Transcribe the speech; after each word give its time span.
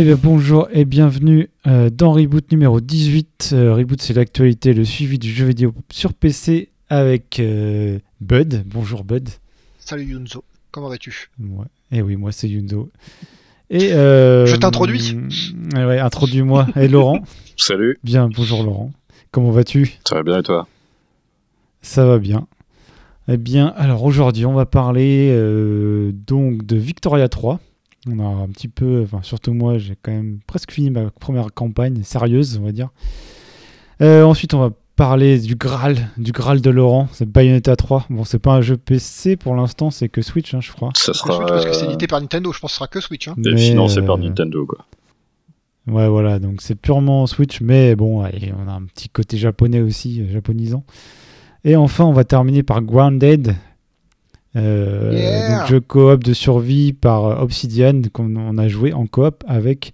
Eh 0.00 0.04
bien, 0.04 0.14
bonjour 0.14 0.68
et 0.70 0.84
bienvenue 0.84 1.48
euh, 1.66 1.90
dans 1.90 2.12
Reboot 2.12 2.52
numéro 2.52 2.80
18. 2.80 3.50
Euh, 3.52 3.74
Reboot, 3.74 4.00
c'est 4.00 4.14
l'actualité, 4.14 4.72
le 4.72 4.84
suivi 4.84 5.18
du 5.18 5.28
jeu 5.28 5.44
vidéo 5.44 5.74
sur 5.90 6.14
PC 6.14 6.68
avec 6.88 7.40
euh, 7.40 7.98
Bud. 8.20 8.62
Bonjour 8.64 9.02
Bud. 9.02 9.28
Salut 9.80 10.04
Yunzo, 10.04 10.44
comment 10.70 10.88
vas-tu? 10.88 11.30
Ouais. 11.40 11.66
Eh 11.90 12.02
oui, 12.02 12.14
moi 12.14 12.30
c'est 12.30 12.48
Yunzo. 12.48 12.92
Et 13.70 13.92
euh, 13.92 14.46
Je 14.46 14.54
t'introduis. 14.54 15.18
Ouais, 15.74 15.98
introduis-moi. 15.98 16.68
Et 16.76 16.86
Laurent? 16.86 17.18
Salut, 17.56 17.98
Bien, 18.04 18.28
bonjour 18.28 18.62
Laurent. 18.62 18.92
Comment 19.32 19.50
vas-tu? 19.50 19.98
Ça 20.08 20.14
va 20.14 20.22
bien 20.22 20.38
et 20.38 20.44
toi? 20.44 20.68
Ça 21.82 22.06
va 22.06 22.20
bien. 22.20 22.46
Eh 23.26 23.36
bien, 23.36 23.74
alors 23.76 24.04
aujourd'hui, 24.04 24.46
on 24.46 24.54
va 24.54 24.64
parler 24.64 25.32
euh, 25.32 26.12
donc 26.14 26.64
de 26.64 26.76
Victoria 26.76 27.28
3. 27.28 27.58
On 28.10 28.18
a 28.20 28.42
un 28.42 28.48
petit 28.48 28.68
peu, 28.68 29.02
enfin 29.04 29.20
surtout 29.22 29.52
moi, 29.52 29.78
j'ai 29.78 29.96
quand 30.00 30.12
même 30.12 30.38
presque 30.46 30.72
fini 30.72 30.90
ma 30.90 31.10
première 31.10 31.52
campagne 31.52 32.02
sérieuse, 32.02 32.58
on 32.60 32.64
va 32.64 32.72
dire. 32.72 32.88
Euh, 34.00 34.22
ensuite, 34.22 34.54
on 34.54 34.60
va 34.60 34.70
parler 34.96 35.38
du 35.38 35.54
Graal, 35.54 36.08
du 36.16 36.32
Graal 36.32 36.60
de 36.60 36.70
Laurent, 36.70 37.08
c'est 37.12 37.28
Bayonetta 37.28 37.76
3. 37.76 38.06
Bon, 38.10 38.24
c'est 38.24 38.38
pas 38.38 38.52
un 38.52 38.60
jeu 38.60 38.76
PC 38.76 39.36
pour 39.36 39.54
l'instant, 39.54 39.90
c'est 39.90 40.08
que 40.08 40.22
Switch, 40.22 40.54
hein, 40.54 40.60
je 40.60 40.72
crois. 40.72 40.90
Ça 40.96 41.12
Je 41.12 41.18
sera 41.18 41.46
parce 41.46 41.64
que 41.64 41.72
c'est 41.72 41.84
euh, 41.84 41.90
édité 41.90 42.06
par 42.06 42.20
Nintendo, 42.20 42.52
je 42.52 42.58
pense 42.58 42.70
que 42.70 42.72
ce 42.72 42.78
sera 42.78 42.88
que 42.88 43.00
Switch. 43.00 43.28
Hein. 43.28 43.34
Mais, 43.36 43.56
financé 43.56 44.02
par 44.02 44.16
euh, 44.16 44.22
Nintendo 44.22 44.66
quoi. 44.66 44.86
Ouais, 45.86 46.08
voilà, 46.08 46.38
donc 46.38 46.60
c'est 46.60 46.74
purement 46.74 47.26
Switch, 47.26 47.60
mais 47.60 47.96
bon, 47.96 48.22
allez, 48.22 48.52
on 48.58 48.68
a 48.68 48.72
un 48.72 48.82
petit 48.82 49.08
côté 49.08 49.38
japonais 49.38 49.80
aussi, 49.80 50.28
japonisant. 50.28 50.84
Et 51.64 51.76
enfin, 51.76 52.04
on 52.04 52.12
va 52.12 52.24
terminer 52.24 52.62
par 52.62 52.82
Grounded, 52.82 53.54
Yeah. 54.54 55.58
donc 55.60 55.68
jeu 55.68 55.80
coop 55.80 56.24
de 56.24 56.32
survie 56.32 56.92
par 56.92 57.24
euh, 57.26 57.36
Obsidian 57.42 58.02
qu'on 58.12 58.34
on 58.36 58.58
a 58.58 58.68
joué 58.68 58.92
en 58.92 59.06
coop 59.06 59.44
avec 59.46 59.92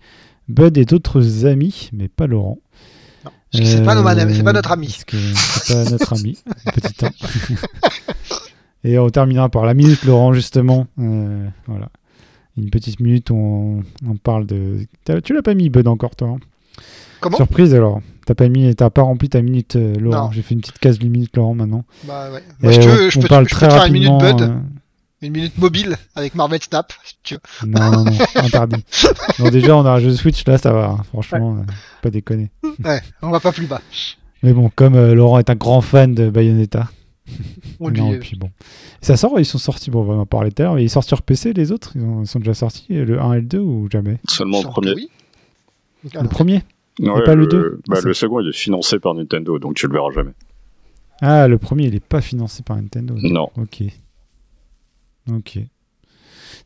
Bud 0.49 0.77
et 0.79 0.85
d'autres 0.85 1.47
amis, 1.47 1.91
mais 1.93 2.09
pas 2.09 2.27
Laurent. 2.27 2.59
C'est 3.53 3.81
Euh, 3.81 3.85
pas 3.85 3.95
notre 3.95 4.73
ami. 4.73 4.89
C'est 4.89 5.75
pas 5.75 5.91
notre 5.91 6.13
ami, 6.15 6.39
petit 6.75 7.05
1. 7.05 7.11
et 8.85 8.99
on 8.99 9.09
terminera 9.11 9.49
par 9.49 9.65
la 9.65 9.75
minute 9.75 10.05
Laurent, 10.05 10.33
justement. 10.33 10.87
Euh, 10.99 11.47
voilà. 11.67 11.89
Une 12.57 12.71
petite 12.71 13.01
minute 13.01 13.31
où 13.31 13.37
on, 13.37 13.83
on 14.09 14.17
parle 14.17 14.47
de. 14.47 14.87
Tu 15.25 15.35
l'as 15.35 15.43
pas 15.43 15.55
mis, 15.55 15.71
Bud, 15.71 15.89
encore, 15.89 16.15
toi 16.17 16.29
hein? 16.29 16.37
Comment? 17.21 17.37
Surprise 17.37 17.75
alors. 17.75 18.01
T'as 18.27 18.35
pas 18.35 18.49
mis, 18.49 18.75
t'as 18.75 18.91
pas 18.91 19.03
rempli 19.03 19.29
ta 19.29 19.43
minute, 19.43 19.77
euh, 19.77 19.95
Laurent. 19.99 20.27
Non. 20.27 20.33
J'ai 20.33 20.43
fait 20.43 20.55
une 20.55 20.61
petite 20.61 20.79
case 20.79 20.99
minute 21.01 21.37
Laurent 21.37 21.55
maintenant. 21.55 21.85
Bah 22.05 22.31
ouais. 22.33 22.43
Moi, 22.61 22.73
je, 22.73 22.81
on, 22.81 22.83
te, 22.83 23.11
je 23.11 23.19
on 23.19 23.23
peux, 23.23 23.29
te- 23.29 23.33
parle 23.33 23.45
je 23.49 23.55
peux 23.55 23.57
très 23.57 23.69
te 23.69 23.73
faire 23.75 23.85
une 23.87 23.93
minute 23.93 24.09
rapidement. 24.11 24.37
Bud, 24.39 24.49
euh, 24.51 24.59
une 25.27 25.33
minute 25.33 25.59
mobile 25.59 25.97
avec 26.17 26.35
Marvel 26.35 26.61
Snap. 26.63 26.93
si 27.05 27.15
tu 27.23 27.35
veux. 27.35 27.41
Non, 27.69 27.91
non, 27.91 28.05
non, 28.05 28.13
interdit. 28.37 28.85
Donc 29.39 29.51
déjà, 29.51 29.77
on 29.77 29.85
a 29.87 29.91
un 29.93 29.99
jeu 30.01 30.13
Switch 30.15 30.47
là, 30.47 30.59
ça 30.59 30.73
va. 30.73 30.87
hein. 30.87 31.03
Franchement, 31.11 31.57
euh, 31.59 31.63
pas 32.03 32.11
déconner. 32.11 32.51
Ouais, 32.85 33.01
on 33.23 33.31
va 33.31 33.41
pas 33.41 33.53
plus 33.53 33.67
bas. 33.67 33.81
Mais 34.43 34.53
bon, 34.53 34.71
comme 34.75 34.95
euh, 34.97 35.15
Laurent 35.15 35.39
est 35.39 35.49
un 35.51 35.55
grand 35.55 35.81
fan 35.81 36.15
de 36.15 36.29
Bayonetta. 36.31 36.89
On 37.81 37.89
lui, 37.89 38.01
non, 38.03 38.13
et 38.13 38.19
puis 38.19 38.37
bon. 38.37 38.51
Ça 39.01 39.17
sort, 39.17 39.41
ils 39.41 39.47
sont 39.47 39.57
sortis. 39.57 39.91
Bon, 39.91 40.01
on 40.03 40.05
va 40.05 40.15
en 40.15 40.27
parler 40.27 40.53
tout 40.53 40.61
à 40.63 40.67
l'heure. 40.67 40.75
mais 40.75 40.85
Ils 40.85 40.91
sortent 40.91 41.09
sur 41.09 41.23
PC, 41.23 41.55
les 41.55 41.73
autres? 41.73 41.93
Ils, 41.95 42.03
ont- 42.03 42.21
ils 42.23 42.27
sont 42.27 42.39
déjà 42.39 42.53
sortis, 42.53 42.87
le 42.91 43.19
1 43.21 43.33
et 43.33 43.37
le 43.37 43.47
2 43.47 43.59
ou 43.61 43.89
jamais? 43.91 44.19
Seulement 44.29 44.63
le 44.63 44.69
premier. 44.69 44.93
oui. 44.95 45.09
Le 46.13 46.29
premier 46.29 46.63
Ouais, 47.01 47.25
pas 47.25 47.35
le 47.35 47.47
deux 47.47 47.81
bah, 47.89 47.99
le 48.05 48.15
second 48.15 48.41
il 48.41 48.49
est 48.51 48.57
financé 48.57 48.99
par 49.01 49.15
Nintendo 49.15 49.59
donc 49.59 49.75
tu 49.75 49.87
le 49.89 49.93
verras 49.93 50.11
jamais. 50.13 50.33
Ah, 51.21 51.49
le 51.49 51.59
premier, 51.59 51.85
il 51.87 51.95
est 51.95 52.05
pas 52.05 52.21
financé 52.21 52.63
par 52.63 52.77
Nintendo. 52.77 53.15
Non. 53.23 53.49
Ok. 53.57 53.83
Ok. 55.31 55.59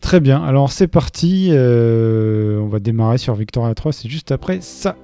Très 0.00 0.20
bien. 0.20 0.42
Alors, 0.42 0.72
c'est 0.72 0.88
parti. 0.88 1.48
euh, 1.50 2.58
on 2.58 2.66
va 2.66 2.80
démarrer 2.80 3.18
sur 3.18 3.34
Victoria 3.34 3.74
3. 3.74 3.92
C'est 3.92 4.08
juste 4.08 4.32
après 4.32 4.60
ça. 4.60 4.96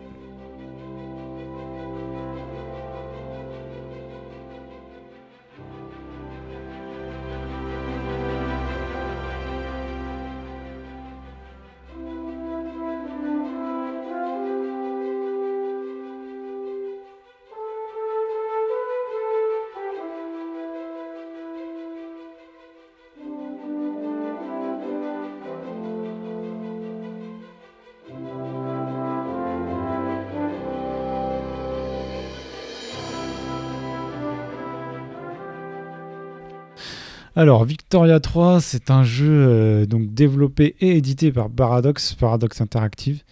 Alors, 37.37 37.65
Victoria 37.65 38.21
3, 38.21 38.61
c'est 38.61 38.93
un 38.93 39.03
jeu 39.03 39.29
euh, 39.29 39.87
donc 39.87 40.15
développé 40.15 40.77
et 40.81 40.97
édité 40.97 41.33
par 41.33 41.51
Paradox, 41.51 42.15
Paradox 42.15 42.61
Interactive. 42.61 43.25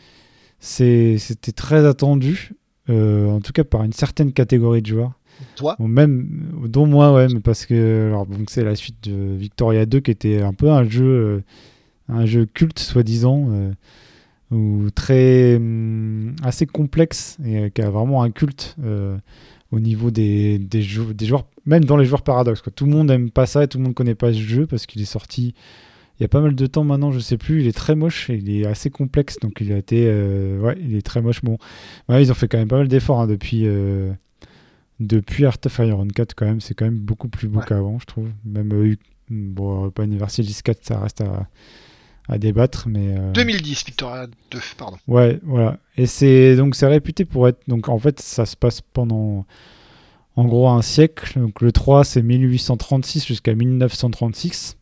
C'était 0.59 1.53
très 1.55 1.87
attendu, 1.87 2.51
euh, 2.91 3.29
en 3.29 3.41
tout 3.41 3.53
cas 3.53 3.63
par 3.63 3.85
une 3.85 3.93
certaine 3.93 4.33
catégorie 4.33 4.83
de 4.83 4.87
joueurs. 4.87 5.13
Toi 5.55 5.77
Bon, 5.79 5.87
même, 5.87 6.51
dont 6.67 6.87
moi, 6.87 7.13
ouais, 7.15 7.29
mais 7.33 7.39
parce 7.39 7.65
que 7.65 8.09
alors, 8.09 8.27
donc 8.27 8.51
c'est 8.51 8.65
la 8.65 8.75
suite 8.75 9.09
de 9.09 9.37
Victoria 9.37 9.87
2 9.87 10.01
qui 10.01 10.11
était 10.11 10.43
un 10.43 10.53
peu 10.53 10.71
un 10.71 10.83
jeu, 10.83 11.05
euh, 11.05 11.45
un 12.09 12.27
jeu 12.27 12.47
culte, 12.47 12.81
soi-disant, 12.81 13.49
ou 14.51 14.91
très 14.91 15.57
hum, 15.57 16.35
assez 16.43 16.67
complexe 16.67 17.39
et 17.45 17.71
qui 17.71 17.83
a 17.83 17.91
vraiment 17.91 18.25
un 18.25 18.33
culte 18.33 18.77
au 19.73 19.81
niveau 19.81 20.11
des, 20.13 20.59
des, 20.59 20.83
jou- 20.83 21.13
des 21.15 21.27
joueurs, 21.27 21.47
même 21.67 21.85
dans 21.85 21.97
les 21.97 22.05
joueurs 22.05 22.23
paradoxes. 22.23 22.63
Quoi. 22.63 22.73
Tout 22.77 22.85
le 22.87 22.93
monde 22.93 23.11
aime 23.11 23.31
pas 23.31 23.47
ça 23.47 23.65
et 23.65 23.69
tout 23.69 23.79
le 23.79 23.85
monde 23.85 23.95
connaît 23.95 24.15
pas 24.15 24.33
ce 24.33 24.39
jeu 24.39 24.67
parce 24.67 24.87
qu'il 24.87 25.03
est 25.03 25.07
sorti 25.07 25.55
il 26.21 26.23
y 26.23 26.27
a 26.27 26.29
pas 26.29 26.41
mal 26.43 26.55
de 26.55 26.67
temps 26.67 26.85
maintenant, 26.85 27.11
je 27.11 27.19
sais 27.19 27.39
plus. 27.39 27.63
Il 27.63 27.67
est 27.67 27.73
très 27.73 27.97
moche, 27.97 28.31
et 28.31 28.35
il 28.37 28.49
est 28.51 28.67
assez 28.67 28.91
complexe, 28.91 29.39
donc 29.41 29.59
il 29.61 29.73
a 29.73 29.79
été, 29.79 30.05
euh, 30.07 30.61
ouais, 30.61 30.77
il 30.81 30.95
est 30.95 31.03
très 31.03 31.21
moche. 31.23 31.43
Bon, 31.43 31.57
ouais, 32.09 32.23
ils 32.23 32.31
ont 32.31 32.35
fait 32.35 32.47
quand 32.47 32.59
même 32.59 32.69
pas 32.69 32.77
mal 32.77 32.87
d'efforts 32.87 33.23
hein, 33.23 33.27
depuis. 33.27 33.63
euh, 33.65 34.13
depuis 35.01 35.47
Art 35.47 35.57
of 35.65 35.79
Iron 35.79 36.07
4 36.07 36.35
quand 36.37 36.45
même, 36.47 36.61
c'est 36.61 36.75
quand 36.75 36.85
même 36.85 36.99
beaucoup 36.99 37.29
plus 37.29 37.49
beau 37.49 37.59
Ouais. 37.59 37.65
qu'avant, 37.67 37.99
je 37.99 38.05
trouve. 38.05 38.29
Même 38.45 38.73
euh, 38.73 38.85
eu- 38.87 38.99
bon, 39.31 39.91
pas 39.91 40.05
Universalis 40.05 40.61
4, 40.63 40.79
ça 40.85 41.01
reste 41.01 41.23
à, 41.23 41.49
à 42.33 42.39
débattre, 42.39 42.89
mais 42.89 43.17
euh, 43.17 43.33
2010, 43.33 43.85
Victoria 43.87 44.27
2, 44.51 44.59
pardon. 44.77 44.97
ouais, 45.09 45.39
voilà. 45.43 45.79
Et 45.97 46.07
c'est 46.07 46.57
donc 46.57 46.75
c'est 46.75 46.87
réputé 46.87 47.25
pour 47.25 47.47
être 47.49 47.61
donc 47.69 47.89
en 47.89 47.99
fait 47.99 48.21
ça 48.21 48.47
se 48.47 48.57
passe 48.57 48.81
pendant 48.81 49.47
en 50.37 50.45
gros 50.45 50.69
un 50.69 50.83
siècle. 50.83 51.39
Donc 51.39 51.61
le 51.61 51.71
3 51.73 52.05
c'est 52.05 52.23
1836 52.23 53.27
jusqu'à 53.27 53.55
1936. 53.55 54.77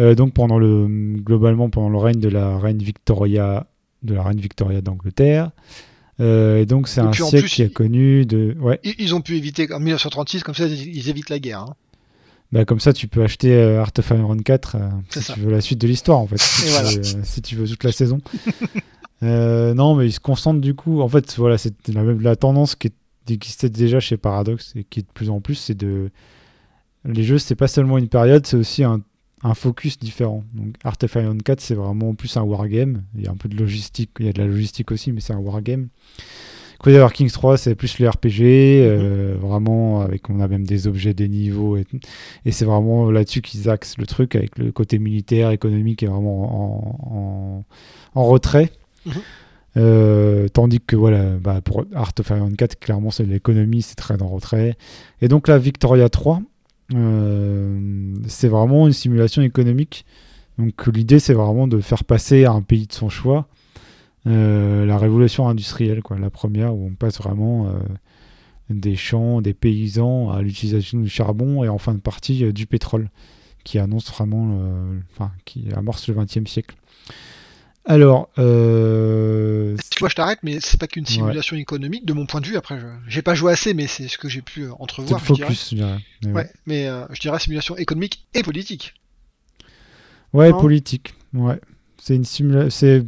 Euh, 0.00 0.14
donc 0.14 0.32
pendant 0.34 0.58
le 0.58 0.86
globalement 1.18 1.70
pendant 1.70 1.88
le 1.88 1.98
règne 1.98 2.18
de 2.20 2.28
la 2.28 2.58
reine 2.58 2.78
Victoria 2.78 3.66
de 4.02 4.14
la 4.14 4.22
reine 4.22 4.40
Victoria 4.40 4.80
d'Angleterre. 4.80 5.50
Euh, 6.20 6.60
et 6.60 6.66
donc 6.66 6.86
c'est 6.88 7.00
un 7.00 7.12
siècle 7.12 7.38
plus, 7.40 7.50
qui 7.50 7.62
a 7.62 7.68
connu 7.68 8.24
de 8.26 8.56
ouais 8.60 8.78
Ils, 8.84 8.94
ils 8.98 9.14
ont 9.16 9.20
pu 9.20 9.36
éviter, 9.36 9.72
en 9.72 9.80
1936, 9.80 10.44
comme 10.44 10.54
ça, 10.54 10.66
ils, 10.66 10.94
ils 10.96 11.08
évitent 11.08 11.30
la 11.30 11.40
guerre. 11.40 11.60
hein. 11.60 11.74
Bah, 12.54 12.64
comme 12.64 12.80
ça, 12.80 12.92
tu 12.92 13.08
peux 13.08 13.22
acheter 13.22 13.52
euh, 13.52 13.80
Art 13.82 13.90
of 13.98 14.10
Iron 14.10 14.36
4 14.38 14.76
euh, 14.76 14.88
si 15.10 15.20
ça. 15.22 15.34
tu 15.34 15.40
veux 15.40 15.50
la 15.50 15.60
suite 15.60 15.80
de 15.80 15.86
l'histoire, 15.88 16.18
en 16.18 16.26
fait. 16.26 16.38
Si, 16.38 16.62
Et 16.62 16.66
tu 16.66 16.70
voilà. 16.72 16.90
veux, 16.90 16.98
euh, 16.98 17.20
si 17.24 17.42
tu 17.42 17.56
veux 17.56 17.66
toute 17.68 17.84
la 17.84 17.92
saison. 17.92 18.18
Non, 19.22 19.94
mais 19.94 20.06
ils 20.06 20.12
se 20.12 20.20
concentrent 20.20 20.60
du 20.60 20.74
coup. 20.74 21.00
En 21.00 21.08
fait, 21.08 21.34
voilà, 21.38 21.56
c'est 21.58 21.72
la, 21.88 22.02
même, 22.02 22.20
la 22.20 22.36
tendance 22.36 22.74
qui, 22.74 22.88
est- 22.88 22.94
qui 23.24 23.32
existait 23.34 23.70
déjà 23.70 23.98
chez 23.98 24.16
Paradox 24.18 24.72
et 24.76 24.84
qui 24.84 25.00
est 25.00 25.02
de 25.02 25.08
plus 25.14 25.30
en 25.30 25.40
plus, 25.40 25.54
c'est 25.54 25.74
de. 25.74 26.10
Les 27.06 27.22
jeux, 27.24 27.38
c'est 27.38 27.54
pas 27.54 27.68
seulement 27.68 27.96
une 27.98 28.08
période, 28.08 28.46
c'est 28.46 28.56
aussi 28.58 28.84
un, 28.84 29.00
un 29.42 29.54
focus 29.54 29.98
différent. 29.98 30.44
Donc, 30.54 30.74
Art 30.84 30.96
of 31.02 31.14
Iron 31.14 31.38
4, 31.38 31.60
c'est 31.60 31.74
vraiment 31.74 32.14
plus 32.14 32.36
un 32.36 32.42
wargame. 32.42 33.02
Il 33.16 33.24
y 33.24 33.26
a 33.26 33.30
un 33.30 33.36
peu 33.36 33.48
de 33.48 33.56
logistique, 33.56 34.10
il 34.20 34.26
y 34.26 34.28
a 34.28 34.32
de 34.34 34.38
la 34.40 34.46
logistique 34.46 34.90
aussi, 34.92 35.10
mais 35.12 35.20
c'est 35.20 35.32
un 35.32 35.38
wargame. 35.38 35.88
Crusader 36.84 37.14
Kings 37.14 37.30
3, 37.30 37.56
c'est 37.56 37.74
plus 37.74 37.98
le 37.98 38.10
RPG, 38.10 38.42
euh, 38.42 39.36
vraiment, 39.40 40.02
avec, 40.02 40.28
on 40.28 40.38
a 40.40 40.48
même 40.48 40.66
des 40.66 40.86
objets, 40.86 41.14
des 41.14 41.28
niveaux, 41.28 41.78
et, 41.78 41.86
c'est 42.50 42.66
vraiment 42.66 43.10
là-dessus 43.10 43.40
qu'ils 43.40 43.70
axent 43.70 43.96
le 43.96 44.04
truc, 44.04 44.36
avec 44.36 44.58
le 44.58 44.70
côté 44.70 44.98
militaire, 44.98 45.50
économique, 45.50 46.02
est 46.02 46.08
vraiment 46.08 46.44
en, 46.52 48.16
en, 48.16 48.20
en 48.20 48.24
retrait. 48.26 48.70
Mhm. 49.06 49.12
Euh, 49.78 50.48
tandis 50.48 50.78
que 50.78 50.94
voilà, 50.94 51.38
bah, 51.38 51.62
pour 51.62 51.86
Art 51.94 52.12
of 52.20 52.28
Iron 52.28 52.52
4, 52.52 52.78
clairement, 52.78 53.10
c'est 53.10 53.24
l'économie, 53.24 53.80
c'est 53.80 53.94
très 53.94 54.20
en 54.20 54.28
retrait. 54.28 54.76
Et 55.22 55.28
donc 55.28 55.48
là, 55.48 55.56
Victoria 55.56 56.10
3, 56.10 56.42
euh, 56.94 58.14
c'est 58.28 58.48
vraiment 58.48 58.86
une 58.86 58.92
simulation 58.92 59.40
économique. 59.40 60.04
Donc 60.58 60.86
l'idée, 60.88 61.18
c'est 61.18 61.32
vraiment 61.32 61.66
de 61.66 61.80
faire 61.80 62.04
passer 62.04 62.44
à 62.44 62.52
un 62.52 62.60
pays 62.60 62.86
de 62.86 62.92
son 62.92 63.08
choix 63.08 63.48
euh, 64.26 64.86
la 64.86 64.98
révolution 64.98 65.48
industrielle, 65.48 66.02
quoi, 66.02 66.18
la 66.18 66.30
première, 66.30 66.74
où 66.74 66.86
on 66.86 66.94
passe 66.94 67.18
vraiment 67.18 67.68
euh, 67.68 67.78
des 68.70 68.96
champs, 68.96 69.40
des 69.40 69.54
paysans 69.54 70.30
à 70.30 70.42
l'utilisation 70.42 71.00
du 71.00 71.08
charbon 71.08 71.64
et 71.64 71.68
en 71.68 71.78
fin 71.78 71.94
de 71.94 72.00
partie 72.00 72.44
euh, 72.44 72.52
du 72.52 72.66
pétrole, 72.66 73.10
qui 73.64 73.78
annonce 73.78 74.10
vraiment, 74.10 74.58
enfin, 75.12 75.32
qui 75.46 75.68
amorce 75.74 76.08
le 76.08 76.14
XXe 76.14 76.50
siècle. 76.50 76.76
Alors, 77.86 78.30
euh, 78.38 79.74
Excuse-moi, 79.76 80.08
je 80.08 80.14
t'arrête, 80.14 80.38
mais 80.42 80.58
c'est 80.60 80.80
pas 80.80 80.86
qu'une 80.86 81.04
simulation 81.04 81.56
économique, 81.56 82.06
de 82.06 82.14
mon 82.14 82.24
point 82.24 82.40
de 82.40 82.46
vue. 82.46 82.56
Après, 82.56 82.80
je... 82.80 82.86
j'ai 83.06 83.20
pas 83.20 83.34
joué 83.34 83.52
assez, 83.52 83.74
mais 83.74 83.86
c'est 83.86 84.08
ce 84.08 84.16
que 84.16 84.28
j'ai 84.28 84.40
pu 84.40 84.62
c'est 84.62 84.66
le 84.66 84.72
entrevoir. 84.78 85.22
je 85.22 85.32
dirais. 85.34 85.46
focus, 85.48 85.70
je 85.70 85.76
dirais. 85.76 85.98
Mais 86.22 86.28
ouais. 86.28 86.34
Ouais, 86.34 86.50
mais 86.66 86.88
euh, 86.88 87.04
je 87.12 87.20
dirais 87.20 87.38
simulation 87.38 87.76
économique 87.76 88.26
et 88.32 88.42
politique. 88.42 88.94
Ouais, 90.32 90.50
politique. 90.50 91.14
Ouais. 91.34 91.60
C'est 91.98 92.16
une 92.16 92.24
simulation. 92.24 93.06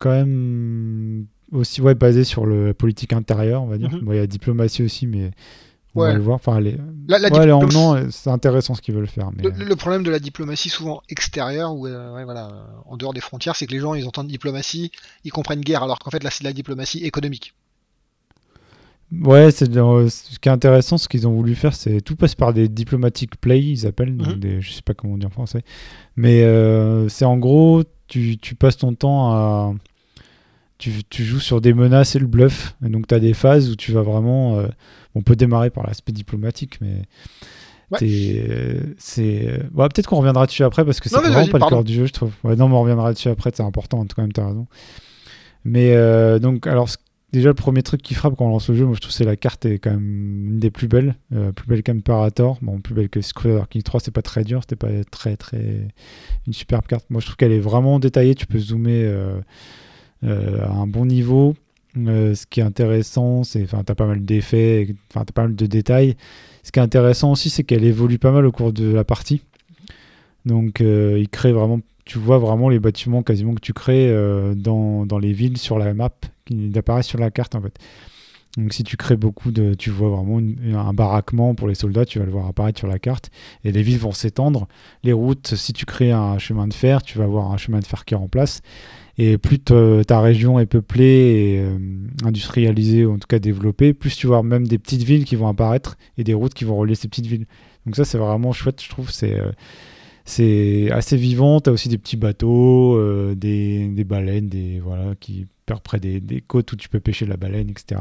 Quand 0.00 0.10
même 0.10 1.26
aussi 1.52 1.80
ouais, 1.80 1.94
basé 1.94 2.24
sur 2.24 2.46
le 2.46 2.68
la 2.68 2.74
politique 2.74 3.12
intérieure, 3.12 3.62
on 3.62 3.66
va 3.66 3.78
dire. 3.78 3.90
Mhm. 3.92 4.00
Bon, 4.00 4.12
il 4.12 4.16
y 4.16 4.18
a 4.18 4.22
la 4.22 4.26
diplomatie 4.26 4.82
aussi, 4.82 5.06
mais 5.06 5.30
on 5.94 6.00
Ouais. 6.00 6.08
va 6.08 6.14
le 6.14 6.20
voir. 6.22 6.34
Enfin, 6.34 6.58
les... 6.60 6.76
La, 7.06 7.18
la 7.18 7.30
ouais, 7.30 7.46
les 7.46 7.52
diplom- 7.52 7.64
emmenants, 7.64 7.94
euh, 7.94 8.06
c'est 8.10 8.30
intéressant 8.30 8.74
ce 8.74 8.82
qu'ils 8.82 8.94
veulent 8.94 9.06
faire. 9.06 9.30
Mais... 9.36 9.44
le, 9.44 9.64
le 9.64 9.76
problème 9.76 10.02
de 10.02 10.10
la 10.10 10.18
diplomatie 10.18 10.68
souvent 10.68 11.00
extérieure 11.08 11.74
ou 11.76 11.86
euh, 11.86 12.14
ouais, 12.14 12.24
voilà, 12.24 12.48
euh, 12.48 12.64
en 12.86 12.96
dehors 12.96 13.14
des 13.14 13.20
frontières, 13.20 13.54
c'est 13.54 13.66
que 13.66 13.72
les 13.72 13.78
gens 13.78 13.94
ils 13.94 14.06
entendent 14.06 14.26
diplomatie, 14.26 14.90
ils 15.24 15.30
comprennent 15.30 15.60
guerre, 15.60 15.82
alors 15.84 15.98
qu'en 16.00 16.10
fait 16.10 16.24
là 16.24 16.30
c'est 16.30 16.42
de 16.42 16.48
la 16.48 16.52
diplomatie 16.52 17.04
économique. 17.04 17.54
Ouais, 19.22 19.50
c'est 19.52 19.76
euh, 19.76 20.08
ce 20.08 20.38
qui 20.40 20.48
est 20.48 20.52
intéressant, 20.52 20.98
ce 20.98 21.06
qu'ils 21.08 21.28
ont 21.28 21.32
voulu 21.32 21.54
faire, 21.54 21.74
c'est 21.74 22.00
tout 22.00 22.16
passe 22.16 22.34
par 22.34 22.52
des 22.52 22.68
diplomatic 22.68 23.40
play, 23.40 23.62
ils 23.62 23.86
appellent, 23.86 24.14
Mhm. 24.14 24.34
des, 24.40 24.60
je 24.60 24.72
sais 24.72 24.82
pas 24.82 24.94
comment 24.94 25.14
on 25.14 25.18
dit 25.18 25.26
en 25.26 25.30
français, 25.30 25.62
mais 26.16 26.42
euh, 26.42 27.08
c'est 27.08 27.24
en 27.26 27.36
gros, 27.36 27.84
tu, 28.08 28.38
tu 28.38 28.54
passes 28.54 28.76
ton 28.76 28.94
temps 28.94 29.32
à, 29.32 29.74
tu, 30.78 30.90
tu 31.08 31.24
joues 31.24 31.40
sur 31.40 31.60
des 31.60 31.72
menaces 31.74 32.16
et 32.16 32.18
le 32.18 32.26
bluff, 32.26 32.74
et 32.84 32.88
donc 32.88 33.06
tu 33.06 33.14
as 33.14 33.20
des 33.20 33.34
phases 33.34 33.70
où 33.70 33.76
tu 33.76 33.92
vas 33.92 34.02
vraiment, 34.02 34.58
euh, 34.58 34.66
on 35.14 35.22
peut 35.22 35.36
démarrer 35.36 35.70
par 35.70 35.86
l'aspect 35.86 36.12
diplomatique, 36.12 36.78
mais 36.80 37.02
Ouais. 37.90 37.98
t'es, 37.98 38.46
euh, 38.48 38.80
c'est, 38.96 39.46
euh, 39.46 39.58
ouais, 39.74 39.88
peut-être 39.88 40.06
qu'on 40.06 40.16
reviendra 40.16 40.46
dessus 40.46 40.64
après 40.64 40.84
parce 40.86 41.00
que 41.00 41.08
c'est 41.10 41.16
vraiment 41.16 41.46
pas 41.48 41.58
le 41.58 41.68
cœur 41.68 41.84
du 41.84 41.92
jeu, 41.92 42.06
je 42.06 42.12
trouve. 42.14 42.32
Ouais, 42.42 42.56
non, 42.56 42.68
mais 42.68 42.74
on 42.74 42.80
reviendra 42.80 43.12
dessus 43.12 43.28
après, 43.28 43.50
c'est 43.54 43.62
important, 43.62 43.98
en 44.00 44.06
tout 44.06 44.16
cas, 44.16 44.22
même 44.22 44.32
t'as 44.32 44.46
raison. 44.46 44.66
Mais 45.64 45.94
euh, 45.94 46.38
donc, 46.38 46.66
alors, 46.66 46.88
ce- 46.88 46.96
déjà, 47.34 47.48
le 47.48 47.54
premier 47.54 47.82
truc 47.82 48.00
qui 48.00 48.14
frappe 48.14 48.36
quand 48.36 48.46
on 48.46 48.50
lance 48.50 48.68
le 48.68 48.76
jeu, 48.76 48.86
moi 48.86 48.94
je 48.94 49.00
trouve 49.00 49.10
que 49.10 49.16
c'est 49.16 49.24
la 49.24 49.36
carte 49.36 49.66
est 49.66 49.78
quand 49.78 49.90
même 49.90 50.46
une 50.48 50.58
des 50.58 50.70
plus 50.70 50.88
belles, 50.88 51.16
euh, 51.32 51.52
plus 51.52 51.66
belle 51.66 51.82
qu'Imperator. 51.82 52.58
Bon, 52.62 52.80
plus 52.80 52.94
belle 52.94 53.08
que 53.08 53.20
Crusader 53.34 53.64
King 53.68 53.82
3, 53.82 54.00
c'est 54.00 54.10
pas 54.10 54.22
très 54.22 54.44
dur, 54.44 54.60
c'était 54.62 54.76
pas 54.76 55.04
très 55.10 55.36
très 55.36 55.88
une 56.46 56.52
superbe 56.52 56.86
carte. 56.86 57.06
Moi 57.10 57.20
je 57.20 57.26
trouve 57.26 57.36
qu'elle 57.36 57.52
est 57.52 57.60
vraiment 57.60 57.98
détaillée, 57.98 58.34
tu 58.34 58.46
peux 58.46 58.58
zoomer 58.58 59.02
euh, 59.04 59.40
euh, 60.24 60.64
à 60.64 60.72
un 60.72 60.86
bon 60.86 61.06
niveau. 61.06 61.54
Ce 61.96 62.46
qui 62.46 62.58
est 62.58 62.64
intéressant, 62.64 63.44
c'est, 63.44 63.62
enfin, 63.62 63.84
t'as 63.84 63.94
pas 63.94 64.06
mal 64.06 64.24
d'effets, 64.24 64.94
enfin, 65.10 65.24
t'as 65.24 65.32
pas 65.32 65.42
mal 65.42 65.54
de 65.54 65.66
détails. 65.66 66.16
Ce 66.64 66.72
qui 66.72 66.80
est 66.80 66.82
intéressant 66.82 67.32
aussi, 67.32 67.50
c'est 67.50 67.62
qu'elle 67.62 67.84
évolue 67.84 68.18
pas 68.18 68.32
mal 68.32 68.46
au 68.46 68.52
cours 68.52 68.72
de 68.72 68.92
la 68.92 69.04
partie. 69.04 69.42
Donc, 70.44 70.80
il 70.80 71.28
crée 71.28 71.52
vraiment, 71.52 71.78
tu 72.04 72.18
vois 72.18 72.38
vraiment 72.38 72.68
les 72.68 72.80
bâtiments 72.80 73.22
quasiment 73.22 73.54
que 73.54 73.60
tu 73.60 73.72
crées 73.72 74.12
dans, 74.56 75.06
dans 75.06 75.18
les 75.20 75.32
villes 75.32 75.56
sur 75.56 75.78
la 75.78 75.94
map, 75.94 76.10
qui 76.44 76.72
apparaissent 76.76 77.06
sur 77.06 77.18
la 77.18 77.30
carte 77.30 77.54
en 77.54 77.60
fait. 77.60 77.78
Donc, 78.56 78.72
si 78.72 78.84
tu 78.84 78.96
crées 78.96 79.16
beaucoup 79.16 79.50
de, 79.50 79.74
tu 79.74 79.90
vois 79.90 80.10
vraiment 80.10 80.38
un 80.38 80.92
baraquement 80.94 81.54
pour 81.56 81.66
les 81.66 81.74
soldats, 81.74 82.04
tu 82.04 82.20
vas 82.20 82.24
le 82.24 82.30
voir 82.30 82.46
apparaître 82.46 82.78
sur 82.78 82.86
la 82.86 83.00
carte, 83.00 83.30
et 83.64 83.72
les 83.72 83.82
villes 83.82 83.98
vont 83.98 84.12
s'étendre. 84.12 84.68
Les 85.02 85.12
routes, 85.12 85.56
si 85.56 85.72
tu 85.72 85.86
crées 85.86 86.12
un 86.12 86.38
chemin 86.38 86.68
de 86.68 86.74
fer, 86.74 87.02
tu 87.02 87.18
vas 87.18 87.24
avoir 87.24 87.50
un 87.50 87.56
chemin 87.56 87.80
de 87.80 87.84
fer 87.84 88.04
qui 88.04 88.14
remplace. 88.14 88.62
Et 89.18 89.38
plus 89.38 89.58
ta 89.58 90.20
région 90.20 90.58
est 90.58 90.66
peuplée 90.66 91.58
euh, 91.60 91.78
industrialisée, 92.24 93.04
ou 93.04 93.14
en 93.14 93.18
tout 93.18 93.26
cas 93.28 93.38
développée, 93.38 93.92
plus 93.92 94.16
tu 94.16 94.26
vas 94.26 94.36
avoir 94.36 94.44
même 94.44 94.66
des 94.66 94.78
petites 94.78 95.02
villes 95.02 95.24
qui 95.24 95.36
vont 95.36 95.48
apparaître 95.48 95.96
et 96.16 96.24
des 96.24 96.34
routes 96.34 96.54
qui 96.54 96.64
vont 96.64 96.76
relier 96.76 96.94
ces 96.94 97.08
petites 97.08 97.26
villes. 97.26 97.46
Donc 97.86 97.96
ça, 97.96 98.04
c'est 98.04 98.18
vraiment 98.18 98.52
chouette, 98.52 98.82
je 98.82 98.88
trouve. 98.88 99.10
C'est 99.10 99.34
euh, 99.34 99.50
c'est 100.24 100.90
assez 100.90 101.16
vivant. 101.16 101.60
Tu 101.60 101.70
as 101.70 101.72
aussi 101.72 101.88
des 101.88 101.98
petits 101.98 102.16
bateaux, 102.16 102.96
euh, 102.96 103.34
des, 103.34 103.88
des 103.88 104.04
baleines, 104.04 104.48
des, 104.48 104.80
voilà, 104.80 105.14
qui 105.20 105.46
perdent 105.66 105.82
près 105.82 105.98
des, 106.00 106.20
des 106.20 106.40
côtes 106.40 106.72
où 106.72 106.76
tu 106.76 106.88
peux 106.88 107.00
pêcher 107.00 107.24
la 107.26 107.36
baleine, 107.36 107.70
etc. 107.70 108.00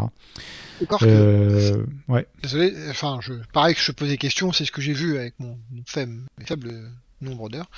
Encore 0.82 1.00
que- 1.00 1.06
Euh, 1.08 1.86
ouais. 2.10 2.28
Désolé, 2.42 2.74
enfin, 2.90 3.20
je, 3.22 3.34
pareil 3.54 3.74
que 3.76 3.82
je 3.82 3.92
pose 3.92 4.10
des 4.10 4.18
questions, 4.18 4.52
c'est 4.52 4.66
ce 4.66 4.72
que 4.72 4.82
j'ai 4.82 4.94
vu 4.94 5.18
avec 5.18 5.34
mon, 5.40 5.58
mon 5.72 5.84
faible, 5.86 6.24
nombre 7.22 7.50
d'heures. 7.50 7.70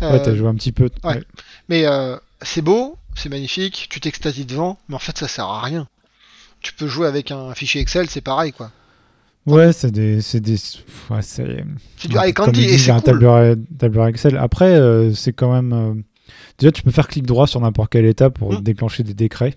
ouais, 0.00 0.08
Euh, 0.08 0.24
t'as 0.24 0.34
joué 0.34 0.48
un 0.48 0.54
petit 0.54 0.72
peu. 0.72 0.88
ouais. 1.04 1.16
ouais. 1.16 1.22
Mais 1.68 1.84
euh, 1.86 2.16
c'est 2.40 2.62
beau, 2.62 2.96
c'est 3.14 3.28
magnifique, 3.28 3.86
tu 3.90 4.00
t'extasies 4.00 4.46
devant, 4.46 4.78
mais 4.88 4.94
en 4.94 4.98
fait 4.98 5.18
ça 5.18 5.28
sert 5.28 5.44
à 5.44 5.60
rien. 5.60 5.86
Tu 6.62 6.72
peux 6.72 6.86
jouer 6.88 7.06
avec 7.06 7.30
un 7.30 7.54
fichier 7.54 7.82
Excel, 7.82 8.08
c'est 8.08 8.22
pareil 8.22 8.52
quoi. 8.52 8.70
Ouais, 9.46 9.72
c'est 9.72 9.90
des, 9.90 10.20
c'est 10.22 10.40
des, 10.40 10.54
ouais, 11.10 11.20
c'est. 11.22 11.64
Du 12.08 12.16
high 12.16 12.32
candy 12.32 12.64
et 12.64 12.78
c'est 12.78 12.90
un 12.90 12.94
cool. 12.96 13.04
tableur, 13.04 13.56
tableur 13.78 14.06
Excel. 14.06 14.36
Après, 14.38 14.74
euh, 14.74 15.12
c'est 15.12 15.32
quand 15.32 15.52
même. 15.52 15.72
euh, 15.72 15.94
Déjà, 16.58 16.72
tu 16.72 16.82
peux 16.82 16.90
faire 16.90 17.08
clic 17.08 17.26
droit 17.26 17.46
sur 17.46 17.60
n'importe 17.60 17.90
quelle 17.92 18.06
étape 18.06 18.38
pour 18.38 18.52
Mm. 18.52 18.62
déclencher 18.62 19.02
des 19.02 19.12
décrets. 19.14 19.54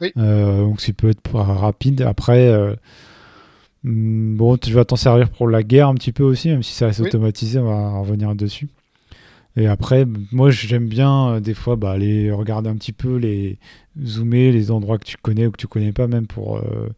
Oui. 0.00 0.12
Euh, 0.16 0.60
donc, 0.62 0.80
ça 0.80 0.92
peut 0.92 1.08
être 1.10 1.32
rapide. 1.34 2.02
Après, 2.02 2.48
hmm, 3.84 4.36
bon, 4.36 4.56
tu 4.56 4.72
vas 4.72 4.84
t'en 4.84 4.96
servir 4.96 5.30
pour 5.30 5.48
la 5.48 5.62
guerre 5.62 5.88
un 5.88 5.94
petit 5.94 6.12
peu 6.12 6.22
aussi, 6.22 6.48
même 6.50 6.62
si 6.62 6.82
assez 6.84 7.02
Oui. 7.02 7.08
automatisé, 7.08 7.58
on 7.58 7.64
va 7.64 7.98
revenir 7.98 8.34
dessus. 8.34 8.68
Et 9.56 9.66
après, 9.66 10.06
moi, 10.30 10.50
j'aime 10.50 10.86
bien 10.88 11.30
euh, 11.30 11.40
des 11.40 11.54
fois 11.54 11.74
bah, 11.76 11.90
aller 11.92 12.30
regarder 12.30 12.68
un 12.70 12.76
petit 12.76 12.92
peu 12.92 13.16
les 13.16 13.58
zoomer 14.00 14.52
les 14.52 14.70
endroits 14.70 14.98
que 14.98 15.04
tu 15.04 15.16
connais 15.20 15.46
ou 15.46 15.50
que 15.50 15.56
tu 15.56 15.66
connais 15.66 15.92
pas, 15.92 16.06
même 16.06 16.26
pour. 16.26 16.58
euh, 16.58 16.88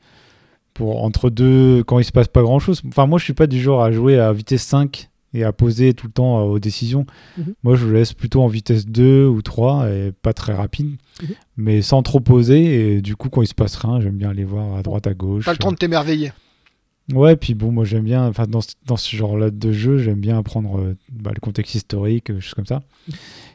pour 0.75 1.03
entre 1.05 1.31
deux, 1.31 1.83
quand 1.85 1.99
il 1.99 2.05
se 2.05 2.13
passe 2.13 2.29
pas 2.29 2.43
grand 2.43 2.59
chose. 2.59 2.83
Enfin, 2.89 3.07
moi, 3.07 3.19
je 3.19 3.25
suis 3.25 3.33
pas 3.35 3.47
du 3.47 3.61
genre 3.61 3.83
à 3.83 3.93
jouer 3.93 4.19
à 4.19 4.33
vitesse 4.33 4.63
5 4.63 5.09
et 5.33 5.45
à 5.45 5.53
poser 5.53 5.95
tout 5.95 6.07
le 6.09 6.13
temps 6.13 6.41
euh, 6.41 6.43
aux 6.45 6.59
décisions. 6.59 7.07
Mhm. 7.39 7.55
Moi, 7.63 7.77
je 7.77 7.87
le 7.87 7.93
laisse 7.95 8.13
plutôt 8.15 8.43
en 8.43 8.49
vitesse 8.49 8.87
2 8.87 9.27
ou 9.27 9.43
3 9.43 9.89
et 9.89 10.13
pas 10.23 10.33
très 10.33 10.53
rapide, 10.55 10.97
Mhm. 11.23 11.29
mais 11.57 11.83
sans 11.83 12.03
trop 12.03 12.21
poser. 12.21 12.97
Et 12.97 13.03
du 13.03 13.15
coup, 13.17 13.29
quand 13.29 13.43
il 13.43 13.47
se 13.47 13.55
passe 13.55 13.77
rien, 13.77 14.01
j'aime 14.01 14.17
bien 14.17 14.31
aller 14.31 14.45
voir 14.45 14.75
à 14.77 14.83
droite, 14.83 15.07
à 15.07 15.15
gauche. 15.15 15.45
Pas 15.45 15.53
le 15.53 15.59
temps 15.59 15.73
de 15.73 15.77
t'émerveiller. 15.77 16.33
Ouais, 17.13 17.35
puis 17.35 17.55
bon, 17.55 17.73
moi, 17.73 17.85
j'aime 17.85 18.05
bien, 18.05 18.27
enfin, 18.29 18.47
dans, 18.47 18.61
ce- 18.61 18.75
dans 18.87 18.97
ce 18.97 19.17
genre-là 19.17 19.51
de 19.51 19.73
jeu, 19.73 19.99
j'aime 19.99 20.21
bien 20.21 20.39
apprendre 20.39 20.79
euh, 20.79 20.97
bah, 21.11 21.33
le 21.35 21.41
contexte 21.41 21.75
historique, 21.75 22.31
euh, 22.31 22.39
choses 22.39 22.55
comme 22.55 22.67
ça, 22.67 22.83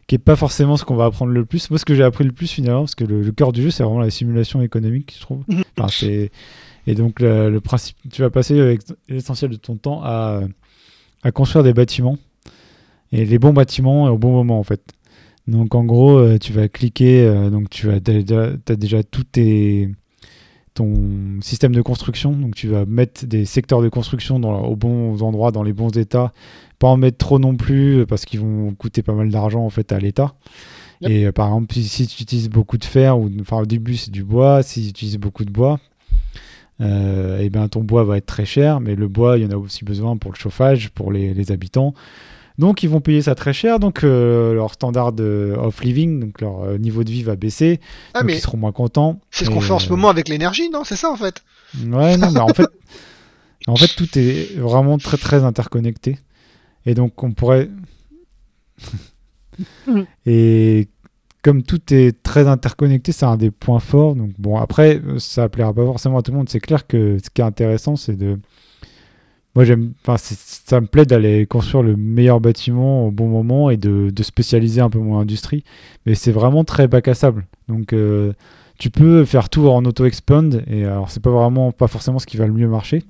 qui 0.07 0.15
est 0.15 0.19
pas 0.19 0.35
forcément 0.35 0.75
ce 0.75 0.83
qu'on 0.83 0.95
va 0.97 1.05
apprendre 1.05 1.31
le 1.31 1.45
plus. 1.45 1.69
Moi, 1.69 1.79
ce 1.79 1.85
que 1.85 1.95
j'ai 1.95 2.03
appris 2.03 2.25
le 2.25 2.33
plus 2.33 2.51
finalement, 2.51 2.81
parce 2.81 2.95
que 2.95 3.05
le, 3.05 3.21
le 3.21 3.31
cœur 3.31 3.53
du 3.53 3.61
jeu, 3.61 3.69
c'est 3.69 3.83
vraiment 3.83 3.99
la 4.01 4.09
simulation 4.09 4.61
économique, 4.61 5.13
je 5.15 5.21
trouve. 5.21 5.43
Mhm. 5.47 5.63
Enfin, 5.77 5.87
c'est 5.89 6.31
et 6.87 6.95
donc 6.95 7.19
le, 7.19 7.49
le 7.49 7.61
principe, 7.61 7.97
tu 8.11 8.21
vas 8.21 8.29
passer 8.29 8.59
euh, 8.59 8.77
l'essentiel 9.09 9.51
de 9.51 9.57
ton 9.57 9.75
temps 9.75 10.01
à, 10.03 10.41
à 11.23 11.31
construire 11.31 11.63
des 11.63 11.73
bâtiments. 11.73 12.17
Et 13.11 13.23
les 13.23 13.39
bons 13.39 13.53
bâtiments 13.53 14.05
au 14.05 14.17
bon 14.17 14.31
moment 14.31 14.59
en 14.59 14.63
fait. 14.63 14.81
Donc 15.47 15.75
en 15.75 15.83
gros, 15.83 16.17
euh, 16.17 16.37
tu 16.37 16.51
vas 16.53 16.67
cliquer, 16.67 17.23
euh, 17.23 17.49
donc 17.49 17.69
tu 17.69 17.91
as 17.91 17.99
déjà, 17.99 18.51
as 18.67 18.75
déjà 18.75 19.03
tout 19.03 19.23
tes, 19.23 19.89
ton 20.73 21.39
système 21.41 21.73
de 21.73 21.81
construction, 21.81 22.31
donc 22.33 22.55
tu 22.55 22.67
vas 22.67 22.85
mettre 22.85 23.25
des 23.25 23.45
secteurs 23.45 23.81
de 23.81 23.89
construction 23.89 24.39
dans, 24.39 24.63
aux 24.63 24.75
bons 24.75 25.21
endroits, 25.21 25.51
dans 25.51 25.63
les 25.63 25.71
bons 25.71 25.95
états, 25.97 26.33
pas 26.79 26.87
en 26.87 26.97
mettre 26.97 27.17
trop 27.17 27.39
non 27.39 27.55
plus 27.55 27.99
euh, 27.99 28.05
parce 28.05 28.25
qu'ils 28.25 28.39
vont 28.39 28.73
coûter 28.73 29.03
pas 29.03 29.13
mal 29.13 29.29
d'argent 29.29 29.63
en 29.63 29.69
fait 29.69 29.91
à 29.91 29.99
l'État. 29.99 30.33
Et 31.01 31.27
euh, 31.27 31.31
par 31.31 31.47
exemple, 31.47 31.73
si, 31.75 31.83
si 31.83 32.07
tu 32.07 32.23
utilises 32.23 32.49
beaucoup 32.49 32.77
de 32.77 32.85
fer, 32.85 33.17
ou 33.19 33.29
enfin 33.39 33.59
au 33.59 33.65
début 33.65 33.95
c'est 33.95 34.11
du 34.11 34.23
bois, 34.23 34.63
si 34.63 34.81
tu 34.81 34.89
utilises 34.89 35.17
beaucoup 35.19 35.45
de 35.45 35.51
bois, 35.51 35.79
euh, 36.81 37.39
et 37.39 37.49
ben 37.49 37.67
ton 37.67 37.81
bois 37.81 38.03
va 38.03 38.17
être 38.17 38.25
très 38.25 38.45
cher, 38.45 38.79
mais 38.81 38.95
le 38.95 39.07
bois, 39.07 39.37
il 39.37 39.43
y 39.43 39.45
en 39.47 39.51
a 39.51 39.57
aussi 39.57 39.85
besoin 39.85 40.17
pour 40.17 40.31
le 40.31 40.37
chauffage, 40.37 40.89
pour 40.89 41.11
les, 41.11 41.33
les 41.33 41.51
habitants. 41.51 41.93
Donc 42.57 42.83
ils 42.83 42.89
vont 42.89 43.01
payer 43.01 43.21
ça 43.21 43.35
très 43.35 43.51
cher, 43.53 43.79
donc 43.79 44.03
euh, 44.03 44.53
leur 44.53 44.73
standard 44.73 45.11
de 45.11 45.53
of 45.57 45.81
living, 45.83 46.21
donc 46.21 46.39
leur 46.39 46.63
euh, 46.63 46.77
niveau 46.77 47.03
de 47.03 47.11
vie 47.11 47.23
va 47.23 47.35
baisser, 47.35 47.81
Ah 48.13 48.19
donc 48.19 48.27
mais 48.27 48.37
ils 48.37 48.39
seront 48.39 48.57
moins 48.57 48.71
contents. 48.71 49.19
c'est 49.29 49.43
ce 49.45 49.49
Et, 49.49 49.53
qu'on 49.53 49.59
fait 49.61 49.73
en 49.73 49.79
ce 49.79 49.89
moment 49.89 50.07
avec 50.09 50.29
l'énergie, 50.29 50.69
non? 50.69 50.83
C'est 50.85 50.95
ça 50.95 51.11
en 51.11 51.17
fait? 51.17 51.43
Ouais, 51.85 52.15
non, 52.17 52.31
mais 52.31 52.39
en 52.39 52.47
fait, 52.53 52.69
en 53.67 53.75
fait, 53.75 53.89
tout 53.97 54.07
est 54.17 54.55
vraiment 54.57 54.97
très 54.97 55.17
très 55.17 55.43
interconnecté. 55.43 56.17
Et 56.85 56.93
donc, 56.93 57.21
on 57.23 57.31
pourrait. 57.31 57.69
Mhm. 59.87 60.05
Et 60.25 60.89
comme 61.45 61.61
tout 61.61 61.93
est 61.93 62.23
très 62.23 62.47
interconnecté, 62.47 63.11
c'est 63.11 63.27
un 63.27 63.37
des 63.37 63.51
points 63.51 63.79
forts. 63.79 64.15
Donc, 64.15 64.31
bon, 64.39 64.57
après, 64.57 64.99
euh, 65.05 65.19
ça 65.19 65.47
plaira 65.47 65.73
pas 65.75 65.85
forcément 65.85 66.17
à 66.17 66.23
tout 66.23 66.31
le 66.31 66.37
monde. 66.37 66.49
C'est 66.49 66.59
clair 66.59 66.87
que 66.87 67.19
ce 67.23 67.29
qui 67.29 67.41
est 67.41 67.45
intéressant, 67.45 67.95
c'est 67.95 68.15
de. 68.15 68.39
Moi, 69.53 69.63
j'aime. 69.63 69.93
Enfin, 70.01 70.15
ça 70.17 70.81
me 70.81 70.87
plaît 70.87 71.05
d'aller 71.05 71.45
construire 71.45 71.83
le 71.83 71.95
meilleur 71.95 72.39
bâtiment 72.41 73.05
au 73.05 73.11
bon 73.11 73.27
moment 73.27 73.69
et 73.69 73.77
de, 73.77 74.09
de 74.09 74.23
spécialiser 74.23 74.81
un 74.81 74.89
peu 74.89 74.97
mon 74.97 75.19
industrie. 75.19 75.63
Mais 76.07 76.15
c'est 76.15 76.31
vraiment 76.31 76.63
très 76.63 76.87
bac 76.87 77.07
à 77.07 77.13
sable. 77.13 77.45
Donc. 77.67 77.93
euh, 77.93 78.33
tu 78.77 78.89
peux 78.89 79.23
faire 79.23 79.47
tout 79.47 79.69
en 79.69 79.85
auto-expand, 79.85 80.61
et 80.67 80.83
alors 80.83 81.09
c'est 81.09 81.21
pas 81.21 81.29
vraiment, 81.29 81.71
pas 81.71 81.87
forcément 81.87 82.19
ce 82.19 82.25
qui 82.25 82.35
va 82.35 82.45
le 82.45 82.51
mieux 82.51 82.67
marcher, 82.67 83.03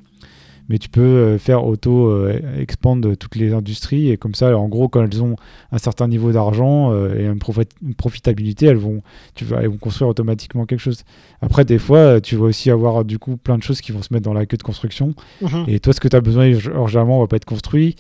mais 0.70 0.78
tu 0.80 0.90
peux 0.90 1.02
euh, 1.02 1.38
faire 1.38 1.66
auto-expand 1.66 3.18
toutes 3.18 3.36
les 3.36 3.54
industries, 3.54 4.10
et 4.10 4.18
comme 4.18 4.36
ça, 4.36 4.58
en 4.58 4.68
gros, 4.68 4.88
quand 4.90 5.04
elles 5.04 5.22
ont 5.24 5.36
un 5.72 5.78
certain 5.78 6.08
niveau 6.08 6.32
d'argent 6.32 6.92
euh, 6.92 7.16
et 7.18 7.26
une, 7.26 7.38
profi- 7.40 7.70
une 7.84 7.96
profitabilité, 7.96 8.66
elles 8.68 8.78
vont, 8.78 9.02
tu 9.36 9.46
vas, 9.46 9.62
elles 9.62 9.70
vont 9.70 9.78
construire 9.78 10.10
automatiquement 10.10 10.66
quelque 10.66 10.80
chose. 10.80 11.04
Après, 11.42 11.66
des 11.66 11.80
fois, 11.80 11.98
euh, 11.98 12.20
tu 12.20 12.36
vas 12.36 12.46
aussi 12.46 12.70
avoir 12.72 13.06
du 13.06 13.20
coup 13.20 13.38
plein 13.38 13.58
de 13.58 13.64
choses 13.64 13.82
qui 13.82 13.92
vont 13.92 14.02
se 14.02 14.14
mettre 14.14 14.26
dans 14.26 14.34
la 14.34 14.46
queue 14.46 14.58
de 14.58 14.64
construction, 14.64 15.14
Mhm. 15.42 15.66
et 15.68 15.80
toi, 15.80 15.94
ce 15.94 16.00
que 16.00 16.08
tu 16.08 16.16
as 16.16 16.22
besoin, 16.22 16.46
urgemment, 16.48 17.20
va 17.20 17.28
pas 17.28 17.36
être 17.38 17.46
construit. 17.46 17.96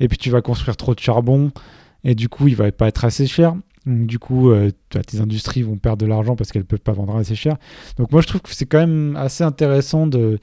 Et 0.00 0.08
puis, 0.08 0.18
tu 0.18 0.30
vas 0.30 0.40
construire 0.42 0.76
trop 0.76 0.94
de 0.94 1.00
charbon. 1.00 1.50
Et 2.04 2.14
du 2.14 2.30
coup, 2.30 2.48
il 2.48 2.56
va 2.56 2.72
pas 2.72 2.88
être 2.88 3.04
assez 3.04 3.26
cher. 3.26 3.54
Donc, 3.84 4.06
du 4.06 4.18
coup, 4.18 4.50
euh, 4.50 4.70
tes 4.88 5.20
industries 5.20 5.62
vont 5.62 5.76
perdre 5.76 5.98
de 6.02 6.06
l'argent 6.06 6.34
parce 6.36 6.50
qu'elles 6.52 6.62
ne 6.62 6.66
peuvent 6.66 6.78
pas 6.80 6.92
vendre 6.92 7.14
assez 7.16 7.34
cher. 7.34 7.56
Donc 7.98 8.10
moi, 8.10 8.22
je 8.22 8.26
trouve 8.26 8.40
que 8.40 8.54
c'est 8.54 8.64
quand 8.64 8.78
même 8.78 9.16
assez 9.16 9.44
intéressant 9.44 10.06
de 10.06 10.38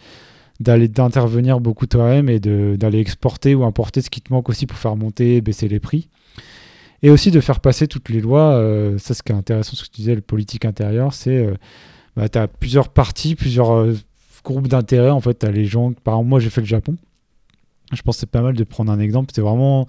d'aller 0.59 0.87
d'intervenir 0.87 1.59
beaucoup 1.59 1.85
toi-même 1.85 2.29
et 2.29 2.39
d'aller 2.39 2.99
exporter 2.99 3.55
ou 3.55 3.63
importer 3.63 4.01
ce 4.01 4.09
qui 4.09 4.21
te 4.21 4.33
manque 4.33 4.49
aussi 4.49 4.65
pour 4.65 4.77
faire 4.77 4.95
monter, 4.95 5.41
baisser 5.41 5.67
les 5.67 5.79
prix. 5.79 6.09
Et 7.03 7.09
aussi 7.11 7.29
de 7.29 7.39
faire 7.39 7.59
passer 7.59 7.87
toutes 7.87 8.09
les 8.09 8.21
lois. 8.21 8.53
Euh, 8.53 8.97
ça, 8.97 9.13
ce 9.13 9.21
qui 9.21 9.31
est 9.31 9.35
intéressant, 9.35 9.75
ce 9.75 9.83
que 9.83 9.89
tu 9.89 10.01
disais, 10.01 10.15
le 10.15 10.21
politique 10.21 10.65
intérieur, 10.65 11.13
c'est 11.13 11.37
euh, 11.37 11.53
bah, 12.15 12.27
tu 12.27 12.39
as 12.39 12.47
plusieurs 12.47 12.89
partis, 12.89 13.35
plusieurs 13.35 13.71
euh, 13.71 13.93
groupes 14.43 14.67
d'intérêt. 14.67 15.11
En 15.11 15.21
fait, 15.21 15.37
tu 15.37 15.51
les 15.51 15.65
gens. 15.65 15.93
Par 15.93 16.15
exemple, 16.15 16.29
moi, 16.29 16.39
j'ai 16.39 16.49
fait 16.49 16.61
le 16.61 16.67
Japon. 16.67 16.95
Je 17.93 18.01
pense 18.01 18.15
que 18.15 18.21
c'est 18.21 18.31
pas 18.31 18.41
mal 18.41 18.55
de 18.55 18.63
prendre 18.63 18.91
un 18.91 18.99
exemple. 18.99 19.31
C'est 19.33 19.41
vraiment 19.41 19.87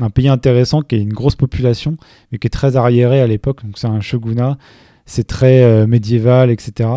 un 0.00 0.10
pays 0.10 0.28
intéressant 0.28 0.82
qui 0.82 0.96
a 0.96 0.98
une 0.98 1.12
grosse 1.12 1.36
population, 1.36 1.96
mais 2.32 2.38
qui 2.38 2.48
est 2.48 2.50
très 2.50 2.76
arriéré 2.76 3.20
à 3.20 3.26
l'époque. 3.28 3.64
Donc, 3.64 3.78
c'est 3.78 3.86
un 3.86 4.00
shogunat. 4.00 4.58
C'est 5.06 5.26
très 5.26 5.86
médiéval, 5.86 6.50
etc. 6.50 6.90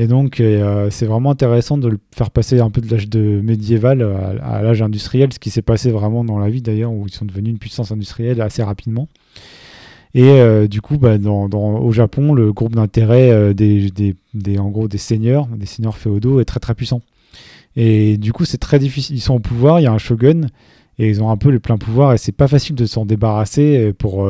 Et 0.00 0.06
donc, 0.06 0.38
euh, 0.38 0.90
c'est 0.90 1.06
vraiment 1.06 1.32
intéressant 1.32 1.76
de 1.76 1.88
le 1.88 1.98
faire 2.14 2.30
passer 2.30 2.60
un 2.60 2.70
peu 2.70 2.80
de 2.80 2.88
l'âge 2.88 3.08
de 3.08 3.40
médiéval 3.42 4.00
à, 4.40 4.62
l'âge 4.62 4.80
industriel, 4.80 5.32
ce 5.32 5.40
qui 5.40 5.50
s'est 5.50 5.60
passé 5.60 5.90
vraiment 5.90 6.24
dans 6.24 6.38
la 6.38 6.48
vie 6.48 6.62
d'ailleurs, 6.62 6.92
où 6.92 7.06
ils 7.08 7.12
sont 7.12 7.24
devenus 7.24 7.50
une 7.50 7.58
puissance 7.58 7.90
industrielle 7.90 8.40
assez 8.40 8.62
rapidement. 8.62 9.08
Et 10.14 10.22
euh, 10.22 10.68
du 10.68 10.80
coup, 10.80 10.98
bah, 10.98 11.18
dans, 11.18 11.48
au 11.50 11.90
Japon, 11.90 12.32
le 12.32 12.52
groupe 12.52 12.76
d'intérêt 12.76 13.30
euh, 13.30 13.52
des, 13.52 13.90
des, 14.34 14.58
en 14.58 14.68
gros, 14.68 14.86
des 14.86 14.98
seigneurs, 14.98 15.48
des 15.48 15.66
seigneurs 15.66 15.98
féodaux, 15.98 16.38
est 16.38 16.44
très 16.44 16.60
très 16.60 16.76
puissant. 16.76 17.02
Et 17.74 18.18
du 18.18 18.32
coup, 18.32 18.44
c'est 18.44 18.58
très 18.58 18.78
difficile. 18.78 19.16
Ils 19.16 19.20
sont 19.20 19.34
au 19.34 19.40
pouvoir, 19.40 19.80
il 19.80 19.82
y 19.82 19.86
a 19.86 19.92
un 19.92 19.98
shogun, 19.98 20.42
et 21.00 21.08
ils 21.08 21.20
ont 21.24 21.30
un 21.30 21.36
peu 21.36 21.50
le 21.50 21.58
plein 21.58 21.76
pouvoir, 21.76 22.12
et 22.12 22.18
c'est 22.18 22.30
pas 22.30 22.48
facile 22.48 22.76
de 22.76 22.86
s'en 22.86 23.04
débarrasser 23.04 23.92
pour 23.98 24.28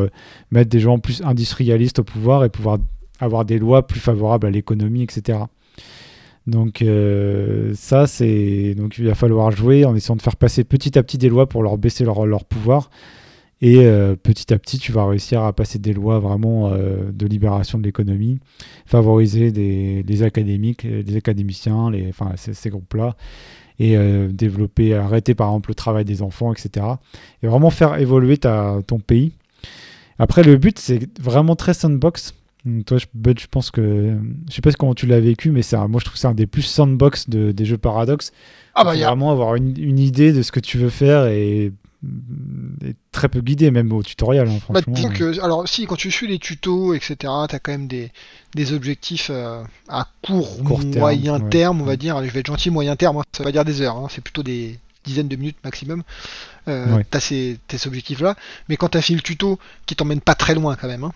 mettre 0.50 0.70
des 0.70 0.80
gens 0.80 0.98
plus 0.98 1.22
industrialistes 1.22 1.98
au 1.98 2.04
pouvoir 2.04 2.44
et 2.44 2.48
pouvoir 2.48 2.78
avoir 3.20 3.44
des 3.44 3.58
lois 3.58 3.86
plus 3.86 4.00
favorables 4.00 4.46
à 4.46 4.50
l'économie, 4.50 5.02
etc. 5.02 5.40
Donc 6.48 6.80
euh, 6.80 7.72
ça, 7.74 8.06
c'est 8.06 8.74
donc 8.74 8.96
il 8.96 9.06
va 9.06 9.14
falloir 9.14 9.50
jouer 9.50 9.84
en 9.84 9.94
essayant 9.94 10.16
de 10.16 10.22
faire 10.22 10.36
passer 10.36 10.64
petit 10.64 10.98
à 10.98 11.02
petit 11.02 11.18
des 11.18 11.28
lois 11.28 11.46
pour 11.46 11.62
leur 11.62 11.76
baisser 11.76 12.04
leur, 12.04 12.44
pouvoir. 12.46 12.90
Et 13.60 13.80
euh, 13.80 14.16
petit 14.16 14.54
à 14.54 14.58
petit, 14.58 14.78
tu 14.78 14.90
vas 14.90 15.06
réussir 15.06 15.42
à 15.42 15.52
passer 15.52 15.78
des 15.78 15.92
lois 15.92 16.20
vraiment 16.20 16.70
euh, 16.70 17.10
de 17.12 17.26
libération 17.26 17.76
de 17.76 17.84
l'économie, 17.84 18.38
favoriser 18.86 19.52
des, 19.52 20.02
les 20.08 20.22
académiques, 20.22 20.84
les 20.84 21.16
académiciens, 21.16 21.90
les, 21.90 22.08
enfin, 22.08 22.32
ces, 22.36 22.70
groupes-là, 22.70 23.14
et 23.78 23.96
développer, 24.30 24.94
arrêter 24.94 25.34
par 25.34 25.48
exemple 25.48 25.70
le 25.70 25.74
travail 25.74 26.04
des 26.04 26.22
enfants, 26.22 26.52
etc. 26.52 26.86
Et 27.42 27.46
vraiment 27.46 27.70
faire 27.70 27.98
évoluer 27.98 28.38
ton 28.38 29.00
pays. 29.06 29.32
Après, 30.18 30.42
le 30.42 30.56
but, 30.56 30.78
c'est 30.78 31.00
vraiment 31.20 31.54
très 31.56 31.74
sandbox. 31.74 32.34
Toi, 32.86 32.98
je, 32.98 33.46
pense 33.50 33.70
que. 33.70 34.16
Je 34.48 34.54
sais 34.54 34.60
pas 34.60 34.72
comment 34.72 34.94
tu 34.94 35.06
l'as 35.06 35.20
vécu, 35.20 35.50
mais 35.50 35.62
moi, 35.88 36.00
je 36.00 36.04
trouve 36.04 36.14
que 36.14 36.18
c'est 36.18 36.26
un 36.26 36.34
des 36.34 36.46
plus 36.46 36.62
sandbox 36.62 37.28
des 37.28 37.64
jeux 37.64 37.78
Paradox. 37.78 38.32
Ah 38.74 38.84
bah, 38.84 38.94
y 38.94 39.02
a... 39.02 39.08
vraiment 39.08 39.30
avoir 39.32 39.54
une, 39.56 39.98
idée 39.98 40.32
de 40.32 40.42
ce 40.42 40.52
que 40.52 40.60
tu 40.60 40.78
veux 40.78 40.90
faire 40.90 41.26
et, 41.26 41.72
très 43.10 43.28
peu 43.28 43.40
guidé, 43.40 43.72
même 43.72 43.92
au 43.92 44.02
tutoriel, 44.02 44.48
hein, 44.48 44.58
bah, 44.70 44.82
que, 44.82 45.40
alors, 45.42 45.68
si, 45.68 45.86
quand 45.86 45.96
tu 45.96 46.12
suis 46.12 46.28
les 46.28 46.38
tutos, 46.38 46.94
etc., 46.94 47.16
tu 47.48 47.56
as 47.56 47.58
quand 47.58 47.72
même 47.72 47.88
des, 47.88 48.12
des 48.54 48.72
objectifs 48.72 49.30
euh, 49.32 49.64
à 49.88 50.06
court, 50.22 50.62
moyen 50.96 51.40
terme, 51.40 51.82
on 51.82 51.84
va 51.84 51.96
dire. 51.96 52.24
je 52.24 52.30
vais 52.30 52.40
être 52.40 52.46
gentil, 52.46 52.70
moyen 52.70 52.94
terme, 52.94 53.16
hein, 53.16 53.24
ça 53.32 53.42
va 53.42 53.50
dire 53.50 53.64
des 53.64 53.80
heures, 53.80 53.96
hein, 53.96 54.06
c'est 54.10 54.22
plutôt 54.22 54.44
des 54.44 54.78
dizaines 55.04 55.28
de 55.28 55.36
minutes 55.36 55.56
maximum. 55.64 56.02
Euh, 56.68 57.02
tu 57.10 57.16
as 57.16 57.20
ces, 57.20 57.58
objectifs-là. 57.86 58.36
Mais 58.68 58.76
quand 58.76 58.90
tu 58.90 58.98
as 58.98 59.02
fini 59.02 59.16
le 59.16 59.22
tuto, 59.22 59.58
qui 59.86 59.96
t'emmène 59.96 60.20
pas 60.20 60.34
très 60.34 60.54
loin 60.54 60.76
quand 60.76 60.88
même, 60.88 61.04
hein, 61.04 61.12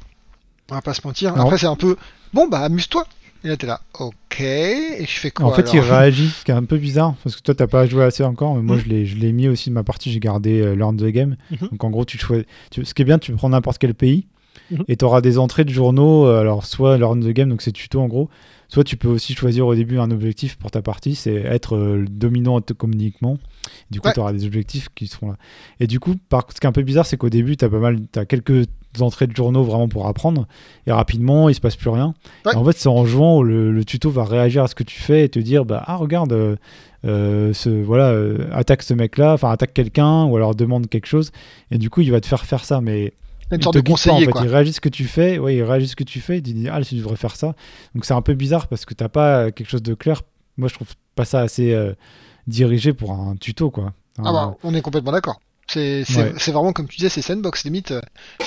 on 0.70 0.74
va 0.74 0.82
pas 0.82 0.94
se 0.94 1.06
mentir. 1.06 1.38
Après, 1.38 1.58
c'est 1.58 1.66
un 1.66 1.76
peu 1.76 1.96
bon, 2.32 2.48
bah 2.48 2.60
amuse-toi. 2.60 3.06
Et 3.44 3.48
là, 3.48 3.56
t'es 3.56 3.66
là, 3.66 3.80
ok. 3.98 4.40
Et 4.40 5.04
je 5.04 5.18
fais 5.18 5.32
quoi 5.32 5.46
En 5.46 5.52
fait, 5.52 5.72
il 5.72 5.80
réagit, 5.80 6.28
ce 6.28 6.44
qui 6.44 6.52
est 6.52 6.54
un 6.54 6.64
peu 6.64 6.78
bizarre, 6.78 7.14
parce 7.24 7.34
que 7.34 7.42
toi, 7.42 7.54
t'as 7.54 7.66
pas 7.66 7.86
joué 7.86 8.04
assez 8.04 8.22
encore, 8.22 8.54
mais 8.54 8.62
moi, 8.62 8.76
hmm. 8.76 9.04
je 9.04 9.16
l'ai 9.16 9.32
mis 9.32 9.48
aussi 9.48 9.68
de 9.68 9.74
ma 9.74 9.82
partie, 9.82 10.12
j'ai 10.12 10.20
gardé 10.20 10.60
euh, 10.60 10.74
Learn 10.74 10.96
the 10.96 11.06
Game. 11.06 11.36
Mhm. 11.50 11.68
Donc, 11.72 11.82
en 11.82 11.90
gros, 11.90 12.04
tu 12.04 12.18
choisis. 12.18 12.46
Ce 12.70 12.94
qui 12.94 13.02
est 13.02 13.04
bien, 13.04 13.18
tu 13.18 13.32
prends 13.32 13.48
n'importe 13.48 13.78
quel 13.78 13.94
pays, 13.94 14.26
mhm. 14.70 14.84
et 14.86 14.96
tu 14.96 15.04
auras 15.04 15.20
des 15.20 15.38
entrées 15.38 15.64
de 15.64 15.70
journaux, 15.70 16.26
euh, 16.26 16.40
alors 16.40 16.64
soit 16.64 16.98
Learn 16.98 17.20
the 17.20 17.32
Game, 17.32 17.48
donc 17.48 17.62
c'est 17.62 17.72
tuto 17.72 18.00
en 18.00 18.06
gros, 18.06 18.30
soit 18.68 18.84
tu 18.84 18.96
peux 18.96 19.08
aussi 19.08 19.34
choisir 19.34 19.66
au 19.66 19.74
début 19.74 19.98
un 19.98 20.12
objectif 20.12 20.56
pour 20.56 20.70
ta 20.70 20.80
partie, 20.80 21.16
c'est 21.16 21.34
être 21.34 21.76
euh, 21.76 22.04
dominant 22.08 22.60
économiquement. 22.60 23.38
Du 23.90 24.00
coup, 24.00 24.08
tu 24.14 24.20
auras 24.20 24.32
des 24.32 24.46
objectifs 24.46 24.88
qui 24.94 25.08
seront 25.08 25.30
là. 25.30 25.36
Et 25.80 25.88
du 25.88 25.98
coup, 25.98 26.14
par... 26.28 26.46
ce 26.54 26.60
qui 26.60 26.66
est 26.66 26.68
un 26.68 26.72
peu 26.72 26.82
bizarre, 26.82 27.06
c'est 27.06 27.16
qu'au 27.16 27.28
début, 27.28 27.56
tu 27.56 27.64
as 27.64 27.68
pas 27.68 27.78
mal, 27.78 27.98
tu 28.12 28.26
quelques 28.26 28.66
entrées 29.00 29.26
de 29.26 29.34
journaux 29.34 29.62
vraiment 29.62 29.88
pour 29.88 30.06
apprendre, 30.06 30.46
et 30.86 30.92
rapidement, 30.92 31.48
il 31.48 31.54
se 31.54 31.60
passe 31.60 31.76
plus 31.76 31.90
rien. 31.90 32.14
en 32.44 32.64
fait, 32.64 32.76
c'est 32.76 32.88
en 32.88 33.06
jouant 33.06 33.38
où 33.38 33.42
le, 33.42 33.84
tuto 33.84 34.10
va 34.10 34.24
réagir 34.24 34.64
à 34.64 34.68
ce 34.68 34.74
que 34.74 34.82
tu 34.82 35.00
fais 35.00 35.24
et 35.24 35.28
te 35.28 35.38
dire, 35.38 35.64
bah, 35.64 35.82
ah, 35.86 35.96
regarde, 35.96 36.32
euh, 36.32 36.56
euh, 37.04 37.52
ce, 37.52 37.70
voilà, 37.70 38.08
euh, 38.08 38.48
attaque 38.52 38.82
ce 38.82 38.94
mec-là, 38.94 39.32
enfin, 39.32 39.50
attaque 39.50 39.72
quelqu'un, 39.72 40.24
ou 40.24 40.36
alors 40.36 40.54
demande 40.54 40.88
quelque 40.88 41.06
chose, 41.06 41.30
et 41.70 41.78
du 41.78 41.88
coup, 41.90 42.02
il 42.02 42.10
va 42.10 42.20
te 42.20 42.26
faire 42.26 42.44
faire 42.44 42.64
ça, 42.64 42.80
mais 42.80 43.14
une 43.50 43.62
sorte 43.62 43.76
de 43.76 43.80
conseiller, 43.80 44.26
Il 44.42 44.48
réagit 44.48 44.72
ce 44.72 44.80
que 44.80 44.88
tu 44.88 45.04
fais, 45.04 45.38
oui, 45.38 45.56
il 45.56 45.62
réagit 45.62 45.88
ce 45.88 45.96
que 45.96 46.04
tu 46.04 46.20
fais, 46.20 46.38
il 46.38 46.42
dit, 46.42 46.68
ah, 46.70 46.80
tu 46.82 46.94
devrais 46.96 47.16
faire 47.16 47.36
ça. 47.36 47.54
Donc, 47.94 48.04
c'est 48.04 48.14
un 48.14 48.22
peu 48.22 48.34
bizarre 48.34 48.66
parce 48.66 48.84
que 48.84 48.94
t'as 48.94 49.08
pas 49.08 49.50
quelque 49.50 49.68
chose 49.68 49.82
de 49.82 49.94
clair. 49.94 50.22
Moi, 50.56 50.68
je 50.68 50.74
trouve 50.74 50.88
pas 51.14 51.24
ça 51.24 51.40
assez 51.40 51.76
dirigé 52.46 52.94
pour 52.94 53.12
un 53.12 53.36
tuto, 53.36 53.70
quoi. 53.70 53.92
ah 54.18 54.32
bah, 54.32 54.54
on 54.62 54.74
est 54.74 54.80
complètement 54.80 55.12
d'accord. 55.12 55.38
C'est 55.72 56.52
vraiment 56.52 56.72
comme 56.72 56.88
tu 56.88 56.96
disais, 56.96 57.08
c'est 57.08 57.22
sandbox 57.22 57.64
limite. 57.64 57.92
Euh, 57.92 58.00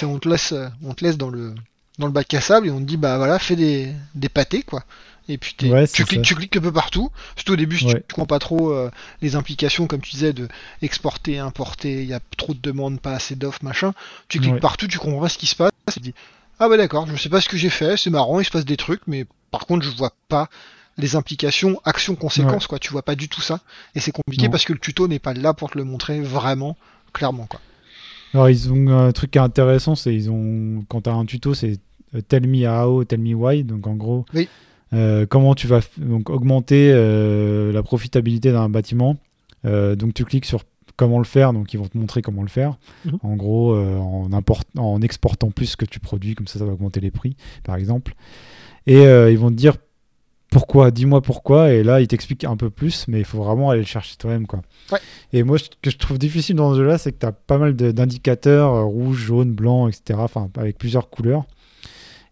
on 0.03 0.20
te 0.20 0.29
laisse, 0.29 0.51
euh, 0.51 0.67
on 0.84 0.94
te 0.94 1.03
laisse 1.03 1.17
dans 1.17 1.29
le 1.29 1.53
dans 1.98 2.08
le 2.08 2.12
bac 2.12 2.34
à 2.34 2.41
sable 2.41 2.67
et 2.67 2.72
on 2.72 2.79
te 2.79 2.86
dit 2.86 2.98
bah 2.98 3.17
voilà, 3.17 3.39
fais 3.39 3.55
des, 3.55 3.94
des 4.15 4.29
pâtés 4.29 4.63
quoi. 4.63 4.84
Et 5.27 5.39
puis 5.39 5.55
tu, 5.58 5.70
cliques, 6.05 6.22
tu 6.22 6.36
cliques 6.36 6.58
un 6.58 6.62
peu 6.62 6.72
partout. 6.72 7.10
Surtout 7.36 7.53
au 7.53 7.55
début, 7.55 7.79
si 7.79 7.88
tu 7.88 7.94
comprends 8.13 8.27
pas 8.27 8.39
trop 8.39 8.72
euh, 8.72 8.91
les 9.22 9.36
implications, 9.36 9.88
comme 9.88 10.01
tu 10.01 10.12
disais, 10.12 10.34
de 10.34 10.48
exporter, 10.84 11.39
importer, 11.39 12.03
il 12.03 12.08
y 12.08 12.13
a 12.13 12.20
trop 12.38 12.53
de 12.53 12.60
demandes, 12.60 13.00
pas 13.00 13.13
assez 13.13 13.36
d'offres, 13.36 13.63
machin. 13.63 13.94
Tu 14.27 14.39
cliques 14.39 14.60
partout, 14.60 14.88
tu 14.88 15.00
comprends 15.00 15.22
pas 15.22 15.29
ce 15.29 15.39
qui 15.39 15.48
se 15.48 15.55
passe. 15.55 15.72
Tu 15.91 16.00
dis 16.00 16.13
ah 16.60 16.70
bah 16.70 16.77
d'accord, 16.77 17.05
je 17.08 17.15
sais 17.17 17.29
pas 17.29 17.41
ce 17.41 17.50
que 17.50 17.58
j'ai 17.58 17.70
fait, 17.70 17.98
c'est 17.98 18.10
marrant, 18.10 18.39
il 18.39 18.46
se 18.46 18.51
passe 18.51 18.63
des 18.63 18.77
trucs, 18.77 19.01
mais 19.08 19.25
par 19.51 19.65
contre 19.65 19.86
je 19.86 19.89
vois 19.89 20.13
pas 20.29 20.50
les 20.98 21.17
implications, 21.17 21.82
actions, 21.84 22.15
conséquences, 22.15 22.67
quoi. 22.67 22.79
Tu 22.79 22.91
vois 22.91 23.03
pas 23.03 23.15
du 23.15 23.27
tout 23.27 23.41
ça. 23.41 23.60
Et 23.96 24.00
c'est 24.00 24.13
compliqué 24.13 24.48
parce 24.48 24.63
que 24.63 24.74
le 24.74 24.79
tuto 24.79 25.08
n'est 25.08 25.20
pas 25.20 25.34
là 25.34 25.53
pour 25.53 25.72
te 25.72 25.77
le 25.77 25.84
montrer 25.84 26.22
vraiment 26.22 26.77
clairement, 27.15 27.48
quoi. 27.50 27.60
Alors, 28.34 28.50
ils 28.50 28.72
ont 28.72 28.89
un 28.89 29.12
truc 29.13 29.31
qui 29.31 29.38
est 29.38 29.41
intéressant, 29.41 29.95
c'est 29.95 30.13
ils 30.13 30.29
ont 30.29 30.84
quand 30.89 31.01
tu 31.01 31.10
as 31.10 31.13
un 31.13 31.25
tuto, 31.25 31.53
c'est 31.53 31.79
euh, 32.13 32.22
tell 32.22 32.48
me 32.48 32.67
how, 32.67 33.03
tell 33.05 33.19
me 33.19 33.34
why. 33.34 33.63
Donc, 33.63 33.88
en 33.88 33.95
gros, 33.95 34.25
euh, 34.93 35.25
comment 35.25 35.55
tu 35.55 35.67
vas 35.67 35.79
donc, 35.98 36.29
augmenter 36.29 36.91
euh, 36.93 37.72
la 37.72 37.81
profitabilité 37.81 38.51
d'un 38.51 38.69
bâtiment. 38.69 39.17
donc, 39.63 40.13
tu 40.13 40.25
cliques 40.25 40.45
sur 40.45 40.63
comment 40.98 41.17
le 41.17 41.25
faire, 41.25 41.51
donc 41.51 41.74
ils 41.74 41.77
vont 41.77 41.88
te 41.88 41.98
montrer 41.98 42.22
comment 42.22 42.41
le 42.41 42.50
faire. 42.50 42.77
Mhm. 43.05 43.17
En 43.24 43.36
gros, 43.36 43.75
en, 43.75 44.29
en 44.77 45.01
exportant 45.01 45.51
plus 45.51 45.67
ce 45.67 45.77
que 45.77 45.86
tu 45.86 46.00
produis, 46.00 46.36
comme 46.36 46.48
ça, 46.48 46.60
ça 46.60 46.65
va 46.65 46.74
augmenter 46.74 47.00
les 47.00 47.12
prix, 47.12 47.38
par 47.63 47.75
exemple. 47.77 48.15
Et 48.86 49.01
ils 49.03 49.38
vont 49.38 49.50
te 49.50 49.55
dire 49.55 49.77
pourquoi, 50.49 50.91
dis-moi 50.91 51.21
pourquoi, 51.21 51.73
et 51.73 51.83
là 51.83 52.01
il 52.01 52.07
t'explique 52.07 52.43
un 52.43 52.55
peu 52.55 52.69
plus, 52.69 53.07
mais 53.07 53.19
il 53.19 53.25
faut 53.25 53.43
vraiment 53.43 53.71
aller 53.71 53.81
le 53.81 53.87
chercher 53.87 54.15
toi-même. 54.17 54.47
Quoi. 54.47 54.61
Et 55.33 55.43
moi, 55.43 55.57
ce 55.57 55.65
que 55.81 55.89
je 55.89 55.97
trouve 55.97 56.17
difficile 56.17 56.55
dans 56.55 56.73
ce 56.73 56.79
jeu-là, 56.79 56.97
c'est 56.97 57.11
que 57.11 57.19
tu 57.19 57.25
as 57.25 57.31
pas 57.31 57.57
mal 57.57 57.75
d'indicateurs, 57.75 58.73
euh, 58.73 58.83
rouge, 58.83 59.17
jaune, 59.17 59.51
blanc, 59.51 59.87
etc., 59.87 60.19
enfin 60.21 60.49
avec 60.57 60.77
plusieurs 60.77 61.09
couleurs, 61.09 61.45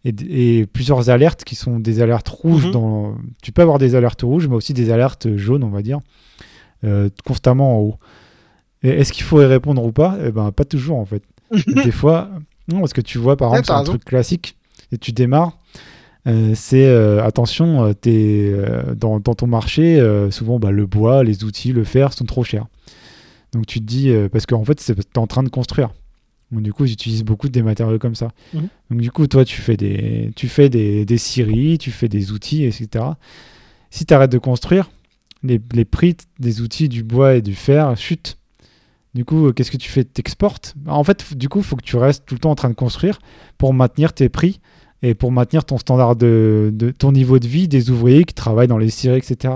et, 0.05 0.65
plusieurs 0.67 1.09
alertes 1.09 1.43
qui 1.43 1.55
sont 1.55 1.79
des 1.79 2.01
alertes 2.01 2.29
rouges. 2.29 2.67
Mhm. 2.67 2.71
dans... 2.71 3.17
Tu 3.41 3.51
peux 3.51 3.61
avoir 3.61 3.77
des 3.77 3.95
alertes 3.95 4.21
rouges, 4.21 4.47
mais 4.47 4.55
aussi 4.55 4.73
des 4.73 4.91
alertes 4.91 5.35
jaunes, 5.35 5.63
on 5.63 5.69
va 5.69 5.81
dire, 5.81 5.99
euh, 6.83 7.09
constamment 7.25 7.77
en 7.77 7.81
haut. 7.81 7.95
Est-ce 8.83 9.13
qu'il 9.13 9.23
faut 9.23 9.41
y 9.41 9.45
répondre 9.45 9.83
ou 9.83 9.93
pas? 9.93 10.17
Eh 10.25 10.31
ben, 10.31 10.51
pas 10.51 10.65
toujours 10.65 10.97
en 10.97 11.05
fait. 11.05 11.23
des 11.67 11.91
fois, 11.91 12.29
non, 12.67 12.79
parce 12.79 12.93
que 12.93 13.01
tu 13.01 13.17
vois 13.17 13.37
par 13.37 13.55
exemple, 13.55 13.67
c'est 13.67 13.73
un 13.73 13.83
truc 13.83 14.05
classique, 14.05 14.57
et 14.91 14.97
tu 14.97 15.11
démarres 15.11 15.57
c'est 16.25 16.85
euh, 16.85 17.23
attention, 17.23 17.85
euh, 17.85 17.93
es, 18.05 18.95
dans, 18.95 19.19
ton 19.19 19.47
marché, 19.47 20.01
souvent 20.31 20.59
bah, 20.59 20.71
le 20.71 20.85
bois, 20.85 21.23
les 21.23 21.43
outils, 21.43 21.73
le 21.73 21.83
fer 21.83 22.13
sont 22.13 22.25
trop 22.25 22.43
chers. 22.43 22.67
Donc 23.51 23.65
tu 23.65 23.79
te 23.79 23.85
dis, 23.85 24.11
parce 24.31 24.45
qu'en 24.45 24.63
fait, 24.63 24.75
tu 24.75 24.91
es 24.91 25.17
en 25.19 25.27
train 25.27 25.43
de 25.43 25.49
construire. 25.49 25.89
Donc, 26.51 26.61
du 26.61 26.71
coup, 26.71 26.85
ils 26.85 26.93
utilisent 26.93 27.23
beaucoup 27.23 27.49
des 27.49 27.63
matériaux 27.63 27.97
comme 27.97 28.15
ça. 28.15 28.29
Mhm. 28.53 28.67
Donc 28.91 29.01
du 29.01 29.11
coup, 29.11 29.25
toi, 29.27 29.43
tu 29.43 29.59
fais 29.59 29.75
des, 29.75 30.31
tu 30.35 30.47
fais 30.47 30.69
des, 30.69 31.03
des 31.05 31.17
scieries, 31.17 31.77
tu 31.79 31.91
fais 31.91 32.07
des 32.07 32.31
outils, 32.31 32.63
etc. 32.63 33.05
Si 33.89 34.05
tu 34.05 34.13
arrêtes 34.13 34.31
de 34.31 34.37
construire, 34.37 34.91
les, 35.43 35.59
les, 35.73 35.85
prix 35.85 36.15
des 36.39 36.61
outils, 36.61 36.89
du 36.89 37.03
bois 37.03 37.35
et 37.35 37.41
du 37.41 37.55
fer 37.55 37.97
chutent. 37.97 38.37
Du 39.13 39.25
coup, 39.25 39.51
qu'est-ce 39.51 39.71
que 39.71 39.77
tu 39.77 39.89
fais? 39.89 40.03
Tu 40.03 40.19
exportes. 40.21 40.75
En 40.87 41.03
fait, 41.03 41.35
du 41.35 41.49
coup, 41.49 41.59
il 41.59 41.65
faut 41.65 41.75
que 41.75 41.83
tu 41.83 41.97
restes 41.97 42.25
tout 42.25 42.35
le 42.35 42.39
temps 42.39 42.51
en 42.51 42.55
train 42.55 42.69
de 42.69 42.75
construire 42.75 43.19
pour 43.57 43.73
maintenir 43.73 44.13
tes 44.13 44.29
prix 44.29 44.59
et 45.03 45.13
pour 45.13 45.31
maintenir 45.31 45.65
ton 45.65 45.77
standard 45.77 46.15
de, 46.15 46.73
ton 46.97 47.11
niveau 47.11 47.37
de 47.37 47.47
vie 47.47 47.67
des 47.67 47.91
ouvriers 47.91 48.23
qui 48.23 48.33
travaillent 48.33 48.69
dans 48.69 48.77
les 48.77 48.89
scieries, 48.89 49.17
etc. 49.17 49.55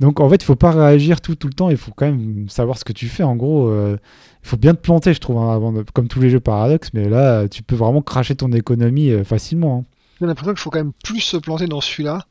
Donc 0.00 0.20
en 0.20 0.28
fait, 0.28 0.42
il 0.42 0.44
faut 0.44 0.56
pas 0.56 0.72
réagir 0.72 1.20
tout, 1.20 1.36
tout 1.36 1.46
le 1.46 1.54
temps, 1.54 1.70
il 1.70 1.76
faut 1.76 1.92
quand 1.92 2.06
même 2.06 2.48
savoir 2.50 2.76
ce 2.76 2.84
que 2.84 2.92
tu 2.92 3.08
fais. 3.08 3.22
En 3.22 3.36
gros, 3.36 3.68
euh, 3.68 3.96
il 4.42 4.48
faut 4.48 4.56
bien 4.56 4.74
te 4.74 4.80
planter, 4.80 5.14
je 5.14 5.20
trouve, 5.20 5.38
hein, 5.38 5.54
avant 5.54 5.72
comme 5.94 6.08
tous 6.08 6.20
les 6.20 6.28
jeux 6.28 6.40
paradoxes, 6.40 6.90
mais 6.92 7.08
là, 7.08 7.48
tu 7.48 7.62
peux 7.62 7.76
vraiment 7.76 8.02
cracher 8.02 8.34
ton 8.34 8.52
économie 8.52 9.10
euh, 9.10 9.24
facilement. 9.24 9.78
Hein. 9.78 9.84
J'ai 10.20 10.26
l'impression 10.26 10.52
qu'il 10.52 10.60
faut 10.60 10.70
quand 10.70 10.80
même 10.80 10.92
plus 11.04 11.20
se 11.20 11.36
planter 11.36 11.66
dans 11.66 11.80
celui-là 11.80 12.26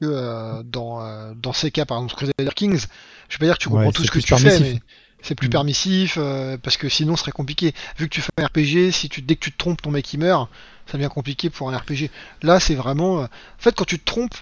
que 0.00 0.06
euh, 0.06 0.62
dans, 0.64 1.02
dans 1.34 1.52
ces 1.52 1.70
cas, 1.70 1.84
par 1.84 1.98
exemple 1.98 2.14
Crusader 2.14 2.54
Kings. 2.54 2.86
Je 3.28 3.34
vais 3.34 3.40
pas 3.40 3.44
dire 3.44 3.58
que 3.58 3.62
tu 3.62 3.68
comprends 3.68 3.92
tout 3.92 4.04
ce 4.04 4.10
que 4.10 4.20
tu 4.20 4.34
fais, 4.34 4.60
mais 4.60 4.80
c'est 5.20 5.34
plus 5.34 5.48
mm. 5.48 5.50
permissif, 5.50 6.18
parce 6.62 6.78
que 6.78 6.88
sinon 6.88 7.14
ce 7.16 7.22
serait 7.22 7.32
compliqué. 7.32 7.74
Vu 7.98 8.08
que 8.08 8.14
tu 8.14 8.22
fais 8.22 8.30
un 8.38 8.46
RPG, 8.46 8.92
si 8.92 9.08
tu, 9.08 9.20
dès 9.20 9.36
que 9.36 9.40
tu 9.40 9.52
te 9.52 9.58
trompes, 9.58 9.82
ton 9.82 9.90
mec 9.90 10.12
il 10.14 10.20
meurt, 10.20 10.48
ça 10.90 10.98
devient 10.98 11.10
compliqué 11.12 11.50
pour 11.50 11.70
un 11.70 11.76
RPG. 11.76 12.10
Là, 12.42 12.60
c'est 12.60 12.74
vraiment... 12.74 13.22
En 13.22 13.28
fait, 13.58 13.74
quand 13.74 13.86
tu 13.86 13.98
te 13.98 14.04
trompes, 14.04 14.36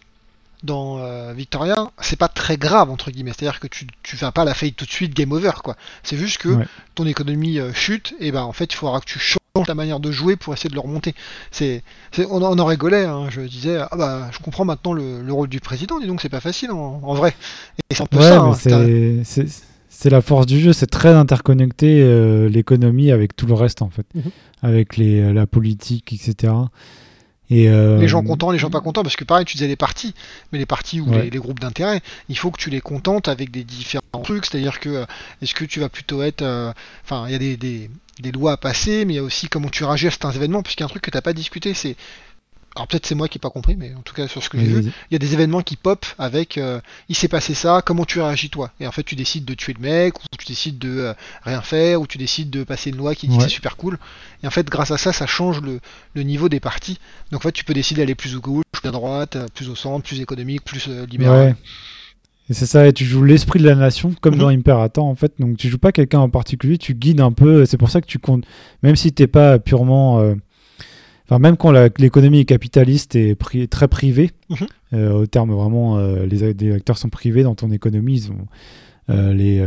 dans 0.63 0.99
euh, 0.99 1.33
Victoria, 1.33 1.91
c'est 2.01 2.19
pas 2.19 2.29
très 2.29 2.57
grave 2.57 2.91
entre 2.91 3.11
guillemets. 3.11 3.33
C'est-à-dire 3.37 3.61
que 3.61 3.67
tu 3.67 3.87
tu 4.03 4.17
vas 4.17 4.33
pas 4.33 4.45
la 4.45 4.55
faillite 4.55 4.77
tout 4.77 4.85
de 4.85 4.91
suite, 4.91 5.15
game 5.15 5.33
over 5.33 5.53
quoi. 5.63 5.77
C'est 6.03 6.17
juste 6.17 6.39
que 6.39 6.59
ton 6.95 7.07
économie 7.07 7.59
euh, 7.59 7.73
chute 7.73 8.15
et 8.21 8.33
ben 8.33 8.43
en 8.43 8.53
fait 8.53 8.73
il 8.73 8.77
faudra 8.77 9.01
que 9.01 9.07
tu 9.07 9.19
changes 9.19 9.39
ta 9.67 9.75
manière 9.75 10.01
de 10.01 10.11
jouer 10.11 10.37
pour 10.37 10.53
essayer 10.53 10.69
de 10.69 10.75
le 10.75 10.81
remonter. 10.81 11.15
C'est 11.51 11.83
on, 12.19 12.43
on, 12.43 12.59
en 12.59 12.65
rigolait. 12.65 13.05
Hein. 13.05 13.29
Je 13.31 13.41
disais 13.43 13.79
ah 13.79 13.97
bah 13.97 14.29
je 14.33 14.39
comprends 14.39 14.65
maintenant 14.65 14.93
le, 14.93 15.33
rôle 15.33 15.49
du 15.49 15.61
président. 15.61 15.99
Dis 16.01 16.07
donc 16.07 16.21
c'est 16.21 16.29
pas 16.29 16.41
facile 16.41 16.71
en, 16.73 17.15
vrai. 17.15 17.35
Et 17.91 17.95
c'est 17.95 18.03
un 18.03 18.07
peu 18.07 18.21
ça. 18.21 18.53
C'est 19.99 20.11
la 20.11 20.21
force 20.21 20.47
du 20.47 20.61
jeu, 20.61 20.73
c'est 20.73 20.87
très 20.87 21.15
interconnecté 21.15 22.03
euh, 22.03 22.49
l'économie 22.49 23.11
avec 23.11 23.35
tout 23.35 23.47
le 23.47 23.55
reste 23.55 23.81
en 23.81 23.89
fait, 23.89 24.07
mhm. 24.15 24.31
avec 24.63 24.97
les, 24.97 25.33
la 25.33 25.47
politique, 25.47 26.13
etc. 26.13 26.53
Euh, 27.53 27.99
les 27.99 28.09
gens 28.09 28.23
contents, 28.23 28.51
les 28.51 28.59
gens 28.59 28.71
pas 28.71 28.81
contents, 28.81 29.03
parce 29.03 29.17
que 29.17 29.25
pareil, 29.25 29.45
tu 29.45 29.57
disais 29.57 29.69
les 29.69 29.77
partis, 29.77 30.15
mais 30.53 30.59
les 30.59 30.67
partis 30.67 31.01
ou 31.01 31.13
les, 31.13 31.31
groupes 31.31 31.61
d'intérêt, 31.61 32.01
il 32.29 32.37
faut 32.37 32.51
que 32.51 32.61
tu 32.61 32.71
les 32.71 32.81
contentes 32.81 33.29
avec 33.29 33.51
des 33.51 33.65
différents 33.65 34.03
trucs, 34.23 34.47
c'est-à-dire 34.47 34.81
que 34.81 34.89
euh, 34.89 35.05
est-ce 35.43 35.55
que 35.55 35.65
tu 35.65 35.81
vas 35.81 35.89
plutôt 35.89 36.23
être, 36.23 36.43
euh, 36.43 36.73
enfin, 37.05 37.27
il 37.29 37.33
y 37.33 37.35
a 37.35 37.39
des, 37.39 37.57
des, 37.57 37.91
des, 38.21 38.33
lois 38.33 38.53
à 38.53 38.57
passer, 38.57 39.05
mais 39.05 39.15
il 39.15 39.17
y 39.17 39.21
a 39.21 39.23
aussi 39.23 39.49
comment 39.49 39.69
tu 39.69 39.85
réagis 39.85 40.09
à 40.09 40.11
certains 40.11 40.33
événements, 40.33 40.63
puisqu'il 40.63 40.83
y 40.83 40.85
a 40.85 40.87
un 40.87 40.91
truc 40.91 41.03
que 41.03 41.11
tu 41.11 41.17
n'as 41.17 41.23
pas 41.23 41.33
discuté, 41.33 41.73
c'est 41.75 41.97
alors 42.77 42.87
peut-être 42.89 43.07
c'est 43.07 43.15
moi 43.15 43.27
qui 43.27 43.39
n'ai 43.39 43.41
pas 43.41 43.51
compris, 43.51 43.75
mais 43.75 43.95
en 43.95 44.03
tout 44.03 44.15
cas 44.15 44.29
sur 44.29 44.43
ce 44.43 44.51
que 44.51 44.59
j'ai 44.59 44.67
vu, 44.67 44.83
il 44.83 45.13
y 45.13 45.17
a 45.17 45.19
des 45.19 45.33
événements 45.33 45.63
qui 45.63 45.77
pop 45.77 46.05
avec 46.19 46.59
euh, 46.59 46.79
il 47.09 47.17
s'est 47.17 47.27
passé 47.27 47.55
ça, 47.55 47.81
comment 47.85 48.05
tu 48.05 48.21
réagis 48.21 48.51
toi? 48.51 48.71
Et 48.81 48.87
en 48.87 48.93
fait 48.93 49.03
tu 49.03 49.17
décides 49.17 49.47
de 49.47 49.55
tuer 49.55 49.73
le 49.73 49.81
mec, 49.81 50.19
ou 50.21 50.23
tu 50.39 50.47
décides 50.47 50.79
de 50.79 50.99
euh, 50.99 51.15
rien 51.43 51.63
faire, 51.63 52.03
ou 52.03 52.07
tu 52.07 52.19
décides 52.19 52.51
de 52.51 52.65
passer 52.65 52.91
une 52.91 52.99
loi 52.99 53.15
qui 53.15 53.29
dit 53.29 53.37
que 53.39 53.43
c'est 53.43 53.49
super 53.49 53.79
cool. 53.79 53.99
Et 54.43 54.47
en 54.47 54.51
fait 54.51 54.69
grâce 54.69 54.91
à 54.91 54.99
ça, 54.99 55.15
ça 55.15 55.27
change 55.27 55.63
le, 55.63 56.23
niveau 56.23 56.51
des 56.51 56.61
parties. 56.61 56.99
Donc 57.33 57.41
en 57.41 57.43
fait 57.45 57.53
tu 57.53 57.65
peux 57.65 57.73
décider 57.73 58.03
d'aller 58.03 58.15
plus 58.15 58.37
au 58.37 58.41
gauche, 58.41 58.65
plus 58.73 58.87
à 58.87 58.93
droite, 58.93 59.37
euh, 59.37 59.47
plus 59.55 59.71
au 59.71 59.75
centre, 59.75 60.07
plus 60.07 60.21
économique, 60.21 60.63
plus 60.63 60.89
libéral. 61.09 61.57
Et 62.49 62.55
c'est 62.55 62.67
ça, 62.67 62.87
et 62.87 62.93
tu 62.93 63.05
joues 63.05 63.25
l'esprit 63.25 63.59
de 63.59 63.65
la 63.65 63.75
nation, 63.75 64.15
comme 64.21 64.35
mhm. 64.35 64.41
dans 64.41 64.49
Imperator 64.49 65.05
en 65.07 65.15
fait. 65.15 65.33
Donc 65.39 65.57
tu 65.57 65.69
joues 65.69 65.79
pas 65.79 65.93
quelqu'un 65.93 66.21
en 66.21 66.29
particulier, 66.29 66.77
tu 66.77 66.95
guides 66.95 67.23
un 67.23 67.33
peu. 67.33 67.65
C'est 67.65 67.79
pour 67.79 67.89
ça 67.89 68.03
que 68.03 68.07
tu 68.07 68.19
comptes, 68.19 68.45
même 68.83 68.97
si 68.97 69.15
t'es 69.15 69.27
pas 69.27 69.59
purement 69.59 70.21
Enfin, 71.29 71.41
même 71.41 71.57
quand 71.57 71.73
l'économie 71.99 72.41
est 72.41 72.45
capitaliste 72.45 73.17
et 73.17 73.37
très 73.37 73.89
privée, 73.89 74.31
mhm. 74.49 74.57
euh, 74.93 75.13
au 75.13 75.27
terme 75.27 75.53
vraiment, 75.53 75.99
euh, 75.99 76.25
les, 76.25 76.45
acteurs 76.73 76.99
sont 76.99 77.09
privés 77.09 77.43
dans 77.43 77.57
ton 77.57 77.73
économie, 77.73 78.15
ils 78.15 78.31
ont, 78.31 78.47
euh, 79.11 79.35
les, 79.35 79.65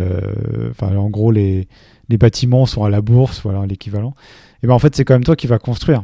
enfin, 0.72 0.96
en 0.96 1.10
gros, 1.10 1.32
les, 1.32 1.68
les 2.08 2.18
bâtiments 2.18 2.66
sont 2.66 2.84
à 2.86 2.90
la 2.90 3.02
bourse, 3.02 3.42
voilà 3.44 3.66
l'équivalent. 3.66 4.16
Et 4.64 4.68
ben 4.68 4.74
en 4.74 4.80
fait, 4.80 4.96
c'est 4.96 5.04
quand 5.04 5.16
même 5.16 5.24
toi 5.24 5.36
qui 5.36 5.48
vas 5.48 5.60
construire. 5.60 6.04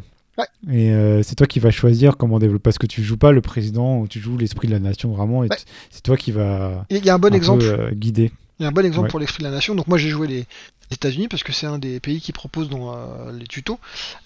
Et 0.70 0.92
c'est 1.24 1.36
toi 1.36 1.48
qui 1.48 1.60
vas 1.60 1.72
choisir 1.72 2.18
comment 2.18 2.40
développer. 2.40 2.64
Parce 2.64 2.78
que 2.78 2.88
tu 2.88 3.02
joues 3.02 3.18
pas 3.18 3.32
le 3.32 3.40
président 3.40 4.00
ou 4.00 4.08
tu 4.08 4.20
joues 4.20 4.38
l'esprit 4.38 4.68
de 4.68 4.74
la 4.74 4.80
nation 4.80 5.14
vraiment. 5.14 5.46
Et 5.46 5.50
C'est 5.90 6.04
toi 6.04 6.18
qui 6.18 6.32
va. 6.32 6.86
Il 6.90 7.06
y 7.06 7.10
a 7.10 7.16
un 7.16 7.20
bon 7.20 7.34
exemple. 7.34 7.94
guider. 7.94 8.32
Il 8.60 8.64
y 8.64 8.66
a 8.66 8.70
un 8.70 8.72
bon 8.72 8.86
exemple 8.86 9.10
pour 9.10 9.20
l'esprit 9.20 9.44
de 9.44 9.50
la 9.50 9.54
nation. 9.54 9.76
Donc 9.76 9.88
moi 9.88 9.98
j'ai 9.98 10.10
joué 10.10 10.28
les, 10.28 10.48
États-Unis 10.92 11.28
parce 11.28 11.44
que 11.44 11.52
c'est 11.52 11.66
un 11.66 11.80
des 11.80 12.00
pays 12.00 12.22
qui 12.22 12.32
propose 12.32 12.70
dans 12.70 12.94
euh, 12.94 13.32
les 13.38 13.48
tutos. 13.48 13.80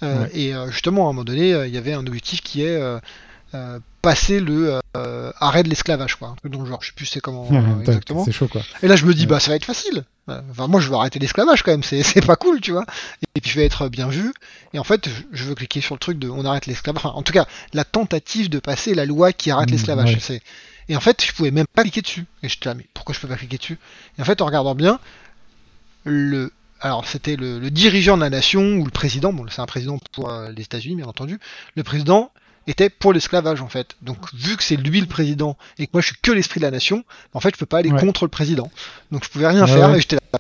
Euh, 0.04 0.28
et 0.34 0.54
euh, 0.54 0.70
justement, 0.72 1.08
à 1.08 1.10
un 1.10 1.14
moment 1.14 1.24
donné, 1.24 1.52
il 1.52 1.74
y 1.74 1.78
avait 1.78 1.94
un 1.94 2.06
objectif 2.06 2.42
qui 2.42 2.64
est 2.64 2.80
passer 4.02 4.40
le 4.40 4.80
arrêt 5.40 5.64
de 5.64 5.70
l'esclavage, 5.70 6.16
quoi. 6.16 6.30
Un 6.30 6.36
truc 6.36 6.52
dans 6.52 6.62
le 6.62 6.66
genre, 6.66 6.82
je 6.82 6.88
sais 6.88 6.94
plus 6.96 7.06
c'est 7.06 7.20
comment 7.20 7.48
exactement. 7.82 8.24
C'est 8.24 8.32
chaud, 8.32 8.48
quoi. 8.48 8.62
Et 8.84 8.88
là, 8.88 8.96
je 8.96 9.06
me 9.06 9.14
dis, 9.14 9.26
bah 9.26 9.40
ça 9.40 9.52
va 9.52 9.56
être 9.56 9.66
facile. 9.66 10.04
Enfin, 10.52 10.68
moi, 10.68 10.80
je 10.80 10.90
veux 10.90 10.96
arrêter 10.96 11.18
l'esclavage 11.18 11.64
quand 11.64 11.72
même, 11.72 11.84
c'est 11.84 12.26
pas 12.26 12.36
cool, 12.36 12.62
tu 12.62 12.72
vois. 12.72 12.86
Et 13.36 13.42
puis, 13.42 13.50
je 13.50 13.60
vais 13.60 13.66
être 13.66 13.90
bien 13.90 14.08
vu. 14.08 14.32
Et 14.74 14.80
en 14.80 14.84
fait, 14.84 15.10
je 15.32 15.44
veux 15.44 15.56
cliquer 15.56 15.82
sur 15.82 15.96
le 15.96 16.00
truc 16.00 16.20
de 16.20 16.30
on 16.30 16.46
arrête 16.46 16.68
l'esclavage. 16.68 17.04
Enfin, 17.04 17.16
en 17.16 17.24
tout 17.24 17.34
cas, 17.34 17.48
la 17.74 17.84
tentative 17.84 18.50
de 18.50 18.60
passer 18.60 18.94
la 18.94 19.06
loi 19.06 19.34
qui 19.34 19.50
arrête 19.50 19.70
mmh, 19.70 19.72
l'esclavage. 19.72 20.18
C'est 20.20 20.42
et 20.90 20.96
en 20.96 21.00
fait, 21.00 21.24
je 21.24 21.32
pouvais 21.34 21.52
même 21.52 21.68
pas 21.74 21.84
cliquer 21.84 22.02
dessus. 22.02 22.26
Et 22.44 22.50
je 22.50 22.60
te 22.60 22.68
dis, 22.68 22.76
mais 22.76 22.86
pourquoi 22.94 23.14
je 23.14 23.20
peux 23.20 23.28
pas 23.28 23.36
cliquer 23.36 23.58
dessus? 23.58 23.78
Et 24.18 24.22
en 24.22 24.26
fait, 24.26 24.42
en 24.42 24.46
regardant 24.46 24.76
bien, 24.76 25.00
le 26.04 26.52
alors 26.82 27.06
c'était 27.06 27.36
le, 27.36 27.70
dirigeant 27.70 28.16
de 28.16 28.22
la 28.22 28.30
nation 28.30 28.78
ou 28.78 28.86
le 28.86 28.92
président, 28.92 29.34
bon 29.34 29.46
c'est 29.50 29.62
un 29.62 29.66
président 29.66 30.00
pour 30.14 30.30
euh, 30.30 30.50
les 30.52 30.64
États-Unis 30.64 30.96
bien 30.96 31.08
entendu, 31.08 31.38
le 31.76 31.84
président 31.84 32.32
était 32.68 32.90
pour 32.90 33.12
l'esclavage 33.12 33.62
en 33.62 33.68
fait. 33.68 33.98
Donc 34.02 34.18
vu 34.34 34.56
que 34.56 34.64
c'est 34.64 34.78
lui 34.78 35.02
le 35.02 35.08
président 35.08 35.58
et 35.78 35.88
que 35.88 35.92
moi 35.94 36.02
je 36.02 36.08
suis 36.08 36.16
que 36.22 36.32
l'esprit 36.32 36.62
de 36.62 36.66
la 36.66 36.72
nation, 36.72 37.04
en 37.34 37.42
fait 37.42 37.54
je 37.54 37.60
peux 37.60 37.66
pas 37.66 37.80
aller 37.80 37.90
contre 37.90 38.24
le 38.24 38.30
président. 38.30 38.72
Donc 39.12 39.26
je 39.26 39.30
pouvais 39.30 39.48
rien 39.48 39.68
faire 39.68 39.94
et 39.94 40.00
j'étais 40.00 40.16
là. 40.16 40.40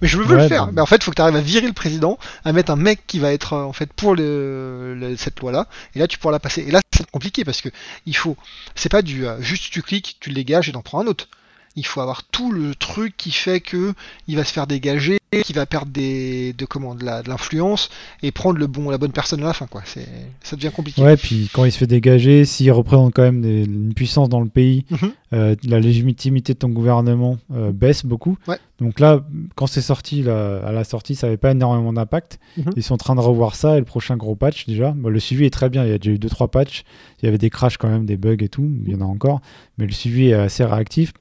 Mais 0.00 0.08
je 0.08 0.18
veux 0.18 0.36
le 0.36 0.48
faire. 0.48 0.72
Mais 0.72 0.80
en 0.80 0.86
fait, 0.86 0.96
il 0.96 1.04
faut 1.04 1.10
que 1.10 1.16
tu 1.16 1.22
arrives 1.22 1.36
à 1.36 1.40
virer 1.40 1.66
le 1.66 1.72
président, 1.72 2.18
à 2.44 2.52
mettre 2.52 2.70
un 2.70 2.76
mec 2.76 3.06
qui 3.06 3.18
va 3.18 3.32
être 3.32 3.52
euh, 3.52 3.62
en 3.62 3.72
fait 3.72 3.92
pour 3.92 4.14
le, 4.14 5.14
cette 5.18 5.40
loi-là, 5.40 5.66
et 5.94 5.98
là 5.98 6.06
tu 6.06 6.18
pourras 6.18 6.32
la 6.32 6.40
passer. 6.40 6.62
Et 6.66 6.70
là 6.70 6.80
c'est 6.94 7.08
compliqué 7.10 7.44
parce 7.44 7.60
que 7.60 7.68
il 8.06 8.16
faut, 8.16 8.36
c'est 8.74 8.88
pas 8.88 9.02
du 9.02 9.26
euh, 9.26 9.40
juste 9.40 9.70
tu 9.72 9.82
cliques, 9.82 10.16
tu 10.20 10.30
le 10.30 10.34
dégages 10.34 10.68
et 10.68 10.72
t'en 10.72 10.82
prends 10.82 11.00
un 11.00 11.06
autre 11.06 11.28
il 11.76 11.86
faut 11.86 12.00
avoir 12.00 12.24
tout 12.24 12.52
le 12.52 12.74
truc 12.74 13.16
qui 13.16 13.30
fait 13.30 13.60
que 13.60 13.94
il 14.26 14.36
va 14.36 14.44
se 14.44 14.52
faire 14.52 14.66
dégager, 14.66 15.18
qu'il 15.44 15.54
va 15.54 15.66
perdre 15.66 15.92
des, 15.92 16.52
de 16.54 16.64
comment, 16.64 16.94
de 16.94 17.04
l'influence 17.04 17.90
et 18.22 18.32
prendre 18.32 18.58
le 18.58 18.66
bon, 18.66 18.90
la 18.90 18.98
bonne 18.98 19.12
personne 19.12 19.42
à 19.42 19.46
la 19.46 19.52
fin, 19.52 19.66
quoi. 19.66 19.82
C'est, 19.84 20.08
ça 20.42 20.56
devient 20.56 20.70
compliqué. 20.74 21.02
Ouais, 21.02 21.16
puis 21.16 21.50
quand 21.52 21.64
il 21.64 21.72
se 21.72 21.78
fait 21.78 21.86
dégager, 21.86 22.44
s'il 22.44 22.72
représente 22.72 23.14
quand 23.14 23.22
même 23.22 23.44
une 23.44 23.92
puissance 23.94 24.28
dans 24.28 24.40
le 24.40 24.48
pays, 24.48 24.86
mhm. 24.90 25.12
euh, 25.34 25.56
la 25.64 25.80
légitimité 25.80 26.54
de 26.54 26.58
ton 26.58 26.70
gouvernement 26.70 27.38
euh, 27.52 27.72
baisse 27.72 28.04
beaucoup. 28.04 28.38
Donc 28.80 29.00
là, 29.00 29.24
quand 29.54 29.66
c'est 29.66 29.82
sorti, 29.82 30.28
à 30.28 30.72
la 30.72 30.84
sortie, 30.84 31.14
ça 31.14 31.26
n'avait 31.26 31.36
pas 31.36 31.50
énormément 31.50 31.92
d'impact. 31.92 32.38
Mhm. 32.56 32.70
Ils 32.76 32.82
sont 32.82 32.94
en 32.94 32.98
train 32.98 33.14
de 33.14 33.20
revoir 33.20 33.54
ça 33.54 33.76
et 33.76 33.80
le 33.80 33.84
prochain 33.84 34.16
gros 34.16 34.36
patch 34.36 34.66
déjà. 34.66 34.94
le 34.96 35.20
suivi 35.20 35.44
est 35.44 35.50
très 35.50 35.68
bien. 35.68 35.84
Il 35.84 35.90
y 35.90 35.94
a 35.94 35.98
déjà 35.98 36.12
eu 36.12 36.18
2-3 36.18 36.48
patchs. 36.48 36.84
Il 37.20 37.26
y 37.26 37.28
avait 37.28 37.38
des 37.38 37.50
crashs 37.50 37.76
quand 37.76 37.88
même, 37.88 38.06
des 38.06 38.16
bugs 38.16 38.36
et 38.40 38.48
tout. 38.48 38.70
Il 38.86 38.92
y 38.92 38.94
en 38.94 39.00
a 39.00 39.04
encore. 39.04 39.40
Mais 39.76 39.86
le 39.86 39.92
suivi 39.92 40.28
est 40.28 40.34
assez 40.34 40.64
réactif. 40.64 41.12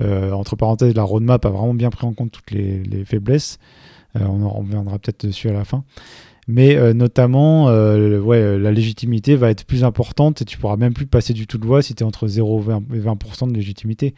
Euh, 0.00 0.32
entre 0.32 0.56
parenthèses, 0.56 0.94
la 0.94 1.02
roadmap 1.02 1.44
a 1.44 1.50
vraiment 1.50 1.74
bien 1.74 1.90
pris 1.90 2.06
en 2.06 2.12
compte 2.12 2.30
toutes 2.30 2.50
les, 2.50 3.04
faiblesses. 3.04 3.58
Euh, 4.16 4.20
on 4.24 4.42
en 4.42 4.50
reviendra 4.50 4.98
peut-être 4.98 5.26
dessus 5.26 5.48
à 5.48 5.52
la 5.52 5.64
fin. 5.64 5.84
Mais 6.50 6.76
euh, 6.76 6.94
notamment, 6.94 7.66
ouais, 7.66 8.58
la 8.58 8.72
légitimité 8.72 9.36
va 9.36 9.50
être 9.50 9.66
plus 9.66 9.84
importante 9.84 10.40
et 10.40 10.44
tu 10.46 10.56
pourras 10.56 10.76
même 10.76 10.94
plus 10.94 11.04
passer 11.04 11.34
du 11.34 11.46
tout 11.46 11.58
de 11.58 11.66
loi 11.66 11.82
si 11.82 11.94
tu 11.94 12.02
es 12.02 12.06
entre 12.06 12.26
0 12.26 12.64
et 12.94 13.00
20% 13.00 13.48
de 13.48 13.54
légitimité. 13.54 14.14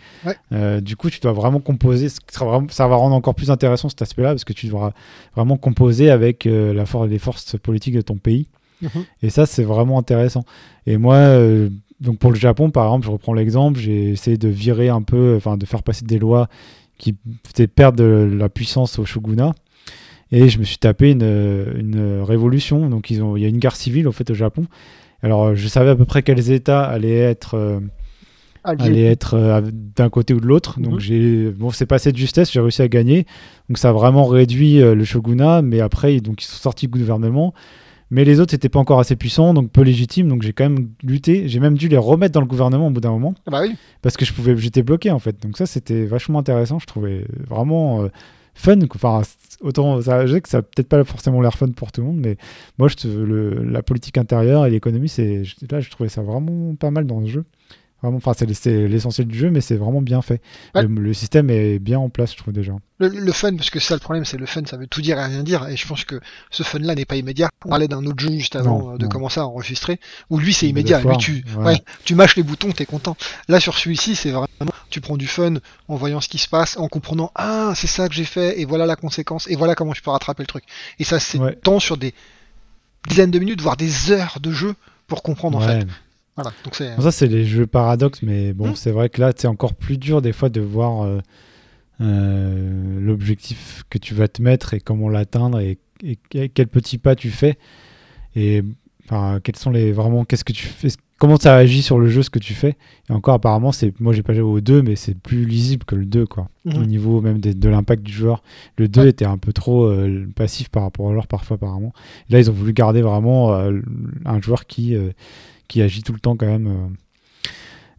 du 0.80 0.96
coup, 0.96 1.10
tu 1.10 1.18
dois 1.18 1.32
vraiment 1.32 1.60
composer. 1.60 2.08
Ça 2.08 2.44
va, 2.86 2.96
rendre 2.96 3.16
encore 3.16 3.34
plus 3.34 3.50
intéressant 3.50 3.88
cet 3.88 4.02
aspect-là 4.02 4.30
parce 4.30 4.44
que 4.44 4.52
tu 4.52 4.66
devras 4.66 4.92
vraiment 5.34 5.56
composer 5.56 6.10
avec 6.10 6.44
la 6.44 6.84
les 7.08 7.18
forces 7.18 7.58
politiques 7.58 7.94
de 7.94 8.00
ton 8.00 8.16
pays. 8.16 8.46
Mhm. 8.80 9.04
Et 9.22 9.30
ça, 9.30 9.44
c'est 9.44 9.64
vraiment 9.64 9.98
intéressant. 9.98 10.44
Et 10.86 10.98
moi, 10.98 11.16
donc 12.00 12.18
pour 12.18 12.30
le 12.30 12.36
Japon, 12.36 12.70
par 12.70 12.86
exemple, 12.86 13.06
je 13.06 13.10
reprends 13.10 13.34
l'exemple, 13.34 13.78
j'ai 13.78 14.10
essayé 14.10 14.36
de 14.36 14.48
virer 14.48 14.88
un 14.88 15.02
peu, 15.02 15.34
enfin 15.36 15.56
de 15.56 15.66
faire 15.66 15.82
passer 15.82 16.04
des 16.04 16.18
lois 16.18 16.48
qui 16.98 17.14
faisaient 17.46 17.66
perdre 17.66 17.98
de 17.98 18.30
la 18.38 18.48
puissance 18.48 18.98
au 18.98 19.04
shogunat. 19.04 19.52
Et 20.32 20.48
je 20.48 20.58
me 20.58 20.64
suis 20.64 20.78
tapé 20.78 21.10
une, 21.10 21.22
une 21.76 22.22
révolution. 22.22 22.88
Donc 22.88 23.10
ils 23.10 23.22
ont, 23.22 23.36
il 23.36 23.42
y 23.42 23.46
a 23.46 23.48
une 23.48 23.58
guerre 23.58 23.76
civile 23.76 24.06
au 24.06 24.12
fait 24.12 24.30
au 24.30 24.34
Japon. 24.34 24.66
Alors 25.22 25.54
je 25.54 25.68
savais 25.68 25.90
à 25.90 25.96
peu 25.96 26.04
près 26.04 26.22
quels 26.22 26.50
États 26.50 26.84
allaient 26.84 27.18
être, 27.18 27.54
euh, 27.54 27.80
allaient 28.62 29.04
être 29.04 29.34
euh, 29.34 29.60
d'un 29.72 30.08
côté 30.08 30.32
ou 30.32 30.40
de 30.40 30.46
l'autre. 30.46 30.80
Donc 30.80 30.94
mhm. 30.94 31.00
j'ai, 31.00 31.50
bon, 31.50 31.70
c'est 31.70 31.86
passé 31.86 32.12
de 32.12 32.16
justesse, 32.16 32.50
j'ai 32.52 32.60
réussi 32.60 32.82
à 32.82 32.88
gagner. 32.88 33.26
Donc 33.68 33.78
ça 33.78 33.90
a 33.90 33.92
vraiment 33.92 34.24
réduit 34.24 34.80
euh, 34.80 34.94
le 34.94 35.04
shogunat. 35.04 35.62
Mais 35.62 35.80
après, 35.80 36.20
donc 36.20 36.42
ils 36.42 36.46
sont 36.46 36.58
sortis 36.58 36.86
du 36.86 36.98
gouvernement. 36.98 37.52
Mais 38.10 38.24
les 38.24 38.40
autres 38.40 38.54
n'étaient 38.54 38.68
pas 38.68 38.80
encore 38.80 38.98
assez 38.98 39.16
puissants, 39.16 39.54
donc 39.54 39.70
peu 39.70 39.82
légitimes. 39.82 40.28
Donc 40.28 40.42
j'ai 40.42 40.52
quand 40.52 40.68
même 40.68 40.90
lutté. 41.02 41.48
J'ai 41.48 41.60
même 41.60 41.76
dû 41.76 41.88
les 41.88 41.96
remettre 41.96 42.32
dans 42.32 42.40
le 42.40 42.46
gouvernement 42.46 42.88
au 42.88 42.90
bout 42.90 43.00
d'un 43.00 43.12
moment. 43.12 43.34
Ah 43.46 43.50
bah 43.50 43.62
oui. 43.62 43.74
Parce 44.02 44.16
que 44.16 44.24
je 44.24 44.32
pouvais, 44.32 44.56
j'étais 44.56 44.82
bloqué 44.82 45.10
en 45.10 45.18
fait. 45.18 45.40
Donc 45.42 45.56
ça, 45.56 45.66
c'était 45.66 46.04
vachement 46.04 46.40
intéressant. 46.40 46.78
Je 46.78 46.86
trouvais 46.86 47.24
vraiment 47.48 48.02
euh, 48.02 48.08
fun. 48.54 48.78
Enfin, 48.94 49.22
autant, 49.60 50.00
ça, 50.02 50.26
je 50.26 50.34
sais 50.34 50.40
que 50.40 50.48
ça 50.48 50.58
n'a 50.58 50.62
peut-être 50.62 50.88
pas 50.88 51.04
forcément 51.04 51.40
l'air 51.40 51.56
fun 51.56 51.68
pour 51.68 51.92
tout 51.92 52.00
le 52.00 52.08
monde, 52.08 52.20
mais 52.20 52.36
moi, 52.78 52.88
je, 52.88 53.08
le, 53.08 53.62
la 53.64 53.82
politique 53.82 54.18
intérieure 54.18 54.66
et 54.66 54.70
l'économie, 54.70 55.08
c'est 55.08 55.42
là, 55.70 55.80
je 55.80 55.90
trouvais 55.90 56.08
ça 56.08 56.22
vraiment 56.22 56.74
pas 56.74 56.90
mal 56.90 57.06
dans 57.06 57.20
le 57.20 57.26
jeu. 57.26 57.44
Vraiment, 58.02 58.16
enfin, 58.16 58.32
c'est 58.34 58.46
l'essentiel 58.66 59.26
du 59.26 59.38
jeu, 59.38 59.50
mais 59.50 59.60
c'est 59.60 59.76
vraiment 59.76 60.00
bien 60.00 60.22
fait. 60.22 60.40
Le, 60.74 61.12
système 61.12 61.50
est 61.50 61.78
bien 61.78 61.98
en 61.98 62.08
place, 62.08 62.32
je 62.32 62.38
trouve 62.38 62.54
déjà. 62.54 62.72
Le, 62.98 63.32
fun, 63.32 63.54
parce 63.56 63.70
que 63.70 63.78
ça 63.80 63.94
le 63.94 64.00
problème, 64.00 64.24
c'est 64.24 64.36
le 64.38 64.46
fun, 64.46 64.62
ça 64.66 64.76
veut 64.76 64.86
tout 64.86 65.02
dire 65.02 65.18
et 65.18 65.24
rien 65.24 65.42
dire, 65.42 65.68
et 65.68 65.76
je 65.76 65.86
pense 65.86 66.04
que 66.04 66.20
ce 66.50 66.62
fun-là 66.62 66.94
n'est 66.94 67.04
pas 67.04 67.16
immédiat. 67.16 67.50
On 67.64 67.70
parlait 67.70 67.88
d'un 67.88 68.04
autre 68.04 68.18
jeu 68.18 68.30
juste 68.30 68.56
avant 68.56 68.92
euh, 68.92 68.96
de 68.96 69.06
commencer 69.06 69.40
à 69.40 69.46
enregistrer, 69.46 70.00
où 70.30 70.38
lui 70.38 70.54
c'est 70.54 70.68
immédiat, 70.68 71.00
lui 71.00 71.16
tu, 71.18 71.44
ouais. 71.58 71.82
tu 72.04 72.14
mâches 72.14 72.36
les 72.36 72.42
boutons, 72.42 72.72
t'es 72.72 72.86
content. 72.86 73.16
Là 73.48 73.60
sur 73.60 73.76
celui-ci, 73.76 74.16
c'est 74.16 74.30
vraiment, 74.30 74.72
tu 74.88 75.00
prends 75.00 75.16
du 75.16 75.26
fun 75.26 75.54
en 75.88 75.96
voyant 75.96 76.20
ce 76.20 76.28
qui 76.28 76.38
se 76.38 76.48
passe, 76.48 76.76
en 76.78 76.88
comprenant, 76.88 77.32
ah, 77.34 77.72
c'est 77.74 77.86
ça 77.86 78.08
que 78.08 78.14
j'ai 78.14 78.24
fait, 78.24 78.60
et 78.60 78.64
voilà 78.64 78.86
la 78.86 78.96
conséquence, 78.96 79.48
et 79.48 79.56
voilà 79.56 79.74
comment 79.74 79.92
tu 79.92 80.02
peux 80.02 80.10
rattraper 80.10 80.42
le 80.42 80.48
truc. 80.48 80.64
Et 80.98 81.04
ça 81.04 81.20
c'est 81.20 81.38
tant 81.62 81.80
sur 81.80 81.96
des 81.96 82.14
dizaines 83.08 83.30
de 83.30 83.38
minutes, 83.38 83.60
voire 83.60 83.76
des 83.76 84.10
heures 84.10 84.38
de 84.40 84.52
jeu 84.52 84.74
pour 85.06 85.22
comprendre 85.22 85.58
en 85.58 85.60
fait. 85.62 85.86
Voilà, 86.42 86.56
donc 86.64 87.02
ça, 87.02 87.10
c'est 87.10 87.26
les 87.26 87.44
jeux 87.44 87.66
paradoxes, 87.66 88.22
mais 88.22 88.52
bon, 88.52 88.70
hmm. 88.70 88.76
c'est 88.76 88.90
vrai 88.90 89.08
que 89.08 89.20
là, 89.20 89.32
c'est 89.36 89.48
encore 89.48 89.74
plus 89.74 89.98
dur 89.98 90.22
des 90.22 90.32
fois 90.32 90.48
de 90.48 90.60
voir 90.60 91.02
euh, 91.02 91.18
euh, 92.00 93.00
l'objectif 93.00 93.84
que 93.90 93.98
tu 93.98 94.14
vas 94.14 94.28
te 94.28 94.40
mettre 94.40 94.74
et 94.74 94.80
comment 94.80 95.08
l'atteindre 95.08 95.60
et, 95.60 95.78
quel 96.30 96.66
petit 96.66 96.96
pas 96.96 97.14
tu 97.14 97.30
fais. 97.30 97.58
Et 98.34 98.62
enfin, 99.04 99.38
quels 99.42 99.56
sont 99.56 99.70
les 99.70 99.92
vraiment, 99.92 100.24
qu'est-ce 100.24 100.44
que 100.44 100.54
tu 100.54 100.66
fais, 100.66 100.88
comment 101.18 101.36
ça 101.36 101.54
agit 101.56 101.82
sur 101.82 101.98
le 101.98 102.08
jeu, 102.08 102.22
ce 102.22 102.30
que 102.30 102.38
tu 102.38 102.54
fais. 102.54 102.78
Et 103.10 103.12
encore, 103.12 103.34
apparemment, 103.34 103.70
c'est 103.70 103.98
moi, 104.00 104.14
j'ai 104.14 104.22
pas 104.22 104.32
joué 104.32 104.42
au 104.42 104.60
2, 104.62 104.80
mais 104.80 104.96
c'est 104.96 105.14
plus 105.14 105.44
lisible 105.44 105.84
que 105.84 105.94
le 105.94 106.06
2, 106.06 106.24
quoi. 106.24 106.48
Hmm. 106.64 106.78
Au 106.78 106.86
niveau 106.86 107.20
même 107.20 107.38
de, 107.38 107.68
l'impact 107.68 108.02
du 108.02 108.12
joueur. 108.12 108.42
Le 108.78 108.88
2 108.88 109.08
était 109.08 109.26
un 109.26 109.36
peu 109.36 109.52
trop 109.52 109.84
euh, 109.84 110.26
passif 110.34 110.70
par 110.70 110.84
rapport 110.84 111.10
à 111.10 111.12
l'autre, 111.12 111.28
parfois, 111.28 111.56
apparemment. 111.56 111.92
là, 112.30 112.38
ils 112.38 112.48
ont 112.48 112.54
voulu 112.54 112.72
garder 112.72 113.02
vraiment 113.02 113.52
un 113.52 114.40
joueur 114.40 114.64
qui 114.64 114.96
qui 115.70 115.80
agit 115.80 116.02
tout 116.02 116.12
le 116.12 116.20
temps 116.20 116.36
quand 116.36 116.46
même. 116.46 116.66
Euh. 116.66 116.88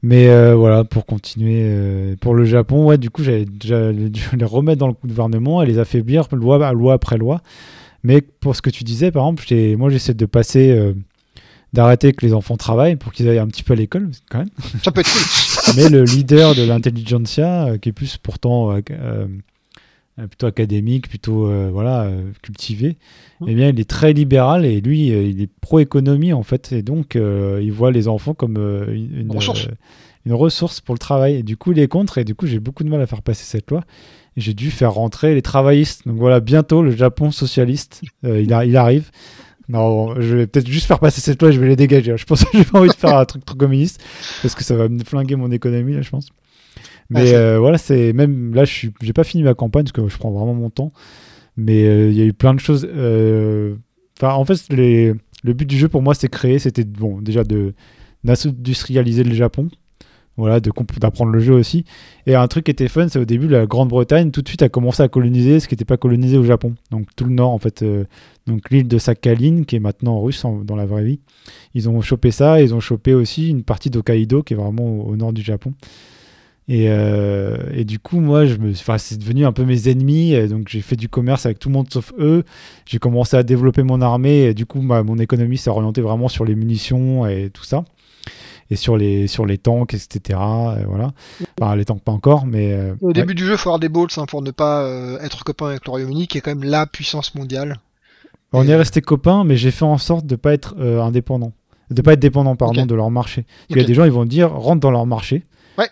Mais 0.03 0.29
euh, 0.29 0.55
voilà, 0.55 0.83
pour 0.83 1.05
continuer, 1.05 1.61
euh, 1.63 2.15
pour 2.19 2.33
le 2.33 2.43
Japon, 2.43 2.85
ouais, 2.85 2.97
du 2.97 3.09
coup, 3.09 3.23
j'allais 3.23 3.45
déjà 3.45 3.91
les 3.91 4.11
remettre 4.45 4.79
dans 4.79 4.87
le 4.87 4.93
gouvernement 4.93 5.61
et 5.61 5.65
les 5.65 5.79
affaiblir 5.79 6.27
loi, 6.33 6.71
loi 6.73 6.93
après 6.93 7.17
loi. 7.17 7.41
Mais 8.03 8.21
pour 8.21 8.55
ce 8.55 8.61
que 8.61 8.71
tu 8.71 8.83
disais, 8.83 9.11
par 9.11 9.23
exemple, 9.23 9.77
moi, 9.77 9.89
j'essaie 9.89 10.15
de 10.15 10.25
passer, 10.25 10.93
d'arrêter 11.71 12.13
que 12.13 12.25
les 12.25 12.33
enfants 12.33 12.57
travaillent 12.57 12.95
pour 12.95 13.13
qu'ils 13.13 13.29
aillent 13.29 13.37
un 13.37 13.47
petit 13.47 13.61
peu 13.61 13.73
à 13.73 13.75
l'école, 13.75 14.09
quand 14.31 14.39
même. 14.39 14.49
Ça 14.83 14.91
peut 14.91 15.01
être 15.01 15.11
cool. 15.11 15.75
Mais 15.77 15.87
le 15.87 16.03
leader 16.03 16.55
de 16.55 16.63
l'intelligentsia, 16.63 17.77
qui 17.79 17.89
est 17.89 17.93
plus 17.93 18.17
pourtant 18.17 18.75
plutôt 20.27 20.47
académique, 20.47 21.09
plutôt 21.09 21.47
euh, 21.47 21.69
voilà, 21.71 22.03
euh, 22.03 22.31
cultivé, 22.41 22.97
mmh. 23.39 23.45
eh 23.47 23.55
bien, 23.55 23.69
il 23.69 23.79
est 23.79 23.89
très 23.89 24.13
libéral 24.13 24.65
et 24.65 24.81
lui, 24.81 25.07
il 25.07 25.41
est 25.41 25.49
pro-économie 25.61 26.33
en 26.33 26.43
fait. 26.43 26.71
Et 26.71 26.81
donc, 26.81 27.15
il 27.15 27.71
voit 27.71 27.91
les 27.91 28.07
enfants 28.07 28.33
comme 28.33 28.57
une, 28.57 29.31
ressource. 29.31 29.67
une, 30.25 30.33
ressource. 30.33 30.81
pour 30.81 30.95
le 30.95 30.99
travail. 30.99 31.35
Et 31.35 31.43
du 31.43 31.57
coup, 31.57 31.71
il 31.71 31.79
est 31.79 31.87
contre. 31.87 32.17
Et 32.17 32.23
du 32.23 32.35
coup, 32.35 32.47
j'ai 32.47 32.59
beaucoup 32.59 32.83
de 32.83 32.89
mal 32.89 33.01
à 33.01 33.07
faire 33.07 33.21
passer 33.21 33.43
cette 33.43 33.69
loi. 33.71 33.83
Et 34.37 34.41
j'ai 34.41 34.53
dû 34.53 34.71
faire 34.71 34.93
rentrer 34.93 35.33
les 35.33 35.41
travaillistes. 35.41 36.07
Donc 36.07 36.17
voilà, 36.17 36.39
bientôt, 36.39 36.81
le 36.81 36.91
Japon 36.91 37.31
socialiste, 37.31 38.01
il, 38.23 38.51
il, 38.65 38.77
arrive. 38.77 39.11
Non, 39.69 40.19
je 40.19 40.35
vais 40.35 40.47
peut-être 40.47 40.67
juste 40.67 40.87
faire 40.87 40.99
passer 40.99 41.21
cette 41.21 41.41
loi 41.41 41.49
et 41.49 41.53
je 41.53 41.59
vais 41.59 41.67
les 41.67 41.75
dégager. 41.75 42.15
Je 42.17 42.25
pense 42.25 42.43
que 42.43 42.57
j'ai 42.57 42.65
pas 42.65 42.79
envie 42.79 42.89
de 42.89 42.93
faire 42.93 43.17
un 43.17 43.25
truc 43.25 43.45
trop 43.45 43.55
communiste 43.55 44.01
parce 44.41 44.55
que 44.55 44.63
ça 44.63 44.75
va 44.75 44.89
me 44.89 45.03
flinguer 45.03 45.35
mon 45.35 45.51
économie, 45.51 45.93
là, 45.93 46.01
je 46.01 46.09
pense. 46.09 46.29
Mais 47.11 47.33
euh, 47.33 47.59
voilà, 47.59 47.77
c'est 47.77 48.13
même 48.13 48.55
là, 48.55 48.63
je 48.63 48.87
j'ai 49.01 49.13
pas 49.13 49.25
fini 49.25 49.43
ma 49.43 49.53
campagne 49.53 49.83
parce 49.83 49.91
que 49.91 50.07
je 50.07 50.17
prends 50.17 50.31
vraiment 50.31 50.53
mon 50.53 50.69
temps. 50.69 50.93
Mais 51.57 51.83
euh, 51.83 52.09
il 52.09 52.17
y 52.17 52.21
a 52.21 52.25
eu 52.25 52.33
plein 52.33 52.53
de 52.53 52.59
choses. 52.59 52.87
Euh, 52.89 53.75
enfin, 54.17 54.33
en 54.33 54.45
fait, 54.45 54.61
les... 54.69 55.13
le 55.43 55.53
but 55.53 55.65
du 55.65 55.77
jeu 55.77 55.89
pour 55.89 56.01
moi, 56.01 56.15
c'est 56.15 56.29
créer, 56.29 56.57
c'était 56.57 56.85
bon, 56.85 57.21
déjà 57.21 57.43
de 57.43 57.73
d'industrialiser 58.23 59.23
le 59.23 59.33
Japon. 59.33 59.69
Voilà, 60.37 60.61
d'apprendre 60.61 61.31
le 61.31 61.39
jeu 61.39 61.53
aussi. 61.53 61.83
Et 62.25 62.35
un 62.35 62.47
truc 62.47 62.63
qui 62.63 62.71
était 62.71 62.87
fun, 62.87 63.07
c'est 63.09 63.19
au 63.19 63.25
début, 63.25 63.49
la 63.49 63.65
Grande-Bretagne, 63.65 64.31
tout 64.31 64.41
de 64.41 64.47
suite, 64.47 64.61
a 64.61 64.69
commencé 64.69 65.03
à 65.03 65.09
coloniser 65.09 65.59
ce 65.59 65.67
qui 65.67 65.73
n'était 65.73 65.85
pas 65.85 65.97
colonisé 65.97 66.37
au 66.37 66.45
Japon. 66.45 66.75
Donc 66.89 67.07
tout 67.17 67.25
le 67.25 67.33
nord, 67.33 67.51
en 67.51 67.57
fait. 67.57 67.83
donc 68.47 68.69
l'île 68.71 68.87
de 68.87 68.97
Sakhalin, 68.97 69.63
qui 69.63 69.75
est 69.75 69.79
maintenant 69.79 70.21
russe 70.21 70.45
dans 70.63 70.75
la 70.77 70.85
vraie 70.85 71.03
vie. 71.03 71.19
Ils 71.73 71.89
ont 71.89 71.99
chopé 72.01 72.31
ça, 72.31 72.61
ils 72.61 72.73
ont 72.73 72.79
chopé 72.79 73.13
aussi 73.13 73.49
une 73.49 73.63
partie 73.63 73.89
d'Hokkaido, 73.89 74.41
qui 74.41 74.53
est 74.53 74.57
vraiment 74.57 75.05
au 75.05 75.15
nord 75.17 75.33
du 75.33 75.41
Japon. 75.41 75.73
Euh, 76.71 77.57
et, 77.73 77.83
du 77.83 77.99
coup, 77.99 78.19
moi, 78.19 78.45
je 78.45 78.55
me, 78.55 78.73
c'est 78.73 79.17
devenu 79.17 79.45
un 79.45 79.51
peu 79.51 79.65
mes 79.65 79.89
ennemis. 79.89 80.35
donc, 80.47 80.67
j'ai 80.69 80.81
fait 80.81 80.95
du 80.95 81.09
commerce 81.09 81.45
avec 81.45 81.59
tout 81.59 81.69
le 81.69 81.73
monde 81.73 81.91
sauf 81.91 82.13
eux. 82.17 82.43
J'ai 82.85 82.99
commencé 82.99 83.35
à 83.35 83.43
développer 83.43 83.83
mon 83.83 84.01
armée. 84.01 84.43
Et 84.43 84.53
du 84.53 84.65
coup, 84.65 84.81
mon 84.81 85.17
économie 85.17 85.57
s'est 85.57 85.69
orientée 85.69 86.01
vraiment 86.01 86.27
sur 86.27 86.45
les 86.45 86.55
munitions 86.55 87.27
et 87.27 87.49
tout 87.53 87.63
ça. 87.63 87.83
Et 88.69 88.77
sur 88.77 88.95
les, 88.95 89.27
sur 89.27 89.45
les 89.45 89.57
tanks, 89.57 89.93
etc. 89.93 90.39
voilà. 90.87 91.11
Enfin, 91.59 91.75
les 91.75 91.83
tanks, 91.83 92.01
pas 92.01 92.13
encore, 92.13 92.45
mais. 92.45 92.71
Euh, 92.71 92.93
Au 93.01 93.11
début 93.11 93.35
du 93.35 93.45
jeu, 93.45 93.53
il 93.53 93.57
faut 93.57 93.69
avoir 93.69 93.79
des 93.79 93.89
balls 93.89 94.07
hein, 94.15 94.25
pour 94.25 94.41
ne 94.41 94.51
pas 94.51 94.83
euh, 94.83 95.19
être 95.19 95.43
copain 95.43 95.67
avec 95.67 95.85
le 95.85 95.91
Royaume-Uni, 95.91 96.27
qui 96.27 96.37
est 96.37 96.41
quand 96.41 96.55
même 96.55 96.63
la 96.63 96.87
puissance 96.87 97.35
mondiale. 97.35 97.79
On 98.53 98.65
est 98.67 98.75
resté 98.75 99.01
copains, 99.01 99.43
mais 99.43 99.57
j'ai 99.57 99.71
fait 99.71 99.85
en 99.85 99.97
sorte 99.97 100.25
de 100.25 100.35
ne 100.35 100.37
pas 100.37 100.53
être 100.53 100.77
indépendant. 100.77 101.53
De 101.89 102.01
pas 102.01 102.13
être 102.13 102.19
dépendant, 102.19 102.55
pardon, 102.55 102.85
de 102.85 102.95
leur 102.95 103.11
marché. 103.11 103.45
Il 103.69 103.77
y 103.77 103.81
a 103.81 103.83
des 103.83 103.93
gens, 103.93 104.05
ils 104.05 104.11
vont 104.11 104.25
dire 104.25 104.51
rentre 104.51 104.79
dans 104.79 104.91
leur 104.91 105.05
marché. 105.05 105.43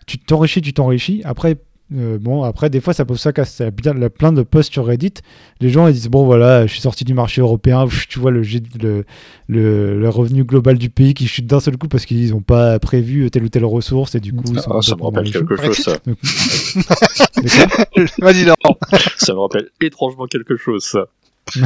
Tu 0.05 0.19
t'enrichis, 0.19 0.61
tu 0.61 0.73
t'enrichis. 0.73 1.21
Après, 1.25 1.57
euh, 1.97 2.19
bon, 2.19 2.43
après, 2.43 2.69
des 2.69 2.81
fois, 2.81 2.93
ça 2.93 3.03
pose 3.03 3.19
ça 3.19 3.33
casse. 3.33 3.61
Il 3.61 3.65
y 3.65 4.03
a 4.03 4.09
plein 4.09 4.31
de 4.31 4.43
posts 4.43 4.71
sur 4.71 4.85
Reddit. 4.85 5.15
Les 5.59 5.69
gens 5.69 5.87
ils 5.87 5.93
disent 5.93 6.09
Bon, 6.09 6.23
voilà, 6.23 6.67
je 6.67 6.71
suis 6.71 6.81
sorti 6.81 7.03
du 7.03 7.15
marché 7.15 7.41
européen. 7.41 7.87
Tu 8.07 8.19
vois 8.19 8.29
le, 8.29 8.43
le, 8.79 9.05
le, 9.47 10.09
revenu 10.09 10.43
global 10.43 10.77
du 10.77 10.91
pays 10.91 11.15
qui 11.15 11.27
chute 11.27 11.47
d'un 11.47 11.59
seul 11.59 11.77
coup 11.77 11.87
parce 11.87 12.05
qu'ils 12.05 12.29
n'ont 12.31 12.41
pas 12.41 12.77
prévu 12.79 13.31
telle 13.31 13.43
ou 13.43 13.49
telle 13.49 13.65
ressource. 13.65 14.13
Et 14.13 14.19
du 14.19 14.33
coup, 14.33 14.53
ah, 14.55 14.81
ça 14.81 14.95
me 14.95 15.03
rappelle 15.03 15.31
quelque 15.31 15.55
chose, 15.55 15.77
ça. 15.77 15.97
Vas-y, 18.19 18.45
ça 19.17 19.33
me 19.33 19.39
rappelle 19.39 19.69
étrangement 19.81 20.27
quelque 20.27 20.57
chose, 20.57 20.83
ça. 20.83 21.07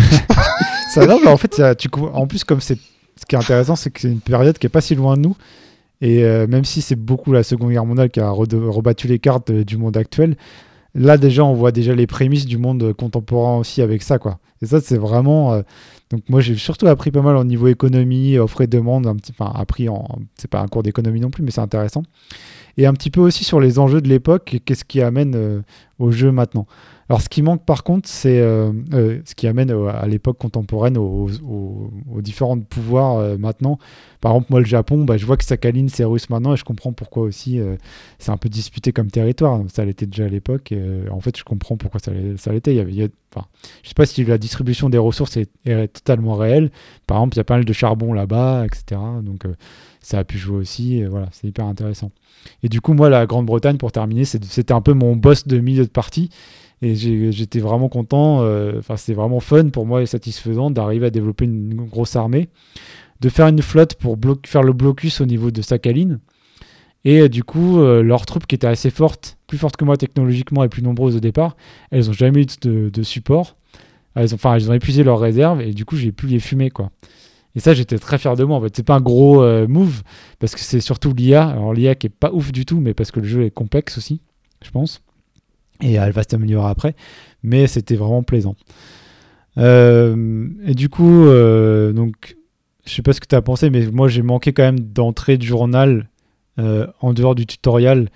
ça, 0.93 1.05
non, 1.05 1.19
mais 1.21 1.29
en 1.29 1.37
fait, 1.37 1.61
tu, 1.77 1.89
en 2.13 2.27
plus, 2.27 2.43
comme 2.43 2.61
c'est. 2.61 2.77
Ce 3.15 3.27
qui 3.27 3.35
est 3.35 3.37
intéressant, 3.37 3.75
c'est 3.75 3.91
que 3.91 4.01
c'est 4.01 4.09
une 4.09 4.21
période 4.21 4.57
qui 4.57 4.65
est 4.65 4.69
pas 4.69 4.81
si 4.81 4.95
loin 4.95 5.15
de 5.15 5.21
nous. 5.21 5.37
Et 6.03 6.25
euh, 6.25 6.47
même 6.47 6.65
si 6.65 6.81
c'est 6.81 6.97
beaucoup 6.97 7.31
la 7.31 7.43
Seconde 7.43 7.71
Guerre 7.71 7.85
mondiale 7.85 8.09
qui 8.09 8.19
a 8.19 8.29
rebattu 8.29 9.07
les 9.07 9.19
cartes 9.19 9.51
euh, 9.51 9.63
du 9.63 9.77
monde 9.77 9.95
actuel, 9.95 10.35
là 10.93 11.17
déjà 11.17 11.45
on 11.45 11.53
voit 11.53 11.71
déjà 11.71 11.95
les 11.95 12.07
prémices 12.07 12.45
du 12.45 12.57
monde 12.57 12.91
contemporain 12.91 13.57
aussi 13.57 13.81
avec 13.81 14.03
ça 14.03 14.19
quoi. 14.19 14.39
Et 14.61 14.65
ça 14.65 14.81
c'est 14.81 14.97
vraiment 14.97 15.53
euh, 15.53 15.61
donc 16.11 16.23
moi 16.27 16.41
j'ai 16.41 16.55
surtout 16.55 16.87
appris 16.87 17.09
pas 17.09 17.21
mal 17.21 17.37
au 17.37 17.45
niveau 17.45 17.69
économie, 17.69 18.37
offre 18.37 18.59
et 18.59 18.67
demande, 18.67 19.07
un 19.07 19.15
petit 19.15 19.31
enfin 19.31 19.53
appris 19.57 19.87
en 19.87 20.05
c'est 20.35 20.49
pas 20.49 20.59
un 20.59 20.67
cours 20.67 20.83
d'économie 20.83 21.21
non 21.21 21.29
plus 21.29 21.41
mais 21.41 21.51
c'est 21.51 21.61
intéressant. 21.61 22.03
Et 22.75 22.85
un 22.85 22.93
petit 22.93 23.09
peu 23.09 23.21
aussi 23.21 23.45
sur 23.45 23.61
les 23.61 23.79
enjeux 23.79 24.01
de 24.01 24.09
l'époque 24.09 24.53
et 24.53 24.59
qu'est-ce 24.59 24.83
qui 24.83 25.01
amène 25.01 25.63
au 25.99 26.11
jeu 26.11 26.33
maintenant. 26.33 26.67
Alors, 27.09 27.21
ce 27.21 27.29
qui 27.29 27.41
manque 27.41 27.65
par 27.65 27.83
contre, 27.83 28.07
c'est 28.07 28.39
euh, 28.39 28.71
euh, 28.93 29.19
ce 29.25 29.35
qui 29.35 29.47
amène 29.47 29.71
à 29.71 30.07
l'époque 30.07 30.37
contemporaine 30.37 30.97
aux, 30.97 31.29
différents 32.21 32.59
pouvoirs 32.59 33.17
euh, 33.17 33.37
maintenant. 33.37 33.77
Par 34.21 34.31
exemple, 34.31 34.47
moi, 34.51 34.59
le 34.61 34.65
Japon, 34.65 35.03
bah, 35.03 35.17
je 35.17 35.25
vois 35.25 35.35
que 35.35 35.43
Sakhalin, 35.43 35.87
c'est 35.89 36.05
russe 36.05 36.29
maintenant 36.29 36.53
et 36.53 36.57
je 36.57 36.63
comprends 36.63 36.93
pourquoi 36.93 37.23
aussi 37.23 37.59
c'est 38.19 38.31
un 38.31 38.37
peu 38.37 38.47
disputé 38.47 38.93
comme 38.93 39.11
territoire. 39.11 39.61
Ça 39.73 39.83
l'était 39.83 40.05
déjà 40.05 40.25
à 40.25 40.29
l'époque. 40.29 40.73
en 41.11 41.19
fait, 41.19 41.37
je 41.37 41.43
comprends 41.43 41.75
pourquoi 41.75 41.99
ça, 41.99 42.51
l'était. 42.53 42.73
Il 42.73 42.77
y 42.77 42.79
avait, 42.79 43.11
je 43.81 43.87
sais 43.87 43.93
pas 43.95 44.05
si 44.05 44.23
la 44.23 44.37
distribution 44.37 44.89
des 44.89 44.97
ressources 44.97 45.37
est, 45.37 45.93
totalement 45.93 46.35
réelle. 46.35 46.71
Par 47.05 47.17
exemple, 47.17 47.35
il 47.35 47.37
y 47.39 47.41
a 47.41 47.43
pas 47.43 47.55
mal 47.55 47.65
de 47.65 47.73
charbon 47.73 48.13
là-bas, 48.13 48.65
etc. 48.65 49.01
Donc, 49.21 49.43
ça 49.99 50.19
a 50.19 50.23
pu 50.23 50.37
jouer 50.37 50.55
aussi. 50.55 51.03
voilà, 51.03 51.27
c'est 51.33 51.47
hyper 51.47 51.65
intéressant. 51.65 52.11
Et 52.63 52.69
du 52.69 52.79
coup, 52.79 52.93
moi, 52.93 53.09
la 53.09 53.25
Grande-Bretagne, 53.25 53.75
pour 53.77 53.91
terminer, 53.91 54.23
c'était 54.23 54.73
un 54.73 54.81
peu 54.81 54.93
mon 54.93 55.17
boss 55.17 55.47
de 55.47 55.59
milieu 55.59 55.83
de 55.83 55.89
partie. 55.89 56.29
Et 56.83 56.95
j'étais 57.31 57.59
vraiment 57.59 57.87
content, 57.87 58.41
euh, 58.41 58.79
enfin 58.79 58.97
c'était 58.97 59.13
vraiment 59.13 59.39
fun 59.39 59.69
pour 59.69 59.85
moi 59.85 60.01
et 60.01 60.05
satisfaisant 60.05 60.69
d'arriver 60.69 61.05
à 61.05 61.09
développer 61.11 61.45
une, 61.45 61.75
grosse 61.75 62.17
armée, 62.17 62.49
de 63.21 63.29
faire 63.29 63.47
une 63.47 63.61
flotte 63.61 63.95
pour 63.95 64.17
faire 64.45 64.63
le 64.63 64.73
blocus 64.73 65.21
au 65.21 65.25
niveau 65.25 65.49
de 65.49 65.61
Sakhalin. 65.61 66.19
Et 67.05 67.21
euh, 67.21 67.29
du 67.29 67.45
coup, 67.45 67.79
euh, 67.79 68.03
leurs 68.03 68.25
troupes 68.25 68.45
qui 68.47 68.55
étaient 68.55 68.67
assez 68.67 68.89
fortes, 68.89 69.37
plus 69.47 69.57
fortes 69.57 69.77
que 69.77 69.85
moi 69.85 69.95
technologiquement 69.95 70.61
et 70.65 70.67
plus 70.67 70.81
nombreuses 70.81 71.15
au 71.15 71.21
départ, 71.21 71.55
elles 71.89 72.07
n'ont 72.07 72.13
jamais 72.13 72.41
eu 72.41 72.45
de, 72.91 73.03
support. 73.03 73.55
Elles 74.15 74.33
ont, 74.33 74.35
enfin, 74.35 74.55
elles 74.55 74.69
ont 74.69 74.73
épuisé 74.73 75.03
leurs 75.03 75.19
réserves 75.19 75.61
et 75.61 75.73
du 75.73 75.85
coup, 75.85 75.95
j'ai 75.95 76.11
pu 76.11 76.27
les 76.27 76.39
fumer 76.39 76.69
quoi. 76.69 76.91
Et 77.55 77.61
ça, 77.61 77.73
j'étais 77.73 77.97
très 77.97 78.17
fier 78.17 78.35
de 78.35 78.43
moi. 78.43 78.57
En 78.57 78.61
fait, 78.61 78.75
c'est 78.75 78.83
pas 78.83 78.95
un 78.95 79.01
gros 79.01 79.41
move 79.67 80.01
parce 80.39 80.53
que 80.53 80.59
c'est 80.59 80.81
surtout 80.81 81.13
l'IA. 81.13 81.47
Alors 81.47 81.73
l'IA 81.73 81.95
qui 81.95 82.07
est 82.07 82.09
pas 82.09 82.31
ouf 82.33 82.51
du 82.51 82.65
tout, 82.65 82.81
mais 82.81 82.93
parce 82.93 83.11
que 83.11 83.21
le 83.21 83.27
jeu 83.27 83.45
est 83.45 83.51
complexe 83.51 83.97
aussi, 83.97 84.19
je 84.65 84.71
pense 84.71 85.01
et 85.83 85.93
elle 85.93 86.11
va 86.11 86.23
s'améliorer 86.23 86.69
après. 86.69 86.95
Mais 87.43 87.67
c'était 87.67 87.95
vraiment 87.95 88.23
plaisant. 88.23 88.55
Euh, 89.57 90.47
et 90.65 90.73
du 90.73 90.89
coup, 90.89 91.25
euh, 91.27 91.91
donc, 91.93 92.37
je 92.85 92.93
sais 92.93 93.01
pas 93.01 93.13
ce 93.13 93.19
que 93.19 93.27
tu 93.27 93.35
as 93.35 93.41
pensé, 93.41 93.69
mais 93.69 93.85
moi 93.87 94.07
j'ai 94.07 94.21
manqué 94.21 94.53
quand 94.53 94.63
même 94.63 94.79
d'entrée 94.79 95.37
de 95.37 95.43
journal 95.43 96.09
euh, 96.59 96.87
en 97.01 97.13
dehors 97.13 97.35
du 97.35 97.45
tutoriel, 97.45 98.09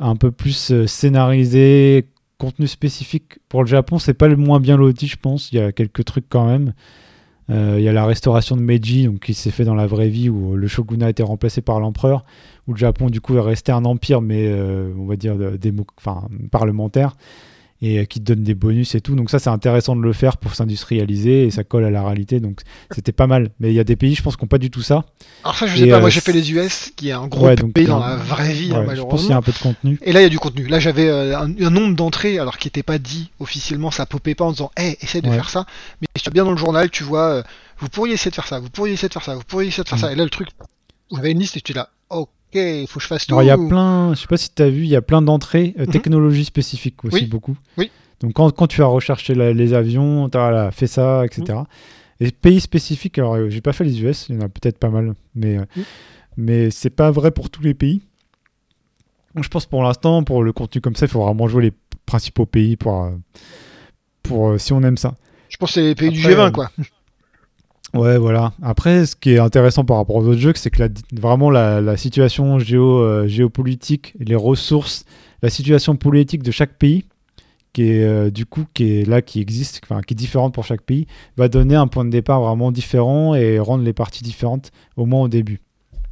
un 0.00 0.16
peu 0.16 0.30
plus 0.30 0.86
scénarisé, 0.86 2.08
contenu 2.38 2.66
spécifique. 2.66 3.38
Pour 3.48 3.62
le 3.62 3.68
Japon, 3.68 3.98
c'est 3.98 4.14
pas 4.14 4.28
le 4.28 4.36
moins 4.36 4.60
bien 4.60 4.76
loti, 4.76 5.06
je 5.06 5.16
pense. 5.16 5.52
Il 5.52 5.58
y 5.58 5.60
a 5.60 5.72
quelques 5.72 6.04
trucs 6.04 6.28
quand 6.28 6.46
même. 6.46 6.74
Il 7.48 7.80
y 7.80 7.88
a 7.88 7.92
la 7.92 8.06
restauration 8.06 8.56
de 8.56 8.62
Meiji, 8.62 9.08
qui 9.20 9.34
s'est 9.34 9.50
fait 9.50 9.64
dans 9.64 9.74
la 9.74 9.86
vraie 9.86 10.08
vie, 10.08 10.30
où 10.30 10.56
le 10.56 10.66
shogunat 10.66 11.06
a 11.06 11.10
été 11.10 11.22
remplacé 11.22 11.60
par 11.60 11.78
l'empereur, 11.78 12.24
où 12.66 12.72
le 12.72 12.78
Japon 12.78 13.10
du 13.10 13.20
coup 13.20 13.36
est 13.36 13.40
resté 13.40 13.70
un 13.70 13.84
empire, 13.84 14.22
mais 14.22 14.50
on 14.98 15.04
va 15.04 15.16
dire 15.16 15.36
enfin, 15.98 16.28
parlementaire 16.50 17.16
et 17.82 17.98
euh, 17.98 18.04
qui 18.04 18.20
te 18.20 18.24
donne 18.24 18.42
des 18.42 18.54
bonus 18.54 18.94
et 18.94 19.00
tout. 19.00 19.14
Donc 19.14 19.30
ça, 19.30 19.38
c'est 19.38 19.50
intéressant 19.50 19.96
de 19.96 20.02
le 20.02 20.12
faire 20.12 20.36
pour 20.36 20.54
s'industrialiser 20.54 21.44
et 21.44 21.50
ça 21.50 21.64
colle 21.64 21.84
à 21.84 21.90
la 21.90 22.02
réalité. 22.02 22.40
Donc 22.40 22.60
c'était 22.90 23.12
pas 23.12 23.26
mal. 23.26 23.50
Mais 23.60 23.70
il 23.70 23.74
y 23.74 23.80
a 23.80 23.84
des 23.84 23.96
pays, 23.96 24.14
je 24.14 24.22
pense, 24.22 24.36
qui 24.36 24.44
n'ont 24.44 24.48
pas 24.48 24.58
du 24.58 24.70
tout 24.70 24.82
ça. 24.82 25.04
Alors 25.42 25.56
ça, 25.56 25.66
je 25.66 25.76
sais 25.76 25.86
pas. 25.88 25.98
moi, 25.98 26.08
euh, 26.08 26.10
j'ai 26.10 26.20
fait 26.20 26.32
les 26.32 26.52
US, 26.52 26.92
qui 26.96 27.08
est 27.08 27.12
un 27.12 27.26
gros 27.26 27.48
pays 27.74 27.86
dans 27.86 27.98
la 27.98 28.16
vraie 28.16 28.52
vie, 28.52 28.72
hein, 28.72 28.84
malheureusement. 28.86 29.04
Je 29.04 29.10
pense 29.10 29.20
qu'il 29.22 29.30
y 29.30 29.34
a 29.34 29.36
un 29.36 29.42
peu 29.42 29.52
de 29.52 29.58
contenu. 29.58 29.98
Et 30.02 30.12
là, 30.12 30.20
il 30.20 30.24
y 30.24 30.26
a 30.26 30.30
du 30.30 30.38
contenu. 30.38 30.66
Là, 30.66 30.80
j'avais 30.80 31.08
euh, 31.08 31.38
un, 31.38 31.70
nombre 31.70 31.94
d'entrées, 31.94 32.38
alors 32.38 32.58
qui 32.58 32.68
n'était 32.68 32.82
pas 32.82 32.98
dit 32.98 33.30
officiellement. 33.40 33.90
Ça 33.90 34.06
popait 34.06 34.34
pas 34.34 34.44
en 34.44 34.52
disant, 34.52 34.70
hé, 34.78 34.96
essaye 35.00 35.22
de 35.22 35.30
faire 35.30 35.50
ça. 35.50 35.66
Mais 36.00 36.08
tu 36.22 36.30
bien 36.30 36.44
dans 36.44 36.52
le 36.52 36.56
journal, 36.56 36.90
tu 36.90 37.04
vois, 37.04 37.44
vous 37.78 37.88
pourriez 37.88 38.14
essayer 38.14 38.30
de 38.30 38.34
faire 38.34 38.46
ça, 38.46 38.60
vous 38.60 38.70
pourriez 38.70 38.94
essayer 38.94 39.08
de 39.08 39.12
faire 39.12 39.22
ça, 39.22 39.34
vous 39.34 39.42
pourriez 39.42 39.68
essayer 39.68 39.84
de 39.84 39.88
faire 39.88 39.98
ça. 39.98 40.08
Mm. 40.08 40.12
Et 40.12 40.16
là, 40.16 40.24
le 40.24 40.30
truc, 40.30 40.48
j'avais 41.12 41.32
une 41.32 41.38
liste 41.38 41.56
et 41.56 41.60
tu 41.60 41.72
es 41.72 41.74
là, 41.74 41.90
ok, 42.54 42.62
il 42.82 42.86
faut 42.86 42.98
que 42.98 43.02
je 43.02 43.08
fasse 43.08 43.26
tout. 43.26 43.34
Alors, 43.34 43.42
il 43.42 43.46
y 43.46 43.50
a 43.50 43.68
plein, 43.68 44.14
je 44.14 44.20
sais 44.20 44.26
pas 44.26 44.36
si 44.36 44.54
tu 44.54 44.62
as 44.62 44.70
vu, 44.70 44.82
il 44.82 44.88
y 44.88 44.96
a 44.96 45.02
plein 45.02 45.22
d'entrées, 45.22 45.74
mhm. 45.76 45.86
technologies 45.86 46.44
spécifiques 46.44 47.04
aussi, 47.04 47.26
beaucoup. 47.26 47.56
Oui. 47.76 47.90
Donc 48.20 48.32
quand, 48.34 48.50
quand 48.52 48.66
tu 48.66 48.82
as 48.82 48.86
recherché 48.86 49.34
les 49.34 49.74
avions, 49.74 50.28
tu 50.28 50.38
as 50.38 50.70
fait 50.70 50.86
ça, 50.86 51.24
etc. 51.26 51.58
Mm. 51.58 51.64
Et 52.24 52.30
pays 52.30 52.60
spécifiques, 52.60 53.18
alors 53.18 53.34
euh, 53.34 53.50
j'ai 53.50 53.60
pas 53.60 53.72
fait 53.72 53.84
les 53.84 54.02
US, 54.02 54.28
il 54.28 54.36
y 54.36 54.38
en 54.38 54.42
a 54.42 54.48
peut-être 54.48 54.78
pas 54.78 54.88
mal, 54.88 55.14
mais, 55.34 55.58
euh, 55.58 55.64
mm. 55.76 55.82
mais 56.36 56.70
c'est 56.70 56.90
pas 56.90 57.10
vrai 57.10 57.32
pour 57.32 57.50
tous 57.50 57.62
les 57.62 57.74
pays. 57.74 58.02
je 59.34 59.48
pense 59.48 59.66
pour 59.66 59.82
l'instant, 59.82 60.22
pour 60.22 60.42
le 60.42 60.52
contenu 60.52 60.80
comme 60.80 60.94
ça, 60.94 61.06
il 61.06 61.08
faut 61.10 61.22
vraiment 61.22 61.48
jouer 61.48 61.64
les 61.64 61.72
principaux 62.06 62.46
pays 62.46 62.76
pour, 62.76 63.02
euh, 63.02 63.10
pour 64.22 64.58
si 64.60 64.72
on 64.72 64.82
aime 64.82 64.96
ça. 64.96 65.16
Je 65.48 65.56
pense 65.56 65.70
que 65.70 65.74
c'est 65.74 65.82
les 65.82 65.94
pays 65.94 66.10
du 66.10 66.20
G20, 66.20 66.52
quoi. 66.52 66.70
Ouais, 67.94 68.18
voilà. 68.18 68.52
Après, 68.62 69.06
ce 69.06 69.16
qui 69.16 69.32
est 69.32 69.38
intéressant 69.38 69.84
par 69.84 69.96
rapport 69.96 70.16
aux 70.16 70.26
autres 70.26 70.40
jeux, 70.40 70.52
c'est 70.56 70.70
que 70.70 70.82
vraiment 71.12 71.50
la, 71.50 71.96
situation 71.96 72.58
géo, 72.58 73.26
géopolitique, 73.26 74.14
les 74.18 74.34
ressources, 74.34 75.04
la 75.42 75.50
situation 75.50 75.96
politique 75.96 76.42
de 76.42 76.50
chaque 76.50 76.76
pays 76.76 77.04
qui 77.74 77.90
est 77.90 78.04
euh, 78.04 78.30
du 78.30 78.46
coup 78.46 78.64
qui 78.72 79.00
est 79.00 79.06
là, 79.06 79.20
qui 79.20 79.40
existe, 79.40 79.80
qui 79.80 80.14
est 80.14 80.16
différente 80.16 80.54
pour 80.54 80.64
chaque 80.64 80.80
pays, 80.80 81.06
va 81.36 81.48
donner 81.48 81.74
un 81.74 81.86
point 81.86 82.06
de 82.06 82.10
départ 82.10 82.40
vraiment 82.40 82.72
différent 82.72 83.34
et 83.34 83.58
rendre 83.58 83.84
les 83.84 83.92
parties 83.92 84.22
différentes 84.22 84.70
au 84.96 85.04
moins 85.04 85.22
au 85.22 85.28
début. 85.28 85.60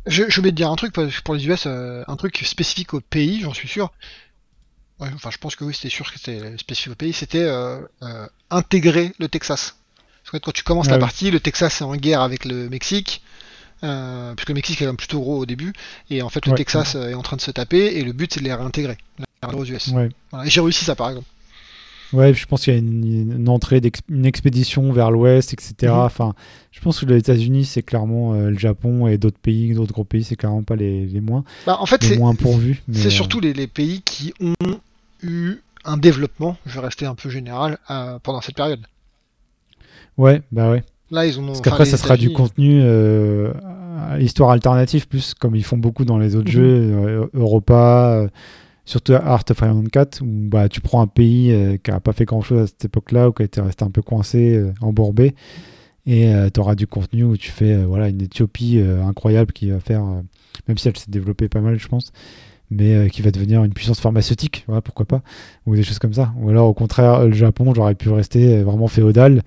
Je, 0.06 0.24
vais 0.24 0.50
te 0.50 0.56
dire 0.56 0.70
un 0.70 0.76
truc 0.76 0.92
pour 0.92 1.34
les 1.34 1.46
US, 1.46 1.64
euh, 1.66 2.02
un 2.08 2.16
truc 2.16 2.36
spécifique 2.38 2.92
au 2.92 3.00
pays, 3.00 3.40
j'en 3.40 3.54
suis 3.54 3.68
sûr. 3.68 3.92
enfin, 4.98 5.30
je 5.30 5.38
pense 5.38 5.54
que 5.54 5.64
oui, 5.64 5.72
c'était 5.72 5.88
sûr 5.88 6.12
que 6.12 6.18
c'était 6.18 6.58
spécifique 6.58 6.92
au 6.92 6.96
pays. 6.96 7.12
C'était 7.12 7.44
euh, 7.44 7.80
intégrer 8.50 9.12
le 9.20 9.28
Texas. 9.28 9.76
Quand 10.40 10.52
tu 10.52 10.62
commences 10.62 10.88
la 10.88 10.98
partie, 10.98 11.30
le 11.30 11.40
Texas 11.40 11.80
est 11.80 11.84
en 11.84 11.96
guerre 11.96 12.22
avec 12.22 12.44
le 12.44 12.68
Mexique. 12.68 13.22
puisque 13.80 14.48
le 14.48 14.54
Mexique 14.54 14.80
est 14.80 14.84
quand 14.84 14.90
même 14.90 14.96
plutôt 14.96 15.20
gros 15.20 15.38
au 15.38 15.46
début, 15.46 15.72
et 16.10 16.22
en 16.22 16.28
fait 16.28 16.46
le 16.46 16.54
Texas 16.54 16.94
est 16.94 17.14
en 17.14 17.22
train 17.22 17.36
de 17.36 17.42
se 17.42 17.50
taper, 17.50 17.98
et 17.98 18.04
le 18.04 18.12
but 18.12 18.32
c'est 18.32 18.40
de 18.40 18.44
les 18.44 18.54
réintégrer 18.54 18.98
aux 19.52 19.64
US. 19.64 19.88
et 19.88 20.50
j'ai 20.50 20.60
réussi 20.60 20.84
ça 20.84 20.94
par 20.94 21.10
exemple. 21.10 21.26
Ouais, 22.12 22.34
je 22.34 22.46
pense 22.46 22.64
qu'il 22.64 22.74
y 22.74 22.76
a 22.76 22.78
une, 22.78 23.48
entrée, 23.48 23.80
une 24.08 24.26
expédition 24.26 24.92
vers 24.92 25.10
l'ouest, 25.10 25.52
etc. 25.52 25.74
Mhm. 25.82 25.90
Enfin, 25.92 26.34
je 26.70 26.80
pense 26.80 27.00
que 27.00 27.06
les 27.06 27.16
États-Unis, 27.16 27.64
c'est 27.64 27.82
clairement 27.82 28.34
euh, 28.34 28.50
le 28.50 28.58
Japon 28.58 29.06
et 29.06 29.18
d'autres 29.18 29.38
pays, 29.38 29.72
d'autres 29.74 29.92
gros 29.92 30.04
pays, 30.04 30.24
c'est 30.24 30.36
clairement 30.36 30.62
pas 30.62 30.76
les, 30.76 31.06
les 31.06 31.20
moins. 31.20 31.44
Bah, 31.66 31.78
en 31.80 31.86
fait, 31.86 32.02
c'est 32.04 32.18
moins 32.18 32.34
pourvus. 32.34 32.82
C'est 32.92 33.10
surtout 33.10 33.40
les, 33.40 33.54
les, 33.54 33.66
pays 33.66 34.02
qui 34.02 34.34
ont 34.40 34.78
eu 35.22 35.56
un 35.84 35.96
développement, 35.96 36.56
je 36.66 36.74
vais 36.74 36.80
rester 36.86 37.06
un 37.06 37.14
peu 37.14 37.30
général, 37.30 37.78
euh, 37.90 38.18
pendant 38.22 38.40
cette 38.40 38.56
période. 38.56 38.80
Ouais, 40.18 40.42
bah 40.52 40.70
ouais. 40.70 40.82
Là, 41.10 41.26
ils 41.26 41.38
ont. 41.38 41.46
Parce 41.46 41.60
qu'après, 41.60 41.84
ça 41.84 41.96
sera 41.96 42.16
du 42.16 42.32
contenu 42.32 42.80
euh, 42.82 43.52
histoire 44.18 44.50
alternative, 44.50 45.08
plus 45.08 45.34
comme 45.34 45.56
ils 45.56 45.64
font 45.64 45.76
beaucoup 45.76 46.04
dans 46.04 46.18
les 46.18 46.36
autres 46.36 46.48
mhm. 46.48 46.52
jeux, 46.52 47.30
Europa 47.34 48.28
surtout 48.84 49.14
Art 49.14 49.44
of 49.50 49.60
Iron 49.60 49.84
4, 49.84 50.22
où 50.22 50.26
bah, 50.26 50.68
tu 50.68 50.80
prends 50.80 51.00
un 51.00 51.06
pays 51.06 51.52
euh, 51.52 51.76
qui 51.76 51.90
n'a 51.90 52.00
pas 52.00 52.12
fait 52.12 52.24
grand 52.24 52.42
chose 52.42 52.60
à 52.60 52.66
cette 52.66 52.84
époque-là, 52.84 53.28
ou 53.28 53.32
qui 53.32 53.42
a 53.42 53.44
été 53.44 53.60
resté 53.60 53.84
un 53.84 53.90
peu 53.90 54.02
coincé, 54.02 54.56
euh, 54.56 54.72
embourbé, 54.80 55.34
et 56.06 56.32
euh, 56.34 56.50
tu 56.52 56.60
auras 56.60 56.74
du 56.74 56.86
contenu 56.86 57.24
où 57.24 57.36
tu 57.36 57.50
fais 57.50 57.84
voilà, 57.84 58.08
une 58.08 58.22
Éthiopie 58.22 58.80
incroyable 58.80 59.52
qui 59.52 59.70
va 59.70 59.80
faire, 59.80 60.02
même 60.68 60.78
si 60.78 60.88
elle 60.88 60.96
s'est 60.96 61.10
développée 61.10 61.48
pas 61.48 61.60
mal, 61.60 61.78
je 61.78 61.88
pense, 61.88 62.12
mais 62.70 63.08
qui 63.10 63.22
va 63.22 63.30
devenir 63.30 63.62
une 63.64 63.72
puissance 63.72 64.00
pharmaceutique, 64.00 64.64
voilà, 64.66 64.80
pourquoi 64.80 65.06
pas, 65.06 65.22
ou 65.66 65.76
des 65.76 65.82
choses 65.82 65.98
comme 65.98 66.14
ça. 66.14 66.32
Ou 66.38 66.48
alors 66.48 66.68
au 66.68 66.74
contraire, 66.74 67.26
le 67.26 67.32
Japon, 67.32 67.72
j'aurais 67.74 67.94
pu 67.94 68.08
rester 68.08 68.62
vraiment 68.62 68.88
féodal. 68.88 69.42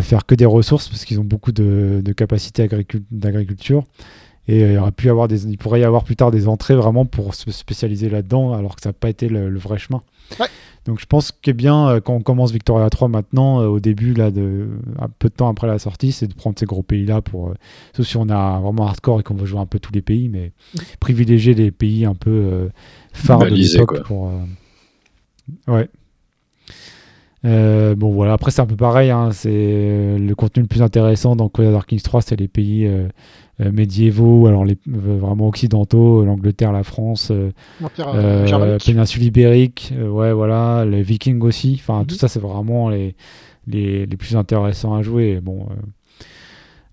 Faire 0.00 0.26
que 0.26 0.34
des 0.34 0.44
ressources 0.44 0.88
parce 0.88 1.04
qu'ils 1.04 1.20
ont 1.20 1.24
beaucoup 1.24 1.52
de, 1.52 2.02
de 2.04 2.12
capacités 2.12 2.68
d'agriculture 3.10 3.84
et 4.48 4.64
euh, 4.64 4.72
il, 4.72 4.78
aurait 4.78 4.92
pu 4.92 5.10
avoir 5.10 5.28
des, 5.28 5.46
il 5.46 5.58
pourrait 5.58 5.80
y 5.80 5.84
avoir 5.84 6.04
plus 6.04 6.16
tard 6.16 6.30
des 6.30 6.48
entrées 6.48 6.74
vraiment 6.74 7.04
pour 7.04 7.34
se 7.34 7.50
spécialiser 7.50 8.08
là-dedans, 8.08 8.54
alors 8.54 8.76
que 8.76 8.82
ça 8.82 8.88
n'a 8.88 8.94
pas 8.94 9.10
été 9.10 9.28
le, 9.28 9.56
vrai 9.58 9.78
chemin. 9.78 10.00
Donc 10.86 11.00
je 11.00 11.06
pense 11.06 11.32
que 11.32 11.50
bien 11.50 11.88
euh, 11.88 12.00
quand 12.00 12.14
on 12.14 12.20
commence 12.22 12.50
Victoria 12.50 12.88
3 12.88 13.08
maintenant, 13.08 13.60
euh, 13.60 13.66
au 13.66 13.78
début, 13.78 14.14
là, 14.14 14.30
de, 14.30 14.68
un 14.98 15.08
peu 15.18 15.28
de 15.28 15.34
temps 15.34 15.48
après 15.48 15.66
la 15.66 15.78
sortie, 15.78 16.12
c'est 16.12 16.26
de 16.26 16.34
prendre 16.34 16.58
ces 16.58 16.64
gros 16.64 16.82
pays-là 16.82 17.20
pour. 17.20 17.52
sauf 17.94 18.06
si 18.06 18.16
on 18.16 18.28
a 18.30 18.58
vraiment 18.60 18.86
hardcore 18.86 19.20
et 19.20 19.22
qu'on 19.22 19.34
veut 19.34 19.46
jouer 19.46 19.60
un 19.60 19.66
peu 19.66 19.78
tous 19.78 19.92
les 19.92 20.02
pays, 20.02 20.30
mais 20.30 20.52
privilégier 20.98 21.54
les 21.54 21.70
pays 21.70 22.06
un 22.06 22.14
peu 22.14 22.70
phares 23.12 23.40
de 23.40 23.54
l'époque 23.54 24.02
pour. 24.04 24.32
ouais. 25.66 25.90
Bon 27.44 28.12
voilà, 28.12 28.34
après 28.34 28.50
c'est 28.50 28.60
un 28.60 28.66
peu 28.66 28.76
pareil, 28.76 29.10
hein, 29.10 29.30
c'est 29.32 30.16
le 30.18 30.34
contenu 30.34 30.62
le 30.62 30.68
plus 30.68 30.82
intéressant 30.82 31.36
dans 31.36 31.48
Crusader 31.48 31.80
Kings 31.86 32.02
3, 32.02 32.22
c'est 32.22 32.36
les 32.36 32.48
pays 32.48 32.88
euh, 33.60 33.72
médiévaux, 33.72 34.46
alors 34.46 34.64
les 34.64 34.78
euh, 34.88 35.18
vraiment 35.18 35.48
occidentaux, 35.48 36.24
l'Angleterre, 36.24 36.70
la 36.70 36.84
France, 36.84 37.32
euh, 37.32 37.50
péninsule 38.78 39.24
ibérique, 39.24 39.92
ouais 40.00 40.32
voilà, 40.32 40.84
les 40.84 41.02
Vikings 41.02 41.42
aussi. 41.42 41.74
Enfin, 41.80 42.04
tout 42.04 42.14
mhm. 42.14 42.20
ça 42.20 42.28
c'est 42.28 42.38
vraiment 42.38 42.88
les, 42.88 43.16
les, 43.66 44.06
les, 44.06 44.16
plus 44.16 44.36
intéressants 44.36 44.94
à 44.94 45.02
jouer. 45.02 45.40
Bon. 45.40 45.66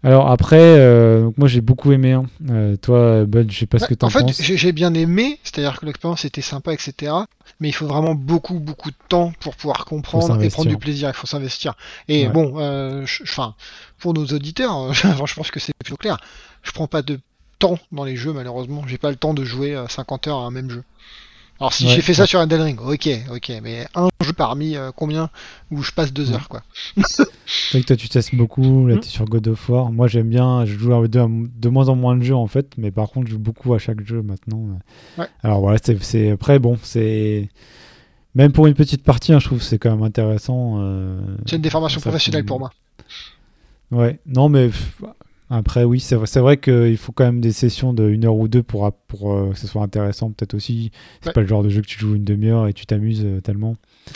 Alors 0.04 0.30
après, 0.30 0.78
donc 1.20 1.38
moi 1.38 1.48
j'ai 1.48 1.62
beaucoup 1.62 1.92
aimé. 1.92 2.12
Hein. 2.12 2.76
toi, 2.82 3.26
Bud, 3.26 3.52
je 3.52 3.60
sais 3.60 3.66
pas 3.66 3.80
ce 3.80 3.88
que 3.88 3.96
tu 3.96 4.06
en, 4.06 4.10
penses. 4.10 4.24
En 4.24 4.28
fait, 4.28 4.56
j'ai 4.56 4.72
bien 4.72 4.94
aimé, 4.94 5.40
c'est-à-dire 5.44 5.80
que 5.80 5.86
l'expérience 5.86 6.26
était 6.26 6.42
sympa, 6.42 6.74
etc. 6.74 7.12
Mais 7.60 7.70
il 7.70 7.74
faut 7.74 7.88
vraiment 7.88 8.14
beaucoup, 8.14 8.60
beaucoup 8.60 8.92
de 8.92 8.96
temps 9.08 9.34
pour 9.40 9.56
pouvoir 9.56 9.86
comprendre 9.86 10.42
et 10.44 10.50
prendre 10.50 10.70
du 10.70 10.78
plaisir. 10.78 11.10
Il 11.10 11.16
faut 11.16 11.26
s'investir. 11.26 11.74
Et 12.08 12.28
bon, 12.28 12.56
enfin, 13.24 13.56
pour 13.98 14.14
nos 14.14 14.26
auditeurs, 14.26 14.94
je 14.94 15.34
pense 15.34 15.50
que 15.50 15.60
c'est 15.60 15.74
plutôt 15.84 15.98
clair 15.98 16.18
je 16.66 16.72
prends 16.72 16.88
pas 16.88 17.02
de 17.02 17.20
temps 17.60 17.80
dans 17.92 18.04
les 18.04 18.18
jeux 18.18 18.34
malheureusement. 18.34 18.86
J'ai 18.88 18.98
pas 18.98 19.12
le 19.12 19.16
temps 19.16 19.34
de 19.34 19.46
jouer 19.46 19.82
50 19.88 20.28
heures 20.28 20.40
à 20.40 20.46
un 20.46 20.52
même 20.52 20.70
jeu. 20.70 20.84
Alors 21.60 21.72
si 21.72 21.88
j'ai 21.88 22.02
fait 22.02 22.14
ça 22.14 22.26
sur 22.26 22.42
Elden 22.42 22.62
Ring, 22.62 22.82
ok, 22.82 23.10
ok, 23.32 23.52
mais 23.64 23.88
un 23.96 24.10
jeu 24.22 24.34
parmi 24.34 24.76
euh, 24.76 24.92
combien 24.94 25.30
où 25.72 25.82
je 25.82 25.92
passe 25.92 26.12
deux 26.12 26.34
heures 26.34 26.50
quoi. 26.50 26.64
C'est 27.46 27.80
que 27.82 27.86
toi 27.86 27.96
tu 27.96 28.10
testes 28.10 28.36
beaucoup, 28.36 28.88
là 28.88 28.96
hmm. 28.96 29.00
tu 29.00 29.08
es 29.08 29.10
sur 29.10 29.26
God 29.26 29.48
of 29.48 29.70
War. 29.70 29.92
Moi 29.92 30.08
j'aime 30.08 30.30
bien, 30.30 30.66
je 30.66 30.78
joue 30.78 31.08
de, 31.08 31.70
moins 31.70 31.88
en 31.88 31.96
moins 31.96 32.18
de 32.18 32.24
jeux 32.24 32.36
en 32.36 32.48
fait, 32.48 32.74
mais 32.78 32.92
par 32.92 33.10
contre 33.10 33.28
je 33.28 33.34
joue 33.34 33.40
beaucoup 33.40 33.74
à 33.74 33.80
chaque 33.80 34.06
jeu 34.06 34.22
maintenant. 34.22 34.80
Alors 35.44 35.62
voilà, 35.62 35.80
c'est 35.82 36.32
après 36.32 36.60
bon, 36.60 36.78
c'est 36.84 37.48
même 38.34 38.52
pour 38.52 38.68
une 38.68 38.74
petite 38.74 39.04
partie, 39.04 39.32
hein, 39.32 39.40
je 39.40 39.46
trouve 39.46 39.60
que 39.60 39.64
c'est 39.64 39.80
quand 39.80 39.92
même 39.92 40.04
intéressant. 40.04 40.80
Euh, 40.80 41.22
c'est 41.46 41.56
une 41.56 41.62
déformation 41.62 42.02
professionnelle 42.02 42.44
pour 42.44 42.60
moi. 42.60 42.72
Ouais, 43.92 44.20
non 44.26 44.50
mais 44.50 44.72
après, 45.50 45.84
oui, 45.84 46.00
c'est 46.00 46.16
vrai, 46.16 46.26
vrai 46.42 46.58
qu'il 46.58 46.98
faut 46.98 47.12
quand 47.12 47.26
même 47.26 47.40
des 47.40 47.52
sessions 47.52 47.94
de 47.94 48.10
une 48.10 48.26
heure 48.26 48.36
ou 48.36 48.48
deux 48.48 48.64
pour, 48.64 48.92
pour 49.08 49.34
euh, 49.34 49.52
que 49.52 49.60
ce 49.60 49.68
soit 49.68 49.84
intéressant, 49.84 50.32
peut-être 50.32 50.56
aussi. 50.56 50.92
C'est 51.22 51.34
pas 51.34 51.42
le 51.42 51.48
genre 51.48 51.62
de 51.62 51.70
jeu 51.70 51.82
que 51.82 51.88
tu 51.88 52.00
joues 52.00 52.16
une 52.16 52.24
demi-heure 52.24 52.68
et 52.68 52.74
tu 52.74 52.88
t'amuses 52.88 53.24
euh, 53.24 53.42
tellement. 53.42 53.76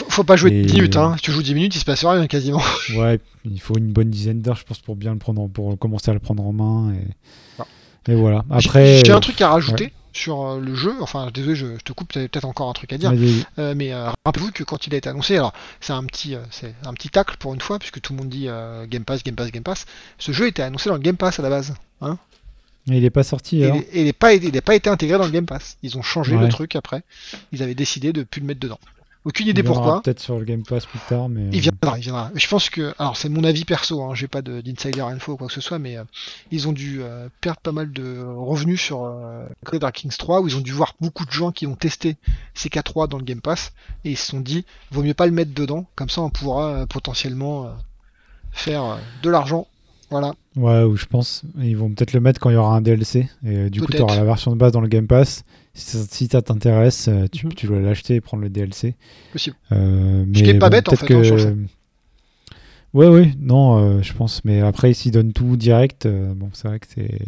Faut, 0.09 0.23
pas 0.23 0.35
jouer 0.35 0.49
10 0.49 0.73
minutes, 0.73 0.95
hein. 0.97 1.13
Si 1.17 1.23
tu 1.23 1.31
joues 1.31 1.43
10 1.43 1.53
minutes, 1.53 1.75
il 1.75 1.79
se 1.79 1.85
passe 1.85 2.03
rien 2.03 2.25
quasiment. 2.27 2.61
Ouais, 2.97 3.19
il 3.45 3.61
faut 3.61 3.77
une 3.77 3.91
bonne 3.91 4.09
dizaine 4.09 4.41
d'heures, 4.41 4.55
je 4.55 4.63
pense, 4.63 4.79
pour 4.79 4.95
bien 4.95 5.13
le 5.13 5.19
prendre, 5.19 5.47
pour 5.47 5.77
commencer 5.77 6.09
à 6.09 6.13
le 6.15 6.19
prendre 6.19 6.43
en 6.43 6.53
main. 6.53 6.93
Et, 6.93 8.11
et 8.11 8.15
voilà. 8.15 8.43
Après. 8.49 9.03
J'ai 9.05 9.11
un 9.11 9.19
truc 9.19 9.39
à 9.41 9.49
rajouter 9.49 9.93
sur 10.13 10.45
euh, 10.45 10.59
le 10.59 10.75
jeu. 10.75 10.93
Enfin, 11.01 11.29
désolé, 11.33 11.55
je, 11.55 11.65
te 11.83 11.93
coupe, 11.93 12.11
tu 12.11 12.19
peut-être 12.19 12.45
encore 12.45 12.69
un 12.69 12.73
truc 12.73 12.93
à 12.93 12.97
dire. 12.97 13.13
Euh, 13.57 13.73
mais 13.75 13.93
euh, 13.93 14.09
rappelez-vous 14.25 14.51
que 14.51 14.63
quand 14.63 14.87
il 14.87 14.93
a 14.93 14.97
été 14.97 15.09
annoncé, 15.09 15.35
alors 15.37 15.53
c'est 15.81 15.93
un 15.93 16.03
petit, 16.03 16.35
c'est 16.51 16.73
un 16.85 16.93
petit 16.93 17.09
tacle 17.09 17.37
pour 17.37 17.53
une 17.53 17.61
fois, 17.61 17.79
puisque 17.79 18.01
tout 18.01 18.13
le 18.13 18.19
monde 18.19 18.29
dit 18.29 18.47
Game 18.89 19.03
Pass, 19.03 19.23
Game 19.23 19.35
Pass, 19.35 19.51
Game 19.51 19.63
Pass. 19.63 19.85
Ce 20.17 20.31
jeu 20.31 20.47
était 20.47 20.63
annoncé 20.63 20.89
dans 20.89 20.95
le 20.95 21.01
Game 21.01 21.17
Pass 21.17 21.39
à 21.39 21.43
la 21.43 21.49
base. 21.49 21.73
Hein 22.01 22.17
il 22.87 23.01
n'est 23.01 23.09
pas 23.09 23.23
sorti. 23.23 23.61
Et 23.61 23.71
il 23.93 24.05
n'est 24.05 24.13
pas, 24.13 24.29
pas, 24.65 24.75
été 24.75 24.89
intégré 24.89 25.17
dans 25.17 25.25
le 25.25 25.31
Game 25.31 25.45
Pass. 25.45 25.77
Ils 25.83 25.97
ont 25.97 26.01
changé 26.01 26.37
le 26.37 26.47
truc 26.49 26.75
après. 26.75 27.03
Ils 27.51 27.61
avaient 27.61 27.75
décidé 27.75 28.13
de 28.13 28.23
plus 28.23 28.41
le 28.41 28.47
mettre 28.47 28.59
dedans. 28.59 28.79
Aucune 29.25 29.47
idée 29.47 29.63
pourquoi. 29.63 30.01
Peut-être 30.01 30.21
sur 30.21 30.39
le 30.39 30.45
Game 30.45 30.63
Pass 30.63 30.85
plus 30.85 30.99
tard, 31.09 31.27
mais. 31.27 31.49
Il 31.51 31.59
viendra, 31.59 31.97
il 31.97 32.01
viendra. 32.01 32.31
Je 32.35 32.47
pense 32.47 32.69
que, 32.69 32.93
alors 32.97 33.17
c'est 33.17 33.27
mon 33.27 33.43
avis 33.43 33.65
perso, 33.65 34.01
hein, 34.01 34.15
j'ai 34.15 34.29
pas 34.29 34.41
d'insider 34.41 35.01
info 35.01 35.33
ou 35.33 35.37
quoi 35.37 35.47
que 35.47 35.53
ce 35.53 35.61
soit, 35.61 35.77
mais 35.77 35.97
euh, 35.97 36.03
ils 36.51 36.69
ont 36.69 36.71
dû 36.71 37.01
euh, 37.01 37.27
perdre 37.41 37.59
pas 37.59 37.73
mal 37.73 37.91
de 37.91 38.23
revenus 38.23 38.81
sur 38.81 39.03
euh, 39.03 39.45
Dark 39.73 39.95
Kings 39.95 40.15
3, 40.17 40.41
où 40.41 40.47
ils 40.47 40.55
ont 40.55 40.61
dû 40.61 40.71
voir 40.71 40.95
beaucoup 41.01 41.25
de 41.25 41.31
gens 41.31 41.51
qui 41.51 41.67
ont 41.67 41.75
testé 41.75 42.15
CK3 42.55 43.09
dans 43.09 43.17
le 43.17 43.25
Game 43.25 43.41
Pass, 43.41 43.73
et 44.05 44.11
ils 44.11 44.17
se 44.17 44.27
sont 44.27 44.39
dit, 44.39 44.65
vaut 44.91 45.03
mieux 45.03 45.13
pas 45.13 45.25
le 45.25 45.33
mettre 45.33 45.53
dedans, 45.53 45.85
comme 45.95 46.09
ça 46.09 46.21
on 46.21 46.29
pourra 46.29 46.85
potentiellement 46.87 47.75
faire 48.51 48.99
de 49.21 49.29
l'argent 49.29 49.67
Voilà. 50.09 50.33
Ouais, 50.55 50.83
ou 50.83 50.95
je 50.95 51.05
pense, 51.05 51.43
ils 51.59 51.77
vont 51.77 51.89
peut-être 51.89 52.13
le 52.13 52.19
mettre 52.19 52.39
quand 52.39 52.49
il 52.49 52.53
y 52.53 52.57
aura 52.57 52.75
un 52.75 52.81
DLC. 52.81 53.29
Et 53.45 53.69
du 53.69 53.81
coup, 53.81 53.91
tu 53.91 54.01
auras 54.01 54.15
la 54.15 54.23
version 54.23 54.51
de 54.51 54.57
base 54.57 54.71
dans 54.71 54.81
le 54.81 54.87
Game 54.87 55.07
Pass. 55.07 55.43
Si 55.73 56.27
ça, 56.27 56.41
t'intéresse, 56.41 57.07
euh, 57.07 57.27
tu, 57.31 57.45
mhm. 57.45 57.53
tu, 57.53 57.67
dois 57.67 57.79
l'acheter 57.79 58.15
et 58.15 58.21
prendre 58.21 58.43
le 58.43 58.49
DLC. 58.49 58.95
Possible. 59.31 59.55
Euh, 59.71 60.25
mais 60.27 60.39
Ce 60.39 60.43
qui 60.43 60.49
est 60.49 60.59
pas 60.59 60.69
bête 60.69 60.89
en 60.89 60.95
fait. 60.95 61.05
Que... 61.05 61.47
Hein, 61.47 61.57
ouais, 62.93 63.07
ouais, 63.07 63.31
non, 63.39 63.77
euh, 63.77 64.01
je 64.01 64.13
pense. 64.13 64.43
Mais 64.43 64.61
après, 64.61 64.93
s'ils 64.93 65.11
donnent 65.11 65.31
tout 65.31 65.55
direct, 65.55 66.07
bon, 66.07 66.49
c'est 66.53 66.67
vrai 66.67 66.79
que 66.79 66.87
c'est 66.93 67.19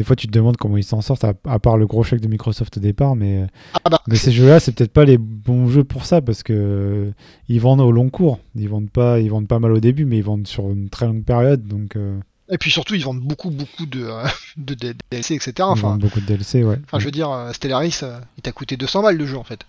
des 0.00 0.04
fois 0.04 0.16
tu 0.16 0.28
te 0.28 0.32
demandes 0.32 0.56
comment 0.56 0.78
ils 0.78 0.82
s'en 0.82 1.02
sortent, 1.02 1.24
à, 1.24 1.58
part 1.58 1.76
le 1.76 1.86
gros 1.86 2.02
chèque 2.02 2.22
de 2.22 2.26
Microsoft 2.26 2.78
au 2.78 2.80
départ, 2.80 3.16
mais, 3.16 3.44
ah 3.84 3.90
bah. 3.90 4.00
mais 4.08 4.16
ces 4.16 4.32
jeux-là, 4.32 4.58
c'est 4.58 4.72
peut-être 4.72 4.94
pas 4.94 5.04
les 5.04 5.18
bons 5.18 5.68
jeux 5.68 5.84
pour 5.84 6.06
ça, 6.06 6.22
parce 6.22 6.42
que 6.42 7.12
ils 7.50 7.60
vendent 7.60 7.82
au 7.82 7.92
long 7.92 8.08
cours. 8.08 8.38
Ils 8.54 8.70
vendent 8.70 8.88
pas, 8.88 9.20
ils 9.20 9.28
vendent 9.28 9.46
pas 9.46 9.58
mal 9.58 9.72
au 9.72 9.78
début, 9.78 10.06
mais 10.06 10.16
ils 10.16 10.24
vendent 10.24 10.46
sur 10.46 10.70
une 10.70 10.88
très 10.88 11.04
longue 11.04 11.22
période, 11.22 11.68
donc. 11.68 11.96
Euh. 11.96 12.18
Et 12.50 12.56
puis 12.56 12.70
surtout, 12.70 12.94
ils 12.94 13.04
vendent 13.04 13.20
beaucoup, 13.20 13.50
beaucoup 13.50 13.84
de, 13.84 14.04
euh, 14.04 14.26
de, 14.56 14.72
DLC, 14.72 15.34
etc. 15.34 15.52
Enfin, 15.60 15.98
beaucoup 15.98 16.20
de 16.20 16.24
DLC, 16.24 16.64
ouais. 16.64 16.78
Enfin, 16.84 16.98
je 16.98 17.04
veux 17.04 17.10
dire, 17.10 17.30
euh, 17.30 17.52
Stellaris, 17.52 18.00
il 18.38 18.42
t'a 18.42 18.52
coûté 18.52 18.78
200 18.78 19.02
balles 19.02 19.18
le 19.18 19.26
jeu 19.26 19.36
en 19.36 19.44
fait. 19.44 19.66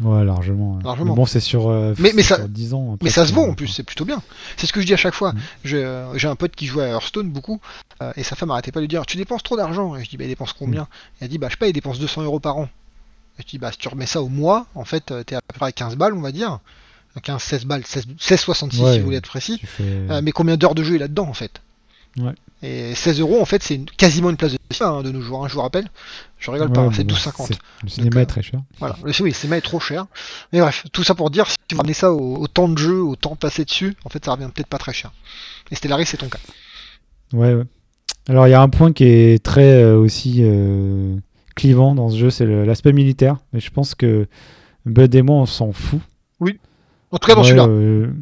Ouais, 0.00 0.24
largement. 0.24 0.78
largement. 0.84 1.14
bon, 1.14 1.26
c'est 1.26 1.40
sur, 1.40 1.68
euh, 1.68 1.94
mais, 1.98 2.12
mais 2.14 2.22
ça, 2.22 2.46
10 2.46 2.74
ans. 2.74 2.96
Mais 3.02 3.10
ça 3.10 3.26
se 3.26 3.32
vaut 3.32 3.42
en 3.42 3.54
plus, 3.54 3.68
c'est 3.68 3.82
plutôt 3.82 4.04
bien. 4.04 4.22
C'est 4.56 4.66
ce 4.66 4.72
que 4.72 4.80
je 4.80 4.86
dis 4.86 4.94
à 4.94 4.98
chaque 4.98 5.14
fois. 5.14 5.32
Mm. 5.32 5.38
Euh, 5.74 6.12
j'ai 6.16 6.28
un 6.28 6.36
pote 6.36 6.54
qui 6.54 6.66
joue 6.66 6.80
à 6.80 6.86
Hearthstone 6.86 7.30
beaucoup, 7.30 7.60
euh, 8.00 8.12
et 8.16 8.22
sa 8.22 8.36
femme 8.36 8.50
arrêtait 8.50 8.70
pas 8.70 8.78
de 8.78 8.84
lui 8.84 8.88
dire 8.88 9.04
Tu 9.06 9.16
dépenses 9.16 9.42
trop 9.42 9.56
d'argent? 9.56 9.96
Et 9.96 10.04
je 10.04 10.10
dis 10.10 10.16
Bah, 10.16 10.24
il 10.24 10.28
dépense 10.28 10.52
combien 10.52 10.82
mm? 10.82 10.86
Elle 11.20 11.24
a 11.24 11.28
dit 11.28 11.38
Bah, 11.38 11.48
je 11.48 11.54
sais 11.54 11.58
pas, 11.58 11.66
il 11.66 11.72
dépense 11.72 11.98
200 11.98 12.22
euros 12.22 12.38
par 12.38 12.58
an. 12.58 12.68
Et 13.38 13.42
je 13.42 13.46
dis 13.48 13.58
Bah, 13.58 13.72
si 13.72 13.78
tu 13.78 13.88
remets 13.88 14.06
ça 14.06 14.22
au 14.22 14.28
mois, 14.28 14.66
en 14.74 14.84
fait, 14.84 15.12
t'es 15.26 15.34
à 15.34 15.40
peu 15.40 15.58
près 15.58 15.66
à 15.66 15.72
15 15.72 15.96
balles, 15.96 16.14
on 16.14 16.20
va 16.20 16.32
dire. 16.32 16.60
15, 17.20 17.42
16 17.42 17.64
balles, 17.64 17.80
16,66 17.80 18.70
si 18.70 18.98
vous 18.98 19.04
voulez 19.04 19.16
être 19.16 19.28
précis. 19.28 19.60
mais 20.22 20.30
combien 20.30 20.56
d'heures 20.56 20.76
de 20.76 20.84
jeu 20.84 20.94
il 20.94 21.02
a 21.02 21.08
dedans 21.08 21.28
en 21.28 21.34
fait? 21.34 21.60
Ouais. 22.18 22.34
Et 22.62 22.94
16 22.94 23.20
euros, 23.20 23.40
en 23.40 23.44
fait, 23.44 23.62
c'est 23.62 23.80
quasiment 23.96 24.30
une 24.30 24.36
place 24.36 24.52
de 24.52 24.58
cinéma 24.72 24.96
hein, 24.96 25.02
de 25.02 25.12
nos 25.12 25.20
jours, 25.20 25.44
hein, 25.44 25.48
je 25.48 25.54
vous 25.54 25.60
rappelle. 25.60 25.88
Je 26.38 26.50
rigole 26.50 26.72
pas, 26.72 26.88
c'est 26.92 27.04
12,50. 27.04 27.56
Le 27.84 27.88
cinéma 27.88 28.22
est 28.22 28.26
très 28.26 28.42
cher. 28.42 28.60
Voilà, 28.78 28.96
le, 29.04 29.12
oui, 29.22 29.30
le 29.30 29.34
cinéma 29.34 29.58
est 29.58 29.62
trop 29.62 29.78
cher. 29.78 30.06
Mais 30.52 30.60
bref, 30.60 30.84
tout 30.92 31.04
ça 31.04 31.14
pour 31.14 31.30
dire, 31.30 31.46
si 31.48 31.56
vous 31.72 31.78
ramenez 31.78 31.94
ça 31.94 32.12
au, 32.12 32.46
temps 32.48 32.68
de 32.68 32.76
jeu, 32.76 33.00
au 33.00 33.14
temps 33.14 33.36
passé 33.36 33.64
dessus, 33.64 33.96
en 34.04 34.08
fait, 34.08 34.24
ça 34.24 34.32
revient 34.32 34.48
peut-être 34.52 34.68
pas 34.68 34.78
très 34.78 34.92
cher. 34.92 35.12
Et 35.70 35.76
Stellaris, 35.76 36.06
c'est 36.06 36.16
ton 36.16 36.28
cas. 36.28 36.38
Ouais, 37.32 37.54
ouais. 37.54 37.64
Alors, 38.28 38.46
il 38.48 38.50
y 38.50 38.54
a 38.54 38.60
un 38.60 38.68
point 38.68 38.92
qui 38.92 39.04
est 39.04 39.42
très 39.42 39.82
euh, 39.82 39.96
aussi 39.96 40.38
euh, 40.40 41.16
clivant 41.54 41.94
dans 41.94 42.10
ce 42.10 42.16
jeu, 42.16 42.30
c'est 42.30 42.46
l'aspect 42.46 42.92
militaire. 42.92 43.36
Mais 43.52 43.60
je 43.60 43.70
pense 43.70 43.94
que 43.94 44.26
Bud 44.84 45.14
et 45.14 45.22
moi, 45.22 45.36
on 45.36 45.46
s'en 45.46 45.72
fout. 45.72 46.00
Oui. 46.40 46.58
En 47.10 47.18
tout 47.18 47.28
cas, 47.28 47.34
dans 47.34 47.44
celui-là. 47.44 47.66
Euh, 47.66 48.12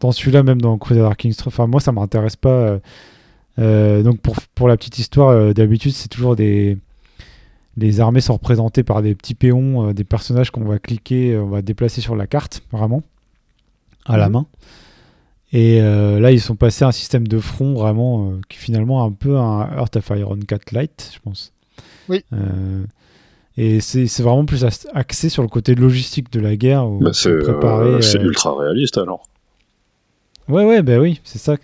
dans 0.00 0.12
celui-là, 0.12 0.42
même 0.42 0.60
dans 0.60 0.76
Crusader 0.76 1.14
Kings 1.16 1.34
enfin, 1.46 1.66
moi, 1.66 1.80
ça 1.80 1.92
m'intéresse 1.92 2.36
pas 2.36 2.50
euh, 2.50 2.78
donc 3.58 4.20
pour, 4.20 4.36
pour, 4.54 4.68
la 4.68 4.76
petite 4.76 4.98
histoire, 4.98 5.30
euh, 5.30 5.52
d'habitude 5.52 5.92
c'est 5.92 6.08
toujours 6.08 6.36
des 6.36 6.78
les 7.76 8.00
armées 8.00 8.20
sont 8.20 8.34
représentées 8.34 8.84
par 8.84 9.02
des 9.02 9.16
petits 9.16 9.34
péons, 9.34 9.88
euh, 9.88 9.92
des 9.92 10.04
personnages 10.04 10.50
qu'on 10.50 10.64
va 10.64 10.78
cliquer, 10.78 11.36
on 11.36 11.48
va 11.48 11.60
déplacer 11.62 12.00
sur 12.00 12.14
la 12.14 12.26
carte 12.26 12.62
vraiment 12.70 13.02
à 14.06 14.16
la 14.16 14.28
mhm. 14.28 14.32
main. 14.32 14.46
Et 15.52 15.80
là 15.80 16.32
ils 16.32 16.40
sont 16.40 16.56
passés 16.56 16.84
à 16.84 16.88
un 16.88 16.92
système 16.92 17.28
de 17.28 17.38
front 17.38 17.74
vraiment 17.74 18.32
qui 18.48 18.58
finalement 18.58 19.04
est 19.04 19.08
un 19.08 19.12
peu 19.12 19.38
un 19.38 19.70
Earth 19.76 19.94
of 19.94 20.10
Iron 20.10 20.36
4 20.36 20.72
Light, 20.72 21.12
je 21.14 21.20
pense. 21.20 21.52
Oui. 22.08 22.24
et 23.56 23.80
c'est 23.80 24.20
vraiment 24.20 24.46
plus 24.46 24.64
axé 24.94 25.28
sur 25.28 25.42
le 25.42 25.48
côté 25.48 25.76
logistique 25.76 26.32
de 26.32 26.40
la 26.40 26.56
guerre. 26.56 26.88
Bah, 26.88 27.12
c'est 27.12 27.30
ultra 27.30 28.58
réaliste 28.58 28.98
alors. 28.98 29.28
Ouais, 30.48 30.64
ouais, 30.64 30.82
bah 30.82 30.98
oui, 30.98 31.20
c'est 31.24 31.38
ça. 31.38 31.56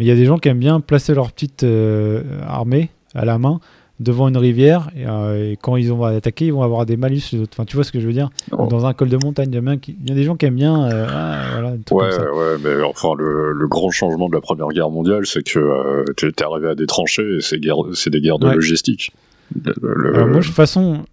Mais 0.00 0.06
il 0.06 0.08
y 0.08 0.12
a 0.12 0.16
des 0.16 0.24
gens 0.24 0.38
qui 0.38 0.48
aiment 0.48 0.58
bien 0.58 0.80
placer 0.80 1.12
leur 1.12 1.30
petite 1.30 1.62
euh, 1.62 2.22
armée 2.48 2.88
à 3.14 3.26
la 3.26 3.36
main 3.36 3.60
devant 3.98 4.28
une 4.28 4.38
rivière 4.38 4.88
euh, 4.96 5.50
et, 5.50 5.58
quand 5.60 5.76
ils 5.76 5.92
vont 5.92 6.04
attaquer, 6.04 6.46
ils 6.46 6.54
vont 6.54 6.62
avoir 6.62 6.86
des 6.86 6.96
malus. 6.96 7.20
Enfin, 7.52 7.66
tu 7.66 7.76
vois 7.76 7.84
ce 7.84 7.92
que 7.92 8.00
je 8.00 8.06
veux 8.06 8.14
dire? 8.14 8.30
Oh. 8.50 8.66
Dans 8.66 8.86
un 8.86 8.94
col 8.94 9.10
de 9.10 9.18
montagne, 9.22 9.50
il 9.52 10.08
y, 10.08 10.10
a 10.10 10.14
des 10.14 10.22
gens 10.22 10.36
qui 10.36 10.46
aiment 10.46 10.54
bien. 10.54 10.90
Euh, 10.90 11.06
ah, 11.06 11.60
ouais, 11.90 12.30
ouais, 12.30 12.56
mais 12.64 12.82
enfin, 12.82 13.10
le, 13.18 13.68
grand 13.68 13.90
changement 13.90 14.30
de 14.30 14.34
la 14.34 14.40
Première 14.40 14.68
Guerre 14.68 14.88
mondiale, 14.88 15.26
c'est 15.26 15.42
que 15.42 16.04
tu 16.16 16.28
es 16.28 16.42
arrivé 16.42 16.70
à 16.70 16.74
des 16.74 16.86
tranchées 16.86 17.36
et 17.36 17.40
c'est 17.42 17.58
des 17.58 18.20
guerres 18.22 18.38
de 18.38 18.48
logistique. 18.48 19.12
moi, 19.54 19.74
de 19.74 20.40
toute 20.40 20.54
façon, 20.54 21.04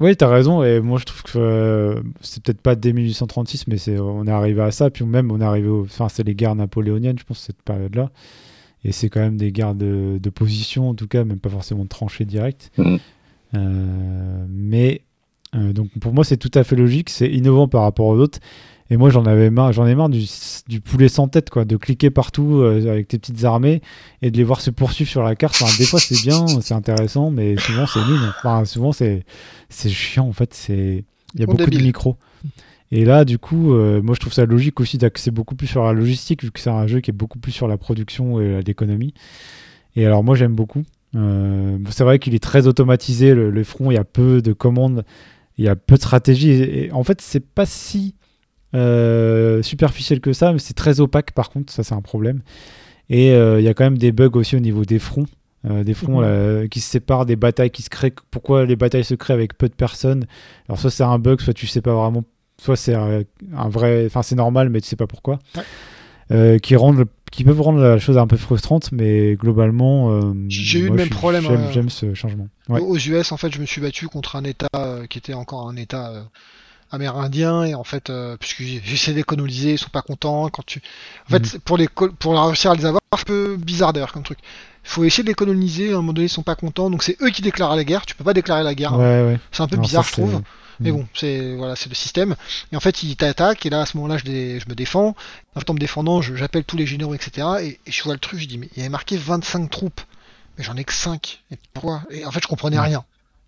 oui, 0.00 0.16
t'as 0.16 0.28
raison, 0.28 0.62
et 0.62 0.80
moi 0.80 0.98
je 0.98 1.04
trouve 1.04 1.22
que 1.22 1.38
euh, 1.38 2.00
c'est 2.20 2.42
peut-être 2.42 2.60
pas 2.60 2.74
dès 2.74 2.92
1836, 2.92 3.66
mais 3.66 3.78
c'est, 3.78 3.98
on 3.98 4.26
est 4.26 4.30
arrivé 4.30 4.62
à 4.62 4.70
ça, 4.70 4.90
puis 4.90 5.04
même 5.04 5.30
on 5.30 5.40
est 5.40 5.44
arrivé 5.44 5.68
au. 5.68 5.82
Enfin, 5.82 6.08
c'est 6.08 6.24
les 6.24 6.34
guerres 6.34 6.54
napoléoniennes, 6.54 7.18
je 7.18 7.24
pense, 7.24 7.38
cette 7.38 7.62
période-là. 7.62 8.10
Et 8.84 8.92
c'est 8.92 9.08
quand 9.08 9.20
même 9.20 9.36
des 9.36 9.50
guerres 9.50 9.74
de, 9.74 10.30
position, 10.32 10.90
en 10.90 10.94
tout 10.94 11.08
cas, 11.08 11.24
même 11.24 11.40
pas 11.40 11.48
forcément 11.48 11.84
de 11.84 11.88
tranchées 11.88 12.24
directes. 12.24 12.70
Mmh. 12.78 12.96
Euh, 13.54 14.46
mais 14.48 15.02
euh, 15.54 15.72
donc 15.72 15.90
pour 16.00 16.12
moi, 16.12 16.24
c'est 16.24 16.36
tout 16.36 16.50
à 16.54 16.62
fait 16.62 16.76
logique, 16.76 17.10
c'est 17.10 17.28
innovant 17.28 17.68
par 17.68 17.82
rapport 17.82 18.06
aux 18.06 18.18
autres. 18.18 18.38
Et 18.90 18.96
moi, 18.96 19.10
j'en 19.10 19.26
avais 19.26 19.50
marre, 19.50 19.72
j'en 19.72 19.86
ai 19.86 19.94
marre 19.94 20.08
du, 20.08 20.24
du, 20.68 20.80
poulet 20.80 21.08
sans 21.08 21.26
tête, 21.26 21.50
quoi, 21.50 21.64
de 21.64 21.76
cliquer 21.76 22.10
partout 22.10 22.60
euh, 22.60 22.90
avec 22.90 23.08
tes 23.08 23.18
petites 23.18 23.44
armées 23.44 23.82
et 24.22 24.30
de 24.30 24.36
les 24.36 24.44
voir 24.44 24.60
se 24.60 24.70
poursuivre 24.70 25.10
sur 25.10 25.22
la 25.22 25.34
carte. 25.34 25.60
Enfin, 25.60 25.72
des 25.78 25.84
fois, 25.84 25.98
c'est 25.98 26.20
bien, 26.22 26.46
c'est 26.60 26.74
intéressant, 26.74 27.30
mais 27.30 27.56
souvent, 27.56 27.86
c'est 27.86 28.04
nul. 28.06 28.20
Enfin, 28.38 28.64
souvent, 28.64 28.92
c'est, 28.92 29.24
chiant, 29.70 30.28
en 30.28 30.32
fait. 30.32 30.54
C'est, 30.54 31.04
il 31.34 31.40
y 31.40 31.42
a 31.42 31.46
beaucoup 31.46 31.68
de 31.68 31.78
micros. 31.78 32.16
Et 32.92 33.04
là, 33.04 33.24
du 33.24 33.38
coup, 33.38 33.74
euh, 33.74 34.00
moi, 34.00 34.14
je 34.14 34.20
trouve 34.20 34.32
ça 34.32 34.46
logique 34.46 34.78
aussi 34.78 34.98
d'axer 34.98 35.32
beaucoup 35.32 35.56
plus 35.56 35.66
sur 35.66 35.82
la 35.84 35.92
logistique, 35.92 36.44
vu 36.44 36.52
que 36.52 36.60
c'est 36.60 36.70
un 36.70 36.86
jeu 36.86 37.00
qui 37.00 37.10
est 37.10 37.14
beaucoup 37.14 37.40
plus 37.40 37.50
sur 37.50 37.66
la 37.66 37.76
production 37.76 38.40
et 38.40 38.62
l'économie. 38.62 39.12
Et 39.96 40.06
alors, 40.06 40.22
moi, 40.22 40.36
j'aime 40.36 40.54
beaucoup. 40.54 40.84
Euh, 41.16 41.78
c'est 41.90 42.04
vrai 42.04 42.20
qu'il 42.20 42.36
est 42.36 42.42
très 42.42 42.68
automatisé, 42.68 43.34
le, 43.34 43.50
le, 43.50 43.64
front, 43.64 43.90
il 43.90 43.94
y 43.94 43.98
a 43.98 44.04
peu 44.04 44.42
de 44.42 44.52
commandes, 44.52 45.04
il 45.58 45.64
y 45.64 45.68
a 45.68 45.74
peu 45.74 45.96
de 45.96 46.00
stratégie. 46.00 46.50
et 46.50 46.92
en 46.92 47.02
fait, 47.02 47.20
c'est 47.20 47.44
pas 47.44 47.66
si 47.66 48.14
euh, 48.74 49.62
superficiel 49.62 50.20
que 50.20 50.32
ça, 50.32 50.52
mais 50.52 50.58
c'est 50.58 50.74
très 50.74 51.00
opaque 51.00 51.32
par 51.32 51.50
contre, 51.50 51.72
ça 51.72 51.82
c'est 51.82 51.94
un 51.94 52.00
problème. 52.00 52.40
Et 53.08 53.30
euh, 53.30 53.60
il 53.60 53.64
y 53.64 53.68
a 53.68 53.74
quand 53.74 53.84
même 53.84 53.98
des 53.98 54.12
bugs 54.12 54.30
aussi 54.34 54.56
au 54.56 54.60
niveau 54.60 54.84
des 54.84 54.98
fronts. 54.98 55.26
Euh, 55.64 55.82
des 55.82 55.94
fronts 55.94 56.20
mhm. 56.20 56.68
qui 56.68 56.80
se 56.80 56.90
séparent, 56.90 57.26
des 57.26 57.36
batailles 57.36 57.70
qui 57.70 57.82
se 57.82 57.90
créent. 57.90 58.14
Pourquoi 58.30 58.66
les 58.66 58.76
batailles 58.76 59.04
se 59.04 59.14
créent 59.14 59.34
avec 59.34 59.56
peu 59.56 59.68
de 59.68 59.74
personnes? 59.74 60.26
Alors 60.68 60.78
soit 60.78 60.90
c'est 60.90 61.04
un 61.04 61.18
bug, 61.18 61.40
soit 61.40 61.54
tu 61.54 61.66
sais 61.66 61.80
pas 61.80 61.94
vraiment, 61.94 62.24
soit 62.60 62.76
c'est 62.76 62.94
un, 62.94 63.24
vrai, 63.68 64.04
enfin 64.06 64.22
c'est 64.22 64.36
normal, 64.36 64.68
mais 64.68 64.80
tu 64.80 64.88
sais 64.88 64.96
pas 64.96 65.06
pourquoi. 65.06 65.38
qui 66.62 66.76
rendent, 66.76 67.04
qui 67.32 67.44
peuvent 67.44 67.60
rendre 67.60 67.80
la 67.80 67.98
chose 67.98 68.18
un 68.18 68.26
peu 68.26 68.36
frustrante, 68.36 68.90
mais 68.92 69.34
globalement, 69.34 70.34
j'ai 70.48 70.80
eu 70.80 70.88
le 70.88 70.94
même 70.94 71.08
problème. 71.08 71.44
J'aime 71.72 71.88
ce 71.88 72.14
changement. 72.14 72.48
Aux 72.68 72.98
US, 72.98 73.32
en 73.32 73.36
fait, 73.36 73.52
je 73.52 73.60
me 73.60 73.66
suis 73.66 73.80
battu 73.80 74.08
contre 74.08 74.36
un 74.36 74.44
État 74.44 74.68
qui 75.08 75.18
était 75.18 75.34
encore 75.34 75.68
un 75.68 75.76
État 75.76 76.28
amérindiens 76.90 77.64
et 77.64 77.74
en 77.74 77.84
fait 77.84 78.10
euh, 78.10 78.36
puisque 78.38 78.62
j'essaie 78.62 79.12
d'économiser 79.12 79.72
ils 79.72 79.78
sont 79.78 79.90
pas 79.90 80.02
contents 80.02 80.48
quand 80.48 80.64
tu 80.64 80.80
en 81.26 81.30
fait 81.30 81.54
mm. 81.54 81.58
pour 81.60 81.76
les 81.76 81.88
pour 81.88 82.46
réussir 82.46 82.70
à 82.70 82.74
les 82.74 82.86
avoir 82.86 83.00
c'est 83.12 83.20
un 83.20 83.24
peu 83.24 83.56
bizarre 83.56 83.92
d'ailleurs 83.92 84.12
comme 84.12 84.22
truc. 84.22 84.38
Il 84.84 84.90
faut 84.90 85.04
essayer 85.04 85.24
de 85.24 85.28
les 85.28 85.34
coloniser 85.34 85.90
à 85.90 85.94
un 85.94 85.96
moment 85.96 86.12
donné 86.12 86.26
ils 86.26 86.30
sont 86.30 86.42
pas 86.42 86.54
contents 86.54 86.90
donc 86.90 87.02
c'est 87.02 87.16
eux 87.22 87.30
qui 87.30 87.42
déclarent 87.42 87.76
la 87.76 87.84
guerre 87.84 88.06
tu 88.06 88.14
peux 88.14 88.24
pas 88.24 88.34
déclarer 88.34 88.62
la 88.62 88.74
guerre 88.74 88.94
c'est 89.52 89.62
un 89.62 89.68
peu 89.68 89.76
bizarre 89.76 90.04
je 90.04 90.12
trouve. 90.12 90.42
Mais 90.78 90.92
mm. 90.92 90.94
bon 90.94 91.08
c'est 91.14 91.56
voilà 91.56 91.74
c'est 91.76 91.88
le 91.88 91.94
système. 91.94 92.36
Et 92.72 92.76
en 92.76 92.80
fait 92.80 93.02
ils 93.02 93.16
t'attaquent 93.16 93.66
et 93.66 93.70
là 93.70 93.80
à 93.80 93.86
ce 93.86 93.96
moment 93.96 94.08
là 94.08 94.18
je, 94.18 94.24
je 94.24 94.68
me 94.68 94.74
défends. 94.74 95.16
En 95.54 95.60
fait 95.60 95.70
en 95.70 95.74
me 95.74 95.78
défendant 95.78 96.22
j'appelle 96.22 96.64
tous 96.64 96.76
les 96.76 96.86
généraux 96.86 97.14
etc 97.14 97.48
et, 97.62 97.90
je 97.90 98.02
vois 98.02 98.14
le 98.14 98.20
truc 98.20 98.40
je 98.40 98.46
dis 98.46 98.58
mais 98.58 98.68
il 98.74 98.78
y 98.78 98.80
avait 98.82 98.90
marqué 98.90 99.16
25 99.16 99.70
troupes. 99.70 100.00
Mais 100.56 100.64
j'en 100.64 100.76
ai 100.76 100.84
que 100.84 100.92
5 100.92 101.42
et 101.50 101.58
pourquoi? 101.74 102.02
Et 102.10 102.24
en 102.24 102.30
fait 102.30 102.42
je 102.42 102.48
comprenais 102.48 102.76
mm. 102.76 102.80
rien 102.80 103.04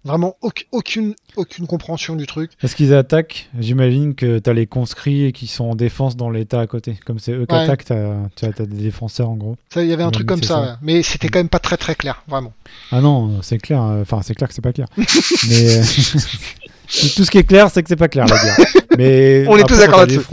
Vraiment 0.08 0.36
aucune, 0.72 1.14
aucune 1.36 1.66
compréhension 1.66 2.16
du 2.16 2.26
truc. 2.26 2.52
Est-ce 2.62 2.74
qu'ils 2.74 2.94
attaquent? 2.94 3.50
J'imagine 3.58 4.14
que 4.14 4.38
tu 4.38 4.48
as 4.48 4.54
les 4.54 4.66
conscrits 4.66 5.34
qui 5.34 5.46
sont 5.46 5.66
en 5.66 5.74
défense 5.74 6.16
dans 6.16 6.30
l'état 6.30 6.60
à 6.60 6.66
côté. 6.66 6.98
Comme 7.04 7.18
c'est 7.18 7.32
eux 7.32 7.44
qui 7.44 7.54
attaquent, 7.54 7.84
tu 7.84 7.92
as, 7.92 8.52
des 8.52 8.66
défenseurs 8.84 9.28
en 9.28 9.36
gros. 9.36 9.56
Il 9.76 9.84
y 9.84 9.92
avait 9.92 10.02
un 10.02 10.10
truc 10.10 10.26
comme 10.26 10.42
ça, 10.42 10.78
mais 10.80 11.02
c'était 11.02 11.28
quand 11.28 11.40
même 11.40 11.50
pas 11.50 11.58
très 11.58 11.76
très 11.76 11.94
clair, 11.94 12.22
vraiment. 12.26 12.54
Ah 12.90 13.02
non, 13.02 13.42
c'est 13.42 13.58
clair. 13.58 13.82
Euh, 13.82 14.00
enfin, 14.00 14.20
c'est 14.22 14.32
clair 14.32 14.48
que 14.48 14.54
c'est 14.54 14.62
pas 14.62 14.72
clair. 14.72 14.86
mais 14.96 15.76
euh, 15.76 15.82
tout 17.16 17.24
ce 17.24 17.30
qui 17.30 17.36
est 17.36 17.44
clair, 17.44 17.70
c'est 17.70 17.82
que 17.82 17.90
c'est 17.90 17.96
pas 17.96 18.08
clair, 18.08 18.24
la 18.24 18.42
guerre. 18.42 18.56
Mais 18.96 19.44
on 19.48 19.58
est 19.58 19.64
tous 19.64 19.78
d'accord 19.78 20.00
là-dessus. 20.00 20.24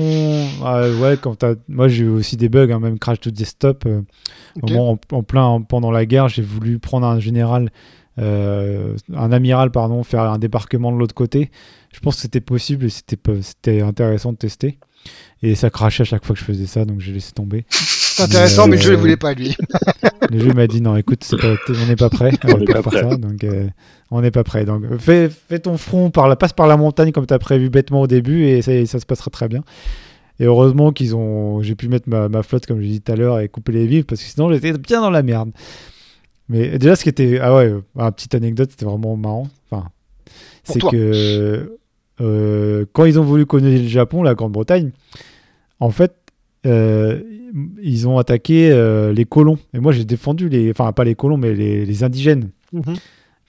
ouais, 1.02 1.18
quand 1.22 1.44
moi 1.68 1.90
j'ai 1.90 2.06
eu 2.06 2.10
aussi 2.10 2.38
des 2.38 2.48
bugs, 2.48 2.72
hein, 2.72 2.80
même 2.80 2.98
crash 2.98 3.20
to 3.20 3.30
desktop. 3.30 3.86
Euh, 3.86 4.02
en, 4.62 4.98
en, 5.12 5.24
plein 5.24 5.60
pendant 5.68 5.92
la 5.92 6.06
guerre, 6.06 6.30
j'ai 6.30 6.44
voulu 6.44 6.80
prendre 6.80 7.06
un 7.06 7.20
général 7.20 7.72
euh, 8.20 8.96
un 9.14 9.32
amiral, 9.32 9.72
pardon, 9.72 10.04
faire 10.04 10.22
un 10.22 10.38
débarquement 10.38 10.92
de 10.92 10.98
l'autre 10.98 11.16
côté. 11.16 11.52
Je 11.94 12.00
pense 12.00 12.16
que 12.16 12.22
c'était 12.22 12.42
possible 12.42 12.86
et 12.86 12.90
c'était 12.90 13.82
intéressant 13.82 14.32
de 14.32 14.38
tester. 14.38 14.80
Et 15.44 15.56
ça 15.56 15.70
crachait 15.70 16.02
à 16.02 16.06
chaque 16.06 16.26
fois 16.26 16.34
que 16.34 16.40
je 16.40 16.46
faisais 16.46 16.66
ça, 16.66 16.86
donc 16.86 17.00
j'ai 17.00 17.12
laissé 17.12 17.32
tomber. 17.32 17.66
C'est 17.70 18.24
intéressant, 18.24 18.68
mais, 18.68 18.78
le 18.78 18.82
jeu 18.82 18.92
ne 18.92 18.98
euh, 18.98 19.00
voulait 19.00 19.18
pas, 19.18 19.34
lui. 19.34 19.56
le 20.32 20.40
jeu 20.40 20.54
m'a 20.54 20.68
dit 20.68 20.82
non, 20.82 20.96
écoute, 20.96 21.24
on 21.70 21.86
n'est 21.86 21.96
pas 21.96 22.10
prêt, 22.10 22.32
on 22.46 22.58
n'est 22.58 22.66
pas 22.66 22.82
prêt. 22.82 23.02
Ça, 23.02 23.16
donc 23.18 23.44
euh, 23.44 23.68
on 24.10 24.22
n'est 24.22 24.32
pas 24.32 24.44
prêt. 24.44 24.66
Donc 24.66 24.98
fais, 24.98 25.30
fais, 25.30 25.60
ton 25.60 25.78
front, 25.78 26.10
par 26.10 26.28
la, 26.28 26.36
passe 26.36 26.54
par 26.54 26.68
la 26.68 26.78
montagne 26.78 27.12
comme 27.12 27.28
tu 27.28 27.34
as 27.34 27.40
prévu 27.40 27.70
bêtement 27.70 28.02
au 28.02 28.08
début 28.08 28.46
et 28.46 28.62
ça, 28.62 28.86
ça 28.86 29.00
se 29.00 29.06
passera 29.06 29.30
très 29.30 29.48
bien. 29.48 29.64
Et 30.40 30.46
heureusement 30.46 30.92
qu'ils 30.92 31.16
ont, 31.16 31.62
j'ai 31.62 31.76
pu 31.76 31.88
mettre 31.88 32.10
ma, 32.10 32.44
flotte 32.44 32.66
comme 32.66 32.82
je 32.82 32.88
dit 32.88 33.02
tout 33.02 33.12
à 33.12 33.16
l'heure 33.16 33.40
et 33.40 33.48
couper 33.48 33.72
les 33.72 33.86
vivres 33.86 34.06
parce 34.08 34.22
que 34.22 34.28
sinon 34.28 34.52
j'étais 34.52 34.74
bien 34.74 35.02
dans 35.02 35.12
la 35.12 35.24
merde. 35.24 35.52
Mais 36.50 36.78
déjà, 36.78 36.96
ce 36.96 37.04
qui 37.04 37.10
était, 37.10 37.40
ah 37.40 37.56
ouais, 37.56 37.70
une 37.70 38.12
petite 38.12 38.36
anecdote, 38.36 38.72
c'était 38.72 38.86
vraiment 38.86 39.16
marrant. 39.16 39.48
Enfin, 39.70 39.90
c'est 40.64 40.82
que 40.82 41.78
euh, 42.22 42.86
quand 42.94 43.06
ils 43.06 43.20
ont 43.20 43.24
voulu 43.24 43.46
coloniser 43.46 43.84
le 43.84 43.90
Japon, 43.90 44.24
la 44.24 44.36
Grande-Bretagne, 44.36 44.92
en 45.80 45.90
fait, 45.90 46.14
euh, 46.66 47.22
ils 47.82 48.08
ont 48.08 48.18
attaqué 48.18 48.72
euh, 48.72 49.14
les 49.14 49.26
colons. 49.26 49.58
Et 49.74 49.80
moi, 49.80 49.92
j'ai 49.92 50.06
défendu 50.06 50.50
les, 50.50 50.72
enfin 50.72 50.92
pas 50.92 51.04
les 51.04 51.16
colons, 51.16 51.38
mais 51.38 51.54
les, 51.54 52.04
indigènes, 52.04 52.50
mhm. 52.74 52.96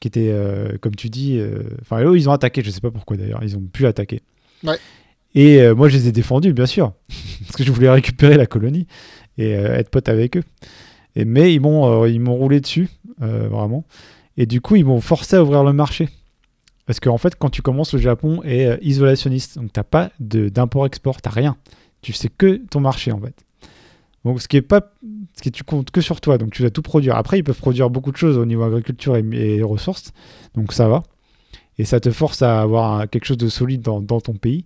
qui 0.01 0.09
étaient, 0.09 0.35
comme 0.81 0.95
tu 0.95 1.09
dis, 1.09 1.41
enfin 1.81 2.03
eux, 2.03 2.17
ils 2.17 2.29
ont 2.29 2.33
attaqué. 2.33 2.63
Je 2.65 2.71
sais 2.71 2.81
pas 2.81 2.91
pourquoi 2.91 3.17
d'ailleurs, 3.17 3.41
ils 3.43 3.57
ont 3.57 3.63
pu 3.63 3.87
attaquer. 3.87 4.23
Ouais. 4.65 4.79
Et 5.35 5.73
moi, 5.75 5.89
je 5.89 5.97
les 5.97 6.09
ai 6.09 6.13
défendus, 6.13 6.53
bien 6.53 6.67
sûr, 6.67 6.93
parce 7.43 7.57
que 7.57 7.65
je 7.65 7.71
voulais 7.71 7.91
récupérer 7.91 8.37
la 8.37 8.47
colonie 8.47 8.87
et 9.39 9.51
être 9.51 9.91
pote 9.91 10.09
avec 10.09 10.37
eux. 10.37 10.43
Mais 11.25 11.55
ils 11.55 11.61
m'ont, 11.61 12.05
ils 12.07 12.21
m'ont 12.21 12.35
roulé 12.35 12.61
dessus, 12.61 12.89
vraiment. 13.19 13.85
Et 14.37 14.47
du 14.47 14.61
coup, 14.61 14.77
ils 14.77 14.85
m'ont 14.85 15.01
forcé 15.01 15.37
à 15.37 15.43
ouvrir 15.43 15.64
le 15.64 15.73
marché. 15.73 16.09
Parce 16.87 17.01
qu'en 17.01 17.19
fait, 17.19 17.35
quand 17.37 17.51
tu 17.51 17.62
commences, 17.62 17.93
le 17.93 17.99
Japon 17.99 18.43
est 18.45 18.67
euh, 18.67 18.77
isolationniste. 18.81 19.59
Donc, 19.59 19.73
tu 19.73 19.79
n'as 19.79 19.85
pas 19.85 20.11
d'import-export, 20.21 21.21
tu 21.21 21.29
n'as 21.29 21.35
rien. 21.35 21.57
Tu 22.01 22.12
sais 22.12 22.29
que 22.29 22.61
ton 22.71 22.81
marché, 22.81 23.11
en 23.11 23.21
fait. 23.21 23.35
Donc, 24.25 24.41
ce 24.41 24.49
qui 24.49 24.57
est 24.57 24.62
pas. 24.62 24.93
Ce 25.37 25.43
qui 25.43 25.51
tu 25.51 25.64
comptes 25.64 25.91
que 25.91 26.01
sur 26.01 26.21
toi. 26.21 26.39
Donc, 26.39 26.53
tu 26.53 26.62
dois 26.62 26.71
tout 26.71 26.83
produire. 26.83 27.17
Après, 27.17 27.39
ils 27.39 27.45
peuvent 27.45 27.59
produire 27.59 27.91
beaucoup 27.91 28.12
de 28.12 28.17
choses 28.17 28.39
au 28.39 28.47
niveau 28.47 28.62
agriculture 28.62 29.17
et, 29.17 29.62
ressources. 29.62 30.12
Donc, 30.55 30.73
ça 30.73 30.89
va. 30.89 31.03
Et 31.79 31.85
ça 31.85 32.01
te 32.01 32.11
force 32.11 32.41
à 32.41 32.62
avoir 32.62 33.11
quelque 33.11 33.27
chose 33.27 33.37
de 33.37 33.49
solide 33.49 33.83
dans, 33.83 34.21
ton 34.21 34.35
pays. 34.35 34.64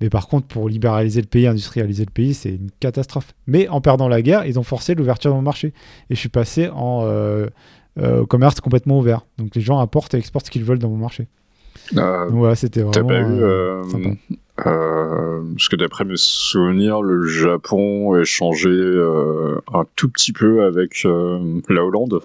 Mais 0.00 0.08
par 0.08 0.28
contre, 0.28 0.46
pour 0.46 0.68
libéraliser 0.68 1.20
le 1.20 1.26
pays, 1.26 1.46
industrialiser 1.46 2.04
le 2.04 2.10
pays, 2.10 2.34
c'est 2.34 2.50
une 2.50 2.70
catastrophe. 2.80 3.34
Mais 3.46 3.68
en 3.68 3.80
perdant 3.80 4.08
la 4.08 4.22
guerre, 4.22 4.46
ils 4.46 4.58
ont 4.58 4.62
forcé 4.62 4.94
l'ouverture 4.94 5.30
dans 5.30 5.42
marché. 5.42 5.74
Et 6.08 6.14
je 6.14 6.20
suis 6.20 6.28
passé 6.28 6.68
en 6.68 7.02
euh, 7.04 7.46
euh, 7.98 8.24
commerce 8.24 8.60
complètement 8.60 8.98
ouvert. 8.98 9.26
Donc 9.38 9.54
les 9.54 9.60
gens 9.60 9.78
apportent 9.78 10.14
et 10.14 10.18
exportent 10.18 10.46
ce 10.46 10.50
qu'ils 10.50 10.64
veulent 10.64 10.78
dans 10.78 10.88
mon 10.88 10.96
marché. 10.96 11.28
Euh, 11.96 12.30
ouais, 12.30 12.54
c'était 12.56 12.82
vraiment. 12.82 13.08
Pas 13.08 13.20
eu. 13.20 13.42
Euh, 13.42 13.82
euh, 14.66 15.42
parce 15.52 15.68
que 15.68 15.76
d'après 15.76 16.04
mes 16.04 16.16
souvenirs, 16.16 17.02
le 17.02 17.26
Japon 17.26 18.16
est 18.16 18.24
changé 18.24 18.70
un 19.72 19.84
tout 19.96 20.08
petit 20.08 20.32
peu 20.32 20.64
avec 20.64 21.04
la 21.04 21.84
Hollande 21.84 22.20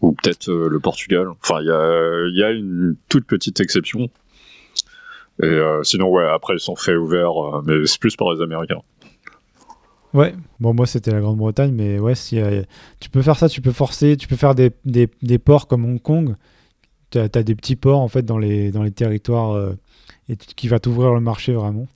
ou 0.00 0.12
peut-être 0.12 0.50
le 0.50 0.80
Portugal. 0.80 1.28
Enfin, 1.42 1.60
il 1.60 1.66
y 1.66 1.70
a, 1.70 2.28
y 2.28 2.42
a, 2.42 2.50
une 2.52 2.96
toute 3.08 3.26
petite 3.26 3.60
exception. 3.60 4.08
Et 5.42 5.60
sinon, 5.82 6.10
ouais, 6.10 6.26
après, 6.28 6.54
ils 6.54 6.60
sont 6.60 6.76
faits 6.76 6.96
ouverts, 6.96 7.62
mais 7.64 7.86
c'est 7.86 7.98
plus 7.98 8.16
par 8.16 8.32
les 8.32 8.42
Américains. 8.42 8.82
Ouais, 10.12 10.32
bon, 10.60 10.74
moi 10.74 10.86
c'était 10.86 11.10
la 11.10 11.20
Grande-Bretagne, 11.20 11.72
mais 11.72 11.98
ouais, 11.98 12.14
si, 12.14 12.40
tu 13.00 13.10
peux 13.10 13.20
faire 13.20 13.36
ça, 13.36 13.48
tu 13.48 13.60
peux 13.60 13.72
forcer, 13.72 14.16
tu 14.16 14.28
peux 14.28 14.36
faire 14.36 14.54
des, 14.54 14.70
des, 14.84 15.38
ports 15.38 15.66
comme 15.66 15.84
Hong 15.84 16.00
Kong 16.00 16.36
tu 17.14 17.38
as, 17.38 17.42
des 17.42 17.54
petits 17.54 17.76
ports 17.76 18.00
en 18.00 18.08
fait 18.08 18.22
dans 18.22 18.38
les, 18.38 18.70
dans 18.70 18.82
les 18.82 18.90
territoires 18.90 19.52
euh, 19.52 19.76
et 20.28 20.36
qui 20.36 20.68
va 20.68 20.78
t'ouvrir 20.78 21.12
le 21.14 21.20
marché 21.20 21.52
vraiment 21.52 21.86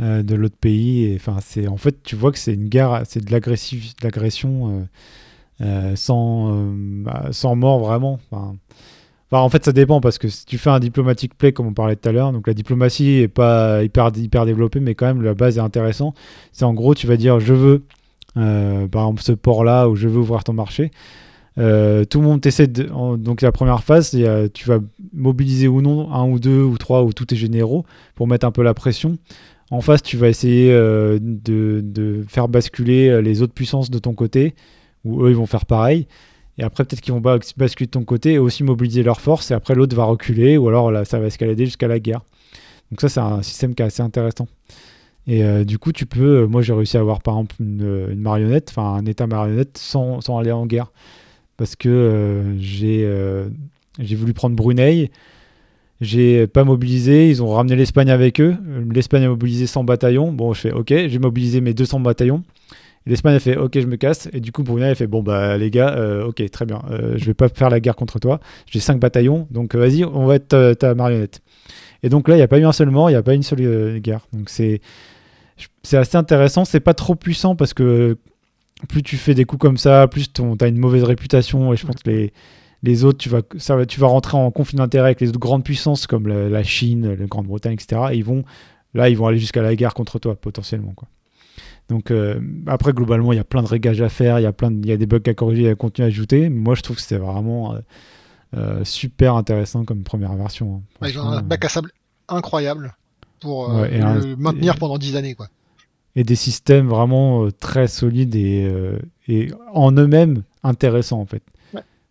euh, 0.00 0.22
de 0.22 0.34
l'autre 0.34 0.56
pays. 0.56 1.04
Et 1.04 1.68
en 1.68 1.76
fait, 1.76 2.02
tu 2.02 2.16
vois 2.16 2.32
que 2.32 2.38
c'est 2.38 2.54
une 2.54 2.68
guerre, 2.68 3.02
c'est 3.04 3.24
de 3.24 3.32
l'agression 3.32 4.86
euh, 5.60 5.96
sans, 5.96 6.72
bah, 6.74 7.28
sans 7.32 7.56
mort 7.56 7.80
vraiment. 7.80 8.20
En 9.40 9.48
fait, 9.48 9.64
ça 9.64 9.72
dépend 9.72 10.00
parce 10.00 10.18
que 10.18 10.28
si 10.28 10.46
tu 10.46 10.58
fais 10.58 10.70
un 10.70 10.80
diplomatique 10.80 11.36
play, 11.36 11.52
comme 11.52 11.66
on 11.66 11.72
parlait 11.72 11.96
tout 11.96 12.08
à 12.08 12.12
l'heure, 12.12 12.32
donc 12.32 12.46
la 12.46 12.54
diplomatie 12.54 13.20
est 13.20 13.28
pas 13.28 13.82
hyper, 13.82 14.10
hyper 14.16 14.46
développée, 14.46 14.80
mais 14.80 14.94
quand 14.94 15.06
même 15.06 15.22
la 15.22 15.34
base 15.34 15.58
est 15.58 15.60
intéressante. 15.60 16.16
C'est 16.52 16.64
en 16.64 16.74
gros, 16.74 16.94
tu 16.94 17.06
vas 17.06 17.16
dire, 17.16 17.40
je 17.40 17.54
veux, 17.54 17.84
par 18.34 19.02
exemple, 19.02 19.22
ce 19.22 19.32
port-là, 19.32 19.88
ou 19.88 19.96
je 19.96 20.08
veux 20.08 20.18
ouvrir 20.18 20.44
ton 20.44 20.52
marché. 20.52 20.90
Euh, 21.56 22.04
tout 22.04 22.20
le 22.20 22.26
monde 22.26 22.44
essaie 22.44 22.66
de. 22.66 22.88
donc 23.16 23.40
la 23.40 23.52
première 23.52 23.84
phase, 23.84 24.10
tu 24.54 24.68
vas 24.68 24.78
mobiliser 25.12 25.68
ou 25.68 25.80
non 25.82 26.12
un 26.12 26.28
ou 26.28 26.38
deux 26.38 26.62
ou 26.62 26.76
trois 26.78 27.04
ou 27.04 27.12
tous 27.12 27.26
tes 27.26 27.36
généraux 27.36 27.84
pour 28.14 28.26
mettre 28.26 28.46
un 28.46 28.50
peu 28.50 28.62
la 28.62 28.74
pression. 28.74 29.16
En 29.70 29.80
face, 29.80 30.02
tu 30.02 30.16
vas 30.16 30.28
essayer 30.28 30.72
euh, 30.72 31.18
de, 31.20 32.24
faire 32.28 32.48
basculer 32.48 33.08
euh, 33.08 33.20
les 33.20 33.42
autres 33.42 33.54
puissances 33.54 33.90
de 33.90 33.98
ton 33.98 34.12
côté, 34.12 34.54
ou 35.04 35.24
eux 35.24 35.30
ils 35.30 35.36
vont 35.36 35.46
faire 35.46 35.66
pareil. 35.66 36.06
Et 36.58 36.62
après, 36.62 36.84
peut-être 36.84 37.00
qu'ils 37.00 37.12
vont 37.12 37.20
basculer 37.20 37.86
de 37.86 37.90
ton 37.90 38.04
côté 38.04 38.34
et 38.34 38.38
aussi 38.38 38.62
mobiliser 38.62 39.02
leurs 39.02 39.20
forces. 39.20 39.50
Et 39.50 39.54
après, 39.54 39.74
l'autre 39.74 39.96
va 39.96 40.04
reculer, 40.04 40.56
ou 40.56 40.68
alors 40.68 40.92
là, 40.92 41.04
ça 41.04 41.18
va 41.18 41.26
escalader 41.26 41.64
jusqu'à 41.64 41.88
la 41.88 41.98
guerre. 41.98 42.20
Donc 42.90 43.00
ça, 43.00 43.08
c'est 43.08 43.20
un 43.20 43.42
système 43.42 43.74
qui 43.74 43.82
est 43.82 43.86
assez 43.86 44.02
intéressant. 44.02 44.46
Et 45.26 45.64
du 45.64 45.78
coup, 45.78 45.90
tu 45.90 46.06
peux. 46.06 46.46
moi, 46.46 46.62
j'ai 46.62 46.74
réussi 46.74 46.96
à 46.96 47.00
avoir 47.00 47.22
par 47.22 47.34
exemple 47.34 47.56
une, 47.58 48.14
marionnette, 48.20 48.68
enfin 48.70 48.94
un 48.94 49.06
état 49.06 49.26
marionnette, 49.26 49.78
sans, 49.78 50.20
aller 50.38 50.52
en 50.52 50.66
guerre 50.66 50.92
parce 51.56 51.76
que 51.76 51.88
euh, 51.88 52.42
euh, 52.82 53.48
j'ai 53.98 54.16
voulu 54.16 54.32
prendre 54.32 54.56
Brunei. 54.56 55.10
J'ai 56.00 56.46
pas 56.46 56.64
mobilisé, 56.64 57.30
ils 57.30 57.42
ont 57.42 57.50
ramené 57.50 57.76
l'Espagne 57.76 58.10
avec 58.10 58.40
eux. 58.40 58.56
L'Espagne 58.92 59.24
a 59.24 59.28
mobilisé 59.28 59.66
100 59.66 59.84
bataillons. 59.84 60.32
Bon, 60.32 60.52
je 60.52 60.60
fais 60.60 60.72
OK, 60.72 60.88
j'ai 60.88 61.18
mobilisé 61.18 61.60
mes 61.60 61.72
200 61.72 62.00
bataillons. 62.00 62.42
L'Espagne 63.06 63.34
a 63.34 63.40
fait 63.40 63.56
OK, 63.56 63.78
je 63.78 63.86
me 63.86 63.96
casse. 63.96 64.28
Et 64.32 64.40
du 64.40 64.50
coup, 64.50 64.62
Brunei 64.62 64.88
a 64.88 64.94
fait 64.94 65.06
Bon, 65.06 65.22
bah 65.22 65.58
les 65.58 65.70
gars, 65.70 65.94
euh, 65.96 66.26
OK, 66.26 66.42
très 66.50 66.64
bien, 66.64 66.82
je 67.16 67.24
vais 67.24 67.34
pas 67.34 67.48
faire 67.48 67.70
la 67.70 67.80
guerre 67.80 67.96
contre 67.96 68.18
toi. 68.18 68.40
J'ai 68.66 68.80
5 68.80 68.98
bataillons, 68.98 69.46
donc 69.50 69.74
vas-y, 69.74 70.04
on 70.04 70.26
va 70.26 70.36
être 70.36 70.74
ta, 70.74 70.94
marionnette. 70.94 71.40
Et 72.02 72.08
donc 72.08 72.28
là, 72.28 72.34
il 72.34 72.38
n'y 72.38 72.44
a 72.44 72.48
pas 72.48 72.58
eu 72.58 72.64
un 72.64 72.72
seul 72.72 72.90
mort, 72.90 73.10
il 73.10 73.12
n'y 73.12 73.18
a 73.18 73.22
pas 73.22 73.34
une 73.34 73.42
seule 73.42 73.98
guerre. 74.00 74.26
Donc 74.32 74.48
c'est 74.48 74.80
assez 75.92 76.16
intéressant. 76.16 76.64
C'est 76.64 76.80
pas 76.80 76.94
trop 76.94 77.14
puissant 77.14 77.56
parce 77.56 77.74
que 77.74 78.16
plus 78.88 79.02
tu 79.02 79.16
fais 79.16 79.34
des 79.34 79.44
coups 79.44 79.60
comme 79.60 79.76
ça, 79.76 80.06
plus 80.08 80.32
tu 80.32 80.42
as 80.60 80.66
une 80.66 80.78
mauvaise 80.78 81.04
réputation. 81.04 81.72
Et 81.72 81.76
je 81.76 81.86
pense 81.86 81.96
que 81.96 82.30
les, 82.82 83.04
autres, 83.04 83.18
tu 83.18 83.28
vas, 83.28 83.42
tu 83.86 84.00
vas 84.00 84.06
rentrer 84.06 84.36
en 84.36 84.50
conflit 84.50 84.76
d'intérêt 84.76 85.08
avec 85.08 85.20
les 85.20 85.28
autres 85.28 85.38
grandes 85.38 85.64
puissances 85.64 86.06
comme 86.06 86.28
la, 86.28 86.62
Chine, 86.62 87.14
la 87.14 87.26
Grande-Bretagne, 87.26 87.74
etc. 87.74 88.00
Vont, 88.22 88.44
là, 88.94 89.08
ils 89.08 89.16
vont 89.16 89.26
aller 89.26 89.38
jusqu'à 89.38 89.62
la 89.62 89.74
guerre 89.76 89.94
contre 89.94 90.18
toi, 90.18 90.34
potentiellement. 90.34 90.94
Donc, 91.88 92.10
euh, 92.10 92.40
après, 92.66 92.92
globalement, 92.92 93.32
il 93.32 93.36
y 93.36 93.40
a 93.40 93.44
plein 93.44 93.62
de 93.62 93.68
réglages 93.68 94.00
à 94.00 94.08
faire, 94.08 94.38
il 94.40 94.42
y, 94.42 94.46
a 94.46 94.52
plein 94.52 94.72
il 94.72 94.86
y 94.86 94.92
a 94.92 94.96
des 94.96 95.06
bugs 95.06 95.20
à 95.26 95.34
corriger, 95.34 95.68
à 95.68 95.74
continuer 95.74 96.06
à 96.06 96.08
ajouter. 96.08 96.48
Moi, 96.48 96.74
je 96.74 96.82
trouve 96.82 96.96
que 96.96 97.02
c'était 97.02 97.18
vraiment 97.18 97.74
euh, 97.74 97.78
euh, 98.56 98.84
super 98.84 99.34
intéressant 99.34 99.84
comme 99.84 100.02
première 100.02 100.34
version. 100.34 100.82
Hein. 101.02 101.08
ils 101.08 101.18
ont 101.18 101.28
un 101.28 101.42
bac 101.42 101.64
à 101.64 101.68
sable 101.68 101.92
incroyable 102.28 102.94
pour 103.40 103.68
le 103.70 104.36
maintenir 104.36 104.76
pendant 104.76 104.96
10 104.96 105.16
années. 105.16 105.34
quoi 105.34 105.48
et 106.16 106.22
des 106.22 106.36
systèmes 106.36 106.86
vraiment 106.86 107.48
très 107.58 107.88
solides 107.88 108.36
et, 108.36 108.72
et 109.26 109.50
en 109.72 109.90
eux-mêmes 109.90 110.44
intéressants 110.62 111.20
en 111.20 111.26
fait. 111.26 111.42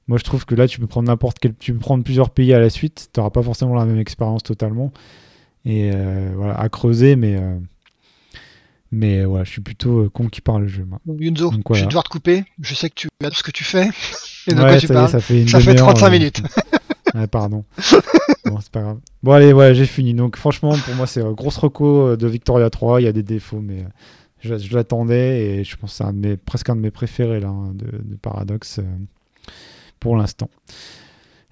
Moi 0.07 0.17
je 0.17 0.25
trouve 0.25 0.45
que 0.45 0.55
là 0.55 0.67
tu 0.67 0.81
peux 0.81 0.87
prendre 0.87 1.07
n'importe 1.07 1.39
quel, 1.39 1.55
tu 1.55 1.71
peux 1.71 1.79
prendre 1.79 2.03
plusieurs 2.03 2.29
pays 2.29 2.53
à 2.53 2.59
la 2.59 2.69
suite, 2.69 3.09
tu 3.13 3.19
n'auras 3.19 3.29
pas 3.29 3.41
forcément 3.41 3.73
la 3.73 3.85
même 3.85 3.99
expérience 3.99 4.43
totalement 4.43 4.91
et 5.63 5.91
voilà 6.35 6.59
à 6.59 6.67
creuser 6.67 7.15
mais 7.15 7.39
mais 8.93 9.25
voilà 9.25 9.43
je 9.43 9.49
suis 9.49 9.61
plutôt 9.61 10.09
con 10.09 10.27
qui 10.27 10.39
parle 10.41 10.63
le 10.63 10.67
jeu. 10.67 10.85
Moi. 10.85 10.99
Yunzo, 11.19 11.51
je 11.51 11.79
vais 11.81 11.85
devoir 11.87 12.03
te 12.03 12.09
couper. 12.09 12.45
Je 12.61 12.75
sais 12.75 12.89
que 12.89 12.95
tu 12.95 13.09
as 13.23 13.31
ce 13.31 13.43
que 13.43 13.51
tu 13.51 13.63
fais 13.63 13.89
et 14.47 14.53
de 14.53 14.59
quoi 14.59 14.77
tu 14.77 14.87
parles. 14.87 15.09
ça 15.09 15.19
fait, 15.19 15.47
ça 15.47 15.59
fait 15.59 15.75
35 15.75 16.09
minutes. 16.09 16.41
pardon. 17.31 17.63
bon, 18.45 18.59
c'est 18.61 18.71
pas 18.71 18.81
grave. 18.81 18.99
Bon, 19.21 19.31
allez, 19.33 19.53
ouais, 19.53 19.75
j'ai 19.75 19.85
fini. 19.85 20.13
Donc, 20.13 20.37
franchement, 20.37 20.75
pour 20.77 20.95
moi, 20.95 21.07
c'est 21.07 21.21
un 21.21 21.31
grosse 21.31 21.57
reco 21.57 22.09
euh, 22.09 22.17
de 22.17 22.27
Victoria 22.27 22.69
3. 22.69 23.01
Il 23.01 23.05
y 23.05 23.07
a 23.07 23.11
des 23.11 23.23
défauts, 23.23 23.61
mais 23.61 23.85
euh, 24.45 24.57
je, 24.57 24.75
l'attendais 24.75 25.41
et 25.41 25.63
je 25.63 25.75
pense 25.75 25.91
que 25.91 25.97
c'est 25.97 26.03
un 26.03 26.13
de 26.13 26.27
mes, 26.27 26.37
presque 26.37 26.69
un 26.69 26.75
de 26.75 26.81
mes 26.81 26.91
préférés 26.91 27.39
là, 27.39 27.49
hein, 27.49 27.73
de, 27.73 28.15
Paradox 28.21 28.79
euh, 28.79 28.83
pour 29.99 30.17
l'instant. 30.17 30.49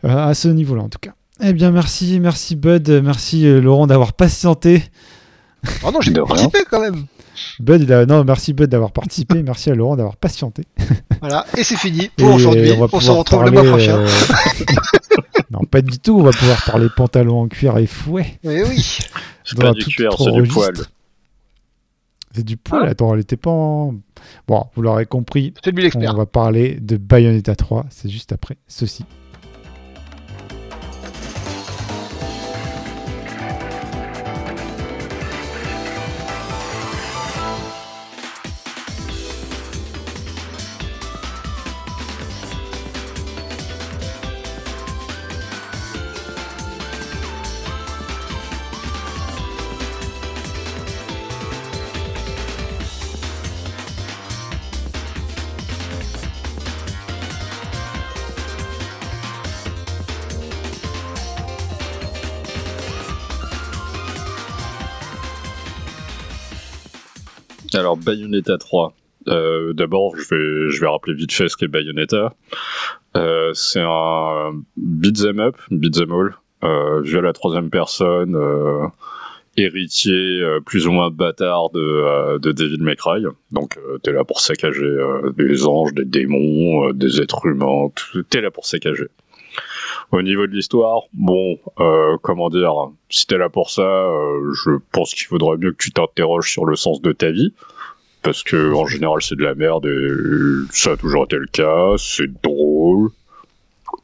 à 0.03 0.33
ce 0.33 0.47
niveau-là, 0.47 0.83
en 0.83 0.89
tout 0.89 0.99
cas. 0.99 1.13
Eh 1.43 1.53
bien, 1.53 1.71
merci, 1.71 2.19
merci 2.19 2.55
Bud, 2.55 2.87
merci 3.03 3.43
Laurent 3.61 3.87
d'avoir 3.87 4.13
patienté. 4.13 4.83
Oh 5.83 5.91
non, 5.91 6.01
j'ai 6.01 6.11
participé 6.11 6.59
quand 6.69 6.81
même. 6.81 7.05
Bud, 7.59 7.81
il 7.81 7.93
a... 7.93 8.05
non, 8.05 8.23
merci 8.23 8.53
Bud 8.53 8.69
d'avoir 8.69 8.91
participé, 8.91 9.43
merci 9.43 9.69
à 9.69 9.75
Laurent 9.75 9.95
d'avoir 9.95 10.17
patienté. 10.17 10.63
Voilà, 11.19 11.45
et 11.57 11.63
c'est 11.63 11.77
fini 11.77 12.09
pour 12.17 12.35
aujourd'hui. 12.35 12.71
On, 12.71 12.99
se 12.99 13.11
retrouve 13.11 13.45
le 13.45 13.51
mois 13.51 13.63
prochain. 13.63 14.03
non, 15.51 15.59
pas 15.69 15.81
du 15.81 15.99
tout. 15.99 16.19
On 16.19 16.23
va 16.23 16.31
pouvoir 16.31 16.63
parler 16.65 16.87
pantalon 16.95 17.41
en 17.41 17.47
cuir 17.47 17.77
et 17.77 17.85
fouet. 17.85 18.39
Oui, 18.43 18.61
oui. 18.67 18.99
C'est 19.43 19.57
pas 19.57 19.71
du 19.73 19.83
cuir, 19.83 20.11
c'est 20.17 20.31
du 20.31 20.43
poil. 20.43 20.73
C'est 22.33 22.43
du 22.43 22.57
poil. 22.57 22.83
Ah. 22.85 22.91
Attends, 22.91 23.13
elle 23.13 23.21
était 23.21 23.37
pas 23.37 23.49
en. 23.49 23.95
Bon, 24.47 24.65
vous 24.75 24.81
l'aurez 24.81 25.05
compris. 25.05 25.53
C'est 25.63 25.71
lui 25.71 25.83
l'expert. 25.83 26.13
On 26.13 26.17
va 26.17 26.25
parler 26.25 26.77
de 26.79 26.95
Bayonetta 26.95 27.55
3. 27.55 27.87
C'est 27.89 28.09
juste 28.09 28.31
après 28.31 28.57
ceci. 28.67 29.03
Alors, 67.81 67.97
Bayonetta 67.97 68.59
3. 68.59 68.93
Euh, 69.27 69.73
d'abord, 69.73 70.15
je 70.15 70.79
vais, 70.79 70.87
rappeler 70.87 71.15
vite 71.15 71.31
fait 71.31 71.49
ce 71.49 71.57
qu'est 71.57 71.67
Bayonetta. 71.67 72.35
Euh, 73.17 73.55
c'est 73.55 73.81
un 73.81 74.51
beat'em 74.77 75.39
up, 75.39 75.55
beat'em 75.71 76.11
all, 76.11 76.35
euh, 76.63 77.01
via 77.01 77.21
la 77.21 77.33
troisième 77.33 77.71
personne, 77.71 78.35
euh, 78.35 78.85
héritier 79.57 80.43
plus 80.63 80.85
ou 80.85 80.91
moins 80.91 81.09
bâtard 81.09 81.71
de, 81.71 82.37
de 82.37 82.83
May 82.83 82.95
Cry. 82.95 83.23
Donc, 83.51 83.79
t'es 84.03 84.11
là 84.11 84.23
pour 84.25 84.41
saccager 84.41 84.97
des 85.35 85.65
anges, 85.65 85.95
des 85.95 86.05
démons, 86.05 86.91
des 86.91 87.19
êtres 87.19 87.47
humains, 87.47 87.87
t'es 88.29 88.41
là 88.41 88.51
pour 88.51 88.67
saccager. 88.67 89.07
Au 90.11 90.21
niveau 90.21 90.45
de 90.45 90.51
l'histoire, 90.51 91.03
bon, 91.13 91.57
comment 92.21 92.49
dire, 92.49 92.73
si 93.09 93.25
t'es 93.27 93.37
là 93.37 93.49
pour 93.49 93.69
ça, 93.69 93.81
je 94.65 94.71
pense 94.91 95.13
qu'il 95.13 95.27
faudrait 95.27 95.57
mieux 95.57 95.71
que 95.71 95.81
tu 95.81 95.91
t'interroges 95.91 96.51
sur 96.51 96.65
le 96.65 96.75
sens 96.75 97.01
de 97.01 97.11
ta 97.13 97.31
vie 97.31 97.53
parce 98.23 98.43
que 98.43 98.73
en 98.73 98.85
général 98.85 99.21
c'est 99.21 99.35
de 99.35 99.43
la 99.43 99.55
merde 99.55 99.85
et 99.87 100.71
ça 100.71 100.91
a 100.91 100.97
toujours 100.97 101.23
été 101.23 101.37
le 101.37 101.47
cas, 101.47 101.95
c'est 101.97 102.31
drôle 102.43 103.09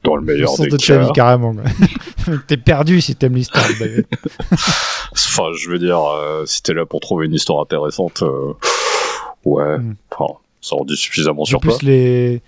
dans 0.03 0.15
le 0.15 0.21
meilleur 0.21 0.51
le 0.59 0.65
des 0.65 0.69
de 0.71 0.77
cas. 0.77 0.97
Ta 0.97 1.03
vie, 1.03 1.11
carrément. 1.13 1.55
t'es 2.47 2.57
perdu 2.57 3.01
si 3.01 3.15
t'aimes 3.15 3.35
l'histoire. 3.35 3.65
enfin, 5.11 5.51
je 5.55 5.69
veux 5.69 5.79
dire, 5.79 6.01
euh, 6.01 6.45
si 6.45 6.61
t'es 6.63 6.73
là 6.73 6.85
pour 6.85 6.99
trouver 6.99 7.25
une 7.25 7.33
histoire 7.33 7.61
intéressante, 7.61 8.23
euh, 8.23 8.53
ouais, 9.45 9.77
hmm. 9.77 9.95
enfin, 10.11 10.33
ça 10.61 10.75
en 10.75 10.85
dit 10.85 10.97
suffisamment 10.97 11.45
sur 11.45 11.59
plus 11.59 11.81
Les... 11.83 12.41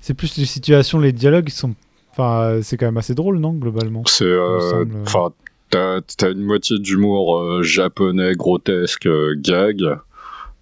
C'est 0.00 0.14
plus 0.14 0.38
les 0.38 0.46
situations, 0.46 0.98
les 0.98 1.12
dialogues 1.12 1.44
qui 1.44 1.54
sont, 1.54 1.74
enfin, 2.20 2.60
c'est 2.62 2.76
quand 2.76 2.86
même 2.86 2.96
assez 2.98 3.14
drôle, 3.14 3.38
non, 3.38 3.52
globalement. 3.52 4.02
C'est, 4.06 4.24
euh, 4.24 4.84
enfin, 5.02 5.32
t'as 5.70 6.30
une 6.30 6.42
moitié 6.44 6.78
d'humour 6.78 7.62
japonais 7.62 8.34
grotesque, 8.34 9.08
gag. 9.36 9.98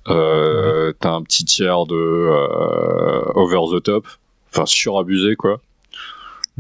Euh, 0.09 0.93
T'as 1.01 1.11
un 1.13 1.23
petit 1.23 1.45
tiers 1.45 1.85
de 1.85 1.95
euh, 1.95 3.21
over 3.35 3.77
the 3.77 3.83
top, 3.83 4.07
enfin 4.51 4.65
surabusé 4.65 5.37
quoi, 5.37 5.61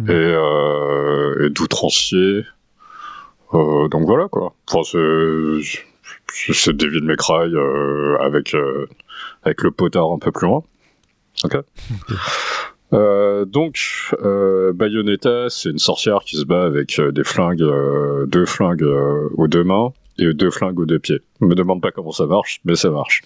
et, 0.07 0.11
euh, 0.11 1.47
et 1.47 1.49
d'outrancier. 1.49 2.45
Euh, 3.55 3.89
donc 3.89 4.05
voilà 4.05 4.29
quoi. 4.29 4.53
Enfin, 4.71 4.83
c'est 6.53 6.77
David 6.77 7.05
McRae 7.05 7.49
euh, 7.55 8.19
avec 8.21 8.55
euh, 8.55 8.87
avec 9.45 9.63
le 9.63 9.71
potard 9.71 10.13
un 10.13 10.19
peu 10.19 10.31
plus 10.31 10.47
loin. 10.47 10.63
Ok. 11.45 11.57
Euh, 12.93 13.45
donc, 13.45 13.79
euh, 14.23 14.73
Bayonetta, 14.73 15.51
c'est 15.51 15.71
une 15.71 15.79
sorcière 15.79 16.21
qui 16.25 16.37
se 16.37 16.45
bat 16.45 16.65
avec 16.65 17.01
des 17.01 17.25
flingues, 17.25 17.65
deux 18.27 18.47
flingues 18.47 18.87
aux 19.35 19.49
deux 19.49 19.65
mains, 19.65 19.93
et 20.19 20.33
deux 20.35 20.51
flingues 20.51 20.81
aux 20.81 20.87
deux 20.87 20.99
pieds. 20.99 21.21
Me 21.41 21.55
demande 21.55 21.81
pas 21.81 21.91
comment 21.91 22.13
ça 22.13 22.27
marche, 22.27 22.61
mais 22.65 22.75
ça 22.75 22.91
marche. 22.91 23.23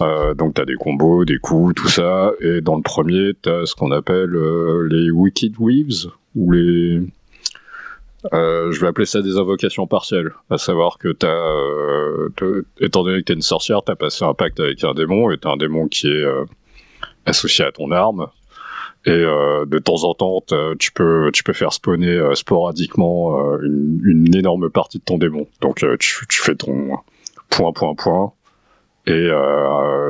Euh, 0.00 0.34
donc 0.34 0.54
t'as 0.54 0.64
des 0.64 0.74
combos, 0.74 1.24
des 1.24 1.38
coups, 1.38 1.74
tout 1.74 1.88
ça. 1.88 2.32
Et 2.40 2.60
dans 2.60 2.76
le 2.76 2.82
premier, 2.82 3.32
t'as 3.40 3.66
ce 3.66 3.74
qu'on 3.74 3.92
appelle 3.92 4.34
euh, 4.34 4.88
les 4.90 5.10
Wicked 5.10 5.54
Weaves, 5.58 6.10
ou 6.34 6.52
les... 6.52 7.00
Euh, 8.32 8.72
je 8.72 8.80
vais 8.80 8.88
appeler 8.88 9.06
ça 9.06 9.22
des 9.22 9.38
invocations 9.38 9.86
partielles, 9.86 10.32
à 10.50 10.58
savoir 10.58 10.98
que 10.98 11.12
t'as, 11.12 11.28
euh, 11.28 12.30
étant 12.80 13.04
donné 13.04 13.20
que 13.20 13.26
t'es 13.26 13.34
une 13.34 13.42
sorcière, 13.42 13.82
t'as 13.84 13.94
passé 13.94 14.24
un 14.24 14.34
pacte 14.34 14.58
avec 14.58 14.82
un 14.82 14.92
démon, 14.92 15.30
et 15.30 15.38
t'as 15.38 15.52
un 15.52 15.56
démon 15.56 15.86
qui 15.86 16.08
est 16.08 16.24
euh, 16.24 16.44
associé 17.26 17.64
à 17.64 17.70
ton 17.70 17.92
arme, 17.92 18.26
et 19.08 19.10
euh, 19.10 19.64
de 19.64 19.78
temps 19.78 20.04
en 20.04 20.12
temps 20.12 20.44
tu 20.78 20.92
peux 20.92 21.30
tu 21.32 21.42
peux 21.42 21.54
faire 21.54 21.72
spawner 21.72 22.08
euh, 22.08 22.34
sporadiquement 22.34 23.40
euh, 23.40 23.58
une, 23.62 24.02
une, 24.04 24.36
énorme 24.36 24.68
partie 24.68 24.98
de 24.98 25.02
ton 25.02 25.16
démon. 25.16 25.46
Donc 25.62 25.82
tu, 25.98 26.26
tu, 26.28 26.42
fais 26.42 26.54
ton 26.54 26.98
point 27.48 27.72
point 27.72 27.94
point. 27.94 28.32
Et 29.06 29.30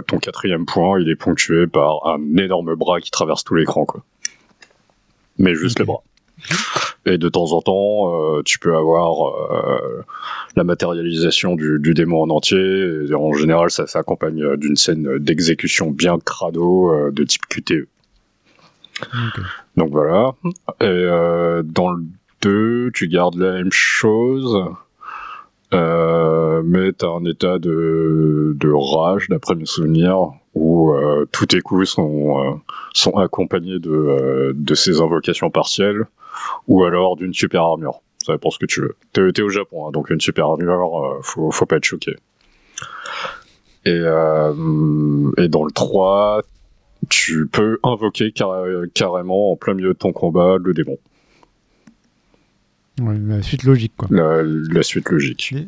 ton 0.08 0.18
quatrième 0.18 0.66
point 0.66 1.00
il 1.00 1.08
est 1.08 1.14
ponctué 1.14 1.68
par 1.68 2.08
un 2.08 2.36
énorme 2.36 2.74
bras 2.74 3.00
qui 3.00 3.12
traverse 3.12 3.44
tout 3.44 3.54
l'écran 3.54 3.84
quoi. 3.84 4.02
Mais 5.38 5.54
juste 5.54 5.78
le 5.78 5.84
bras. 5.84 6.02
Et 7.06 7.18
de 7.18 7.28
temps 7.28 7.52
en 7.52 7.62
temps, 7.62 8.42
tu 8.42 8.58
peux 8.58 8.76
avoir 8.76 9.32
la 10.56 10.64
matérialisation 10.64 11.54
du, 11.54 11.78
du, 11.78 11.94
démon 11.94 12.22
en 12.22 12.30
entier. 12.30 12.58
Et 13.08 13.14
en 13.14 13.32
général, 13.32 13.70
ça 13.70 13.86
s'accompagne 13.86 14.56
d'une 14.56 14.74
scène 14.74 15.18
d'exécution 15.18 15.92
bien 15.92 16.18
crado 16.18 17.12
de 17.12 17.22
type 17.22 17.46
QTE. 17.48 17.86
Donc 19.76 19.90
voilà. 19.90 20.32
Et 20.80 20.84
euh, 20.84 21.62
dans 21.64 21.90
le 21.90 22.04
2, 22.42 22.90
tu 22.92 23.08
gardes 23.08 23.36
la 23.36 23.52
même 23.52 23.72
chose. 23.72 24.56
Euh, 25.74 26.62
mais 26.64 26.92
t'as 26.92 27.08
un 27.08 27.24
état 27.24 27.58
de, 27.58 28.56
rage, 28.72 29.28
d'après 29.28 29.54
mes 29.54 29.66
souvenirs, 29.66 30.32
où 30.54 30.92
euh, 30.92 31.26
tous 31.30 31.46
tes 31.46 31.60
coups 31.60 31.90
sont, 31.90 32.40
euh, 32.40 32.54
sont 32.94 33.16
accompagnés 33.18 33.78
de, 33.78 34.54
de 34.54 34.74
ces 34.74 35.00
invocations 35.00 35.50
partielles, 35.50 36.06
ou 36.68 36.84
alors 36.84 37.16
d'une 37.16 37.34
super 37.34 37.62
armure. 37.62 38.00
Ça 38.24 38.32
dépend 38.32 38.50
ce 38.50 38.58
que 38.58 38.66
tu 38.66 38.80
veux. 38.80 38.96
T'es, 39.12 39.42
au 39.42 39.48
Japon, 39.48 39.86
hein, 39.86 39.90
donc 39.92 40.10
une 40.10 40.20
super 40.20 40.46
armure, 40.46 41.18
faut, 41.22 41.50
faut 41.50 41.66
pas 41.66 41.76
être 41.76 41.84
choqué. 41.84 42.16
Et, 43.84 43.90
et 43.90 45.48
dans 45.48 45.64
le 45.64 45.70
3, 45.72 46.42
tu 47.08 47.46
peux 47.46 47.78
invoquer 47.82 48.32
carrément 48.32 49.52
en 49.52 49.56
plein 49.56 49.74
milieu 49.74 49.88
de 49.88 49.98
ton 49.98 50.12
combat 50.12 50.56
le 50.62 50.74
démon. 50.74 50.98
la 52.98 53.42
suite 53.42 53.64
logique, 53.64 53.92
quoi. 53.96 54.08
La, 54.10 54.82
suite 54.82 55.10
logique. 55.10 55.54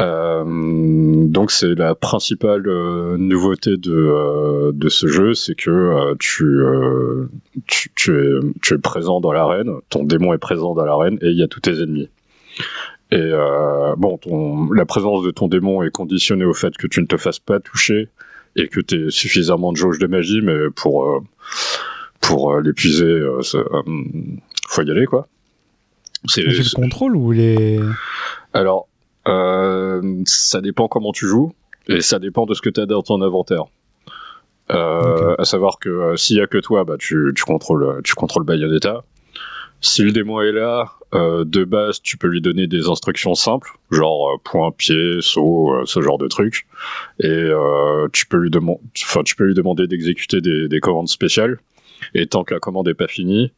Euh, 0.00 0.44
donc 1.26 1.50
c'est 1.50 1.74
la 1.74 1.96
principale 1.96 2.68
euh, 2.68 3.16
nouveauté 3.16 3.76
de, 3.76 3.92
euh, 3.92 4.70
de 4.72 4.88
ce 4.88 5.08
jeu, 5.08 5.34
c'est 5.34 5.56
que 5.56 6.14
tu, 6.20 6.46
tu, 7.66 7.90
tu, 7.96 8.12
es, 8.16 8.38
tu 8.62 8.74
es 8.74 8.78
présent 8.78 9.20
dans 9.20 9.32
l'arène, 9.32 9.72
ton 9.88 10.04
démon 10.04 10.34
est 10.34 10.38
présent 10.38 10.74
dans 10.74 10.84
l'arène 10.84 11.18
et 11.20 11.30
il 11.30 11.36
y 11.36 11.42
a 11.42 11.48
tous 11.48 11.58
tes 11.58 11.82
ennemis. 11.82 12.08
Et 13.10 13.32
bon, 13.96 14.18
ton, 14.18 14.70
la 14.70 14.84
présence 14.84 15.24
de 15.24 15.32
ton 15.32 15.48
démon 15.48 15.82
est 15.82 15.90
conditionnée 15.90 16.44
au 16.44 16.54
fait 16.54 16.76
que 16.76 16.86
tu 16.86 17.00
ne 17.00 17.06
te 17.06 17.16
fasses 17.16 17.40
pas 17.40 17.58
toucher 17.58 18.08
et 18.58 18.68
que 18.68 18.80
tu 18.80 19.10
suffisamment 19.10 19.72
de 19.72 19.76
jauge 19.76 19.98
de 19.98 20.06
magie, 20.06 20.40
mais 20.42 20.70
pour, 20.74 21.06
euh, 21.06 21.20
pour 22.20 22.52
euh, 22.52 22.60
l'épuiser, 22.60 23.04
euh, 23.04 23.40
faut 24.68 24.82
y 24.82 24.90
aller, 24.90 25.06
quoi. 25.06 25.28
C'est 26.26 26.42
le 26.42 26.74
contrôle 26.74 27.16
ou 27.16 27.30
les. 27.30 27.80
Alors, 28.52 28.88
ça 29.24 30.60
dépend 30.60 30.88
comment 30.88 31.12
tu 31.12 31.26
joues, 31.26 31.52
et 31.86 32.00
ça 32.00 32.18
dépend 32.18 32.44
de 32.44 32.54
ce 32.54 32.62
que 32.62 32.70
tu 32.70 32.80
as 32.80 32.86
dans 32.86 33.02
ton 33.02 33.22
inventaire. 33.22 33.64
À 34.68 35.44
savoir 35.44 35.78
que 35.78 36.16
s'il 36.16 36.36
y 36.36 36.40
a 36.40 36.46
que 36.46 36.58
toi, 36.58 36.84
bah, 36.84 36.96
tu, 36.98 37.32
tu 37.34 37.44
contrôles, 37.44 38.02
tu 38.02 38.14
contrôles 38.14 38.44
Bayonetta. 38.44 39.04
Si 39.80 40.02
le 40.02 40.10
démon 40.10 40.40
est 40.40 40.50
là, 40.50 40.97
euh, 41.14 41.44
de 41.44 41.64
base, 41.64 42.02
tu 42.02 42.18
peux 42.18 42.28
lui 42.28 42.42
donner 42.42 42.66
des 42.66 42.88
instructions 42.88 43.34
simples, 43.34 43.70
genre 43.90 44.34
euh, 44.34 44.36
point, 44.42 44.72
pied, 44.72 45.18
saut, 45.20 45.72
euh, 45.72 45.86
ce 45.86 46.02
genre 46.02 46.18
de 46.18 46.28
trucs, 46.28 46.66
et 47.20 47.48
tu 48.12 48.26
peux 48.26 48.36
lui 48.36 48.50
demander, 48.50 48.80
enfin, 49.04 49.22
tu 49.22 49.34
peux 49.34 49.44
lui 49.44 49.54
demander 49.54 49.86
d'exécuter 49.86 50.40
des, 50.40 50.68
des, 50.68 50.80
commandes 50.80 51.08
spéciales. 51.08 51.58
Et 52.14 52.26
tant 52.26 52.44
que 52.44 52.54
la 52.54 52.60
commande 52.60 52.88
est 52.88 52.94
pas 52.94 53.08
finie, 53.08 53.52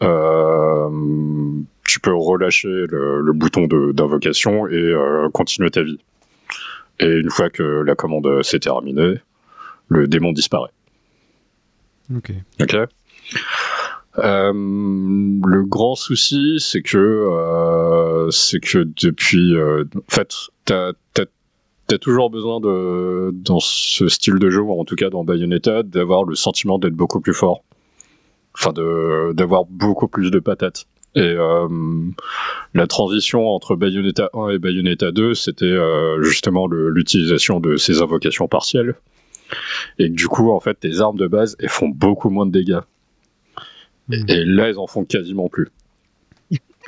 tu 0.00 0.06
peux 2.00 2.14
relâcher 2.14 2.68
le, 2.68 3.20
le 3.20 3.32
bouton 3.32 3.66
d'invocation 3.66 4.68
et 4.68 4.94
continuer 5.32 5.70
ta 5.70 5.82
vie. 5.82 5.98
Et 7.00 7.06
une 7.06 7.30
fois 7.30 7.48
que 7.48 7.62
la 7.62 7.94
commande 7.94 8.42
s'est 8.42 8.60
terminée, 8.60 9.14
le 9.88 10.06
démon 10.06 10.32
disparaît. 10.32 10.70
Ok. 12.14 12.32
Ok? 12.60 12.76
Euh, 14.16 14.52
le 14.52 15.64
grand 15.64 15.94
souci, 15.94 16.56
c'est 16.58 16.82
que 16.82 16.98
euh, 16.98 18.30
c'est 18.30 18.60
que 18.60 18.78
depuis, 18.78 19.54
euh, 19.54 19.84
en 19.96 20.10
fait, 20.10 20.34
t'as 20.64 20.92
as, 21.90 21.98
toujours 21.98 22.30
besoin 22.30 22.60
de 22.60 23.30
dans 23.32 23.60
ce 23.60 24.08
style 24.08 24.38
de 24.38 24.50
jeu, 24.50 24.62
en 24.62 24.84
tout 24.84 24.96
cas 24.96 25.10
dans 25.10 25.24
Bayonetta, 25.24 25.82
d'avoir 25.82 26.24
le 26.24 26.34
sentiment 26.34 26.78
d'être 26.78 26.94
beaucoup 26.94 27.20
plus 27.20 27.34
fort, 27.34 27.64
enfin 28.54 28.72
de 28.72 29.32
d'avoir 29.34 29.64
beaucoup 29.64 30.08
plus 30.08 30.30
de 30.30 30.38
patates. 30.38 30.86
Et 31.14 31.20
euh, 31.20 31.68
la 32.74 32.86
transition 32.86 33.48
entre 33.48 33.74
Bayonetta 33.76 34.30
1 34.34 34.50
et 34.50 34.58
Bayonetta 34.58 35.10
2, 35.10 35.34
c'était 35.34 35.64
euh, 35.64 36.22
justement 36.22 36.66
l'utilisation 36.68 37.60
de 37.60 37.76
ces 37.76 38.02
invocations 38.02 38.46
partielles. 38.46 38.94
Et 39.98 40.10
du 40.10 40.28
coup, 40.28 40.50
en 40.50 40.60
fait, 40.60 40.74
tes 40.74 41.00
armes 41.00 41.16
de 41.16 41.26
base, 41.26 41.56
elles 41.58 41.70
font 41.70 41.88
beaucoup 41.88 42.30
moins 42.30 42.46
de 42.46 42.52
dégâts. 42.52 42.80
Mm. 44.08 44.24
Et, 44.28 44.44
là, 44.44 44.70
ils 44.70 44.78
en 44.78 44.86
font 44.86 45.04
quasiment 45.04 45.48
plus. 45.48 45.68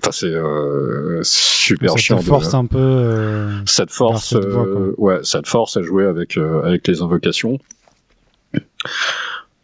Enfin, 0.02 0.12
c'est 0.12 0.32
euh, 0.32 1.20
super 1.22 1.98
chiant. 1.98 2.16
Ça 2.16 2.22
te 2.22 2.28
force 2.28 2.54
un 2.54 2.64
peu. 2.64 2.78
Euh, 2.78 3.64
ça 3.66 3.84
te 3.84 3.92
force, 3.92 4.34
euh, 4.34 4.94
ouais, 4.96 5.18
ça 5.22 5.42
te 5.42 5.48
force 5.48 5.76
à 5.76 5.82
jouer 5.82 6.06
avec 6.06 6.38
avec 6.38 6.88
les 6.88 7.02
invocations. 7.02 7.58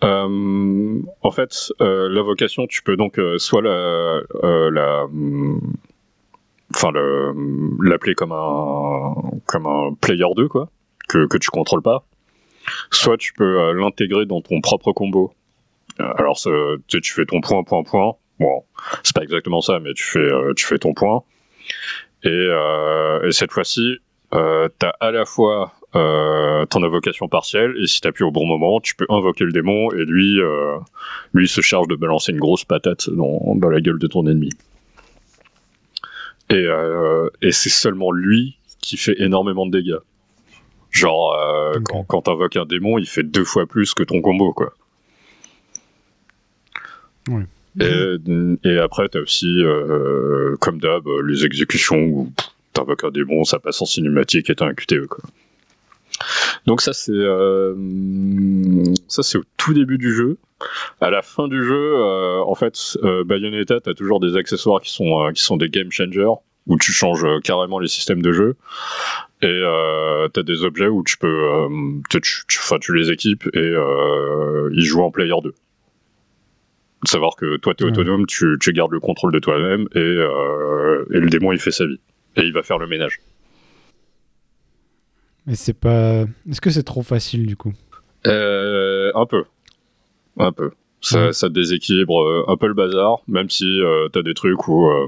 en 0.03 1.31
fait, 1.33 1.73
l'invocation, 1.81 2.67
tu 2.67 2.83
peux 2.83 2.97
donc 2.97 3.19
soit 3.39 3.63
la, 3.63 4.21
la 4.71 5.07
enfin 6.75 6.93
l'appeler 7.81 8.15
comme 8.15 8.33
un 8.33 9.15
comme 9.47 9.67
un 9.67 9.95
player 9.99 10.27
2 10.37 10.49
quoi, 10.49 10.69
que 11.09 11.27
que 11.29 11.39
tu 11.39 11.49
contrôles 11.49 11.83
pas. 11.83 12.05
Soit 12.91 13.17
tu 13.17 13.33
peux 13.33 13.73
l'intégrer 13.73 14.27
dans 14.27 14.43
ton 14.43 14.61
propre 14.61 14.93
combo. 14.93 15.33
Alors 15.99 16.39
tu, 16.89 17.01
tu 17.01 17.13
fais 17.13 17.27
ton 17.27 17.41
point 17.41 17.65
point 17.65 17.83
point. 17.83 18.15
Bon, 18.39 18.65
c'est 19.03 19.15
pas 19.15 19.23
exactement 19.23 19.61
ça, 19.61 19.81
mais 19.81 19.95
tu 19.95 20.05
fais 20.05 20.29
tu 20.57 20.67
fais 20.67 20.79
ton 20.79 20.95
point. 20.95 21.23
Et, 22.23 22.49
et 23.25 23.33
cette 23.33 23.53
fois-ci, 23.53 23.99
euh, 24.35 24.69
t'as 24.79 24.93
à 25.01 25.11
la 25.11 25.25
fois 25.25 25.73
euh, 25.95 26.67
ton 26.67 26.83
invocation 26.83 27.29
partielle 27.29 27.75
et 27.81 27.87
si 27.87 28.01
t'appuies 28.01 28.25
au 28.25 28.31
bon 28.31 28.47
moment, 28.47 28.81
tu 28.81 28.95
peux 28.97 29.07
invoquer 29.09 29.45
le 29.45 29.53
démon 29.53 29.91
et 29.93 30.05
lui, 30.05 30.41
euh, 30.41 30.77
lui 31.33 31.49
se 31.49 31.61
charge 31.61 31.89
de 31.89 31.95
balancer 31.95 32.33
une 32.33 32.41
grosse 32.41 32.65
patate 32.65 33.09
dans, 33.09 33.55
dans 33.55 33.69
la 33.71 33.81
gueule 33.81 33.99
de 33.99 34.07
ton 34.07 34.27
ennemi. 34.27 34.51
Et, 36.51 36.55
euh, 36.55 37.29
et 37.41 37.53
c'est 37.53 37.71
seulement 37.71 38.11
lui 38.11 38.59
qui 38.81 38.97
fait 38.97 39.21
énormément 39.21 39.67
de 39.67 39.79
dégâts. 39.79 40.01
Genre 40.91 41.35
euh, 41.35 41.81
quand, 41.85 42.05
quand 42.05 42.23
t'invoques 42.23 42.57
un 42.57 42.67
démon, 42.67 42.99
il 42.99 43.07
fait 43.07 43.23
deux 43.23 43.45
fois 43.45 43.67
plus 43.67 43.95
que 43.95 44.03
ton 44.03 44.21
combo 44.21 44.53
quoi. 44.53 44.75
Et, 47.79 48.17
et 48.65 48.79
après 48.79 49.09
t'as 49.09 49.21
aussi 49.21 49.63
euh, 49.63 50.57
comme 50.61 50.81
d'hab 50.81 51.05
les 51.27 51.45
exécutions 51.45 51.99
où 51.99 52.33
t'invoques 52.73 53.05
un 53.05 53.11
démon, 53.11 53.45
ça 53.45 53.59
passe 53.59 53.83
en 53.83 53.87
cinématique 53.87 54.49
et 54.49 54.55
t'as 54.55 54.67
un 54.67 54.75
QTE 54.75 55.07
quoi. 55.07 55.25
Donc 56.67 56.81
ça 56.81 56.93
c'est 56.93 57.13
euh, 57.13 57.75
ça 59.09 59.23
c'est 59.23 59.39
au 59.39 59.45
tout 59.57 59.75
début 59.75 59.99
du 59.99 60.13
jeu. 60.15 60.39
À 61.01 61.11
la 61.11 61.23
fin 61.23 61.49
du 61.49 61.63
jeu, 61.63 61.95
euh, 61.97 62.41
en 62.43 62.55
fait, 62.55 62.97
euh, 63.03 63.25
Bayonetta, 63.25 63.81
t'as 63.81 63.95
toujours 63.95 64.21
des 64.21 64.37
accessoires 64.37 64.81
qui 64.81 64.91
sont 64.91 65.23
euh, 65.23 65.33
qui 65.33 65.43
sont 65.43 65.57
des 65.57 65.69
game 65.69 65.93
changers 65.93 66.33
où 66.67 66.79
tu 66.79 66.93
changes 66.93 67.25
euh, 67.25 67.41
carrément 67.41 67.79
les 67.79 67.89
systèmes 67.89 68.23
de 68.23 68.33
jeu 68.33 68.57
et 69.43 69.47
euh, 69.47 70.29
t'as 70.29 70.43
des 70.43 70.65
objets 70.65 70.89
où 70.89 71.05
tu 71.05 71.19
peux 71.19 71.69
tu, 72.09 72.21
tu, 72.21 72.59
tu, 72.81 72.95
les 72.97 73.11
équipes 73.11 73.49
et 73.55 73.75
ils 74.73 74.85
jouent 74.85 75.03
en 75.03 75.11
player 75.11 75.35
2 75.43 75.55
savoir 77.05 77.37
que 77.37 77.57
toi 77.57 77.75
t'es 77.75 77.85
autonome, 77.85 78.27
tu, 78.27 78.57
tu 78.61 78.73
gardes 78.73 78.93
le 78.93 79.01
contrôle 79.01 79.33
de 79.33 79.39
toi-même 79.39 79.87
et, 79.95 79.99
et 79.99 81.21
le 81.21 81.29
démon 81.29 81.53
il 81.53 81.59
fait 81.59 81.71
sa 81.71 81.87
vie 81.87 82.01
et 82.37 82.43
il 82.43 82.53
va 82.53 82.63
faire 82.63 82.79
le 82.79 82.87
ménage. 82.87 83.21
Mais 85.47 85.55
c'est 85.55 85.79
pas. 85.79 86.25
Est-ce 86.49 86.61
que 86.61 86.71
c'est 86.71 86.83
trop 86.83 87.03
facile 87.03 87.47
du 87.47 87.57
coup? 87.57 87.73
Euh, 88.27 89.13
Un 89.15 89.27
peu. 89.27 89.45
Un 90.39 90.53
peu. 90.53 90.73
Ça, 91.01 91.33
ça, 91.33 91.49
déséquilibre 91.49 92.21
euh, 92.23 92.45
un 92.49 92.57
peu 92.57 92.67
le 92.67 92.75
bazar, 92.75 93.21
même 93.29 93.49
si 93.49 93.81
euh, 93.81 94.09
t'as 94.09 94.23
des 94.23 94.35
trucs 94.35 94.67
où 94.67 94.89
euh, 94.89 95.07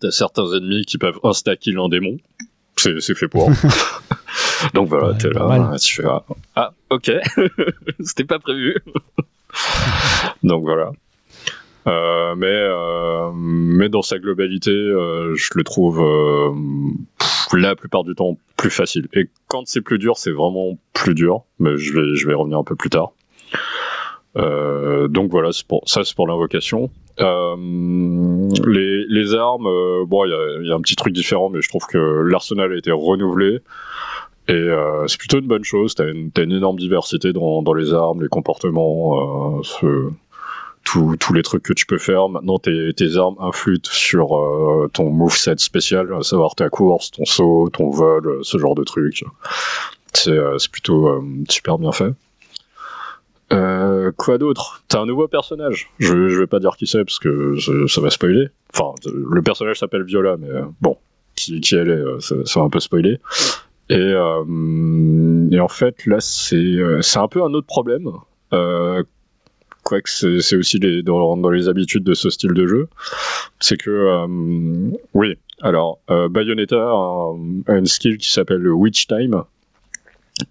t'as 0.00 0.10
certains 0.10 0.46
ennemis 0.52 0.84
qui 0.84 0.98
peuvent 0.98 1.20
insta-kill 1.22 1.78
un 1.78 1.88
démon. 1.88 2.16
C'est 2.76 3.14
fait 3.14 3.28
pour. 3.28 3.50
Donc 4.74 4.88
voilà, 4.88 5.14
t'es 5.14 5.30
là, 5.30 5.76
tu 5.80 6.02
fais 6.02 6.08
ah, 6.08 6.24
ah 6.56 6.72
ok, 6.90 7.12
c'était 8.00 8.24
pas 8.24 8.40
prévu. 8.40 8.76
Donc 10.42 10.64
voilà. 10.64 10.92
Euh, 11.86 12.34
mais 12.36 12.46
euh, 12.46 13.30
mais 13.34 13.88
dans 13.88 14.02
sa 14.02 14.18
globalité, 14.18 14.70
euh, 14.70 15.34
je 15.34 15.50
le 15.54 15.64
trouve 15.64 16.02
la 17.52 17.76
plupart 17.76 18.04
du 18.04 18.14
temps 18.14 18.38
plus 18.56 18.70
facile. 18.70 19.08
Et 19.12 19.28
quand 19.48 19.62
c'est 19.66 19.82
plus 19.82 19.98
dur, 19.98 20.16
c'est 20.16 20.32
vraiment 20.32 20.78
plus 20.92 21.14
dur. 21.14 21.44
Mais 21.58 21.76
je 21.76 21.92
vais 21.92 22.16
je 22.16 22.26
vais 22.26 22.34
revenir 22.34 22.58
un 22.58 22.64
peu 22.64 22.76
plus 22.76 22.90
tard. 22.90 23.12
donc 24.34 25.30
voilà, 25.30 25.50
ça 25.52 26.04
c'est 26.04 26.16
pour 26.16 26.26
l'invocation. 26.26 26.90
les, 27.18 29.04
les 29.08 29.34
armes, 29.34 29.68
bon, 30.06 30.24
il 30.24 30.66
y 30.66 30.72
a, 30.72 30.74
un 30.74 30.80
petit 30.80 30.96
truc 30.96 31.12
différent, 31.12 31.50
mais 31.50 31.60
je 31.60 31.68
trouve 31.68 31.86
que 31.86 31.98
l'arsenal 31.98 32.72
a 32.72 32.76
été 32.76 32.90
renouvelé. 32.90 33.60
Et 34.46 34.52
euh, 34.52 35.06
c'est 35.06 35.18
plutôt 35.18 35.38
une 35.38 35.46
bonne 35.46 35.64
chose. 35.64 35.94
T'as 35.94 36.10
une, 36.10 36.30
une 36.36 36.52
énorme 36.52 36.78
diversité 36.78 37.32
dans, 37.32 37.74
les 37.74 37.94
armes, 37.94 38.22
les 38.22 38.28
comportements, 38.28 39.62
euh, 39.82 40.10
tous 40.84 41.32
les 41.32 41.42
trucs 41.42 41.62
que 41.62 41.72
tu 41.72 41.86
peux 41.86 41.98
faire. 41.98 42.28
Maintenant, 42.28 42.58
tes, 42.58 43.16
armes 43.16 43.36
influent 43.40 43.80
sur 43.84 44.36
euh, 44.36 44.90
ton 44.92 45.10
moveset 45.10 45.56
spécial, 45.58 46.12
à 46.12 46.22
savoir 46.22 46.54
ta 46.54 46.68
course, 46.68 47.10
ton 47.10 47.24
saut, 47.24 47.70
ton 47.72 47.90
vol, 47.90 48.26
euh, 48.26 48.38
ce 48.42 48.58
genre 48.58 48.74
de 48.74 48.84
trucs. 48.84 49.24
C'est 50.12 50.30
euh, 50.30 50.56
plutôt 50.70 51.08
euh, 51.08 51.22
super 51.48 51.78
bien 51.78 51.92
fait. 51.92 52.12
quoi 54.16 54.38
d'autre? 54.38 54.82
T'as 54.88 55.00
un 55.00 55.06
nouveau 55.06 55.26
personnage. 55.26 55.90
Je, 55.98 56.28
je 56.28 56.38
vais 56.38 56.46
pas 56.46 56.60
dire 56.60 56.76
qui 56.76 56.86
c'est 56.86 57.04
parce 57.04 57.18
que 57.18 57.56
ça 57.88 58.00
va 58.00 58.10
spoiler. 58.10 58.48
Enfin, 58.74 58.94
le 59.06 59.42
personnage 59.42 59.78
s'appelle 59.78 60.04
Viola, 60.04 60.36
mais 60.36 60.48
bon, 60.80 60.98
qui, 61.34 61.60
elle 61.72 61.90
est, 61.90 62.20
ça, 62.20 62.60
va 62.60 62.66
un 62.66 62.70
peu 62.70 62.80
spoiler. 62.80 63.20
Et, 63.90 64.14
et 65.52 65.60
en 65.60 65.68
fait, 65.68 66.06
là, 66.06 66.20
c'est 66.20 67.18
un 67.18 67.28
peu 67.28 67.42
un 67.42 67.52
autre 67.54 67.66
problème. 67.66 68.10
Euh, 68.52 69.02
quoique 69.84 70.10
c'est 70.10 70.56
aussi 70.56 70.78
les, 70.78 71.02
dans, 71.02 71.36
dans, 71.36 71.50
les 71.50 71.68
habitudes 71.68 72.02
de 72.02 72.14
ce 72.14 72.30
style 72.30 72.54
de 72.54 72.66
jeu, 72.66 72.88
c'est 73.60 73.76
que 73.76 73.90
euh, 73.90 74.96
oui, 75.12 75.36
alors 75.60 75.98
euh, 76.10 76.28
Bayonetta 76.28 76.76
a, 76.76 77.34
une 77.68 77.86
skill 77.86 78.18
qui 78.18 78.32
s'appelle 78.32 78.60
le 78.60 78.72
Witch 78.72 79.06
Time, 79.06 79.44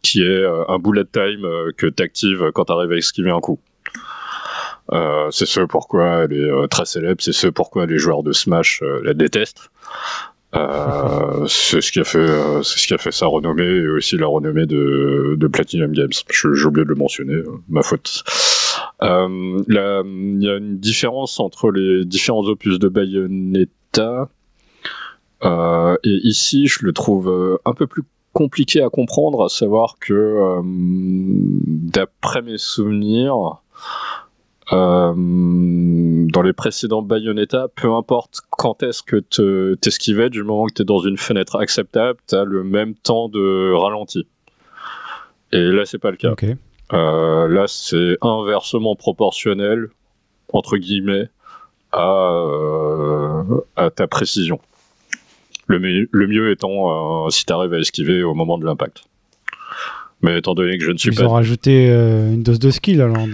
qui 0.01 0.21
est 0.21 0.29
euh, 0.29 0.63
un 0.69 0.79
bullet 0.79 1.05
time 1.05 1.45
euh, 1.45 1.71
que 1.75 1.87
tu 1.87 2.03
actives 2.03 2.51
quand 2.53 2.65
tu 2.65 2.73
arrives 2.73 2.91
à 2.91 2.97
esquiver 2.97 3.31
un 3.31 3.41
coup. 3.41 3.59
Euh, 4.91 5.31
c'est 5.31 5.45
ce 5.45 5.61
pourquoi 5.61 6.25
elle 6.25 6.33
est 6.33 6.67
très 6.67 6.85
célèbre, 6.85 7.21
c'est 7.21 7.33
ce 7.33 7.47
pourquoi 7.47 7.85
les 7.85 7.97
joueurs 7.97 8.21
de 8.21 8.31
Smash 8.31 8.83
la 9.03 9.13
détestent. 9.13 9.71
Euh, 10.55 11.47
c'est 11.47 11.81
ce 11.81 11.91
qui 11.91 11.99
a 11.99 12.03
fait, 12.03 12.19
euh, 12.19 12.61
c'est 12.61 12.77
ce 12.77 12.87
qui 12.87 12.93
a 12.93 12.99
fait 12.99 13.11
sa 13.11 13.25
renommée 13.25 13.63
et 13.63 13.87
aussi 13.87 14.17
la 14.17 14.27
renommée 14.27 14.67
de, 14.67 15.35
de 15.37 15.47
Platinum 15.47 15.91
Games. 15.91 16.11
J'ai 16.29 16.65
oublié 16.65 16.85
de 16.85 16.89
le 16.89 16.95
mentionner, 16.95 17.33
euh, 17.33 17.59
ma 17.69 17.81
faute. 17.81 18.23
Euh, 19.01 19.63
il 19.67 20.43
y 20.43 20.49
a 20.49 20.57
une 20.57 20.77
différence 20.77 21.39
entre 21.39 21.71
les 21.71 22.05
différents 22.05 22.43
opus 22.43 22.77
de 22.77 22.87
Bayonetta. 22.87 24.29
Euh, 25.43 25.95
et 26.03 26.19
ici, 26.23 26.67
je 26.67 26.85
le 26.85 26.93
trouve 26.93 27.59
un 27.65 27.73
peu 27.73 27.87
plus 27.87 28.03
compliqué 28.31 28.81
à 28.81 28.89
comprendre, 28.89 29.43
à 29.43 29.49
savoir 29.49 29.95
que, 29.99 30.61
d'après 30.63 32.41
mes 32.41 32.57
souvenirs, 32.57 33.61
dans 34.71 36.41
les 36.41 36.53
précédents 36.53 37.01
Bayonetta, 37.01 37.67
peu 37.75 37.93
importe 37.93 38.41
quand 38.49 38.83
est-ce 38.83 39.03
que 39.03 39.17
tu 39.17 39.77
t'esquivais, 39.79 40.29
du 40.29 40.43
moment 40.43 40.67
que 40.67 40.73
tu 40.73 40.81
es 40.83 40.85
dans 40.85 40.99
une 40.99 41.17
fenêtre 41.17 41.57
acceptable, 41.57 42.19
tu 42.27 42.35
as 42.35 42.43
le 42.43 42.63
même 42.63 42.95
temps 42.95 43.29
de 43.29 43.73
ralenti. 43.73 44.27
Et 45.51 45.61
là, 45.61 45.85
c'est 45.85 45.99
pas 45.99 46.11
le 46.11 46.17
cas. 46.17 46.31
Euh, 46.93 47.47
là, 47.47 47.65
c'est 47.67 48.17
inversement 48.21 48.95
proportionnel, 48.95 49.89
entre 50.51 50.77
guillemets, 50.77 51.29
à, 51.91 52.31
euh, 52.31 53.43
à 53.75 53.89
ta 53.89 54.07
précision. 54.07 54.59
Le, 55.67 55.77
le 56.11 56.27
mieux 56.27 56.51
étant 56.51 57.29
si 57.29 57.45
tu 57.45 57.53
arrives 57.53 57.73
à 57.73 57.79
esquiver 57.79 58.23
au 58.23 58.33
moment 58.33 58.57
de 58.57 58.65
l'impact. 58.65 59.03
Mais 60.23 60.39
étant 60.39 60.55
donné 60.55 60.77
que 60.77 60.85
je 60.85 60.91
ne 60.91 60.97
suis 60.97 61.09
Ils 61.09 61.15
pas. 61.15 61.23
Ils 61.23 61.27
ont 61.27 61.33
rajouté 61.33 61.89
euh, 61.89 62.33
une 62.33 62.43
dose 62.43 62.57
de 62.57 62.71
skill 62.71 63.01
alors 63.01 63.27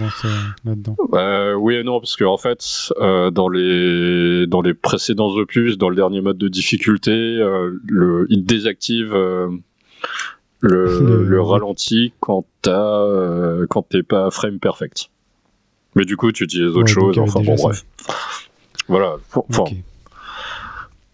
là-dedans. 0.64 0.96
Euh, 1.14 1.54
oui 1.54 1.76
et 1.76 1.84
non, 1.84 2.00
parce 2.00 2.16
qu'en 2.16 2.34
en 2.34 2.36
fait, 2.36 2.92
euh, 3.00 3.30
dans 3.30 3.48
les 3.48 4.48
dans 4.48 4.60
les 4.60 4.74
précédents 4.74 5.28
opus, 5.28 5.78
dans 5.78 5.88
le 5.88 5.94
dernier 5.94 6.20
mode 6.20 6.36
de 6.36 6.48
difficulté, 6.48 7.12
le 7.12 8.26
il 8.28 8.44
désactive 8.44 9.12
le, 10.60 11.24
le, 11.24 11.40
ralenti 11.40 12.12
quand 12.18 12.44
t'es 12.60 14.02
pas 14.02 14.30
frame 14.30 14.58
perfect. 14.58 15.10
Mais 15.94 16.04
du 16.04 16.16
coup, 16.16 16.32
tu 16.32 16.44
utilises 16.44 16.76
autre 16.76 16.88
chose. 16.88 17.16
Enfin 17.18 17.40
bon, 17.40 17.54
bref. 17.54 17.84
Voilà. 18.88 19.16
Enfin. 19.32 19.62
Okay. 19.62 19.84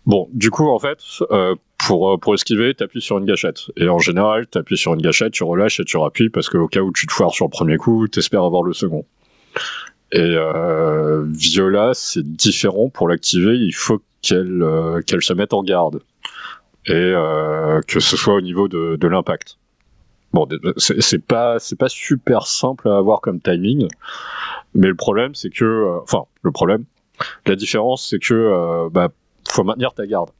Bon, 0.07 0.28
du 0.32 0.50
coup, 0.50 0.68
en 0.68 0.78
fait, 0.78 0.98
euh, 1.32 1.57
pour, 1.78 2.12
euh, 2.12 2.16
pour 2.16 2.34
esquiver, 2.34 2.74
t'appuies 2.74 3.02
sur 3.02 3.18
une 3.18 3.24
gâchette. 3.24 3.70
Et 3.76 3.88
en 3.88 3.98
général, 3.98 4.46
t'appuies 4.46 4.78
sur 4.78 4.94
une 4.94 5.02
gâchette, 5.02 5.32
tu 5.32 5.44
relâches 5.44 5.80
et 5.80 5.84
tu 5.84 5.96
rappuies 5.96 6.30
parce 6.30 6.48
qu'au 6.48 6.68
cas 6.68 6.80
où 6.80 6.92
tu 6.92 7.07
te 7.07 7.12
foires 7.12 7.32
sur 7.32 7.46
le 7.46 7.50
premier 7.50 7.76
coup, 7.76 8.07
t'espères 8.07 8.44
avoir 8.44 8.62
le 8.62 8.72
second. 8.72 9.04
Et 10.12 10.20
euh, 10.20 11.24
Viola, 11.26 11.90
c'est 11.94 12.22
différent. 12.22 12.88
Pour 12.88 13.09
l'activer, 13.09 13.57
il 13.57 13.72
faut 13.72 14.00
qu'elle 14.22 14.62
euh, 14.62 15.02
qu'elle 15.02 15.22
se 15.22 15.32
mette 15.32 15.52
en 15.52 15.62
garde. 15.62 16.02
Et 16.86 16.92
euh, 16.92 17.80
que 17.86 17.98
ce 17.98 18.16
soit 18.16 18.34
au 18.34 18.40
niveau 18.40 18.68
de, 18.68 18.96
de 18.96 19.09
l'impact. 19.09 19.59
Bon, 20.32 20.46
c'est 20.76 21.26
pas 21.26 21.59
c'est 21.59 21.78
pas 21.78 21.88
super 21.88 22.46
simple 22.46 22.88
à 22.88 22.96
avoir 22.96 23.20
comme 23.20 23.40
timing, 23.40 23.88
mais 24.74 24.88
le 24.88 24.94
problème 24.94 25.34
c'est 25.34 25.50
que, 25.50 25.64
euh, 25.64 26.00
enfin, 26.02 26.24
le 26.42 26.52
problème, 26.52 26.84
la 27.46 27.57
différence 27.57 28.09
c'est 28.09 28.18
que 28.18 28.88
bah, 28.90 29.09
faut 29.51 29.64
maintenir 29.64 29.92
ta 29.92 30.07
garde 30.07 30.30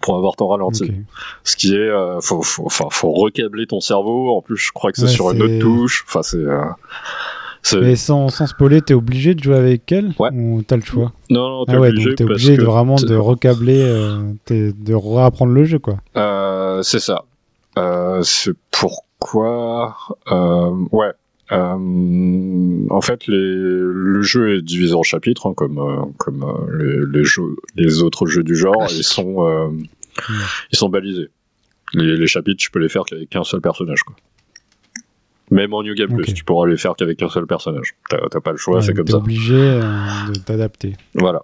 pour 0.00 0.16
avoir 0.16 0.36
ton 0.36 0.46
ralenti. 0.48 0.84
Okay. 0.84 1.02
Ce 1.42 1.56
qui 1.56 1.74
est, 1.74 1.78
euh, 1.78 2.20
faut, 2.20 2.42
faut, 2.42 2.68
faut 2.68 3.12
recabler 3.12 3.66
ton 3.66 3.80
cerveau. 3.80 4.36
En 4.36 4.40
plus, 4.40 4.56
je 4.56 4.70
crois 4.72 4.92
que 4.92 4.98
c'est 4.98 5.06
ouais, 5.06 5.10
sur 5.10 5.32
une 5.32 5.42
autre 5.42 5.58
touche. 5.58 6.04
Enfin, 6.06 6.22
c'est, 6.22 6.36
euh, 6.36 6.62
Mais 7.80 7.96
sans, 7.96 8.28
sans 8.28 8.46
spoiler, 8.46 8.82
t'es 8.82 8.94
obligé 8.94 9.34
de 9.34 9.42
jouer 9.42 9.56
avec 9.56 9.90
elle 9.90 10.14
ouais. 10.18 10.30
ou 10.32 10.62
t'as 10.62 10.76
le 10.76 10.82
choix? 10.82 11.12
Non, 11.28 11.48
non, 11.48 11.64
t'es 11.64 11.74
ah 11.74 11.80
ouais, 11.80 11.88
obligé. 11.88 12.14
T'es 12.14 12.24
obligé 12.24 12.56
de 12.56 12.62
vraiment 12.62 12.96
de 12.96 13.16
recabler, 13.16 13.82
euh, 13.82 14.32
de 14.48 14.94
réapprendre 14.94 15.52
le 15.52 15.64
jeu, 15.64 15.80
quoi. 15.80 15.96
Euh, 16.16 16.82
c'est 16.82 17.00
ça. 17.00 17.24
C'est 18.22 18.54
pourquoi. 18.70 19.96
Ouais. 20.92 21.10
Euh, 21.52 22.86
en 22.90 23.00
fait, 23.00 23.26
les, 23.26 23.36
le 23.36 24.22
jeu 24.22 24.56
est 24.56 24.62
divisé 24.62 24.94
en 24.94 25.02
chapitres, 25.02 25.46
hein, 25.46 25.54
comme, 25.56 25.78
euh, 25.78 26.04
comme 26.18 26.44
les, 26.72 27.18
les, 27.18 27.24
jeux, 27.24 27.56
les 27.76 28.02
autres 28.02 28.26
jeux 28.26 28.44
du 28.44 28.54
genre. 28.54 28.86
Ils 28.90 29.04
sont, 29.04 29.72
ils 30.72 30.78
sont 30.78 30.88
balisés. 30.88 31.28
Les, 31.92 32.16
les, 32.16 32.26
chapitres, 32.26 32.58
tu 32.58 32.70
peux 32.70 32.78
les 32.78 32.88
faire 32.88 33.04
qu'avec 33.04 33.34
un 33.34 33.44
seul 33.44 33.60
personnage, 33.60 34.02
quoi. 34.02 34.14
Même 35.50 35.74
en 35.74 35.82
New 35.82 35.94
Game 35.94 36.14
Plus, 36.14 36.32
tu 36.32 36.44
pourras 36.44 36.68
les 36.68 36.76
faire 36.76 36.94
qu'avec 36.94 37.20
un 37.22 37.28
seul 37.28 37.46
personnage. 37.46 37.94
T'as 38.08 38.40
pas 38.40 38.52
le 38.52 38.56
choix, 38.56 38.82
c'est 38.82 38.94
comme 38.94 39.06
ça. 39.06 39.16
obligé 39.16 39.56
euh, 39.56 39.82
de 40.32 40.38
t'adapter. 40.38 40.96
Voilà. 41.14 41.42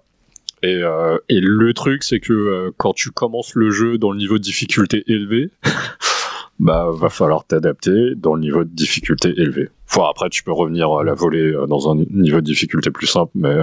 Et, 0.63 0.81
euh, 0.81 1.17
et, 1.29 1.39
le 1.41 1.73
truc, 1.73 2.03
c'est 2.03 2.19
que 2.19 2.33
euh, 2.33 2.71
quand 2.77 2.93
tu 2.93 3.11
commences 3.11 3.53
le 3.53 3.69
jeu 3.69 3.97
dans 3.97 4.11
le 4.11 4.17
niveau 4.17 4.37
de 4.37 4.43
difficulté 4.43 5.03
élevé, 5.07 5.51
bah 6.59 6.87
va 6.91 7.09
falloir 7.09 7.45
t'adapter 7.45 8.15
dans 8.15 8.33
le 8.33 8.41
niveau 8.41 8.63
de 8.63 8.69
difficulté 8.69 9.33
élevé. 9.37 9.69
Enfin, 9.89 10.03
après, 10.09 10.29
tu 10.29 10.43
peux 10.43 10.51
revenir 10.51 10.91
à 10.91 11.03
la 11.03 11.13
volée 11.13 11.53
dans 11.67 11.91
un 11.91 11.95
niveau 11.95 12.41
de 12.41 12.45
difficulté 12.45 12.91
plus 12.91 13.07
simple, 13.07 13.31
mais 13.35 13.55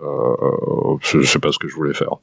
je 0.00 1.22
sais 1.22 1.38
pas 1.38 1.52
ce 1.52 1.58
que 1.58 1.68
je 1.68 1.74
voulais 1.74 1.94
faire. 1.94 2.16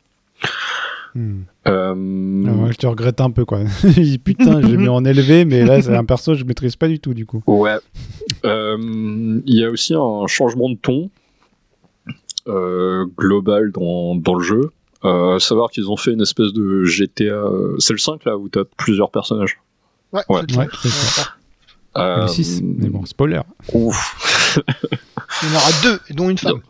Hmm. 1.14 1.42
Euh... 1.68 2.44
Ah 2.48 2.72
je 2.72 2.78
te 2.78 2.88
regrette 2.88 3.20
un 3.20 3.32
peu, 3.32 3.44
quoi. 3.44 3.60
Putain, 4.24 4.62
j'ai 4.62 4.78
mis 4.78 4.88
en 4.88 5.04
élevé, 5.04 5.46
mais 5.46 5.66
là, 5.66 5.82
c'est 5.82 5.96
un 5.96 6.06
perso 6.06 6.34
que 6.34 6.38
je 6.38 6.46
maîtrise 6.46 6.76
pas 6.76 6.88
du 6.88 7.00
tout, 7.00 7.14
du 7.14 7.26
coup. 7.26 7.42
Ouais. 7.48 7.78
Euh, 8.44 8.78
il 9.46 9.56
y 9.60 9.64
a 9.64 9.70
aussi 9.70 9.94
un 9.94 10.26
changement 10.26 10.70
de 10.70 10.76
ton 10.76 11.12
euh, 12.48 13.06
global 13.18 13.72
dans, 13.72 14.16
dans, 14.16 14.34
le 14.34 14.44
jeu. 14.44 14.72
Euh, 15.04 15.38
savoir 15.38 15.70
qu'ils 15.70 15.92
ont 15.92 15.98
fait 15.98 16.12
une 16.12 16.22
espèce 16.22 16.54
de 16.54 16.86
GTA. 16.86 17.44
C'est 17.78 17.94
le 17.94 18.00
5 18.00 18.26
là 18.26 18.38
où 18.38 18.50
t'as 18.50 18.64
plusieurs 18.78 19.12
personnages. 19.12 19.60
Ouais, 20.12 20.24
ouais. 20.30 20.42
c'est 20.82 20.90
ça. 20.90 21.34
Le 21.96 22.28
6, 22.28 22.62
mais 22.64 22.90
bon, 22.90 23.06
spoiler. 23.06 23.42
Ouf. 23.74 24.58
il 25.44 25.50
y 25.50 25.52
en 25.52 25.56
aura 25.56 25.70
deux, 25.84 26.00
dont 26.12 26.30
une 26.30 26.38
femme. 26.38 26.62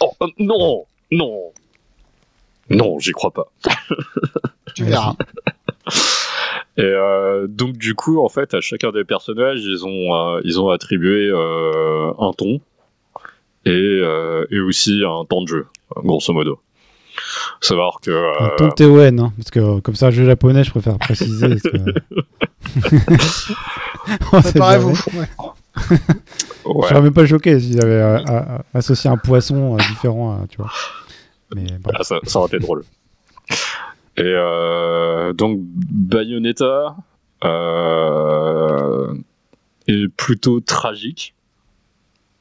Oh, 0.00 0.12
non, 0.38 0.86
non, 1.10 1.52
non, 2.70 2.98
j'y 2.98 3.12
crois 3.12 3.32
pas. 3.32 3.52
tu 4.74 4.84
verras. 4.84 5.16
Et 6.78 6.82
euh, 6.82 7.46
donc 7.46 7.78
du 7.78 7.94
coup, 7.94 8.22
en 8.22 8.28
fait, 8.28 8.52
à 8.52 8.60
chacun 8.60 8.92
des 8.92 9.04
personnages, 9.04 9.60
ils 9.62 9.86
ont 9.86 10.14
euh, 10.14 10.40
ils 10.44 10.60
ont 10.60 10.68
attribué 10.68 11.30
euh, 11.30 12.12
un 12.18 12.32
ton 12.32 12.60
et, 13.64 13.70
euh, 13.70 14.46
et 14.50 14.60
aussi 14.60 15.02
un 15.04 15.24
temps 15.24 15.42
de 15.42 15.48
jeu, 15.48 15.66
grosso 15.96 16.32
modo. 16.34 16.60
Savoir 17.60 18.00
que 18.00 18.10
euh, 18.10 18.32
un 18.40 18.48
ton 18.56 18.70
TON, 18.70 19.18
hein, 19.18 19.32
parce 19.36 19.50
que 19.50 19.80
comme 19.80 19.94
ça, 19.94 20.10
jeu 20.10 20.24
japonais, 20.24 20.64
je 20.64 20.70
préfère 20.70 20.98
préciser. 20.98 21.56
Préparez-vous. 24.20 24.96
Ouais. 25.84 26.74
ouais. 26.74 26.82
Je 26.84 26.88
serais 26.88 27.02
même 27.02 27.12
pas 27.12 27.26
choqué 27.26 27.60
s'ils 27.60 27.84
avaient 27.84 28.24
associé 28.72 29.10
un 29.10 29.18
poisson 29.18 29.76
différent, 29.76 30.40
tu 30.48 30.56
vois. 30.56 30.70
Ah, 31.92 32.02
ça, 32.02 32.16
ça, 32.24 32.38
aurait 32.38 32.48
été 32.48 32.58
drôle. 32.58 32.82
Et 34.16 34.22
euh, 34.24 35.34
donc 35.34 35.60
Bayonetta 35.60 36.96
euh, 37.44 39.14
est 39.86 40.08
plutôt 40.08 40.60
tragique, 40.60 41.34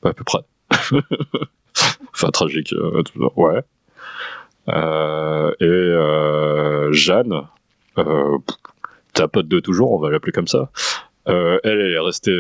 à 0.03 0.13
peu 0.13 0.23
près. 0.23 0.39
enfin 2.13 2.29
tragique, 2.31 2.73
euh, 2.73 3.03
ouais. 3.35 3.61
Euh, 4.69 5.51
et 5.59 5.65
euh, 5.65 6.91
Jeanne, 6.91 7.41
euh, 7.97 8.37
ta 9.13 9.27
pote 9.27 9.47
de 9.47 9.59
toujours, 9.59 9.91
on 9.91 9.99
va 9.99 10.09
l'appeler 10.09 10.31
comme 10.31 10.47
ça. 10.47 10.69
elle, 11.25 11.59
elle 11.63 11.91
est 11.91 11.99
restée, 11.99 12.37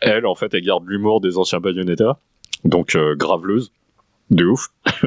elle 0.00 0.26
en 0.26 0.34
fait, 0.34 0.54
elle 0.54 0.62
garde 0.62 0.86
l'humour 0.86 1.20
des 1.20 1.38
anciens 1.38 1.60
Bayonetta, 1.60 2.18
donc 2.64 2.96
graveleuse 3.16 3.72
de 4.30 4.46
ouf. 4.46 4.68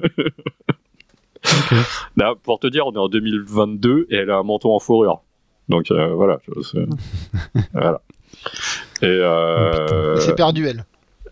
Là, 2.18 2.34
pour 2.42 2.60
te 2.60 2.68
dire, 2.68 2.88
on 2.88 2.94
est 2.94 2.98
en 2.98 3.10
2022 3.10 4.08
et 4.10 4.16
elle 4.16 4.32
a 4.32 4.38
un 4.38 4.44
manteau 4.44 4.74
en 4.74 4.80
fourrure. 4.80 5.22
Donc 5.70 5.92
euh, 5.92 6.14
voilà. 6.14 6.40
voilà. 7.74 8.02
Et 9.02 9.06
euh... 9.06 10.18
s'est 10.18 10.36
perdue 10.36 10.68
elle. 10.68 10.86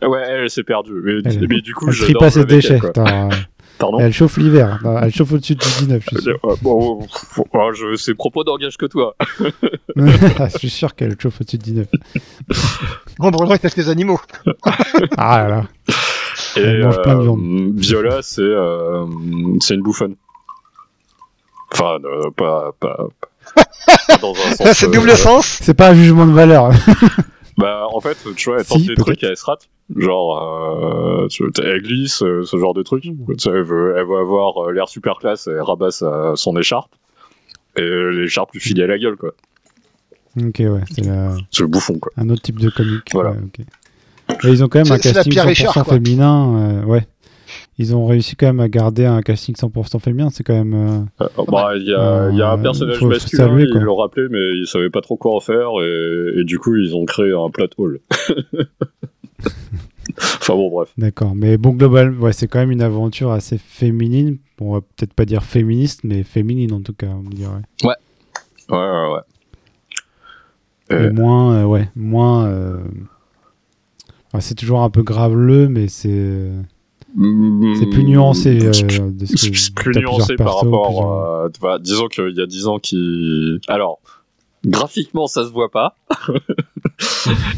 Ouais, 0.08 0.22
elle 0.22 0.50
s'est 0.50 0.64
perdue. 0.64 1.02
Mais, 1.04 1.14
elle, 1.24 1.48
mais, 1.48 1.62
du 1.62 1.74
coup, 1.74 1.92
je 1.92 2.04
trie 2.04 2.14
pas 2.14 2.30
ses 2.30 2.46
déchets. 2.46 2.80
Pardon 3.78 4.00
elle 4.00 4.14
chauffe 4.14 4.38
l'hiver. 4.38 4.80
Elle 5.02 5.14
chauffe 5.14 5.34
au-dessus 5.34 5.56
du 5.56 5.66
19. 5.66 6.04
Je 6.04 6.16
suis 6.16 6.24
sûr. 6.24 6.40
bon, 6.62 7.06
je, 7.74 7.96
c'est 7.96 8.14
propos 8.14 8.44
d'engage 8.44 8.78
que 8.78 8.86
toi. 8.86 9.16
je 9.96 10.58
suis 10.58 10.70
sûr 10.70 10.96
qu'elle 10.96 11.20
chauffe 11.20 11.42
au-dessus 11.42 11.58
du 11.58 11.72
19. 11.72 11.88
Bon, 13.20 13.32
pour 13.32 13.48
qu'est-ce 13.60 13.76
que 13.76 13.82
les 13.82 13.90
animaux 13.90 14.20
Ah 15.18 15.44
là 15.44 15.48
là. 15.48 15.64
Et 16.56 16.60
euh, 16.60 17.36
Viola, 17.76 18.22
c'est 18.22 18.42
euh, 18.42 19.06
c'est 19.60 19.76
une 19.76 19.82
bouffonne. 19.82 20.16
Enfin, 21.72 21.98
euh, 22.04 22.30
pas, 22.36 22.72
pas, 22.80 23.08
pas 23.56 24.18
dans 24.22 24.34
un 24.34 24.56
sens. 24.56 24.72
c'est 24.74 24.92
double 24.92 25.12
sens. 25.12 25.60
C'est 25.62 25.74
pas 25.74 25.90
un 25.90 25.94
jugement 25.96 26.26
de 26.26 26.32
valeur. 26.32 26.72
bah, 27.58 27.86
en 27.92 28.00
fait, 28.02 28.18
tu 28.36 28.50
vois, 28.50 28.60
elle 28.60 28.66
tente 28.66 28.82
des 28.82 28.96
trucs 28.96 29.24
à 29.24 29.32
Esrat. 29.32 29.58
Genre, 29.96 31.28
tu, 31.30 31.44
elle 31.64 31.82
glisse, 31.82 32.18
ce 32.18 32.58
genre 32.58 32.74
de 32.74 32.84
truc. 32.84 33.06
Mm. 33.06 33.36
Tu 33.38 33.50
elle, 33.50 33.64
veut, 33.64 33.96
elle 33.98 34.06
veut 34.06 34.18
avoir 34.20 34.72
l'air 34.72 34.88
super 34.88 35.18
classe 35.18 35.48
elle 35.48 35.62
rabasse 35.62 36.04
son 36.36 36.58
écharpe. 36.58 36.92
Et 37.76 37.82
l'écharpe 37.82 38.54
lui 38.54 38.60
file 38.60 38.82
à 38.82 38.88
la 38.88 38.98
gueule, 38.98 39.18
quoi. 39.18 39.34
Ok, 40.40 40.60
ouais. 40.60 40.82
C'est 40.92 41.06
la... 41.06 41.36
le 41.60 41.68
bouffon, 41.68 42.00
quoi. 42.00 42.12
Un 42.18 42.30
autre 42.30 42.42
type 42.42 42.60
de 42.60 42.70
comique. 42.70 43.10
Voilà. 43.14 43.36
Ouais, 44.30 44.52
ils 44.52 44.64
ont 44.64 44.68
quand 44.68 44.80
même 44.84 44.92
un 44.92 44.98
casting 44.98 45.34
100% 45.34 45.86
féminin. 45.86 46.56
Euh, 46.56 46.86
ouais. 46.86 47.08
Ils 47.78 47.96
ont 47.96 48.06
réussi 48.06 48.36
quand 48.36 48.48
même 48.48 48.60
à 48.60 48.70
garder 48.70 49.06
un 49.06 49.22
casting 49.22 49.56
100% 49.56 50.00
féminin. 50.00 50.30
C'est 50.32 50.44
quand 50.44 50.54
même. 50.54 50.74
Euh, 50.74 51.26
euh, 51.26 51.44
bah, 51.48 51.74
il 51.76 51.84
y, 51.84 51.94
a, 51.94 52.30
y 52.32 52.42
a 52.42 52.52
un 52.52 52.58
personnage 52.58 53.02
masculin, 53.02 53.46
saluer, 53.46 53.68
ils 53.72 53.80
l'ont 53.80 53.96
rappelé, 53.96 54.28
mais 54.30 54.58
ils 54.58 54.68
savaient 54.68 54.90
pas 54.90 55.02
trop 55.02 55.18
quoi 55.18 55.36
en 55.36 55.40
faire. 55.40 55.70
Et, 55.82 56.40
et 56.40 56.44
du 56.44 56.58
coup, 56.58 56.76
ils 56.76 56.96
ont 56.96 57.06
créé 57.06 57.32
un 57.32 57.50
plot 57.50 57.68
hall. 57.78 58.00
enfin 60.16 60.56
bon, 60.56 60.70
bref. 60.70 60.94
D'accord. 60.98 61.36
Mais 61.36 61.58
bon, 61.58 61.72
global, 61.72 62.18
ouais, 62.20 62.34
c'est 62.34 62.48
quand 62.48 62.60
même 62.60 62.72
une 62.72 62.82
aventure 62.82 63.32
assez 63.32 63.58
féminine. 63.58 64.38
Bon, 64.58 64.72
on 64.72 64.74
va 64.74 64.82
peut-être 64.82 65.14
pas 65.14 65.26
dire 65.26 65.44
féministe, 65.44 66.02
mais 66.04 66.24
féminine 66.24 66.74
en 66.74 66.82
tout 66.82 66.94
cas, 66.94 67.08
on 67.08 67.30
dirait. 67.30 67.62
Ouais. 67.84 67.96
Ouais, 68.70 68.78
ouais, 68.78 69.14
ouais. 69.14 69.22
Et 70.89 71.10
moins, 71.10 71.66
ouais, 71.66 71.89
moins 71.96 72.84
c'est 74.39 74.56
toujours 74.56 74.82
un 74.82 74.89
peu 74.89 75.04
graveleux, 75.04 75.68
mais 75.68 75.88
c'est. 75.88 76.52
C'est 77.16 77.89
plus 77.91 78.04
nuancé. 78.04 78.60
Euh, 78.66 78.72
plus 79.76 80.00
nuancé 80.00 80.36
par 80.36 80.62
rapport. 80.62 81.46
à... 81.64 81.80
disons 81.80 82.08
qu'il 82.08 82.34
y 82.36 82.41
a 82.41 82.48
10 82.48 82.68
ans 82.68 82.80
qui. 82.80 83.60
Alors, 83.68 84.00
graphiquement, 84.66 85.28
ça 85.28 85.45
se 85.45 85.51
voit 85.51 85.72
pas. 85.72 85.95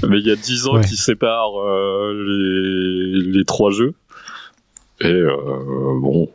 mais 0.08 0.20
il 0.20 0.28
y 0.28 0.32
a 0.32 0.36
10 0.36 0.68
ans 0.68 0.82
qui 0.82 0.96
séparent 0.96 1.60
euh, 1.60 2.14
les... 2.14 3.32
les 3.32 3.46
trois 3.46 3.72
jeux. 3.72 3.94
Et 5.02 5.08
euh, 5.08 6.00
bon, 6.00 6.30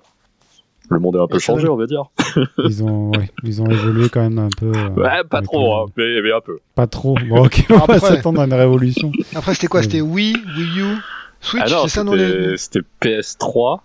le 0.91 0.99
monde 0.99 1.17
est 1.17 1.21
un 1.21 1.29
peu 1.29 1.39
changé, 1.39 1.69
on 1.69 1.77
va 1.77 1.87
dire. 1.87 2.05
ils, 2.59 2.83
ont, 2.83 3.11
ouais, 3.13 3.31
ils 3.45 3.63
ont 3.63 3.67
évolué 3.67 4.09
quand 4.09 4.21
même 4.21 4.39
un 4.39 4.49
peu. 4.57 4.73
Euh, 4.75 4.89
ouais, 4.91 5.25
pas 5.29 5.41
trop, 5.41 5.77
hein, 5.77 5.87
mais, 5.97 6.21
mais, 6.21 6.33
un 6.33 6.41
peu. 6.41 6.59
Pas 6.75 6.89
trop. 6.89 7.15
Bon, 7.29 7.45
ok, 7.45 7.67
on 7.71 7.87
va 7.87 8.01
s'attendre 8.01 8.41
à 8.41 8.45
une 8.45 8.55
révolution. 8.55 9.13
Après, 9.35 9.55
c'était 9.55 9.69
quoi? 9.69 9.83
C'était 9.83 10.01
Wii, 10.01 10.35
Wii 10.57 10.81
U, 10.81 10.97
Switch 11.41 11.63
ah 11.65 11.83
c'est 11.83 11.89
ça 11.89 12.05
non 12.05 12.13
C'était 12.57 12.81
PS3, 13.01 13.81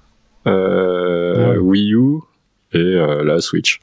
euh, 0.48 1.54
ah 1.56 1.60
Wii 1.60 1.94
U 1.94 2.20
et 2.74 2.80
euh, 2.80 3.24
la 3.24 3.40
Switch. 3.40 3.82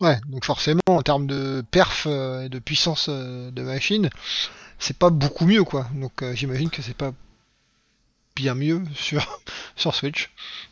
Ouais, 0.00 0.16
donc 0.28 0.44
forcément, 0.44 0.80
en 0.86 1.02
termes 1.02 1.26
de 1.26 1.62
perf 1.70 2.06
et 2.06 2.48
de 2.48 2.58
puissance 2.58 3.08
de 3.08 3.62
machine, 3.62 4.10
c'est 4.78 4.96
pas 4.96 5.10
beaucoup 5.10 5.44
mieux, 5.44 5.64
quoi. 5.64 5.86
Donc 5.94 6.24
j'imagine 6.34 6.70
que 6.70 6.82
c'est 6.82 6.96
pas 6.96 7.12
bien 8.38 8.54
mieux 8.54 8.80
sur, 8.94 9.42
sur 9.76 9.94
Switch. 9.94 10.30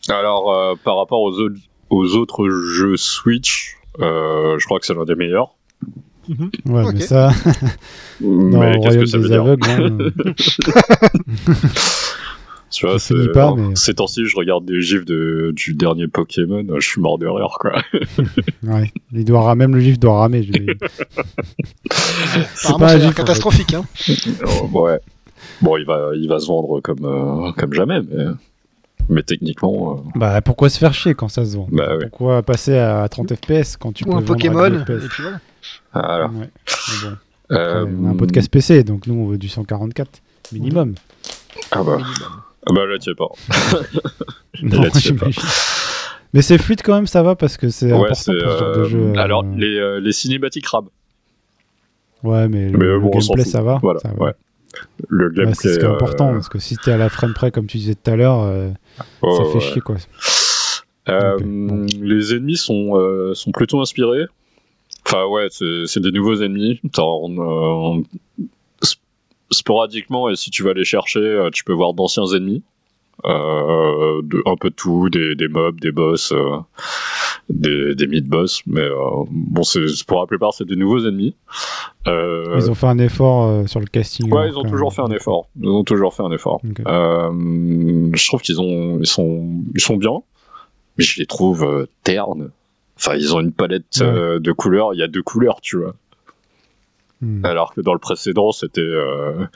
Alors, 0.08 0.50
euh, 0.52 0.74
par 0.82 0.96
rapport 0.96 1.20
aux 1.20 1.38
autres, 1.40 1.60
aux 1.90 2.14
autres 2.14 2.48
jeux 2.48 2.96
Switch, 2.96 3.76
euh, 4.00 4.58
je 4.58 4.64
crois 4.64 4.80
que 4.80 4.86
c'est 4.86 4.94
l'un 4.94 5.04
des 5.04 5.14
meilleurs. 5.14 5.54
Mhm. 6.28 6.50
Ouais, 6.66 6.92
mais 6.92 7.00
ça. 7.00 7.30
mais 8.20 8.80
qu'est-ce 8.80 8.98
que 8.98 9.06
ça 9.06 9.18
veut 9.18 9.28
dire 9.28 9.42
aveugles, 9.42 9.68
hein. 9.68 9.98
Tu 12.76 12.84
vois, 12.84 12.98
c'est, 12.98 13.32
pas, 13.32 13.54
mais... 13.54 13.74
ces 13.74 13.94
temps-ci, 13.94 14.26
je 14.26 14.36
regarde 14.36 14.66
des 14.66 14.82
gifs 14.82 15.06
de, 15.06 15.50
du 15.56 15.72
dernier 15.72 16.08
Pokémon, 16.08 16.62
je 16.78 16.86
suis 16.86 17.00
mort 17.00 17.16
de 17.16 17.26
rire, 17.26 17.56
quoi. 17.58 17.80
ouais, 18.64 18.92
il 19.14 19.24
doit, 19.24 19.54
même 19.54 19.74
le 19.74 19.80
gif 19.80 19.98
doit 19.98 20.20
ramer. 20.20 20.46
c'est 21.90 22.76
pas 22.76 22.96
un 22.96 22.98
gif 22.98 23.14
catastrophique, 23.14 23.72
hein. 23.72 23.82
oh, 24.44 24.68
ouais. 24.80 25.00
bon, 25.62 25.78
il 25.78 25.86
va, 25.86 26.10
il 26.16 26.28
va 26.28 26.38
se 26.38 26.48
vendre 26.48 26.80
comme, 26.82 27.54
comme 27.56 27.72
jamais, 27.72 28.02
mais, 28.02 28.24
mais 29.08 29.22
techniquement. 29.22 30.04
Bah, 30.14 30.42
pourquoi 30.42 30.68
se 30.68 30.78
faire 30.78 30.92
chier 30.92 31.14
quand 31.14 31.28
ça 31.28 31.46
se 31.46 31.56
vend? 31.56 31.68
Bah, 31.72 31.94
Pourquoi 31.98 32.42
passer 32.42 32.76
à 32.76 33.08
30 33.08 33.36
FPS 33.36 33.78
quand 33.78 33.92
tu 33.92 34.04
peux 34.04 34.12
un 34.12 34.20
Pokémon 34.20 34.66
et 34.66 34.84
puis 34.84 35.22
voilà. 35.94 36.30
voilà. 37.48 37.86
bon. 37.88 38.08
un 38.10 38.16
podcast 38.16 38.50
PC, 38.50 38.84
donc 38.84 39.06
nous 39.06 39.14
on 39.14 39.28
veut 39.28 39.38
du 39.38 39.48
144 39.48 40.20
minimum. 40.52 40.94
Ah 41.70 41.82
bah. 41.82 42.00
Ah 42.68 42.72
bah 42.74 42.86
là, 42.86 42.98
tu 42.98 43.10
es 43.10 43.14
pas. 43.14 43.28
non, 44.62 44.82
pas. 44.82 45.26
Mais 46.32 46.42
c'est 46.42 46.58
fluide 46.58 46.82
quand 46.82 46.94
même, 46.94 47.06
ça 47.06 47.22
va 47.22 47.36
parce 47.36 47.56
que 47.56 47.68
c'est 47.68 47.92
important 47.92 48.08
pour 48.08 48.16
ce 48.16 48.58
genre 48.58 48.76
de 48.76 48.84
jeu. 48.84 48.98
Euh, 48.98 49.14
alors, 49.16 49.44
les, 49.44 49.78
euh, 49.78 50.00
les 50.00 50.12
cinématiques 50.12 50.66
rab. 50.66 50.86
Ouais, 52.22 52.48
mais, 52.48 52.68
le, 52.68 53.00
gameplay, 53.00 53.44
ça 53.44 53.62
va. 53.62 53.78
Voilà, 53.82 54.00
Ouais. 54.18 54.32
Le 55.08 55.30
gameplay. 55.30 55.54
c'est 55.54 55.74
ce 55.74 55.78
qui 55.78 55.84
est 55.84 55.88
important 55.88 56.32
parce 56.32 56.48
que 56.48 56.58
si 56.58 56.76
t'es 56.76 56.90
à 56.90 56.96
la 56.98 57.08
frame 57.08 57.32
près, 57.32 57.50
comme 57.50 57.66
tu 57.66 57.78
disais 57.78 57.94
tout 57.94 58.10
à 58.10 58.16
l'heure, 58.16 58.40
euh, 58.42 58.70
ça 59.22 59.44
fait 59.52 59.60
chier 59.60 59.80
quoi. 59.80 59.96
Les 61.06 62.34
ennemis 62.34 62.56
sont, 62.56 63.32
sont 63.34 63.52
plutôt 63.52 63.80
inspirés. 63.80 64.26
Enfin, 65.06 65.24
ouais, 65.26 65.46
c'est 65.50 66.00
des 66.00 66.10
nouveaux 66.10 66.42
ennemis. 66.42 66.80
Sporadiquement, 69.50 70.28
et 70.28 70.36
si 70.36 70.50
tu 70.50 70.62
vas 70.62 70.72
les 70.72 70.84
chercher, 70.84 71.48
tu 71.52 71.64
peux 71.64 71.72
voir 71.72 71.94
d'anciens 71.94 72.26
ennemis. 72.34 72.62
Euh, 73.24 74.20
de, 74.22 74.42
un 74.44 74.56
peu 74.56 74.68
de 74.68 74.74
tout, 74.74 75.08
des, 75.08 75.34
des 75.34 75.48
mobs, 75.48 75.80
des 75.80 75.90
boss, 75.90 76.32
euh, 76.32 76.58
des, 77.48 77.94
des 77.94 78.06
mid-boss, 78.06 78.62
mais 78.66 78.82
euh, 78.82 79.24
bon, 79.30 79.62
c'est, 79.62 79.80
pour 80.06 80.20
la 80.20 80.26
plupart, 80.26 80.52
c'est 80.52 80.66
des 80.66 80.76
nouveaux 80.76 81.00
ennemis. 81.00 81.34
ils 82.06 82.70
ont 82.70 82.74
fait 82.74 82.86
un 82.86 82.98
effort 82.98 83.66
sur 83.68 83.80
le 83.80 83.86
casting. 83.86 84.30
Ouais, 84.30 84.48
ils 84.48 84.58
ont 84.58 84.64
toujours 84.64 84.92
fait 84.92 85.00
un 85.00 85.10
effort. 85.10 85.48
Ils 85.60 85.68
ont 85.68 85.82
toujours 85.82 86.12
fait 86.12 86.22
un 86.22 86.30
effort. 86.30 86.60
je 86.64 88.26
trouve 88.26 88.42
qu'ils 88.42 88.60
ont, 88.60 88.98
ils 89.00 89.06
sont, 89.06 89.48
ils 89.74 89.80
sont 89.80 89.96
bien, 89.96 90.20
mais 90.98 91.04
je 91.04 91.18
les 91.18 91.26
trouve 91.26 91.88
ternes. 92.04 92.50
Enfin, 92.98 93.14
ils 93.16 93.34
ont 93.34 93.40
une 93.40 93.52
palette 93.52 93.98
de 94.00 94.52
couleurs. 94.52 94.92
Il 94.92 95.00
y 95.00 95.02
a 95.02 95.08
deux 95.08 95.22
couleurs, 95.22 95.62
tu 95.62 95.78
vois. 95.78 95.94
Hmm. 97.22 97.44
Alors 97.46 97.74
que 97.74 97.80
dans 97.80 97.94
le 97.94 97.98
précédent, 97.98 98.52
c'était 98.52 98.82
euh, 98.82 99.46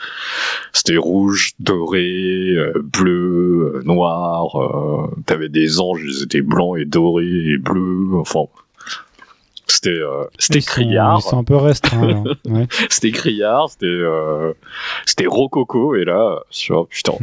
c'était 0.72 0.96
rouge, 0.96 1.52
doré, 1.58 2.54
euh, 2.56 2.72
bleu, 2.82 3.74
euh, 3.76 3.82
noir. 3.84 5.10
T'avais 5.26 5.50
des 5.50 5.78
anges, 5.78 6.00
ils 6.02 6.22
étaient 6.22 6.40
blancs 6.40 6.78
et 6.78 6.86
dorés 6.86 7.26
et 7.26 7.58
bleus. 7.58 8.14
Enfin, 8.14 8.44
c'était 9.66 10.00
c'était 10.38 10.60
criard. 10.60 11.20
Ils 11.22 11.28
sont 11.28 11.38
un 11.38 11.44
peu 11.44 11.56
restreints. 11.56 12.24
ouais. 12.46 12.66
c'était 12.88 13.10
criard, 13.10 13.68
c'était 13.68 14.00
c'était 15.04 15.26
rococo 15.26 15.94
et 15.94 16.04
là, 16.04 16.40
sur 16.50 16.86
putain. 16.86 17.14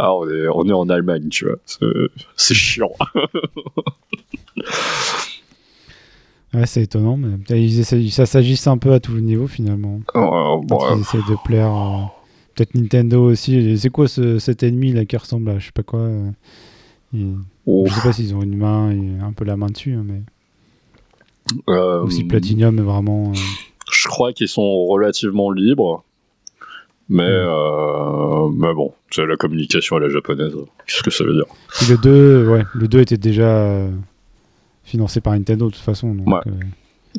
Ah, 0.00 0.14
on 0.14 0.30
est, 0.30 0.46
on 0.46 0.68
est 0.68 0.72
en 0.72 0.88
Allemagne, 0.90 1.28
tu 1.28 1.44
vois. 1.44 1.56
C'est 2.36 2.54
chiant. 2.54 2.92
Ouais, 6.54 6.64
c'est 6.64 6.82
étonnant, 6.82 7.18
mais 7.18 8.08
ça 8.10 8.26
s'agisse 8.26 8.66
un 8.66 8.78
peu 8.78 8.92
à 8.92 9.00
tous 9.00 9.14
les 9.14 9.20
niveaux 9.20 9.48
finalement. 9.48 10.00
Oh, 10.14 10.64
ils 10.70 11.00
essaient 11.00 11.18
de 11.18 11.36
plaire. 11.44 11.74
Euh, 11.74 12.04
peut-être 12.54 12.74
Nintendo 12.74 13.22
aussi. 13.30 13.76
C'est 13.78 13.90
quoi 13.90 14.08
ce, 14.08 14.38
cet 14.38 14.62
ennemi 14.62 14.92
là 14.92 15.04
qui 15.04 15.16
ressemble 15.16 15.50
à 15.50 15.58
je 15.58 15.66
sais 15.66 15.72
pas 15.72 15.82
quoi 15.82 16.00
euh, 16.00 16.30
Je 17.12 17.92
sais 17.92 18.00
pas 18.02 18.12
s'ils 18.14 18.34
ont 18.34 18.42
une 18.42 18.56
main 18.56 18.90
et 18.90 19.20
un 19.22 19.32
peu 19.32 19.44
la 19.44 19.56
main 19.56 19.66
dessus, 19.66 19.92
hein, 19.92 20.04
mais. 20.06 20.22
Euh, 21.68 22.02
Ou 22.02 22.10
si 22.10 22.24
Platinum 22.24 22.78
est 22.78 22.82
vraiment. 22.82 23.32
Je 23.34 24.08
crois 24.08 24.32
qu'ils 24.32 24.48
sont 24.48 24.86
relativement 24.86 25.50
libres. 25.50 26.04
Mais, 27.10 27.26
mais 27.26 28.74
bon, 28.74 28.92
c'est 29.10 29.26
la 29.26 29.36
communication 29.36 29.96
à 29.96 30.00
la 30.00 30.08
japonaise. 30.10 30.54
Qu'est-ce 30.86 31.02
que 31.02 31.10
ça 31.10 31.24
veut 31.24 31.34
dire? 31.34 31.46
Le 31.88 31.96
2, 31.96 32.48
ouais, 32.48 32.64
le 32.74 32.86
2 32.86 33.00
était 33.00 33.16
déjà 33.16 33.86
financé 34.88 35.20
par 35.20 35.34
Nintendo 35.34 35.66
de 35.66 35.72
toute 35.72 35.82
façon. 35.82 36.14
Donc, 36.14 36.26
ouais. 36.26 36.40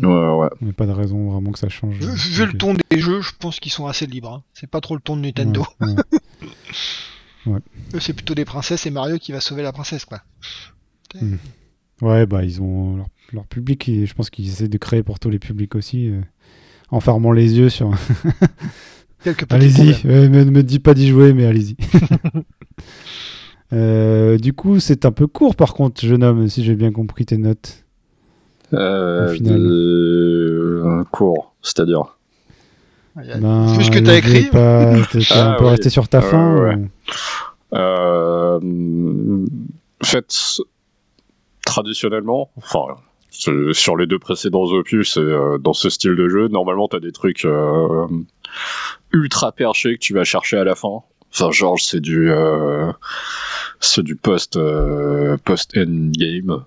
Euh, 0.01 0.07
ouais, 0.07 0.41
ouais. 0.41 0.49
Il 0.61 0.65
n'y 0.65 0.71
a 0.71 0.73
pas 0.73 0.87
de 0.87 0.91
raison 0.91 1.29
vraiment 1.31 1.51
que 1.51 1.59
ça 1.59 1.69
change. 1.69 1.97
Vu, 1.99 2.45
le 2.45 2.53
ton 2.53 2.73
des 2.73 2.99
jeux, 2.99 3.21
je 3.21 3.31
pense 3.39 3.59
qu'ils 3.59 3.71
sont 3.71 3.87
assez 3.87 4.07
libres. 4.07 4.33
Hein. 4.33 4.43
C'est 4.53 4.69
pas 4.69 4.81
trop 4.81 4.95
le 4.95 5.01
ton 5.01 5.15
de 5.15 5.21
Nintendo. 5.21 5.65
Ouais, 7.45 7.59
c'est 7.99 8.13
plutôt 8.13 8.33
des 8.33 8.45
princesses 8.45 8.85
et 8.85 8.89
Mario 8.89 9.17
qui 9.19 9.31
va 9.31 9.39
sauver 9.39 9.61
la 9.61 9.71
princesse, 9.71 10.05
quoi. 10.05 10.21
Hmm. 11.19 11.35
Ouais, 12.01 12.25
bah 12.25 12.43
ils 12.45 12.61
ont 12.61 13.05
leur, 13.33 13.45
public 13.45 13.89
et 13.89 14.05
je 14.05 14.13
pense 14.13 14.29
qu'ils 14.29 14.47
essaient 14.47 14.67
de 14.67 14.77
créer 14.77 15.03
pour 15.03 15.19
tous 15.19 15.29
les 15.29 15.39
publics 15.39 15.75
aussi, 15.75 16.07
euh, 16.07 16.21
en 16.89 16.99
fermant 16.99 17.31
les 17.31 17.57
yeux 17.57 17.69
sur. 17.69 17.91
allez-y, 19.49 20.07
ne 20.07 20.43
me 20.45 20.63
dis 20.63 20.79
pas 20.79 20.93
d'y 20.93 21.07
jouer, 21.07 21.33
mais 21.33 21.45
allez-y. 21.45 21.75
Euh, 23.71 24.37
du 24.37 24.53
coup, 24.53 24.79
c'est 24.79 25.05
un 25.05 25.11
peu 25.11 25.27
court 25.27 25.55
par 25.55 25.73
contre, 25.73 26.01
jeune 26.01 26.23
homme, 26.23 26.47
si 26.47 26.63
j'ai 26.63 26.75
bien 26.75 26.91
compris 26.91 27.25
tes 27.25 27.37
notes. 27.37 27.85
Euh, 28.73 29.33
final. 29.33 31.05
court, 31.11 31.55
c'est-à-dire 31.63 32.17
ben, 33.15 33.67
ce 33.81 33.89
que 33.89 33.99
t'as 33.99 34.17
écrit. 34.17 34.49
T'es 34.49 35.19
ah, 35.31 35.53
un 35.53 35.57
peu 35.57 35.65
resté 35.65 35.89
sur 35.89 36.07
ta 36.07 36.21
fin. 36.21 36.77
Euh, 37.73 38.59
en 38.59 40.05
fait, 40.05 40.61
traditionnellement, 41.65 42.51
enfin, 42.57 42.95
sur 43.29 43.97
les 43.97 44.07
deux 44.07 44.19
précédents 44.19 44.63
opus 44.63 45.17
et 45.17 45.57
dans 45.59 45.73
ce 45.73 45.89
style 45.89 46.15
de 46.15 46.29
jeu, 46.29 46.47
normalement, 46.47 46.87
t'as 46.87 46.99
des 46.99 47.11
trucs 47.11 47.45
ultra 49.11 49.51
perchés 49.51 49.95
que 49.95 49.99
tu 49.99 50.13
vas 50.13 50.23
chercher 50.23 50.57
à 50.57 50.63
la 50.63 50.75
fin. 50.75 51.01
Enfin, 51.31 51.51
genre, 51.51 51.79
c'est 51.79 51.99
du 51.99 52.31
c'est 53.79 54.03
du 54.03 54.15
post 54.15 54.57
euh, 54.57 55.37
post 55.43 55.77
end 55.77 56.11
game 56.11 56.63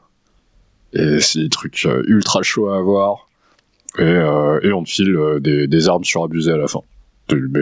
et 0.92 1.20
c'est 1.20 1.40
des 1.40 1.48
trucs 1.48 1.86
euh, 1.86 2.02
ultra 2.06 2.42
chauds 2.42 2.70
à 2.70 2.78
avoir. 2.78 3.28
Et, 3.98 4.02
euh, 4.02 4.60
et 4.62 4.72
on 4.72 4.84
te 4.84 4.88
file 4.88 5.18
des, 5.40 5.66
des, 5.66 5.88
armes 5.88 6.04
surabusées 6.04 6.52
à 6.52 6.56
la 6.56 6.66
fin. 6.66 6.80
Mais 7.30 7.60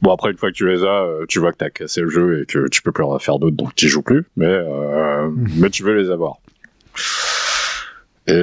bon 0.00 0.12
après 0.12 0.30
une 0.30 0.36
fois 0.36 0.50
que 0.50 0.56
tu 0.56 0.66
les 0.66 0.82
as 0.82 1.06
tu 1.28 1.38
vois 1.38 1.52
que 1.52 1.58
t'as 1.58 1.70
cassé 1.70 2.00
le 2.00 2.10
jeu 2.10 2.42
et 2.42 2.46
que 2.46 2.68
tu 2.68 2.82
peux 2.82 2.92
plus 2.92 3.04
en 3.04 3.18
faire 3.18 3.38
d'autres 3.38 3.56
donc 3.56 3.74
tu 3.74 3.88
joues 3.88 4.02
plus. 4.02 4.24
Mais 4.36 4.58
mhm. 4.58 5.48
mais 5.58 5.70
tu 5.70 5.82
veux 5.82 5.94
les 5.94 6.10
avoir. 6.10 6.36
Et 8.26 8.42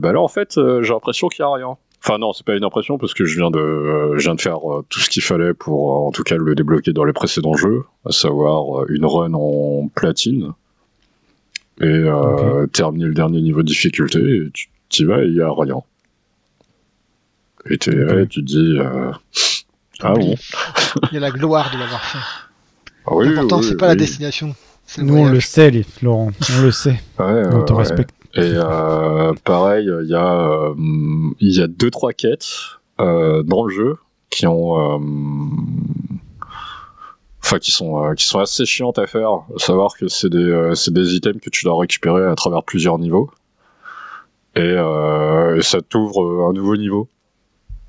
bah 0.00 0.12
là 0.12 0.20
en 0.20 0.28
fait 0.28 0.54
j'ai 0.54 0.92
l'impression 0.92 1.28
qu'il 1.28 1.42
y 1.42 1.46
a 1.46 1.52
rien 1.52 1.76
Enfin 2.04 2.18
non, 2.18 2.34
c'est 2.34 2.44
pas 2.44 2.54
une 2.54 2.64
impression 2.64 2.98
parce 2.98 3.14
que 3.14 3.24
je 3.24 3.38
viens 3.38 3.50
de, 3.50 3.58
euh, 3.58 4.18
je 4.18 4.24
viens 4.24 4.34
de 4.34 4.40
faire 4.40 4.58
euh, 4.70 4.84
tout 4.90 5.00
ce 5.00 5.08
qu'il 5.08 5.22
fallait 5.22 5.54
pour 5.54 5.90
euh, 5.90 6.08
en 6.08 6.12
tout 6.12 6.22
cas 6.22 6.36
le 6.36 6.54
débloquer 6.54 6.92
dans 6.92 7.04
les 7.04 7.14
précédents 7.14 7.54
jeux, 7.54 7.84
à 8.04 8.12
savoir 8.12 8.90
une 8.90 9.06
run 9.06 9.32
en 9.32 9.88
platine 9.88 10.52
et 11.80 12.04
terminer 12.72 13.06
le 13.06 13.14
dernier 13.14 13.40
niveau 13.40 13.62
de 13.62 13.66
difficulté. 13.66 14.18
Et 14.18 14.50
tu 14.90 15.02
y 15.02 15.04
vas 15.06 15.22
et 15.22 15.28
il 15.28 15.34
y 15.34 15.40
a 15.40 15.50
rien. 15.50 15.80
Et 17.70 17.78
tu 17.78 17.90
te 17.90 18.40
dis 18.40 18.78
ah 20.00 20.12
bon. 20.12 20.34
il 21.10 21.14
y 21.14 21.16
a 21.16 21.20
la 21.20 21.30
gloire 21.30 21.72
de 21.74 21.78
l'avoir 21.78 22.04
fait. 22.04 22.18
Ah 23.06 23.14
oui, 23.14 23.34
Pourtant, 23.34 23.62
c'est 23.62 23.76
pas 23.76 23.88
la 23.88 23.96
destination. 23.96 24.54
Nous, 24.98 25.16
on 25.16 25.26
le 25.26 25.40
sait, 25.40 25.72
Laurent, 26.02 26.30
on 26.58 26.62
le 26.62 26.70
sait. 26.70 27.00
on 27.18 27.62
te 27.62 27.72
respecte. 27.72 28.14
Et 28.36 28.52
euh, 28.56 29.32
pareil, 29.44 29.88
il 30.02 30.08
y 30.08 30.14
a 30.14 30.48
euh, 30.48 30.74
il 31.38 31.56
y 31.56 31.62
a 31.62 31.68
deux 31.68 31.90
trois 31.90 32.12
quêtes 32.12 32.48
euh, 33.00 33.44
dans 33.44 33.64
le 33.64 33.72
jeu 33.72 33.96
qui 34.28 34.48
ont 34.48 34.74
enfin 37.40 37.58
qui 37.60 37.70
sont 37.70 38.12
qui 38.16 38.24
sont 38.24 38.40
assez 38.40 38.66
chiantes 38.66 38.98
à 38.98 39.06
faire. 39.06 39.30
À 39.30 39.58
savoir 39.58 39.96
que 39.96 40.08
c'est 40.08 40.30
des 40.30 40.72
des 40.88 41.14
items 41.14 41.40
que 41.40 41.50
tu 41.50 41.64
dois 41.64 41.78
récupérer 41.78 42.24
à 42.24 42.34
travers 42.34 42.64
plusieurs 42.64 42.98
niveaux 42.98 43.30
et, 44.56 44.74
ça 45.62 45.80
t'ouvre 45.80 46.48
un 46.48 46.52
nouveau 46.52 46.76
niveau. 46.76 47.08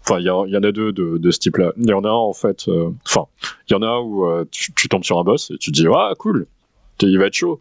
Enfin, 0.01 0.19
il 0.19 0.25
y, 0.25 0.29
en 0.29 0.63
a 0.63 0.71
deux 0.71 0.91
de, 0.91 1.31
ce 1.31 1.39
type-là. 1.39 1.73
Il 1.77 1.89
y 1.89 1.93
en 1.93 2.03
a 2.03 2.09
un, 2.09 2.11
en 2.11 2.33
fait. 2.33 2.69
Enfin, 3.07 3.25
il 3.67 3.73
y 3.73 3.75
en 3.75 3.81
a 3.81 3.87
un 3.87 3.99
où 3.99 4.45
tu, 4.51 4.71
tu, 4.73 4.87
tombes 4.87 5.03
sur 5.03 5.17
un 5.17 5.23
boss 5.23 5.49
et 5.49 5.57
tu 5.57 5.71
te 5.71 5.75
dis, 5.75 5.87
ah, 5.91 6.13
cool, 6.19 6.45
il 7.01 7.17
va 7.17 7.25
être 7.25 7.33
chaud. 7.33 7.59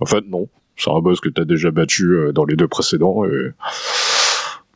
En 0.00 0.06
fait, 0.06 0.24
non 0.26 0.48
c'est 0.76 0.90
un 0.90 1.00
boss 1.00 1.20
que 1.20 1.28
tu 1.28 1.40
as 1.40 1.44
déjà 1.44 1.70
battu 1.70 2.14
euh, 2.14 2.32
dans 2.32 2.44
les 2.44 2.56
deux 2.56 2.68
précédents 2.68 3.24
et 3.24 3.52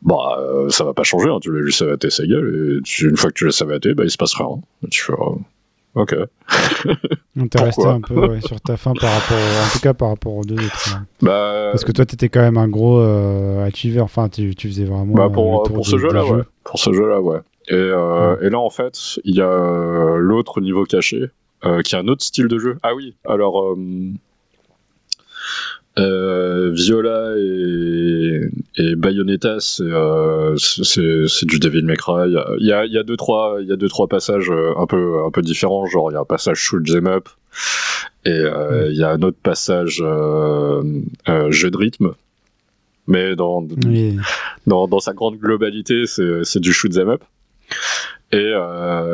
bah 0.03 0.37
euh, 0.39 0.69
ça 0.69 0.83
va 0.83 0.93
pas 0.93 1.03
changer 1.03 1.29
hein. 1.29 1.39
tu 1.41 1.51
l'as 1.51 1.63
juste 1.63 1.79
savater 1.79 2.09
sa 2.09 2.25
gueule 2.25 2.81
et 2.85 3.03
une 3.03 3.17
fois 3.17 3.29
que 3.29 3.35
tu 3.35 3.45
l'as 3.45 3.51
savaté 3.51 3.93
bah 3.93 4.03
il 4.03 4.11
se 4.11 4.17
passe 4.17 4.35
rien. 4.35 4.49
Tu 4.91 5.03
fais 5.03 5.13
oh, 5.17 5.41
ok. 5.95 6.15
On 7.39 7.47
t'est 7.47 7.61
resté 7.61 7.85
un 7.85 8.01
peu 8.01 8.39
sur 8.41 8.61
ta 8.61 8.77
fin 8.77 8.93
par 8.93 9.11
rapport 9.11 9.37
en 9.37 9.71
tout 9.71 9.79
cas 9.79 9.93
par 9.93 10.09
rapport 10.09 10.35
aux 10.35 10.43
deux 10.43 10.55
autres 10.55 10.95
hein. 10.95 11.05
bah, 11.21 11.69
parce 11.71 11.83
que 11.83 11.91
toi 11.91 12.05
t'étais 12.05 12.29
quand 12.29 12.41
même 12.41 12.57
un 12.57 12.67
gros 12.67 12.99
euh, 12.99 13.65
achiever 13.65 14.01
enfin 14.01 14.29
tu, 14.29 14.55
tu, 14.55 14.67
faisais 14.67 14.85
vraiment 14.85 15.13
bah, 15.13 15.29
pour, 15.29 15.63
pour 15.63 15.85
ce 15.85 15.97
jeu 15.97 16.09
là 16.09 16.25
ouais. 16.25 16.43
Pour 16.63 16.79
ce 16.79 16.93
jeu 16.93 17.07
là 17.07 17.19
ouais. 17.19 17.39
Et, 17.69 17.73
euh, 17.73 18.39
et 18.41 18.49
là 18.49 18.59
en 18.59 18.69
fait 18.69 19.19
il 19.23 19.35
y 19.35 19.41
a 19.41 20.15
l'autre 20.17 20.61
niveau 20.61 20.83
caché 20.83 21.31
qui 21.83 21.95
est 21.95 21.97
un 21.97 22.07
autre 22.07 22.23
style 22.23 22.47
de 22.47 22.59
jeu. 22.59 22.77
Ah 22.83 22.93
oui 22.95 23.15
alors 23.25 23.75
Euh, 25.97 26.69
Viola 26.71 27.33
et, 27.37 28.41
et 28.75 28.95
Bayonetta, 28.95 29.59
c'est 29.59 29.83
euh, 29.83 30.55
du 31.43 31.59
Devil 31.59 31.83
May 31.83 31.95
Cry. 31.95 32.27
Il 32.59 32.65
y 32.65 32.71
a, 32.71 32.85
il 32.85 32.93
y 32.93 32.97
a 32.97 33.03
deux 33.03 33.17
trois, 33.17 33.57
il 33.61 33.67
y 33.67 33.71
a 33.71 33.75
deux 33.77 33.89
trois 33.89 34.07
passages 34.07 34.51
un 34.51 34.85
peu 34.85 35.23
un 35.25 35.31
peu 35.31 35.41
différents. 35.41 35.87
Genre 35.87 36.11
il 36.11 36.13
y 36.13 36.17
a 36.17 36.21
un 36.21 36.25
passage 36.25 36.57
shoot 36.57 36.85
them 36.85 37.07
up 37.07 37.29
et 38.25 38.29
euh, 38.29 38.89
il 38.91 38.95
y 38.95 39.03
a 39.03 39.09
un 39.09 39.21
autre 39.23 39.39
passage 39.41 40.03
euh, 40.05 40.83
jeu 41.49 41.71
de 41.71 41.77
rythme. 41.77 42.13
Mais 43.07 43.35
dans, 43.35 43.65
dans, 44.67 44.87
dans 44.87 44.99
sa 44.99 45.13
grande 45.13 45.37
globalité, 45.37 46.03
c'est 46.05 46.59
du 46.59 46.73
shoot 46.73 46.91
them 46.91 47.09
up. 47.09 47.23
Et 48.33 48.53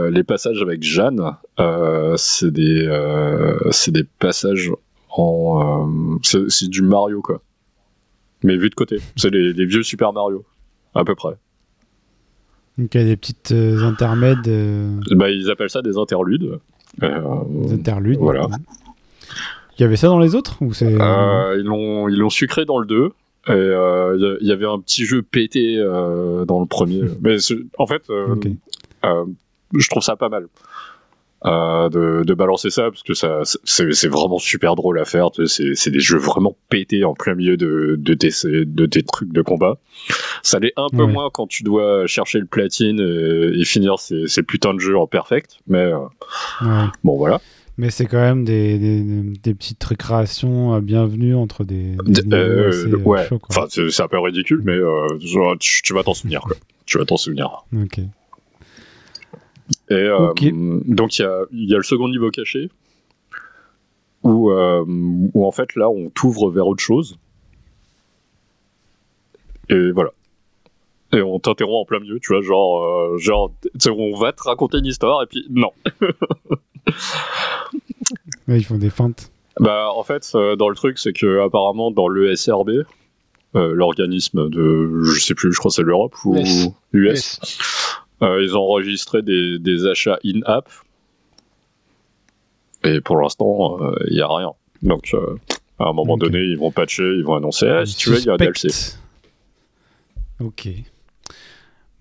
les 0.10 0.24
passages 0.24 0.62
avec 0.62 0.82
Jeanne, 0.82 1.22
c'est 2.18 2.52
des, 2.52 2.88
euh, 2.88 3.60
des 3.90 4.04
passages 4.20 4.72
en. 5.18 5.88
Euh, 6.24 6.48
c'est 6.50 6.70
du 6.70 6.82
Mario, 6.82 7.22
quoi. 7.22 7.42
Mais 8.44 8.58
vu 8.58 8.70
de 8.70 8.76
côté. 8.76 8.98
C'est 9.16 9.30
les, 9.30 9.54
les, 9.54 9.66
vieux 9.66 9.84
Super 9.84 10.14
Mario, 10.14 10.46
à 10.96 11.06
peu 11.06 11.16
près. 11.16 11.36
Donc 12.78 12.94
il 12.96 13.02
y 13.02 13.04
a 13.04 13.08
des 13.08 13.16
petites 13.16 13.52
euh, 13.52 13.84
intermèdes. 13.84 14.50
Bah, 15.12 15.30
ils 15.30 15.50
appellent 15.50 15.70
ça 15.70 15.82
des 15.82 15.98
interludes. 15.98 16.60
des 17.00 17.74
interludes. 17.74 18.20
Voilà. 18.20 18.48
Il 19.78 19.82
y 19.82 19.86
avait 19.86 19.96
ça 19.96 20.08
dans 20.08 20.20
les 20.20 20.36
autres 20.36 20.62
ou 20.62 20.74
c'est... 20.74 20.92
ils 20.92 21.64
l'ont 21.66 22.30
sucré 22.30 22.66
dans 22.66 22.78
le 22.80 22.86
2. 22.86 23.12
Et 23.50 23.52
il 23.52 24.48
y, 24.48 24.52
avait 24.52 24.66
un 24.66 24.80
petit 24.80 25.06
jeu 25.06 25.22
pété 25.22 25.78
dans 25.78 26.60
le 26.60 26.66
premier. 26.66 27.02
Mais 27.22 27.38
en 27.78 27.88
fait, 27.88 28.04
euh, 29.06 29.26
je 29.74 29.90
trouve 29.90 30.04
ça 30.04 30.16
pas 30.16 30.30
mal. 30.30 30.48
Euh, 31.46 31.90
de, 31.90 32.34
balancer 32.34 32.70
ça 32.70 32.84
parce 32.90 33.04
que 33.04 33.14
ça 33.14 33.42
c'est 33.66 34.08
vraiment 34.08 34.40
super 34.40 34.76
drôle 34.76 34.98
à 34.98 35.06
faire 35.06 35.30
c'est 35.46 35.90
des 35.90 36.00
jeux 36.00 36.18
vraiment 36.18 36.56
pétés 36.70 37.04
en 37.04 37.14
plein 37.14 37.36
milieu 37.36 37.58
de, 37.58 37.96
de, 38.00 38.14
tes, 38.14 38.30
de 38.44 38.86
tes 38.86 39.04
trucs 39.04 39.32
de 39.32 39.42
combat. 39.42 39.78
Ça 40.42 40.60
l'est 40.60 40.74
un 40.78 40.88
peu 40.90 41.06
moins 41.06 41.30
quand 41.32 41.46
tu 41.46 41.64
dois 41.64 42.08
chercher 42.08 42.40
le 42.40 42.46
platine 42.46 43.00
et, 43.00 43.66
finir 43.66 44.00
ces, 44.00 44.28
ces, 44.28 44.42
putains 44.42 44.74
de 44.74 44.80
jeux 44.80 44.98
en 44.98 45.06
perfect 45.06 45.58
mais 45.68 45.92
euh, 45.92 46.86
bon 47.04 47.18
voilà. 47.18 47.42
Mais 47.78 47.90
c'est 47.90 48.06
quand 48.06 48.22
même 48.22 48.46
des, 48.46 48.78
des, 48.78 49.54
petites 49.54 49.84
récréations 49.84 50.80
bienvenues 50.80 51.36
entre 51.36 51.66
des, 51.66 51.98
ouais. 53.06 53.28
enfin 53.50 53.66
c'est 53.68 54.02
un 54.02 54.08
peu 54.08 54.20
ridicule 54.20 54.62
mais 54.64 54.78
tu, 55.60 55.82
tu, 55.84 55.94
vas 55.94 56.04
t'en 56.04 56.14
souvenir 56.14 56.42
quoi. 56.42 56.56
Tu 56.86 56.98
vas 56.98 57.06
t'en 57.06 57.18
souvenir. 57.18 57.66
Ok 57.76 58.00
et 59.94 60.08
euh, 60.08 60.34
donc 60.86 61.20
il 61.20 61.22
y 61.22 61.26
a, 61.26 61.46
y 61.52 61.74
a, 61.74 61.78
le 61.78 61.84
second 61.84 62.10
niveau 62.10 62.32
caché 62.32 62.70
où, 64.24 64.52
euh, 64.52 64.84
où 64.88 65.46
en 65.46 65.52
fait 65.52 65.76
là 65.76 65.88
on 65.90 66.10
t'ouvre 66.10 66.50
vers 66.50 66.66
autre 66.68 66.82
chose. 66.82 67.20
Et 69.70 69.92
voilà. 69.92 70.10
Et 71.14 71.22
on 71.22 71.40
t'interrompt 71.40 71.84
en 71.84 71.86
plein 71.86 72.00
milieu, 72.00 72.20
tu 72.20 72.34
vois, 72.34 72.42
genre, 72.42 72.84
euh, 72.84 73.18
genre, 73.20 73.54
on 73.88 74.16
va 74.16 74.34
te 74.34 74.42
raconter 74.44 74.80
une 74.80 74.88
histoire 74.88 75.22
et 75.22 75.28
puis 75.28 75.46
non. 75.52 75.72
ils 78.48 78.66
font 78.66 78.80
des 78.80 78.90
feintes. 78.90 79.32
Bah 79.60 79.90
en 79.96 80.04
fait, 80.04 80.32
dans 80.34 80.70
le 80.70 80.76
truc, 80.76 80.98
c'est 80.98 81.14
que 81.14 81.42
apparemment 81.42 81.92
dans 81.92 82.08
l'ESRB, 82.08 82.86
l'organisme 83.54 84.50
de, 84.50 85.04
je 85.04 85.20
sais 85.20 85.36
plus, 85.36 85.54
je 85.54 85.60
crois 85.60 85.70
c'est 85.70 85.84
l'Europe 85.84 86.16
ou 86.26 86.36
US. 86.94 87.40
Euh, 87.42 87.46
ils 88.22 88.56
ont 88.56 88.62
enregistré 88.62 89.22
des, 89.22 89.88
achats 89.88 90.20
in-app. 90.26 90.70
Et 92.86 93.00
pour 93.02 93.18
l'instant, 93.18 93.78
il 93.80 93.86
euh, 93.86 94.12
n'y 94.12 94.22
a 94.22 94.28
rien. 94.28 94.52
Donc, 94.82 95.12
euh, 95.14 95.38
à 95.80 95.86
un 95.86 95.94
moment 95.94 96.18
donné, 96.18 96.40
ils 96.40 96.58
vont 96.58 96.72
patcher, 96.72 97.04
ils 97.04 97.24
vont 97.24 97.36
annoncer 97.36 97.68
ah, 97.68 97.86
si 97.86 97.96
tu 97.96 98.10
veux, 98.10 98.20
il 98.20 98.26
y 98.26 98.30
a 98.30 98.34
un 98.34 98.38
DLC. 98.38 98.98
Ok. 100.42 100.68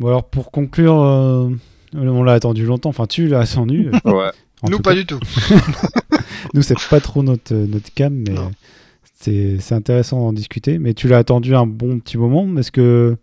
Bon, 0.00 0.08
alors 0.08 0.24
pour 0.24 0.50
conclure, 0.50 0.94
on 0.94 2.22
l'a 2.22 2.32
attendu 2.32 2.66
longtemps. 2.66 2.88
Enfin, 2.88 3.06
tu 3.06 3.28
l'as 3.28 3.40
attendu. 3.40 3.90
ouais. 4.04 4.30
Nous, 4.68 4.78
pas 4.78 4.94
du 4.94 5.06
tout. 5.06 5.20
Nous, 6.54 6.62
c'est 6.62 6.76
pas 6.88 7.00
trop 7.00 7.22
notre, 7.22 7.54
notre 7.54 7.92
cam, 7.94 8.12
mais 8.12 8.34
c'est 9.14 9.72
intéressant 9.72 10.18
d'en 10.18 10.32
discuter. 10.32 10.78
Mais 10.78 10.94
tu 10.94 11.08
l'as 11.08 11.18
attendu 11.18 11.54
un 11.54 11.66
bon 11.66 11.98
petit 11.98 12.18
moment. 12.18 12.48
Est-ce 12.58 12.72
que 12.72 13.16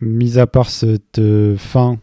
mis 0.00 0.38
à 0.38 0.46
part 0.46 0.70
cette 0.70 1.18
euh, 1.18 1.56
fin 1.56 1.98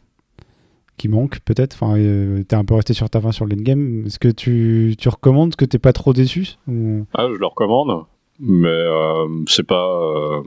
qui 0.98 1.10
manque 1.10 1.40
peut-être, 1.42 1.74
enfin, 1.74 1.98
euh, 1.98 2.44
t'es 2.44 2.56
un 2.56 2.64
peu 2.64 2.76
resté 2.76 2.94
sur 2.94 3.10
ta 3.10 3.20
fin 3.20 3.32
sur 3.32 3.46
l'endgame, 3.46 4.06
est-ce 4.06 4.18
que 4.18 4.30
tu, 4.30 4.96
tu 4.98 5.10
recommandes, 5.10 5.56
que 5.56 5.66
t'es 5.66 5.80
pas 5.80 5.92
trop 5.92 6.14
déçu 6.14 6.56
Ah, 7.14 7.28
je 7.30 7.38
le 7.38 7.46
recommande, 7.46 8.06
mais 8.40 8.70
euh, 8.70 9.28
c'est 9.48 9.68
pas... 9.68 10.42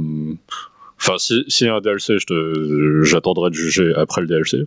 Enfin, 1.00 1.18
si, 1.18 1.44
si 1.48 1.68
un 1.68 1.80
DLC, 1.80 2.16
j'attendrai 3.02 3.50
de 3.50 3.54
juger 3.54 3.92
après 3.94 4.22
le 4.22 4.26
DLC. 4.26 4.62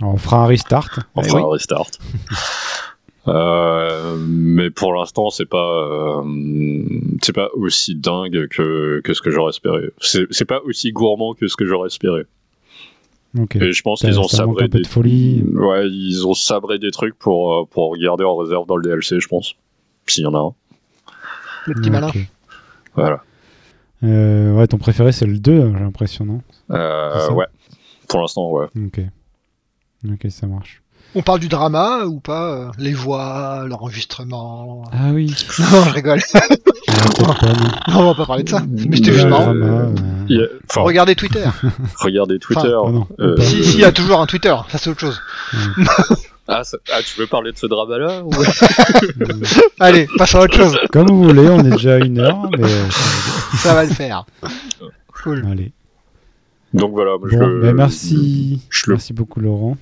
on 0.00 0.16
fera 0.16 0.44
un 0.44 0.46
restart. 0.46 0.98
On 1.14 1.22
fera 1.22 1.40
eh 1.40 1.44
un 1.44 1.48
restart. 1.48 1.90
Euh, 3.28 4.16
mais 4.18 4.70
pour 4.70 4.94
l'instant, 4.94 5.30
c'est 5.30 5.46
pas 5.46 6.22
euh, 6.22 6.22
c'est 7.22 7.34
pas 7.34 7.50
aussi 7.54 7.94
dingue 7.94 8.48
que, 8.48 9.00
que 9.00 9.12
ce 9.12 9.20
que 9.20 9.30
j'aurais 9.30 9.50
espéré. 9.50 9.90
C'est 10.00 10.44
pas 10.46 10.60
aussi 10.64 10.92
gourmand 10.92 11.34
que 11.34 11.46
ce 11.46 11.56
que 11.56 11.66
j'aurais 11.66 11.88
espéré. 11.88 12.22
Et 13.54 13.72
je 13.72 13.82
pense 13.82 14.00
qu'ils 14.00 14.18
ont 14.18 14.26
sabré 14.26 14.68
des 14.68 14.84
folie. 14.84 15.44
Ouais, 15.52 15.88
ils 15.88 16.26
ont 16.26 16.34
sabré 16.34 16.78
des 16.78 16.90
trucs 16.90 17.16
pour 17.16 17.54
euh, 17.54 17.64
pour 17.70 17.90
regarder 17.90 18.24
en 18.24 18.36
réserve 18.36 18.66
dans 18.66 18.76
le 18.76 18.82
DLC, 18.82 19.20
je 19.20 19.28
pense, 19.28 19.54
s'il 20.06 20.24
y 20.24 20.26
en 20.26 20.34
a 20.34 20.38
un. 20.38 20.54
Le 21.66 21.74
petit 21.74 21.90
malin. 21.90 22.10
Voilà. 22.94 23.22
ouais, 24.02 24.66
ton 24.66 24.78
préféré 24.78 25.12
c'est 25.12 25.26
le 25.26 25.38
2, 25.38 25.72
j'ai 25.72 25.78
l'impression, 25.78 26.24
non? 26.24 26.40
Ouais. 26.70 27.46
Pour 28.08 28.20
l'instant, 28.20 28.50
ouais. 28.50 28.66
Ok. 28.76 29.00
Ok, 30.10 30.26
ça 30.30 30.46
marche. 30.46 30.79
On 31.14 31.22
parle 31.22 31.40
du 31.40 31.48
drama 31.48 32.04
ou 32.04 32.20
pas 32.20 32.52
euh, 32.52 32.70
Les 32.78 32.92
voix, 32.92 33.64
l'enregistrement? 33.66 34.84
Ah 34.92 35.10
oui. 35.12 35.34
Non, 35.58 35.84
je 35.84 35.90
rigole. 35.90 36.20
non, 37.88 37.98
on 38.00 38.04
va 38.04 38.14
pas 38.14 38.26
parler 38.26 38.44
de 38.44 38.48
ça. 38.48 38.62
Mais 38.68 38.96
c'était 38.96 39.12
juste 39.12 39.26
marrant. 39.26 39.54
Regardez 40.76 41.16
Twitter. 41.16 41.48
Regardez 41.98 42.38
Twitter. 42.38 42.76
Euh, 43.18 43.36
si, 43.40 43.64
si, 43.64 43.74
il 43.74 43.80
y 43.80 43.84
a 43.84 43.92
toujours 43.92 44.20
un 44.20 44.26
Twitter, 44.26 44.54
ça 44.68 44.78
c'est 44.78 44.90
autre 44.90 45.00
chose. 45.00 45.20
ah, 46.48 46.62
ah, 46.92 47.02
tu 47.04 47.20
veux 47.20 47.26
parler 47.26 47.52
de 47.52 47.58
ce 47.58 47.66
drama-là 47.66 48.22
Allez, 49.80 50.06
passons 50.16 50.38
à 50.38 50.42
autre 50.44 50.56
chose. 50.56 50.78
Comme 50.92 51.08
vous 51.08 51.24
voulez, 51.24 51.48
on 51.48 51.60
est 51.60 51.70
déjà 51.70 51.94
à 51.94 51.98
une 51.98 52.20
heure, 52.20 52.48
mais... 52.56 52.68
ça 53.56 53.74
va 53.74 53.84
le 53.84 53.90
faire. 53.90 54.26
Cool. 55.22 55.44
Allez. 55.50 55.72
Donc 56.72 56.92
voilà, 56.92 57.16
je 57.24 57.36
ben 57.36 57.74
merci. 57.74 58.62
merci 58.86 59.12
beaucoup 59.12 59.40
Laurent. 59.40 59.76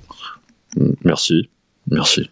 Merci, 1.04 1.48
merci. 1.90 2.30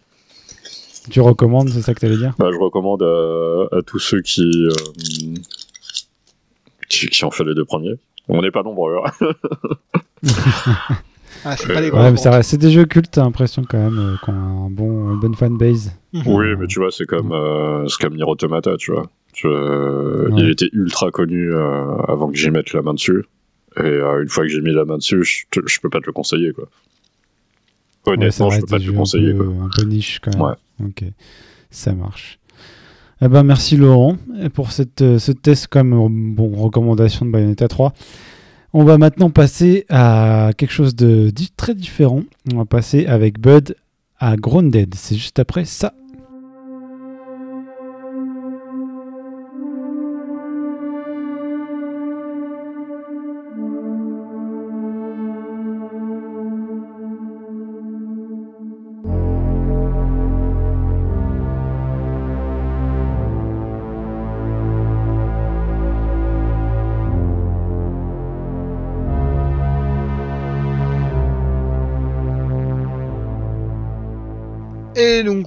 Tu 1.09 1.21
recommandes, 1.21 1.69
c'est 1.69 1.81
ça 1.81 1.93
que 1.93 1.99
tu 1.99 2.05
allais 2.05 2.17
dire 2.17 2.33
bah, 2.37 2.49
Je 2.51 2.57
recommande 2.57 3.01
à, 3.03 3.81
tous 3.85 3.99
ceux 3.99 4.17
euh, 4.17 4.21
qui, 6.89 7.07
qui, 7.07 7.25
ont 7.25 7.31
fait 7.31 7.45
les 7.45 7.55
deux 7.55 7.65
premiers. 7.65 7.95
On 8.27 8.41
n'est 8.41 8.51
pas 8.51 8.63
nombreux. 8.63 8.97
Hein. 8.97 9.11
ah, 11.45 11.55
c'est 12.43 12.57
des 12.57 12.71
jeux 12.71 12.85
cultes, 12.85 13.11
t'as 13.11 13.23
l'impression 13.23 13.63
quand 13.63 13.77
même 13.77 13.99
euh, 13.99 14.15
qu'on 14.21 14.33
a 14.33 14.35
un 14.35 14.69
bon, 14.69 15.13
une 15.13 15.19
bonne 15.19 15.35
fanbase. 15.35 15.93
oui, 16.25 16.55
mais 16.57 16.67
tu 16.67 16.79
vois, 16.79 16.91
c'est 16.91 17.05
comme, 17.05 17.31
euh, 17.31 17.87
comme 18.01 18.15
Nier 18.15 18.25
Automata, 18.25 18.75
tu 18.77 18.91
vois. 18.91 19.09
Il 19.43 20.49
était 20.49 20.69
ultra 20.73 21.11
connu 21.11 21.55
avant 21.55 22.29
que 22.29 22.37
j'y 22.37 22.51
mette 22.51 22.73
la 22.73 22.81
main 22.81 22.93
dessus. 22.93 23.23
Et 23.77 23.99
une 23.99 24.27
fois 24.27 24.43
que 24.43 24.49
j'ai 24.49 24.61
mis 24.61 24.73
la 24.73 24.83
main 24.83 24.97
dessus, 24.97 25.23
je, 25.23 25.61
je 25.65 25.79
peux 25.79 25.89
pas 25.89 26.01
te 26.01 26.07
le 26.07 26.11
conseiller, 26.11 26.51
quoi. 26.51 26.67
Honnêtement, 28.07 28.49
je 28.49 28.59
peux 28.61 28.65
pas 28.65 28.79
te 28.79 28.91
conseiller. 28.91 29.31
Un 29.31 29.37
peu, 29.37 29.49
un 29.61 29.69
peu 29.75 29.83
niche 29.83 30.19
quand 30.21 30.37
même. 30.37 30.55
Ok, 30.85 31.03
ça 31.69 31.93
marche. 31.93 32.39
Eh 33.21 33.27
ben, 33.27 33.43
merci 33.43 33.77
Laurent 33.77 34.15
pour 34.53 34.71
cette, 34.71 35.01
euh, 35.01 35.17
ce 35.17 35.31
test 35.31 35.67
comme 35.67 36.35
bon, 36.35 36.55
recommandation 36.55 37.25
de 37.25 37.31
Bayonetta 37.31 37.67
3. 37.67 37.93
On 38.73 38.83
va 38.83 38.99
maintenant 38.99 39.31
passer 39.31 39.85
à 39.89 40.51
quelque 40.55 40.71
chose 40.71 40.95
de 40.95 41.31
très 41.55 41.73
différent. 41.73 42.21
On 42.53 42.57
va 42.57 42.65
passer 42.65 43.07
avec 43.07 43.39
Bud 43.39 43.75
à 44.19 44.35
Grounded. 44.35 44.93
C'est 44.95 45.15
juste 45.15 45.39
après 45.39 45.65
ça. 45.65 45.93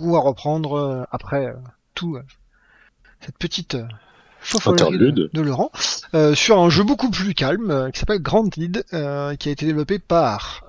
On 0.01 0.13
va 0.13 0.21
reprendre 0.21 0.75
euh, 0.75 1.05
après 1.11 1.47
euh, 1.47 1.55
tout 1.95 2.17
euh, 2.17 2.23
cette 3.21 3.39
petite 3.39 3.77
de, 4.97 5.31
de 5.33 5.41
Laurent, 5.41 5.71
euh, 6.15 6.35
sur 6.35 6.59
un 6.59 6.71
jeu 6.71 6.83
beaucoup 6.83 7.11
plus 7.11 7.35
calme 7.35 7.71
euh, 7.71 7.91
qui 7.91 8.01
s'appelle 8.01 8.23
Granted, 8.23 8.85
euh, 8.93 9.37
qui 9.37 9.49
a 9.49 9.53
été 9.53 9.67
développé 9.67 9.99
par 9.99 10.65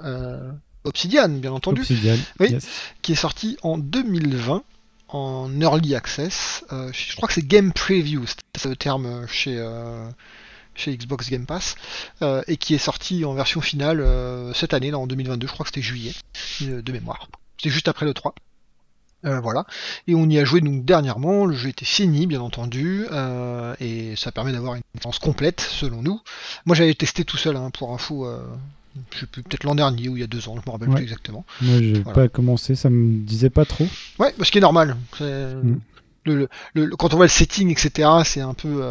Obsidian, 0.83 1.29
bien 1.29 1.51
entendu, 1.51 1.81
Obsidian, 1.81 2.17
oui, 2.39 2.57
qui 3.01 3.13
est 3.13 3.15
sorti 3.15 3.57
en 3.63 3.77
2020 3.77 4.63
en 5.09 5.61
early 5.61 5.95
access. 5.95 6.63
je 6.69 7.15
crois 7.15 7.27
que 7.27 7.33
c'est 7.33 7.45
Game 7.45 7.71
Preview, 7.73 8.25
c'est 8.55 8.69
le 8.69 8.75
terme 8.75 9.27
chez 9.27 9.63
chez 10.73 10.95
Xbox 10.95 11.29
Game 11.29 11.45
Pass, 11.45 11.75
et 12.47 12.57
qui 12.57 12.73
est 12.73 12.79
sorti 12.79 13.25
en 13.25 13.33
version 13.33 13.61
finale 13.61 14.05
cette 14.55 14.73
année, 14.73 14.89
là, 14.89 14.97
en 14.97 15.07
2022, 15.07 15.47
je 15.47 15.53
crois 15.53 15.65
que 15.65 15.69
c'était 15.69 15.81
juillet, 15.81 16.13
de 16.61 16.91
mémoire. 16.91 17.27
C'était 17.57 17.69
juste 17.69 17.87
après 17.87 18.05
le 18.05 18.13
3. 18.13 18.33
Euh, 19.25 19.39
voilà. 19.39 19.65
Et 20.07 20.15
on 20.15 20.27
y 20.29 20.39
a 20.39 20.45
joué 20.45 20.61
donc 20.61 20.83
dernièrement, 20.83 21.45
le 21.45 21.55
jeu 21.55 21.69
était 21.69 21.85
fini 21.85 22.25
bien 22.25 22.41
entendu, 22.41 23.05
euh, 23.11 23.75
et 23.79 24.15
ça 24.15 24.31
permet 24.31 24.51
d'avoir 24.51 24.75
une 24.75 24.81
expérience 24.95 25.19
complète 25.19 25.61
selon 25.61 26.01
nous. 26.01 26.19
Moi 26.65 26.75
j'avais 26.75 26.93
testé 26.93 27.23
tout 27.23 27.37
seul 27.37 27.55
hein, 27.55 27.69
pour 27.69 27.93
info, 27.93 28.25
euh, 28.25 28.39
je 29.15 29.25
peut-être 29.25 29.63
l'an 29.63 29.75
dernier 29.75 30.09
ou 30.09 30.17
il 30.17 30.21
y 30.21 30.23
a 30.23 30.27
deux 30.27 30.49
ans, 30.49 30.55
je 30.55 30.67
me 30.67 30.71
rappelle 30.71 30.89
plus 30.89 31.03
exactement. 31.03 31.45
Moi 31.61 31.79
j'ai 31.79 32.03
pas 32.03 32.27
commencé, 32.29 32.75
ça 32.75 32.89
me 32.89 33.23
disait 33.23 33.51
pas 33.51 33.65
trop. 33.65 33.87
Ouais, 34.17 34.33
ce 34.41 34.51
qui 34.51 34.57
est 34.57 34.61
normal. 34.61 34.97
Mm. 35.19 35.75
Le, 36.23 36.47
le, 36.75 36.95
quand 36.95 37.13
on 37.13 37.17
voit 37.17 37.25
le 37.25 37.29
setting, 37.29 37.71
etc., 37.71 38.09
c'est 38.25 38.41
un 38.41 38.53
peu. 38.53 38.83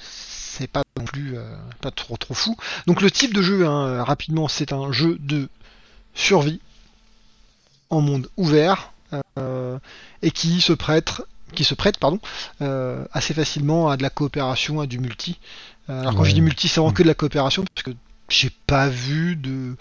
c'est 0.00 0.66
pas 0.66 0.82
non 0.98 1.04
plus 1.04 1.34
pas 1.80 1.90
trop 1.90 2.16
trop 2.16 2.34
fou. 2.34 2.56
Donc 2.86 3.00
le 3.00 3.10
type 3.10 3.34
de 3.34 3.42
jeu, 3.42 3.66
hein, 3.66 4.02
rapidement, 4.02 4.48
c'est 4.48 4.72
un 4.72 4.92
jeu 4.92 5.18
de 5.20 5.48
survie 6.14 6.60
en 7.90 8.00
monde 8.00 8.28
ouvert 8.36 8.93
euh, 8.93 8.93
et 10.22 10.30
qui 10.30 10.60
se 10.60 10.72
prête 10.72 11.22
qui 11.54 11.64
se 11.64 11.74
prête 11.74 11.98
pardon, 11.98 12.18
euh, 12.60 13.04
assez 13.12 13.32
facilement 13.32 13.88
à 13.88 13.96
de 13.96 14.02
la 14.02 14.10
coopération, 14.10 14.80
à 14.80 14.86
du 14.86 14.98
multi. 14.98 15.38
Euh, 15.88 16.00
alors 16.00 16.14
quand 16.14 16.24
je 16.24 16.34
dis 16.34 16.40
multi, 16.40 16.68
c'est 16.68 16.80
vraiment 16.80 16.92
que 16.92 17.02
de 17.02 17.08
la 17.08 17.14
coopération, 17.14 17.64
parce 17.74 17.84
que 17.84 17.92
j'ai 18.28 18.50
pas 18.66 18.88
vu 18.88 19.36
de, 19.36 19.76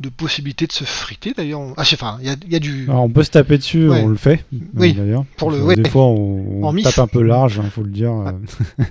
de 0.00 0.08
possibilité 0.08 0.66
de 0.66 0.72
se 0.72 0.84
friter 0.84 1.34
d'ailleurs. 1.36 1.60
Ah, 1.76 1.82
enfin, 1.82 2.18
il 2.22 2.28
y 2.50 2.56
a, 2.56 2.58
du. 2.58 2.88
on 2.88 3.10
peut 3.10 3.24
se 3.24 3.30
taper 3.30 3.58
dessus, 3.58 3.90
on 3.90 4.08
le 4.08 4.16
fait. 4.16 4.44
Oui. 4.74 4.94
D'ailleurs. 4.94 5.24
Pour 5.36 5.50
le. 5.50 5.74
Des 5.74 5.88
fois, 5.88 6.06
on, 6.06 6.74
tape 6.82 6.98
un 6.98 7.06
peu 7.06 7.22
large, 7.22 7.56
il 7.56 7.66
hein, 7.66 7.70
faut 7.70 7.82
le 7.82 7.90
dire. 7.90 8.12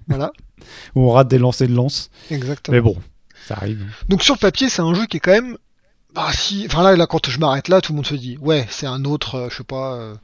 voilà. 0.07 0.31
Ou 0.95 1.07
on 1.07 1.11
rate 1.11 1.29
des 1.29 1.37
lancers 1.37 1.67
de 1.67 1.73
lance. 1.73 2.09
Exactement. 2.29 2.75
Mais 2.75 2.81
bon, 2.81 2.97
ça 3.47 3.55
arrive. 3.55 3.85
Donc 4.09 4.23
sur 4.23 4.35
le 4.35 4.39
papier, 4.39 4.69
c'est 4.69 4.81
un 4.81 4.93
jeu 4.93 5.05
qui 5.05 5.17
est 5.17 5.19
quand 5.21 5.31
même 5.31 5.57
bah 6.13 6.31
si, 6.33 6.65
enfin 6.65 6.83
là, 6.83 6.95
là 6.95 7.07
quand 7.07 7.29
je 7.29 7.39
m'arrête 7.39 7.67
là, 7.67 7.81
tout 7.81 7.91
le 7.91 7.97
monde 7.97 8.05
se 8.05 8.15
dit, 8.15 8.37
ouais, 8.39 8.65
c'est 8.69 8.87
un 8.87 9.05
autre, 9.05 9.35
euh, 9.35 9.49
je 9.49 9.57
sais 9.57 9.63
pas, 9.63 9.95
euh, 9.95 10.15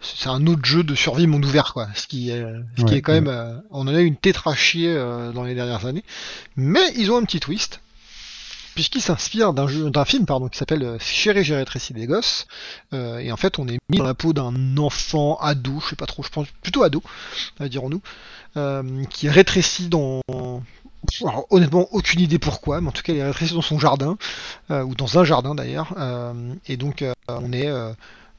c'est 0.00 0.28
un 0.28 0.46
autre 0.46 0.64
jeu 0.64 0.84
de 0.84 0.94
survie 0.94 1.26
monde 1.26 1.44
ouvert 1.44 1.72
quoi. 1.72 1.88
Ce 1.94 2.06
qui 2.06 2.30
est, 2.30 2.44
ce 2.76 2.84
qui 2.84 2.94
est 2.94 3.02
quand 3.02 3.12
même, 3.12 3.28
euh, 3.28 3.56
on 3.70 3.80
en 3.88 3.94
a 3.94 4.00
eu 4.00 4.04
une 4.04 4.16
tétrachie 4.16 4.86
dans 5.34 5.42
les 5.42 5.54
dernières 5.54 5.86
années, 5.86 6.04
mais 6.56 6.92
ils 6.96 7.10
ont 7.10 7.16
un 7.16 7.24
petit 7.24 7.40
twist 7.40 7.80
puisqu'ils 8.76 9.02
s'inspirent 9.02 9.54
d'un 9.54 9.66
jeu, 9.66 9.90
d'un 9.90 10.04
film 10.04 10.24
pardon 10.24 10.46
qui 10.46 10.56
s'appelle 10.56 10.98
Chéri 11.00 11.42
j'ai 11.42 11.56
rétréci 11.56 11.94
des 11.94 12.06
gosses, 12.06 12.46
et 12.92 13.32
en 13.32 13.36
fait 13.36 13.58
on 13.58 13.66
est 13.66 13.78
mis 13.88 13.98
dans 13.98 14.04
la 14.04 14.14
peau 14.14 14.32
d'un 14.32 14.76
enfant 14.76 15.36
ado, 15.40 15.80
je 15.82 15.88
sais 15.88 15.96
pas 15.96 16.06
trop, 16.06 16.22
je 16.22 16.28
pense 16.28 16.46
plutôt 16.62 16.84
ado, 16.84 17.02
dirons-nous, 17.60 18.00
qui 19.10 19.26
est 19.26 19.30
rétréci 19.30 19.88
dans 19.88 20.20
alors, 21.22 21.46
honnêtement, 21.50 21.88
aucune 21.92 22.20
idée 22.20 22.38
pourquoi, 22.38 22.80
mais 22.80 22.88
en 22.88 22.92
tout 22.92 23.02
cas, 23.02 23.12
il 23.12 23.18
est 23.18 23.24
rétréci 23.24 23.54
dans 23.54 23.62
son 23.62 23.78
jardin, 23.78 24.16
euh, 24.70 24.82
ou 24.82 24.94
dans 24.94 25.18
un 25.18 25.24
jardin 25.24 25.54
d'ailleurs, 25.54 25.94
euh, 25.98 26.54
et 26.66 26.76
donc 26.76 27.02
euh, 27.02 27.12
on 27.28 27.52
est 27.52 27.70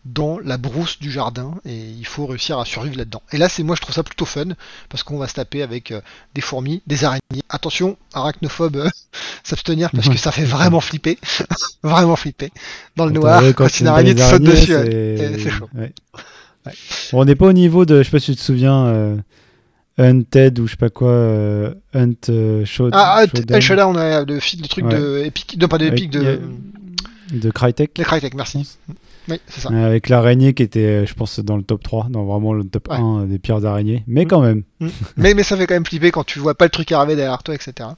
dans 0.06 0.40
la 0.40 0.58
brousse 0.58 1.00
du 1.00 1.12
jardin, 1.12 1.56
et 1.66 1.78
il 1.78 2.06
faut 2.06 2.26
réussir 2.26 2.60
à 2.60 2.66
survivre 2.66 2.98
là-dedans. 2.98 3.22
Et 3.32 3.38
là, 3.38 3.50
c'est 3.50 3.64
moi, 3.64 3.76
je 3.76 3.82
trouve 3.82 3.94
ça 3.94 4.04
plutôt 4.04 4.26
fun, 4.26 4.50
parce 4.90 5.04
qu'on 5.04 5.18
va 5.18 5.28
se 5.28 5.34
taper 5.34 5.62
avec 5.62 5.94
des 6.36 6.42
fourmis, 6.42 6.82
des 6.88 7.04
araignées. 7.04 7.44
Attention, 7.50 7.98
arachnophobe, 8.14 8.90
s'abstenir, 9.44 9.90
parce 9.92 10.10
que 10.10 10.18
ça 10.18 10.32
fait 10.32 10.46
vraiment 10.46 10.80
flipper, 10.80 11.18
vraiment 11.84 12.16
flipper. 12.16 12.52
Dans 12.96 13.06
le 13.06 13.12
noir, 13.12 13.42
quand, 13.56 13.80
une 13.80 13.88
araignée 13.88 14.16
te 14.16 14.22
saute 14.22 14.44
dessus, 14.44 14.74
c'est 14.74 15.50
chaud. 15.50 15.70
on 17.14 17.26
n'est 17.26 17.36
pas 17.36 17.48
au 17.48 17.54
niveau 17.54 17.86
de, 17.86 18.00
je 18.00 18.04
sais 18.04 18.12
pas 18.12 18.20
si 18.20 18.32
tu 18.32 18.38
te 18.38 18.42
souviens 18.42 19.18
Hunted 20.00 20.60
ou 20.60 20.66
je 20.66 20.72
sais 20.72 20.78
pas 20.78 20.90
quoi, 20.90 21.10
euh, 21.10 21.74
Hunt 21.94 22.14
euh, 22.30 22.64
Show. 22.66 22.90
Ah, 22.94 23.26
Hunt 23.52 23.60
Showdown, 23.60 23.96
on 23.96 24.00
a 24.00 24.24
le, 24.24 24.36
le 24.36 24.68
truc 24.68 24.88
de 24.88 25.24
Epic, 25.26 25.58
non 25.60 25.68
pas 25.68 25.78
de 25.78 25.86
Epic, 25.88 26.10
de. 26.10 26.40
De 27.34 27.52
Crytek. 27.52 27.96
De 27.96 28.04
Crytek, 28.04 28.34
merci. 28.34 28.78
Oui, 29.28 29.40
c'est 29.48 29.62
ça. 29.62 29.70
Avec 29.70 30.10
l'araignée 30.10 30.56
qui 30.56 30.64
était, 30.64 31.06
je 31.06 31.14
pense, 31.14 31.40
dans 31.40 31.58
le 31.58 31.62
top 31.62 31.84
3, 31.84 32.08
dans 32.10 32.26
vraiment 32.26 32.54
le 32.54 32.64
top 32.64 32.90
1 32.90 33.26
des 33.26 33.38
pires 33.38 33.64
araignées, 33.64 34.04
mais 34.08 34.26
quand 34.26 34.42
même. 34.42 34.64
Mm. 34.80 34.88
mais, 35.18 35.34
mais 35.36 35.44
ça 35.44 35.56
fait 35.56 35.68
quand 35.68 35.76
même 35.76 35.86
flipper 35.86 36.10
quand 36.10 36.24
tu 36.24 36.40
vois 36.40 36.56
pas 36.56 36.66
le 36.66 36.72
truc 36.72 36.92
arriver 36.92 37.16
derrière 37.16 37.44
toi, 37.44 37.54
etc. 37.54 37.90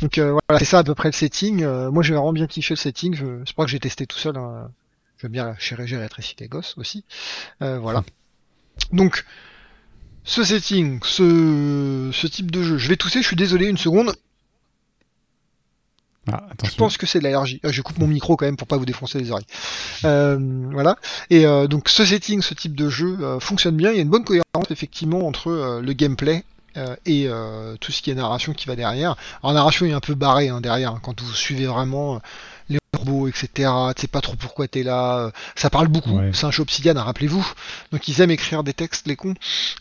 Donc 0.00 0.18
euh, 0.18 0.36
voilà, 0.48 0.58
c'est 0.58 0.64
ça 0.64 0.78
à 0.78 0.84
peu 0.84 0.94
près 0.94 1.08
le 1.08 1.12
setting. 1.12 1.64
moi 1.64 2.02
j'ai 2.02 2.14
vraiment 2.14 2.32
bien 2.32 2.46
kiffé 2.46 2.74
le 2.74 2.78
setting, 2.78 3.14
je, 3.14 3.24
je 3.46 3.52
crois 3.52 3.66
que 3.66 3.70
j'ai 3.70 3.78
testé 3.78 4.06
tout 4.06 4.18
seul. 4.18 4.36
Hein. 4.36 4.70
J'aime 5.20 5.30
bien 5.30 5.44
la 5.44 5.56
chérie 5.58 5.94
rétrécir 5.94 6.36
les 6.40 6.48
gosses 6.48 6.74
aussi. 6.78 7.04
voilà. 7.60 8.02
Donc, 8.92 9.24
ce 10.24 10.42
setting, 10.42 11.00
ce, 11.04 12.10
ce 12.12 12.26
type 12.26 12.50
de 12.50 12.62
jeu. 12.62 12.78
Je 12.78 12.88
vais 12.88 12.96
tousser, 12.96 13.22
je 13.22 13.26
suis 13.26 13.36
désolé, 13.36 13.66
une 13.66 13.78
seconde. 13.78 14.14
Ah, 16.32 16.42
je 16.62 16.74
pense 16.74 16.96
que 16.96 17.06
c'est 17.06 17.18
de 17.18 17.24
l'allergie. 17.24 17.60
Ah, 17.64 17.70
je 17.70 17.82
coupe 17.82 17.98
mon 17.98 18.06
micro 18.06 18.36
quand 18.36 18.46
même 18.46 18.56
pour 18.56 18.66
pas 18.66 18.78
vous 18.78 18.86
défoncer 18.86 19.18
les 19.18 19.30
oreilles. 19.30 19.46
Euh, 20.04 20.38
voilà. 20.72 20.96
Et 21.28 21.46
euh, 21.46 21.66
donc 21.66 21.88
ce 21.90 22.04
setting, 22.04 22.40
ce 22.40 22.54
type 22.54 22.74
de 22.74 22.88
jeu 22.88 23.18
euh, 23.20 23.40
fonctionne 23.40 23.76
bien. 23.76 23.90
Il 23.90 23.96
y 23.96 23.98
a 23.98 24.02
une 24.02 24.08
bonne 24.08 24.24
cohérence 24.24 24.70
effectivement 24.70 25.26
entre 25.26 25.80
le 25.82 25.92
gameplay 25.92 26.44
et 27.06 27.28
tout 27.80 27.92
ce 27.92 28.02
qui 28.02 28.10
est 28.10 28.14
narration 28.14 28.52
qui 28.52 28.66
va 28.66 28.74
derrière. 28.74 29.16
Alors 29.42 29.52
narration 29.52 29.86
est 29.86 29.92
un 29.92 30.00
peu 30.00 30.14
barré 30.14 30.48
hein, 30.48 30.60
derrière 30.60 30.92
hein, 30.92 31.00
quand 31.02 31.20
vous 31.20 31.32
suivez 31.32 31.66
vraiment 31.66 32.20
les 32.68 32.78
robots, 32.96 33.28
etc. 33.28 33.48
Tu 33.94 34.02
sais 34.02 34.08
pas 34.08 34.20
trop 34.20 34.36
pourquoi 34.36 34.68
t'es 34.68 34.82
là. 34.82 35.30
Ça 35.54 35.70
parle 35.70 35.88
beaucoup. 35.88 36.18
C'est 36.32 36.46
un 36.46 36.50
Obsidian, 36.58 36.94
rappelez-vous. 36.94 37.46
Donc 37.92 38.08
ils 38.08 38.20
aiment 38.20 38.30
écrire 38.30 38.62
des 38.62 38.72
textes, 38.72 39.06
les 39.06 39.16
cons. 39.16 39.34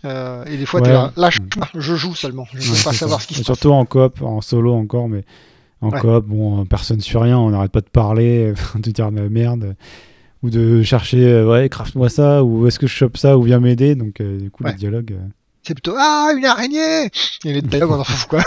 Euh, 0.05 0.43
et 0.45 0.57
des 0.57 0.65
fois, 0.65 0.81
t'es 0.81 0.91
là, 0.91 1.11
lâche, 1.15 1.39
je 1.73 1.95
joue 1.95 2.15
seulement. 2.15 2.47
Je 2.53 2.71
veux 2.71 2.83
pas 2.83 2.93
savoir 2.93 3.21
ce 3.21 3.27
qui 3.27 3.35
se 3.35 3.39
passe. 3.39 3.45
Surtout 3.45 3.71
en 3.71 3.85
coop, 3.85 4.21
en 4.21 4.41
solo 4.41 4.73
encore, 4.73 5.09
mais 5.09 5.23
en 5.81 5.91
coop, 5.91 6.25
bon, 6.25 6.65
personne 6.65 7.01
sur 7.01 7.21
rien, 7.21 7.37
on 7.37 7.49
n'arrête 7.49 7.71
pas 7.71 7.81
de 7.81 7.89
parler, 7.89 8.53
de 8.75 8.91
dire 8.91 9.11
de 9.11 9.19
la 9.19 9.29
merde. 9.29 9.75
Ou 10.41 10.49
de 10.49 10.83
chercher, 10.83 11.25
euh, 11.25 11.49
ouais, 11.49 11.69
craft-moi 11.69 12.09
ça, 12.09 12.43
ou 12.43 12.67
est-ce 12.67 12.77
que 12.77 12.85
je 12.85 12.93
chope 12.93 13.15
ça, 13.15 13.37
ou 13.37 13.43
viens 13.43 13.61
m'aider. 13.61 13.95
Donc, 13.95 14.19
euh, 14.19 14.37
du 14.37 14.51
coup, 14.51 14.65
le 14.65 14.73
dialogue. 14.73 15.15
C'est 15.65 15.73
plutôt 15.73 15.95
Ah, 15.97 16.31
une 16.35 16.45
araignée 16.45 17.05
Et 17.45 17.53
les 17.53 17.61
dialogues, 17.61 17.91
on 17.91 17.99
en 17.99 18.03
fout 18.03 18.29
quoi. 18.29 18.43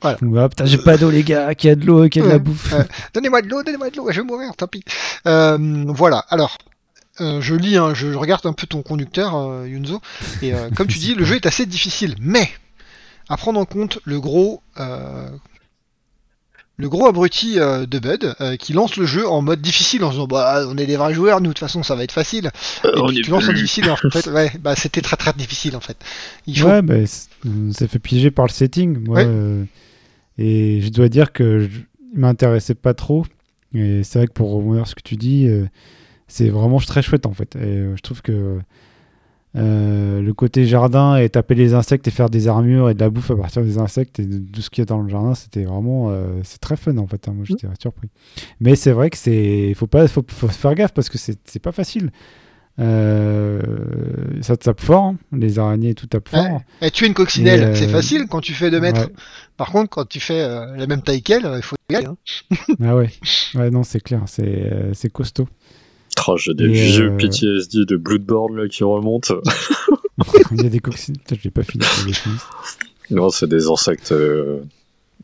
voilà. 0.22 0.48
putain, 0.48 0.64
j'ai 0.64 0.78
pas 0.78 0.96
d'eau, 0.96 1.10
les 1.10 1.22
gars, 1.22 1.54
qui 1.54 1.68
a 1.68 1.74
de 1.74 1.84
l'eau, 1.84 2.08
qui 2.08 2.20
a 2.20 2.22
de 2.22 2.28
la 2.28 2.38
bouffe. 2.38 2.74
donnez-moi 3.12 3.42
de 3.42 3.48
l'eau, 3.48 3.62
donnez-moi 3.62 3.90
de 3.90 3.96
l'eau, 3.96 4.10
je 4.10 4.20
vais 4.20 4.26
mourir, 4.26 4.56
tant 4.56 4.66
pis. 4.66 4.84
Euh, 5.26 5.84
voilà, 5.88 6.24
alors. 6.30 6.56
Euh, 7.20 7.40
je 7.40 7.54
lis, 7.54 7.76
hein, 7.76 7.94
je 7.94 8.08
regarde 8.08 8.44
un 8.44 8.52
peu 8.52 8.66
ton 8.66 8.82
conducteur, 8.82 9.36
euh, 9.36 9.68
Yunzo, 9.68 10.00
et 10.42 10.52
comme 10.74 10.88
tu 10.88 10.98
dis, 10.98 11.14
le 11.14 11.24
jeu 11.24 11.36
est 11.36 11.46
assez 11.46 11.64
difficile, 11.64 12.16
mais 12.18 12.50
à 13.28 13.36
prendre 13.36 13.60
en 13.60 13.64
compte 13.64 14.00
le 14.04 14.18
gros 14.18 14.62
le 16.76 16.88
gros 16.88 17.06
abruti 17.06 17.58
euh, 17.58 17.86
de 17.86 17.98
Bud 17.98 18.34
euh, 18.40 18.56
qui 18.56 18.72
lance 18.72 18.96
le 18.96 19.06
jeu 19.06 19.28
en 19.28 19.42
mode 19.42 19.60
difficile 19.60 20.02
en 20.04 20.08
se 20.08 20.14
disant 20.14 20.26
bah 20.26 20.64
on 20.68 20.76
est 20.76 20.86
des 20.86 20.96
vrais 20.96 21.14
joueurs 21.14 21.40
nous 21.40 21.48
de 21.48 21.52
toute 21.52 21.60
façon 21.60 21.82
ça 21.82 21.94
va 21.94 22.02
être 22.02 22.12
facile. 22.12 22.50
Euh, 22.84 22.90
et 22.96 23.06
puis 23.06 23.22
tu 23.22 23.30
lances 23.30 23.48
en 23.48 23.52
difficile 23.52 23.90
en 23.90 23.96
fait 23.96 24.26
ouais 24.28 24.50
bah 24.60 24.74
c'était 24.74 25.00
très 25.00 25.16
très 25.16 25.32
difficile 25.34 25.76
en 25.76 25.80
fait. 25.80 25.96
Il 26.46 26.62
ouais 26.64 26.82
bah, 26.82 26.96
on 27.46 27.72
s'est 27.72 27.88
fait 27.88 27.98
piéger 27.98 28.30
par 28.30 28.46
le 28.46 28.50
setting 28.50 28.98
moi 29.04 29.22
et 30.36 30.80
je 30.82 30.88
dois 30.88 31.08
dire 31.08 31.32
que 31.32 31.60
je, 31.60 31.68
m'intéressait 32.16 32.74
pas 32.74 32.94
trop. 32.94 33.24
Et 33.72 34.04
c'est 34.04 34.20
vrai 34.20 34.28
que 34.28 34.32
pour 34.32 34.52
revenir 34.52 34.86
ce 34.86 34.94
que 34.94 35.02
tu 35.02 35.16
dis 35.16 35.48
c'est 36.26 36.48
vraiment 36.48 36.78
très 36.78 37.02
chouette 37.02 37.26
en 37.26 37.34
fait. 37.34 37.54
Et 37.56 37.84
je 37.94 38.00
trouve 38.02 38.22
que 38.22 38.58
euh, 39.56 40.20
le 40.20 40.34
côté 40.34 40.66
jardin 40.66 41.16
et 41.16 41.28
taper 41.28 41.54
les 41.54 41.74
insectes 41.74 42.08
et 42.08 42.10
faire 42.10 42.28
des 42.28 42.48
armures 42.48 42.90
et 42.90 42.94
de 42.94 42.98
la 42.98 43.08
bouffe 43.08 43.30
à 43.30 43.36
partir 43.36 43.62
des 43.62 43.78
insectes 43.78 44.18
et 44.18 44.26
de 44.26 44.38
tout 44.38 44.60
ce 44.60 44.68
qu'il 44.68 44.82
y 44.82 44.82
a 44.82 44.86
dans 44.86 45.00
le 45.00 45.08
jardin, 45.08 45.36
c'était 45.36 45.62
vraiment 45.62 46.10
euh, 46.10 46.40
c'est 46.42 46.60
très 46.60 46.76
fun 46.76 46.96
en 46.96 47.06
fait. 47.06 47.28
Hein. 47.28 47.34
moi 47.34 47.44
j'étais 47.44 47.68
surpris. 47.80 48.08
Mais 48.58 48.74
c'est 48.74 48.90
vrai 48.90 49.10
que 49.10 49.16
c'est 49.16 49.72
faut 49.74 49.86
pas 49.86 50.08
faut, 50.08 50.24
faut 50.26 50.48
faire 50.48 50.74
gaffe 50.74 50.92
parce 50.92 51.08
que 51.08 51.18
c'est 51.18 51.60
pas 51.62 51.70
facile. 51.70 52.10
Euh, 52.80 53.62
ça 54.40 54.56
tape 54.56 54.80
fort, 54.80 55.04
hein. 55.04 55.16
les 55.30 55.60
araignées 55.60 55.94
tout 55.94 56.08
tape 56.08 56.28
fort. 56.28 56.60
Et 56.82 56.90
tuer 56.90 57.06
une 57.06 57.14
coccinelle, 57.14 57.76
c'est 57.76 57.86
facile 57.86 58.26
quand 58.28 58.40
tu 58.40 58.54
fais 58.54 58.72
2 58.72 58.80
mètres. 58.80 59.08
Par 59.56 59.70
contre, 59.70 59.88
quand 59.88 60.08
tu 60.08 60.18
fais 60.18 60.40
la 60.48 60.86
même 60.88 61.02
taille 61.02 61.22
qu'elle, 61.22 61.48
il 61.54 61.62
faut 61.62 61.76
y 61.90 61.94
aller. 61.94 62.06
Hein. 62.06 62.16
ah 62.82 62.96
ouais, 62.96 63.10
ouais 63.54 63.70
non 63.70 63.84
c'est 63.84 64.00
clair, 64.00 64.24
c'est 64.26 65.12
costaud. 65.12 65.46
Oh, 66.26 66.36
j'ai 66.36 66.54
des 66.54 66.68
vieux 66.68 67.10
euh, 67.12 67.16
PTSD 67.16 67.84
de 67.84 67.96
Bloodborne 67.96 68.56
là, 68.56 68.68
qui 68.68 68.84
remontent. 68.84 69.34
Il 70.52 70.62
y 70.62 70.66
a 70.66 70.70
des 70.70 70.80
coccinelles, 70.80 71.20
je 71.28 71.42
l'ai 71.44 71.50
pas 71.50 71.62
fini. 71.62 71.84
Non, 73.10 73.30
c'est 73.30 73.48
des 73.48 73.68
insectes. 73.68 74.12
Euh, 74.12 74.60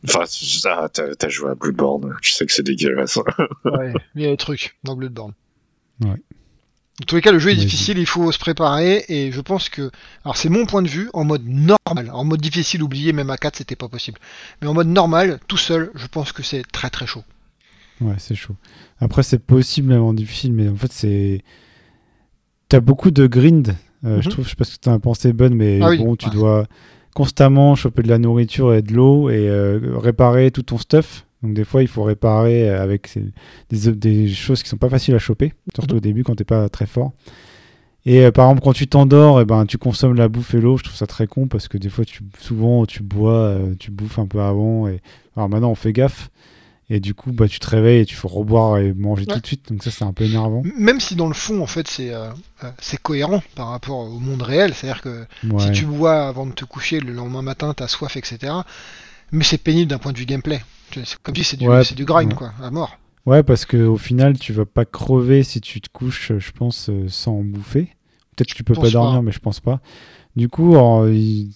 enfin, 0.07 0.25
ah, 0.65 0.89
t'as 0.89 1.29
joué 1.29 1.51
à 1.51 1.55
Bloodborne, 1.55 2.15
je 2.21 2.33
sais 2.33 2.45
que 2.45 2.51
c'est 2.51 2.63
dégueulasse. 2.63 3.17
ouais, 3.65 3.93
il 4.15 4.21
y 4.21 4.25
a 4.25 4.29
des 4.29 4.37
trucs 4.37 4.77
dans 4.83 4.95
Bloodborne. 4.95 5.33
Ouais. 6.01 6.17
Dans 6.99 7.05
tous 7.05 7.15
les 7.15 7.21
cas, 7.21 7.31
le 7.31 7.39
jeu 7.39 7.51
est 7.51 7.55
difficile, 7.55 7.97
il 7.97 8.05
faut 8.05 8.31
se 8.31 8.37
préparer, 8.37 9.05
et 9.07 9.31
je 9.31 9.41
pense 9.41 9.69
que, 9.69 9.89
alors 10.23 10.37
c'est 10.37 10.49
mon 10.49 10.67
point 10.67 10.83
de 10.83 10.87
vue, 10.87 11.09
en 11.13 11.23
mode 11.23 11.43
normal, 11.47 12.11
en 12.13 12.23
mode 12.23 12.41
difficile, 12.41 12.83
oublié, 12.83 13.11
même 13.11 13.31
à 13.31 13.37
4 13.37 13.55
c'était 13.55 13.75
pas 13.75 13.87
possible, 13.87 14.19
mais 14.61 14.67
en 14.67 14.75
mode 14.75 14.87
normal, 14.87 15.39
tout 15.47 15.57
seul, 15.57 15.89
je 15.95 16.05
pense 16.05 16.31
que 16.31 16.43
c'est 16.43 16.63
très 16.71 16.91
très 16.91 17.07
chaud. 17.07 17.23
Ouais, 18.01 18.15
c'est 18.17 18.35
chaud. 18.35 18.55
Après, 18.99 19.23
c'est 19.23 19.39
possible 19.39 19.89
même 19.89 20.01
en 20.01 20.13
difficile, 20.13 20.53
mais 20.53 20.67
en 20.67 20.75
fait, 20.75 20.91
c'est. 20.91 21.41
T'as 22.69 22.79
beaucoup 22.79 23.11
de 23.11 23.27
grind, 23.27 23.75
euh, 24.05 24.21
je 24.21 24.27
mhm. 24.27 24.31
trouve, 24.31 24.45
je 24.45 24.51
sais 24.51 24.55
pas 24.55 24.63
ce 24.63 24.77
que 24.77 24.81
t'en 24.81 24.93
as 24.93 24.99
pensé, 24.99 25.33
bonne, 25.33 25.53
mais 25.53 25.79
ah 25.81 25.95
bon, 25.97 26.15
tu 26.15 26.29
dois 26.29 26.65
constamment 27.13 27.75
choper 27.75 28.03
de 28.03 28.07
la 28.07 28.17
nourriture 28.17 28.73
et 28.73 28.81
de 28.81 28.93
l'eau 28.93 29.29
et 29.29 29.49
euh, 29.49 29.97
réparer 29.97 30.51
tout 30.51 30.63
ton 30.63 30.77
stuff. 30.77 31.25
Donc 31.43 31.53
des 31.53 31.65
fois, 31.65 31.81
il 31.81 31.89
faut 31.89 32.03
réparer 32.03 32.69
avec 32.69 33.13
des, 33.69 33.91
des, 33.91 34.29
choses 34.29 34.63
qui 34.63 34.69
sont 34.69 34.77
pas 34.77 34.89
faciles 34.89 35.15
à 35.15 35.19
choper, 35.19 35.53
surtout 35.75 35.97
au 35.97 35.99
début 35.99 36.23
quand 36.23 36.35
t'es 36.35 36.45
pas 36.45 36.69
très 36.69 36.85
fort. 36.85 37.11
Et 38.05 38.25
euh, 38.25 38.31
par 38.31 38.47
exemple, 38.47 38.63
quand 38.63 38.73
tu 38.73 38.87
t'endors, 38.87 39.39
et 39.39 39.43
eh 39.43 39.45
ben, 39.45 39.65
tu 39.65 39.77
consommes 39.77 40.15
la 40.15 40.27
bouffe 40.27 40.55
et 40.55 40.61
l'eau. 40.61 40.77
Je 40.77 40.83
trouve 40.83 40.95
ça 40.95 41.07
très 41.07 41.27
con 41.27 41.47
parce 41.47 41.67
que 41.67 41.77
des 41.77 41.89
fois, 41.89 42.05
tu, 42.05 42.23
souvent, 42.39 42.85
tu 42.85 43.03
bois, 43.03 43.33
euh, 43.33 43.75
tu 43.77 43.91
bouffes 43.91 44.19
un 44.19 44.25
peu 44.25 44.41
avant. 44.41 44.87
Et... 44.87 45.01
Alors 45.35 45.49
maintenant, 45.49 45.69
on 45.69 45.75
fait 45.75 45.93
gaffe. 45.93 46.29
Et 46.93 46.99
du 46.99 47.13
coup, 47.13 47.31
bah, 47.31 47.47
tu 47.47 47.61
te 47.61 47.69
réveilles 47.69 48.01
et 48.01 48.05
tu 48.05 48.15
faut 48.15 48.27
reboire 48.27 48.77
et 48.77 48.93
manger 48.93 49.25
tout 49.25 49.39
de 49.39 49.47
suite. 49.47 49.71
Donc 49.71 49.81
ça, 49.81 49.91
c'est 49.91 50.03
un 50.03 50.11
peu 50.11 50.25
énervant. 50.25 50.61
Même 50.77 50.99
si 50.99 51.15
dans 51.15 51.29
le 51.29 51.33
fond, 51.33 51.61
en 51.61 51.65
fait, 51.65 51.87
c'est 51.87 52.13
euh, 52.13 52.29
c'est 52.79 53.01
cohérent 53.01 53.41
par 53.55 53.69
rapport 53.69 53.99
au 53.99 54.19
monde 54.19 54.41
réel. 54.41 54.73
C'est-à-dire 54.73 55.01
que 55.01 55.25
si 55.57 55.71
tu 55.71 55.85
bois 55.85 56.27
avant 56.27 56.45
de 56.45 56.51
te 56.51 56.65
coucher, 56.65 56.99
le 56.99 57.13
lendemain 57.13 57.43
matin, 57.43 57.73
tu 57.73 57.81
as 57.81 57.87
soif, 57.87 58.17
etc. 58.17 58.53
Mais 59.31 59.45
c'est 59.45 59.57
pénible 59.57 59.89
d'un 59.89 59.99
point 59.99 60.11
de 60.11 60.17
vue 60.17 60.25
gameplay. 60.25 60.61
Comme 61.23 61.33
si 61.33 61.45
c'est 61.45 61.55
du, 61.55 61.65
du 61.95 62.03
grind, 62.03 62.33
quoi, 62.33 62.51
à 62.61 62.69
mort. 62.71 62.97
Ouais, 63.25 63.41
parce 63.41 63.63
qu'au 63.63 63.95
final, 63.95 64.37
tu 64.37 64.51
vas 64.51 64.65
pas 64.65 64.83
crever 64.83 65.43
si 65.43 65.61
tu 65.61 65.79
te 65.79 65.87
couches, 65.87 66.33
je 66.37 66.51
pense, 66.51 66.89
euh, 66.89 67.07
sans 67.07 67.41
bouffer. 67.41 67.83
Peut-être 68.35 68.49
que 68.49 68.55
tu 68.55 68.65
peux 68.65 68.73
pas 68.73 68.89
dormir, 68.89 69.23
mais 69.23 69.31
je 69.31 69.39
pense 69.39 69.61
pas. 69.61 69.79
Du 70.35 70.49
coup, 70.49 70.75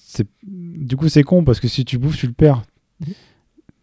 c'est 0.01 0.27
du 0.45 0.95
coup, 0.95 1.09
c'est 1.09 1.23
con 1.23 1.43
parce 1.43 1.59
que 1.59 1.67
si 1.67 1.83
tu 1.83 1.97
bouffes, 1.97 2.17
tu 2.17 2.27
le 2.27 2.33
perds. 2.33 2.63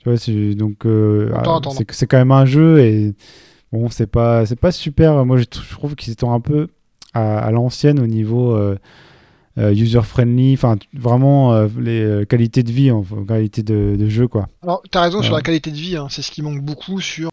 Tu 0.03 0.11
vois, 0.11 0.55
donc 0.55 0.85
euh, 0.85 1.31
ah, 1.35 1.61
c'est 1.91 2.07
quand 2.07 2.19
même 2.19 2.33
un 2.33 2.45
jeu 2.45 2.81
et 2.81 3.15
bon, 3.73 3.89
c'est 3.89 4.09
pas 4.09 4.45
c'est 4.47 4.59
pas 4.59 4.73
super. 4.73 5.25
Moi, 5.25 5.37
je, 5.37 5.45
trouve 5.45 5.95
qu'ils 5.95 6.13
étaient 6.13 6.27
un 6.27 6.41
peu 6.41 6.69
à, 7.15 7.51
l'ancienne 7.53 8.01
au 8.01 8.07
niveau 8.07 8.57
euh, 8.57 8.77
euh, 9.59 9.73
user-friendly, 9.73 10.55
enfin 10.55 10.77
vraiment 10.93 11.53
euh, 11.53 11.69
les 11.79 12.27
qualités 12.27 12.63
de 12.63 12.73
vie, 12.73 12.91
en 12.91 13.03
qualité 13.03 13.63
de, 13.63 13.97
de, 13.97 14.09
jeu 14.09 14.27
quoi. 14.27 14.49
Alors 14.63 14.83
tu 14.91 14.99
as 14.99 15.03
raison 15.03 15.23
sur 15.23 15.35
la 15.35 15.43
qualité 15.43 15.71
de 15.71 15.77
vie, 15.77 15.97
hein. 15.97 16.09
c'est 16.11 16.23
ce 16.23 16.31
qui 16.31 16.43
manque 16.43 16.63
beaucoup 16.63 17.01
sur 17.01 17.31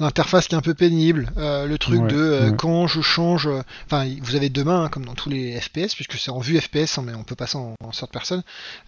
l'interface 0.00 0.48
qui 0.48 0.54
est 0.54 0.58
un 0.58 0.62
peu 0.62 0.74
pénible, 0.74 1.30
le 1.36 1.76
truc 1.76 2.06
de 2.06 2.52
quand 2.56 2.86
je 2.86 3.00
change, 3.00 3.48
enfin 3.86 4.06
vous 4.22 4.36
avez 4.36 4.48
deux 4.48 4.64
mains 4.64 4.84
hein, 4.84 4.88
comme 4.88 5.04
dans 5.04 5.14
tous 5.14 5.28
les 5.28 5.60
FPS 5.60 5.94
puisque 5.94 6.14
c'est 6.14 6.30
en 6.30 6.38
vue 6.38 6.60
FPS, 6.60 6.98
hein, 6.98 7.02
mais 7.04 7.14
on 7.14 7.24
peut 7.24 7.34
passer 7.34 7.56
en, 7.56 7.74
en 7.82 7.92
sorte 7.92 8.12
personne. 8.12 8.42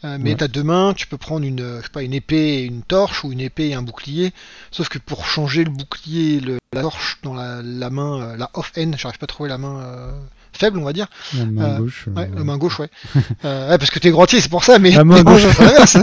mais 0.05 0.35
tu 0.35 0.45
as 0.45 0.49
deux 0.49 0.63
mains, 0.63 0.95
tu 0.95 1.07
peux 1.07 1.19
prendre 1.19 1.45
une, 1.45 1.79
je 1.79 1.83
sais 1.83 1.91
pas, 1.93 2.03
une 2.03 2.15
épée 2.15 2.59
et 2.59 2.63
une 2.63 2.83
torche 2.83 3.25
ou 3.25 3.33
une 3.33 3.41
épée 3.41 3.69
et 3.69 3.75
un 3.75 3.83
bouclier. 3.83 4.33
Sauf 4.71 4.89
que 4.89 4.99
pour 4.99 5.27
changer 5.27 5.65
le 5.65 5.71
bouclier, 5.71 6.41
le, 6.41 6.59
la 6.73 6.83
torche 6.83 7.19
dans 7.23 7.35
la, 7.35 7.63
la 7.63 7.91
main, 7.91 8.37
la 8.37 8.51
off 8.55 8.73
N, 8.77 8.95
j'arrive 8.97 9.19
pas 9.19 9.25
à 9.25 9.27
trouver 9.27 9.49
la 9.49 9.59
main 9.59 10.15
faible, 10.61 10.79
on 10.79 10.85
va 10.85 10.93
dire. 10.93 11.07
La 11.37 11.45
main 11.47 11.65
euh, 11.65 11.79
gauche. 11.79 12.07
Ouais, 12.15 12.31
la 12.35 12.45
main 12.45 12.57
gauche, 12.59 12.79
ouais. 12.79 12.91
euh, 13.45 13.71
ouais 13.71 13.79
parce 13.79 13.91
que 13.91 13.99
t'es 13.99 14.11
grotier, 14.11 14.41
c'est 14.41 14.51
pour 14.51 14.65
ça, 14.65 14.79
mais. 14.79 14.91
La 14.91 15.05
main 15.05 15.23
gauche, 15.23 15.45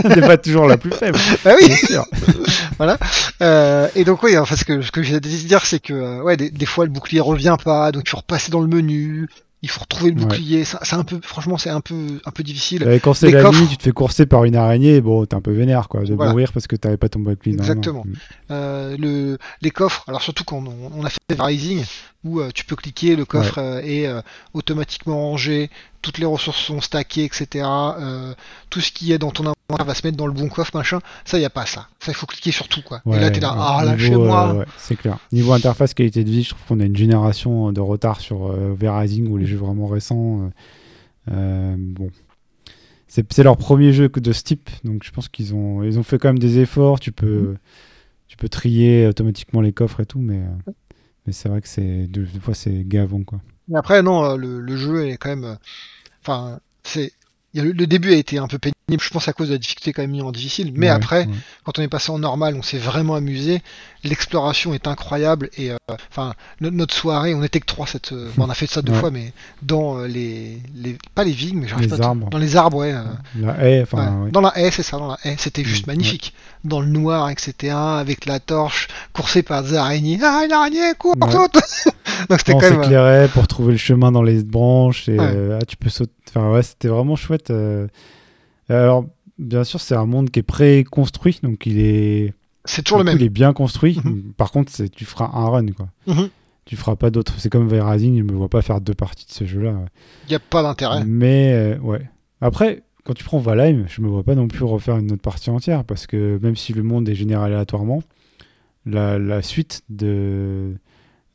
n'est 0.04 0.20
pas 0.20 0.36
toujours 0.36 0.66
la 0.66 0.76
plus 0.76 0.90
faible. 0.90 1.18
Ah 1.44 1.54
oui. 1.60 1.74
Sûr. 1.76 2.04
voilà. 2.76 2.98
Euh, 3.40 3.88
et 3.94 4.04
donc, 4.04 4.22
oui, 4.22 4.36
enfin, 4.36 4.56
ce 4.56 4.64
que, 4.64 4.82
ce 4.82 4.90
que 4.90 4.97
j'ai 5.02 5.20
dit 5.20 5.44
dire, 5.44 5.66
c'est 5.66 5.80
que, 5.80 5.92
euh, 5.92 6.22
ouais, 6.22 6.36
des, 6.36 6.50
des, 6.50 6.66
fois, 6.66 6.84
le 6.84 6.90
bouclier 6.90 7.20
revient 7.20 7.56
pas, 7.62 7.92
donc 7.92 8.04
il 8.06 8.10
faut 8.10 8.18
repasser 8.18 8.50
dans 8.50 8.60
le 8.60 8.68
menu 8.68 9.28
il 9.62 9.68
faut 9.68 9.80
retrouver 9.80 10.12
le 10.12 10.16
bouclier. 10.16 10.64
C'est 10.64 10.94
un 10.94 11.02
peu, 11.02 11.18
franchement, 11.22 11.58
c'est 11.58 11.70
un 11.70 11.80
peu, 11.80 12.20
un 12.24 12.30
peu 12.30 12.42
difficile. 12.42 12.86
Et 12.88 13.00
quand 13.00 13.12
c'est 13.12 13.30
la 13.30 13.50
nuit, 13.50 13.66
tu 13.68 13.76
te 13.76 13.82
fais 13.82 13.92
courser 13.92 14.26
par 14.26 14.44
une 14.44 14.54
araignée, 14.54 15.00
bon, 15.00 15.26
t'es 15.26 15.34
un 15.34 15.40
peu 15.40 15.52
vénère, 15.52 15.88
quoi, 15.88 16.02
de 16.02 16.14
mourir 16.14 16.52
parce 16.52 16.66
que 16.66 16.76
t'avais 16.76 16.96
pas 16.96 17.08
ton 17.08 17.20
bouclier. 17.20 17.54
Exactement. 17.54 18.04
Mm. 18.04 18.12
Euh, 18.50 18.96
le, 18.98 19.38
les 19.60 19.70
coffres, 19.70 20.04
alors 20.06 20.22
surtout 20.22 20.44
quand 20.44 20.62
on, 20.94 21.04
a 21.04 21.10
fait 21.10 21.18
Rising, 21.38 21.84
où 22.24 22.40
euh, 22.40 22.50
tu 22.54 22.64
peux 22.64 22.76
cliquer, 22.76 23.16
le 23.16 23.24
coffre 23.24 23.58
euh, 23.58 23.80
est 23.82 24.08
automatiquement 24.54 25.16
rangé, 25.16 25.70
toutes 26.02 26.18
les 26.18 26.26
ressources 26.26 26.58
sont 26.58 26.80
stackées, 26.80 27.24
etc. 27.24 27.66
tout 28.70 28.80
ce 28.80 28.92
qui 28.92 29.12
est 29.12 29.18
dans 29.18 29.30
ton 29.30 29.44
inventaire 29.44 29.86
va 29.86 29.94
se 29.94 30.06
mettre 30.06 30.16
dans 30.16 30.26
le 30.26 30.32
bon 30.32 30.48
coffre, 30.48 30.76
machin. 30.76 31.00
Ça, 31.24 31.38
y 31.38 31.44
a 31.44 31.50
pas 31.50 31.66
ça. 31.66 31.88
Ça, 32.00 32.12
il 32.12 32.14
faut 32.14 32.26
cliquer 32.26 32.52
sur 32.52 32.68
tout, 32.68 32.82
quoi. 32.82 33.02
et 33.06 33.18
là, 33.18 33.30
t'es 33.30 33.40
là, 33.40 33.54
ah, 33.56 33.84
là, 33.84 33.96
chez 33.98 34.14
moi. 34.14 34.64
c'est 34.78 34.96
clair. 34.96 35.18
Niveau 35.32 35.52
interface, 35.52 35.94
qualité 35.94 36.24
de 36.24 36.30
vie, 36.30 36.42
je 36.42 36.50
trouve 36.50 36.62
qu'on 36.66 36.80
a 36.80 36.84
une 36.84 36.96
génération 36.96 37.72
de 37.72 37.80
retard 37.80 38.20
sur 38.20 38.52
V-Rising 38.52 39.28
ou 39.28 39.36
les 39.36 39.46
jeux 39.46 39.58
vraiment 39.58 39.86
récents. 39.86 40.50
bon. 41.26 42.10
C'est 43.08 43.42
leur 43.42 43.56
premier 43.56 43.92
jeu 43.92 44.10
de 44.10 44.32
ce 44.32 44.42
type, 44.42 44.68
donc 44.84 45.02
je 45.02 45.10
pense 45.10 45.28
qu'ils 45.28 45.54
ont, 45.54 45.82
ils 45.82 45.98
ont 45.98 46.02
fait 46.02 46.18
quand 46.18 46.28
même 46.28 46.38
des 46.38 46.58
efforts. 46.58 47.00
Tu 47.00 47.10
peux, 47.10 47.56
tu 48.26 48.36
peux 48.36 48.50
trier 48.50 49.06
automatiquement 49.06 49.62
les 49.62 49.72
coffres 49.72 50.00
et 50.00 50.06
tout, 50.06 50.20
mais 50.20 50.42
mais 51.26 51.32
c'est 51.32 51.48
vrai 51.50 51.60
que 51.60 51.68
c'est 51.68 52.06
deux, 52.06 52.26
fois 52.40 52.54
c'est 52.54 52.88
gavant 52.88 53.22
quoi. 53.22 53.40
Mais 53.68 53.78
après 53.78 54.02
non, 54.02 54.24
euh, 54.24 54.36
le, 54.36 54.60
le, 54.60 54.76
jeu 54.76 55.06
est 55.08 55.16
quand 55.16 55.28
même, 55.28 55.44
euh, 55.44 55.54
enfin 56.22 56.60
c'est 56.82 57.12
le, 57.60 57.86
début 57.86 58.12
a 58.12 58.16
été 58.16 58.38
un 58.38 58.48
peu 58.48 58.58
pénible, 58.58 59.02
je 59.02 59.10
pense 59.10 59.28
à 59.28 59.32
cause 59.32 59.48
de 59.48 59.54
la 59.54 59.58
difficulté 59.58 59.92
quand 59.92 60.02
même 60.02 60.10
mis 60.10 60.22
en 60.22 60.32
difficile, 60.32 60.72
mais 60.74 60.88
après, 60.88 61.28
quand 61.64 61.78
on 61.78 61.82
est 61.82 61.88
passé 61.88 62.10
en 62.10 62.18
normal, 62.18 62.54
on 62.56 62.62
s'est 62.62 62.78
vraiment 62.78 63.14
amusé, 63.14 63.62
l'exploration 64.04 64.74
est 64.74 64.86
incroyable, 64.86 65.50
et 65.56 65.70
euh, 65.70 65.76
enfin, 66.10 66.34
notre 66.60 66.94
soirée, 66.94 67.34
on 67.34 67.42
était 67.42 67.60
que 67.60 67.66
trois, 67.66 67.86
cette, 67.86 68.12
euh, 68.12 68.30
on 68.38 68.48
a 68.48 68.54
fait 68.54 68.66
ça 68.66 68.82
deux 68.82 68.92
fois, 68.92 69.10
mais 69.10 69.32
dans 69.62 69.98
euh, 69.98 70.06
les, 70.06 70.58
les, 70.74 70.96
pas 71.14 71.24
les 71.24 71.32
vignes, 71.32 71.60
mais 71.60 71.68
j'arrive 71.68 71.96
pas 71.96 72.04
arbres. 72.04 72.30
dans 72.30 72.38
les 72.38 72.56
arbres, 72.56 72.78
ouais. 72.78 72.94
La 73.40 73.54
haie, 73.64 73.82
enfin, 73.82 74.28
Dans 74.32 74.40
la 74.40 74.58
haie, 74.58 74.70
c'est 74.70 74.82
ça, 74.82 74.98
dans 74.98 75.08
la 75.08 75.18
haie, 75.24 75.36
c'était 75.38 75.64
juste 75.64 75.86
mm, 75.86 75.90
magnifique. 75.90 76.34
Dans 76.64 76.80
le 76.80 76.88
noir, 76.88 77.30
etc., 77.30 77.74
avec 77.74 78.26
la 78.26 78.40
torche, 78.40 78.88
coursé 79.12 79.42
par 79.42 79.62
des 79.62 79.74
araignées, 79.74 80.18
ah, 80.22 80.42
une 80.44 80.52
araignée, 80.52 80.92
cours, 80.98 81.14
Donc 82.28 82.38
c'était 82.38 82.52
quand 82.52 82.60
même. 82.60 82.82
s'éclairait 82.82 83.28
pour 83.28 83.46
trouver 83.46 83.72
le 83.72 83.78
chemin 83.78 84.10
dans 84.10 84.22
les 84.22 84.42
branches, 84.42 85.08
et 85.08 85.18
ah, 85.18 85.64
tu 85.66 85.76
peux 85.76 85.90
sauter, 85.90 86.12
enfin 86.30 86.50
ouais, 86.50 86.62
c'était 86.62 86.88
vraiment 86.88 87.16
chouette. 87.16 87.47
Alors, 88.68 89.06
bien 89.38 89.64
sûr, 89.64 89.80
c'est 89.80 89.94
un 89.94 90.06
monde 90.06 90.30
qui 90.30 90.40
est 90.40 90.44
pré-construit, 90.44 91.40
donc 91.42 91.66
il 91.66 91.78
est. 91.80 92.34
C'est 92.64 92.82
toujours 92.82 92.98
le 92.98 93.04
même. 93.04 93.16
Il 93.16 93.22
est 93.22 93.30
bien 93.30 93.52
construit. 93.52 94.00
Mhm. 94.04 94.32
Par 94.36 94.50
contre, 94.50 94.72
tu 94.88 95.04
feras 95.04 95.30
un 95.32 95.48
run, 95.48 95.66
quoi. 95.68 95.88
Mhm. 96.06 96.28
Tu 96.66 96.76
feras 96.76 96.96
pas 96.96 97.10
d'autres. 97.10 97.34
C'est 97.38 97.48
comme 97.48 97.68
Rising, 97.68 98.18
je 98.18 98.22
me 98.24 98.32
vois 98.32 98.48
pas 98.48 98.60
faire 98.60 98.80
deux 98.80 98.94
parties 98.94 99.26
de 99.26 99.32
ce 99.32 99.46
jeu-là. 99.46 99.74
Il 100.26 100.30
n'y 100.30 100.34
a 100.34 100.40
pas 100.40 100.62
d'intérêt. 100.62 101.02
Mais, 101.06 101.52
euh, 101.54 101.78
ouais. 101.78 102.02
Après, 102.42 102.82
quand 103.04 103.14
tu 103.14 103.24
prends 103.24 103.38
Valheim, 103.38 103.86
je 103.88 104.02
me 104.02 104.08
vois 104.08 104.22
pas 104.22 104.34
non 104.34 104.48
plus 104.48 104.64
refaire 104.64 104.98
une 104.98 105.10
autre 105.12 105.22
partie 105.22 105.48
entière, 105.48 105.84
parce 105.84 106.06
que 106.06 106.38
même 106.42 106.56
si 106.56 106.74
le 106.74 106.82
monde 106.82 107.08
est 107.08 107.14
généré 107.14 107.42
aléatoirement, 107.42 108.02
la, 108.84 109.42
suite 109.42 109.82
de. 109.88 110.74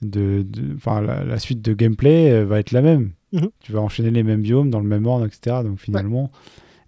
De, 0.04 0.46
la, 0.86 1.24
la, 1.24 1.40
suite 1.40 1.62
de 1.62 1.74
gameplay 1.74 2.30
euh, 2.30 2.46
va 2.46 2.60
être 2.60 2.72
la 2.72 2.82
même. 2.82 3.12
Mhm. 3.34 3.50
Tu 3.60 3.72
vas 3.72 3.82
enchaîner 3.82 4.12
les 4.12 4.24
mêmes 4.24 4.42
biomes 4.42 4.70
dans 4.70 4.80
le 4.80 4.88
même 4.88 5.06
ordre, 5.06 5.26
etc. 5.26 5.58
Donc 5.64 5.80
finalement, 5.80 6.32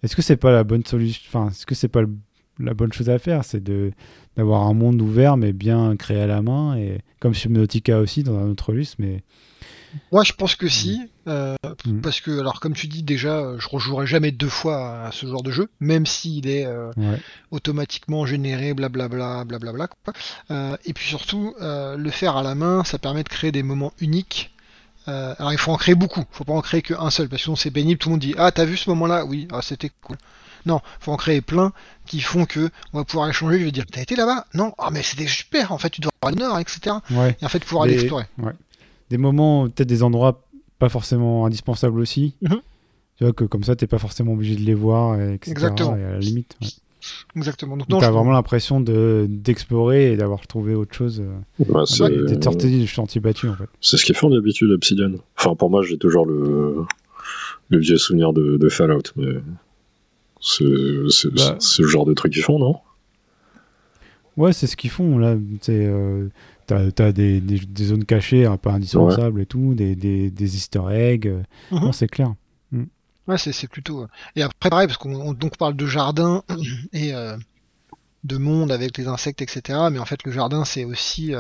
est-ce 0.04 0.16
que 0.16 0.22
c'est 0.22 0.38
pas 0.38 0.52
la 0.52 0.64
bonne 0.64 0.86
solution 0.86 1.24
Enfin, 1.28 1.50
est-ce 1.50 1.66
que 1.66 1.76
c'est 1.76 1.90
pas 1.90 2.02
la 2.60 2.74
bonne 2.74 2.94
chose 2.94 3.10
à 3.10 3.20
faire? 3.20 3.44
C'est 3.44 3.64
de 3.64 3.92
d'avoir 4.38 4.64
un 4.64 4.74
monde 4.74 5.02
ouvert 5.02 5.38
mais 5.38 5.54
bien 5.54 5.96
créé 5.96 6.20
à 6.20 6.28
la 6.28 6.42
main 6.42 6.76
et 6.76 7.00
comme 7.22 7.34
Subnautica 7.34 8.00
aussi 8.00 8.22
dans 8.22 8.38
un 8.38 8.50
autre 8.50 8.72
registre, 8.72 8.98
mais 9.00 9.24
moi, 10.12 10.24
je 10.24 10.34
pense 10.34 10.56
que 10.56 10.68
si, 10.68 11.00
mm. 11.00 11.30
euh, 11.30 11.56
mm. 11.86 12.02
parce 12.02 12.22
que, 12.22 12.40
alors, 12.40 12.60
comme 12.60 12.74
tu 12.74 12.88
dis 12.88 13.04
déjà, 13.04 13.58
je 13.58 13.68
rejouerai 13.68 14.06
jamais 14.06 14.32
deux 14.32 14.50
fois 14.50 15.06
à 15.06 15.12
ce 15.12 15.26
genre 15.26 15.44
de 15.44 15.52
jeu, 15.52 15.70
même 15.80 16.06
s'il 16.06 16.48
est 16.48 16.66
euh, 16.66 16.92
automatiquement 17.52 18.26
généré, 18.26 18.74
blablabla, 18.74 19.46
blablabla. 19.46 19.90
Euh, 20.52 20.78
et 20.86 20.94
puis 20.94 21.08
surtout, 21.08 21.54
le 21.60 22.10
faire 22.10 22.38
à 22.38 22.44
la 22.44 22.56
main, 22.56 22.84
ça 22.84 23.00
permet 23.00 23.24
de 23.24 23.30
créer 23.30 23.52
des 23.52 23.64
moments 23.64 23.94
uniques 24.00 24.52
euh, 25.08 25.36
alors 25.38 25.52
il 25.52 25.58
faut 25.58 25.72
en 25.72 25.78
créer 25.78 25.96
beaucoup, 25.96 26.24
faut 26.32 26.44
pas 26.44 26.54
en 26.54 26.62
créer 26.62 26.82
qu'un 26.82 27.10
seul, 27.10 27.30
parce 27.30 27.42
que 27.42 27.44
sinon 27.46 27.56
c'est 27.56 27.72
pénible, 27.72 28.00
tout 28.00 28.10
le 28.10 28.14
monde 28.14 28.22
dit 28.22 28.36
Ah 28.38 28.52
t'as 28.52 28.66
vu 28.66 28.78
ce 28.78 28.90
moment 28.90 29.08
là 29.08 29.26
Oui, 29.26 29.48
ah 29.52 29.62
c'était 29.62 29.92
cool. 30.02 30.18
Non, 30.66 30.82
faut 31.00 31.12
en 31.12 31.18
créer 31.18 31.42
plein 31.42 31.74
qui 32.08 32.22
font 32.22 32.46
que 32.46 32.70
on 32.94 32.98
va 32.98 33.06
pouvoir 33.06 33.30
échanger, 33.30 33.60
je 33.60 33.66
vais 33.66 33.72
dire 33.72 33.86
T'as 33.92 34.02
été 34.02 34.16
là-bas? 34.16 34.46
Non, 34.54 34.74
ah 34.78 34.90
mais 34.92 35.04
c'était 35.04 35.28
super, 35.28 35.72
en 35.72 35.78
fait 35.78 35.90
tu 35.90 36.02
dois 36.02 36.12
aller 36.24 36.36
au 36.36 36.40
nord, 36.40 36.60
etc. 36.60 36.98
Et 37.12 37.46
en 37.46 37.50
fait 37.50 37.64
pouvoir 37.64 37.84
aller 37.84 37.96
explorer. 37.96 38.26
Des 39.10 39.18
moments, 39.18 39.70
peut-être 39.70 39.88
des 39.88 40.02
endroits 40.02 40.44
pas 40.80 40.90
forcément 40.90 41.46
indispensables 41.46 42.00
aussi. 42.00 42.36
Mhm. 42.42 42.62
Tu 43.18 43.24
vois 43.24 43.34
que 43.34 43.46
comme 43.46 43.64
ça 43.64 43.76
t'es 43.76 43.88
pas 43.88 44.00
forcément 44.00 44.34
obligé 44.34 44.56
de 44.56 44.62
les 44.62 44.74
voir, 44.74 45.20
etc. 45.22 45.52
Exactement. 45.52 45.96
Et 45.96 46.04
à 46.04 46.12
la 46.12 46.20
limite. 46.20 46.58
Exactement. 47.36 47.78
Donc, 47.78 48.00
t'as 48.00 48.12
vraiment 48.12 48.32
l'impression 48.32 48.82
de 48.82 49.28
d'explorer 49.30 50.14
et 50.14 50.18
d'avoir 50.18 50.46
trouvé 50.48 50.76
autre 50.76 50.96
chose. 50.96 51.22
Euh, 51.22 51.64
ouais, 51.64 51.82
c'est 51.86 52.10
d'être 52.26 52.44
sorti 52.44 52.80
du 52.80 52.88
chantier 52.88 53.22
battu 53.22 53.48
en 53.48 53.56
fait. 53.56 53.70
C'est 53.82 53.98
ce 53.98 54.06
qu'ils 54.06 54.16
font 54.16 54.30
d'habitude 54.30 54.72
Obsidian. 54.72 55.12
Enfin 55.38 55.56
pour 55.56 55.70
moi 55.70 55.84
j'ai 55.84 55.98
toujours 55.98 56.26
le 56.26 56.84
le 57.70 57.80
vieux 57.80 57.98
souvenir 57.98 58.34
de, 58.34 58.58
de 58.58 58.70
Fallout, 58.70 59.02
mais 59.16 59.34
c'est 60.40 60.64
bah. 61.32 61.58
le 61.80 61.88
genre 61.88 62.06
de 62.06 62.14
truc 62.14 62.34
qu'ils 62.34 62.44
font 62.44 62.60
non? 62.60 62.76
Ouais, 64.38 64.54
c'est 64.54 64.68
ce 64.68 64.76
qu'ils 64.76 64.90
font 64.90 65.18
là. 65.18 65.36
C'est 65.62 65.90
T'as 66.68 66.90
as 66.98 67.12
des, 67.12 67.40
des, 67.42 67.84
zones 67.84 68.06
cachées 68.06 68.46
un 68.46 68.58
peu 68.58 68.70
indispensables 68.70 69.42
et 69.42 69.46
tout, 69.46 69.76
des, 69.76 69.96
des, 69.96 70.32
des 70.32 70.56
easter 70.56 70.82
eggs. 70.90 71.32
Mhm. 71.72 71.92
c'est 71.92 72.08
clair. 72.08 72.34
Ouais, 73.28 73.38
c'est 73.38 73.68
plutôt. 73.68 74.08
Et 74.36 74.44
après, 74.44 74.70
pareil, 74.70 74.88
parce 74.88 74.98
qu'on 74.98 75.34
donc 75.34 75.58
parle 75.58 75.76
de 75.76 75.86
jardin 75.86 76.44
et 76.94 77.12
de 78.24 78.38
monde 78.38 78.72
avec 78.72 78.98
les 78.98 79.08
insectes, 79.08 79.42
etc. 79.42 79.80
Mais 79.92 80.00
en 80.00 80.06
fait, 80.06 80.24
le 80.24 80.32
jardin, 80.32 80.66
c'est 80.66 80.86
aussi 80.86 81.34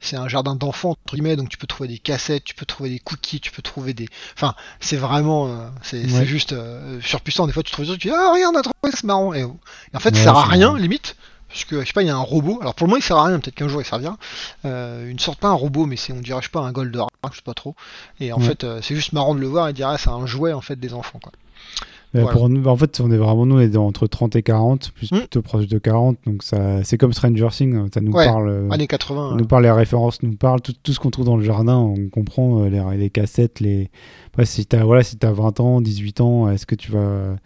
c'est 0.00 0.16
un 0.16 0.28
jardin 0.28 0.54
d'enfants 0.54 0.90
entre 0.90 1.14
guillemets 1.14 1.36
donc 1.36 1.48
tu 1.48 1.58
peux 1.58 1.66
trouver 1.66 1.88
des 1.88 1.98
cassettes 1.98 2.44
tu 2.44 2.54
peux 2.54 2.66
trouver 2.66 2.90
des 2.90 2.98
cookies 2.98 3.40
tu 3.40 3.50
peux 3.50 3.62
trouver 3.62 3.94
des 3.94 4.08
enfin 4.34 4.54
c'est 4.80 4.96
vraiment 4.96 5.48
euh, 5.48 5.68
c'est 5.82 6.06
juste 6.24 6.52
euh, 6.52 7.00
surpuissant 7.00 7.46
des 7.46 7.52
fois 7.52 7.62
tu 7.62 7.72
trouves 7.72 7.84
des 7.84 7.90
trucs 7.90 8.02
tu 8.02 8.08
dis 8.08 8.14
ah 8.14 8.32
regarde 8.32 8.54
on 8.54 8.58
a 8.58 8.62
trouvé 8.62 8.92
c'est 8.94 9.04
marrant 9.04 9.34
et, 9.34 9.44
en 9.44 10.00
fait 10.00 10.14
ça 10.14 10.22
sert 10.22 10.36
à 10.36 10.44
rien 10.44 10.76
limite 10.76 11.16
parce 11.48 11.64
que 11.64 11.80
je 11.80 11.86
sais 11.86 11.92
pas 11.92 12.02
il 12.02 12.08
y 12.08 12.10
a 12.10 12.16
un 12.16 12.20
robot 12.20 12.58
alors 12.60 12.74
pour 12.74 12.86
le 12.86 12.90
moment 12.90 12.98
il 12.98 13.02
sert 13.02 13.16
à 13.16 13.24
rien 13.24 13.38
peut-être 13.38 13.54
qu'un 13.54 13.68
jour 13.68 13.80
il 13.80 13.84
servira 13.84 14.16
euh, 14.64 15.08
une 15.08 15.18
sorte 15.18 15.40
pas 15.40 15.48
un 15.48 15.54
robot 15.54 15.86
mais 15.86 15.96
c'est 15.96 16.12
on 16.12 16.20
dirait 16.20 16.40
je 16.40 16.46
sais 16.46 16.52
pas 16.52 16.60
un 16.60 16.72
golden 16.72 17.06
je 17.30 17.36
sais 17.36 17.42
pas 17.42 17.54
trop 17.54 17.74
et 18.20 18.32
en 18.32 18.38
fait 18.38 18.66
c'est 18.82 18.94
juste 18.94 19.12
marrant 19.12 19.34
de 19.34 19.40
le 19.40 19.46
voir 19.46 19.68
et 19.68 19.72
dire 19.72 19.88
ah 19.88 19.98
c'est 19.98 20.10
un 20.10 20.26
jouet 20.26 20.52
en 20.52 20.60
fait 20.60 20.76
des 20.76 20.94
enfants 20.94 21.18
quoi 21.22 21.32
pour 22.12 22.48
nous, 22.48 22.66
en 22.66 22.76
fait, 22.76 23.00
on 23.00 23.10
est 23.10 23.16
vraiment 23.16 23.44
nous, 23.44 23.56
on 23.56 23.60
est 23.60 23.76
entre 23.76 24.06
30 24.06 24.36
et 24.36 24.42
40, 24.42 24.92
plus 24.92 25.12
hmm. 25.12 25.18
plutôt 25.18 25.42
proche 25.42 25.66
de 25.66 25.78
40. 25.78 26.16
Donc 26.26 26.42
ça, 26.42 26.82
c'est 26.84 26.96
comme 26.96 27.12
Stranger 27.12 27.48
Things, 27.50 27.88
ça 27.92 28.00
nous 28.00 28.12
parle. 28.12 28.48
Euh, 28.48 28.70
années 28.70 28.86
80. 28.86 29.36
nous 29.36 29.44
parle 29.44 29.64
les 29.64 29.70
références, 29.70 30.22
nous 30.22 30.34
parle 30.34 30.60
tout, 30.60 30.72
tout 30.82 30.92
ce 30.92 31.00
qu'on 31.00 31.10
trouve 31.10 31.26
dans 31.26 31.36
le 31.36 31.44
jardin. 31.44 31.76
On 31.76 32.08
comprend 32.08 32.62
euh, 32.62 32.68
les, 32.68 32.96
les, 32.96 33.10
cassettes, 33.10 33.60
les. 33.60 33.90
Après, 34.28 34.46
si 34.46 34.64
t'as 34.66 34.84
voilà, 34.84 35.02
si 35.02 35.18
as 35.22 35.32
20 35.32 35.60
ans, 35.60 35.80
18 35.80 36.20
ans, 36.20 36.50
est-ce 36.50 36.66
que 36.66 36.74
tu 36.74 36.92
vas 36.92 36.98
euh, 36.98 37.36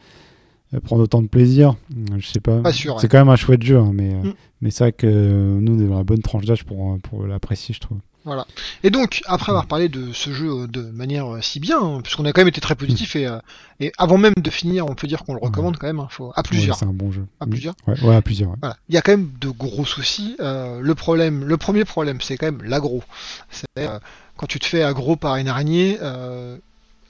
prendre 0.81 1.03
autant 1.03 1.23
de 1.23 1.29
plaisir 1.29 1.77
Je 2.19 2.27
sais 2.27 2.41
pas. 2.41 2.61
pas 2.61 2.73
sûr, 2.73 3.01
c'est 3.01 3.09
quand 3.09 3.19
même 3.19 3.29
un 3.29 3.37
chouette 3.37 3.63
jeu, 3.63 3.79
hein, 3.79 3.91
mais 3.93 4.15
hmm. 4.15 4.33
mais 4.61 4.71
c'est 4.71 4.85
vrai 4.85 4.93
que 4.93 5.07
nous, 5.07 5.77
on 5.77 5.85
est 5.85 5.89
dans 5.89 5.99
la 5.99 6.05
bonne 6.05 6.23
tranche 6.23 6.45
d'âge 6.45 6.65
pour 6.65 6.99
pour 7.03 7.27
l'apprécier, 7.27 7.75
je 7.75 7.81
trouve. 7.81 7.99
Voilà. 8.25 8.47
Et 8.85 8.91
donc, 8.91 9.23
après 9.27 9.51
avoir 9.51 9.67
parlé 9.67 9.89
de 9.89 10.13
ce 10.13 10.33
jeu 10.33 10.49
euh, 10.49 10.67
de 10.69 10.83
manière 10.83 11.35
euh, 11.35 11.41
si 11.41 11.59
bien, 11.59 11.81
hein, 11.81 12.01
puisqu'on 12.03 12.25
a 12.25 12.33
quand 12.33 12.41
même 12.41 12.49
été 12.49 12.61
très 12.61 12.77
positif, 12.77 13.17
et, 13.17 13.27
euh, 13.27 13.39
et 13.81 13.93
avant 13.99 14.17
même 14.17 14.35
de 14.37 14.51
finir, 14.51 14.87
on 14.87 14.95
peut 14.95 15.09
dire 15.09 15.25
qu'on 15.25 15.35
le 15.35 15.41
recommande 15.41 15.77
quand 15.77 15.89
même, 15.89 15.99
hein, 15.99 16.09
faut, 16.11 16.33
à 16.37 16.43
plusieurs. 16.43 16.77
c'est 16.77 16.87
un 16.87 16.93
bon 16.93 17.11
jeu. 17.11 17.27
À 17.41 17.47
plusieurs 17.47 17.75
Ouais, 17.87 18.15
à 18.15 18.23
plusieurs. 18.23 18.55
Voilà. 18.61 18.77
Il 18.89 18.95
y 18.95 18.99
a 18.99 19.03
quand 19.03 19.13
même 19.13 19.31
de 19.41 19.49
gros 19.49 19.85
soucis. 19.85 20.37
le 20.39 20.93
problème, 20.95 21.45
le 21.45 21.57
premier 21.57 21.85
problème, 21.85 22.21
c'est 22.21 22.37
quand 22.37 22.47
même 22.47 22.63
l'agro. 22.63 23.03
C'est 23.51 23.89
quand 24.37 24.47
tu 24.47 24.59
te 24.59 24.67
fais 24.67 24.83
agro 24.83 25.17
par 25.17 25.37
une 25.37 25.49
araignée, 25.49 25.99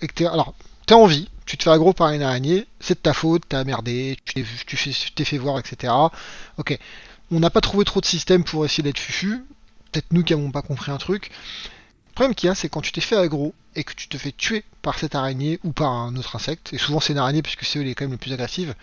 et 0.00 0.06
que 0.06 0.14
t'es, 0.14 0.26
alors, 0.26 0.54
t'es 0.92 0.96
en 0.96 1.06
vie, 1.06 1.28
tu 1.46 1.56
te 1.56 1.62
fais 1.62 1.70
agro 1.70 1.94
par 1.94 2.10
une 2.10 2.20
araignée, 2.20 2.66
c'est 2.78 2.94
de 2.94 2.98
ta 2.98 3.14
faute, 3.14 3.44
t'as 3.48 3.64
merdé, 3.64 4.18
tu 4.26 4.44
t'es 5.14 5.24
fait 5.24 5.38
voir, 5.38 5.58
etc. 5.58 5.90
Ok. 6.58 6.78
On 7.30 7.40
n'a 7.40 7.48
pas 7.48 7.62
trouvé 7.62 7.86
trop 7.86 8.02
de 8.02 8.04
systèmes 8.04 8.44
pour 8.44 8.66
essayer 8.66 8.82
d'être 8.82 8.98
fufu 8.98 9.42
peut-être 9.90 10.12
nous 10.12 10.22
qui 10.22 10.34
n'avons 10.34 10.50
pas 10.50 10.62
compris 10.62 10.90
un 10.90 10.98
truc. 10.98 11.30
Le 12.10 12.14
problème 12.14 12.34
qu'il 12.34 12.48
y 12.48 12.50
a, 12.50 12.54
c'est 12.54 12.68
quand 12.68 12.82
tu 12.82 12.92
t'es 12.92 13.00
fait 13.00 13.16
aggro 13.16 13.54
et 13.74 13.84
que 13.84 13.94
tu 13.94 14.08
te 14.08 14.18
fais 14.18 14.32
tuer 14.32 14.64
par 14.82 14.98
cette 14.98 15.14
araignée 15.14 15.60
ou 15.64 15.72
par 15.72 15.90
un 15.90 16.14
autre 16.16 16.36
insecte, 16.36 16.74
et 16.74 16.78
souvent 16.78 17.00
c'est 17.00 17.14
une 17.14 17.18
araignée 17.18 17.42
puisque 17.42 17.64
c'est 17.64 17.78
eux 17.78 17.82
les 17.82 17.94
quand 17.94 18.04
même 18.04 18.12
les 18.12 18.18
plus 18.18 18.32
agressives, 18.32 18.74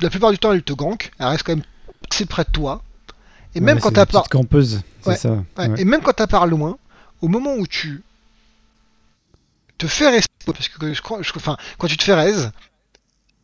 la 0.00 0.10
plupart 0.10 0.32
du 0.32 0.38
temps 0.38 0.52
elle 0.52 0.62
te 0.62 0.74
gank, 0.74 1.12
elle 1.18 1.28
reste 1.28 1.44
quand 1.44 1.56
même 1.56 1.64
assez 2.10 2.26
près 2.26 2.44
de 2.44 2.50
toi. 2.50 2.82
Et 3.54 3.60
même 3.60 3.80
quand 3.80 3.90
t'as 3.90 4.04
par... 4.04 4.28
campeuse, 4.28 4.82
c'est 5.00 5.16
ça. 5.16 5.42
Et 5.78 5.84
même 5.84 6.02
quand 6.02 6.12
t'as 6.12 6.26
par 6.26 6.46
loin, 6.46 6.76
au 7.22 7.28
moment 7.28 7.54
où 7.54 7.66
tu 7.66 8.02
te 9.78 9.86
fais 9.86 10.08
respawn, 10.08 10.54
parce 10.54 10.68
que 10.68 10.92
je 10.92 11.02
crois, 11.02 11.20
enfin, 11.20 11.56
quand 11.78 11.86
tu 11.86 11.96
te 11.96 12.04
fais 12.04 12.14
raise, 12.14 12.52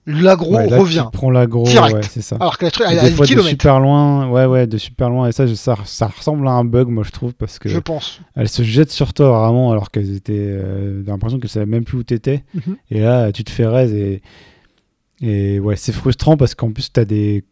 l'agro 0.06 0.56
revient. 0.56 1.06
Tu 1.11 1.16
prends 1.16 1.31
l'agro, 1.31 1.66
ouais, 1.66 2.02
c'est 2.02 2.23
ça. 2.23 2.36
Alors 2.36 2.59
que 2.59 2.65
la 2.65 2.70
truc, 2.70 2.86
elle 2.89 2.98
a 2.98 3.11
de 3.11 3.43
super 3.43 3.81
loin, 3.81 4.28
ouais, 4.28 4.47
ouais, 4.47 4.66
de 4.66 4.78
super 4.78 5.11
loin. 5.11 5.28
Et 5.28 5.32
ça, 5.32 5.47
ça, 5.55 5.77
ça, 5.85 6.06
ressemble 6.06 6.47
à 6.48 6.52
un 6.52 6.65
bug, 6.65 6.89
moi, 6.89 7.05
je 7.05 7.11
trouve, 7.11 7.32
parce 7.35 7.59
que. 7.59 7.69
Je 7.69 7.78
pense. 7.78 8.20
Elle 8.35 8.48
se 8.48 8.62
jette 8.62 8.90
sur 8.90 9.15
toi 9.15 9.31
vraiment, 9.31 9.70
alors 9.70 9.90
qu'elles 9.90 10.15
étaient. 10.15 10.35
Euh, 10.36 11.02
l'impression 11.06 11.39
qu'elles 11.39 11.51
savaient 11.51 11.66
même 11.66 11.85
plus 11.85 11.98
où 11.98 12.02
t'étais. 12.02 12.44
Mhm. 12.55 12.77
Et 12.90 13.01
là, 13.01 13.32
tu 13.32 13.44
te 13.44 13.51
fais 13.51 13.66
raise 13.66 13.93
et. 13.93 14.23
Et 15.20 15.61
ouais, 15.61 15.77
c'est 15.77 15.93
frustrant 15.93 16.36
parce 16.36 16.55
qu'en 16.55 16.73
plus, 16.73 16.93
t'as 16.93 17.05
des. 17.05 17.44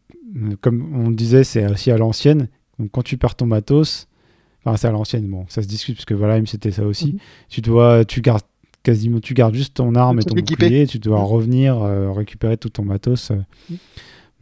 Comme 0.60 1.06
on 1.06 1.10
disait, 1.10 1.44
c'est 1.44 1.70
aussi 1.70 1.90
à 1.90 1.96
l'ancienne. 1.96 2.48
Donc 2.78 2.90
quand 2.90 3.02
tu 3.02 3.16
perds 3.16 3.36
ton 3.36 3.46
matos. 3.46 4.09
Enfin, 4.64 4.76
c'est 4.76 4.86
à 4.86 4.92
l'ancienne, 4.92 5.26
bon, 5.26 5.44
ça 5.48 5.60
se 5.60 5.66
discute 5.66 5.96
parce 5.96 6.04
que 6.04 6.14
voilà, 6.14 6.40
c'était 6.46 6.70
ça 6.70 6.84
aussi. 6.84 7.14
Mhm. 7.14 7.18
Tu 7.48 7.60
dois, 7.62 8.04
tu 8.04 8.20
gardes 8.20 8.44
quasiment 8.82 9.20
tu 9.20 9.34
gardes 9.34 9.54
juste 9.54 9.74
ton 9.74 9.94
arme 9.94 10.20
et 10.20 10.24
ton 10.24 10.34
bouclier, 10.34 10.86
tu 10.86 10.98
dois 10.98 11.20
mm. 11.20 11.24
revenir 11.24 11.82
euh, 11.82 12.12
récupérer 12.12 12.56
tout 12.56 12.68
ton 12.68 12.84
matos. 12.84 13.30
Euh. 13.30 13.36
Mm. 13.70 13.74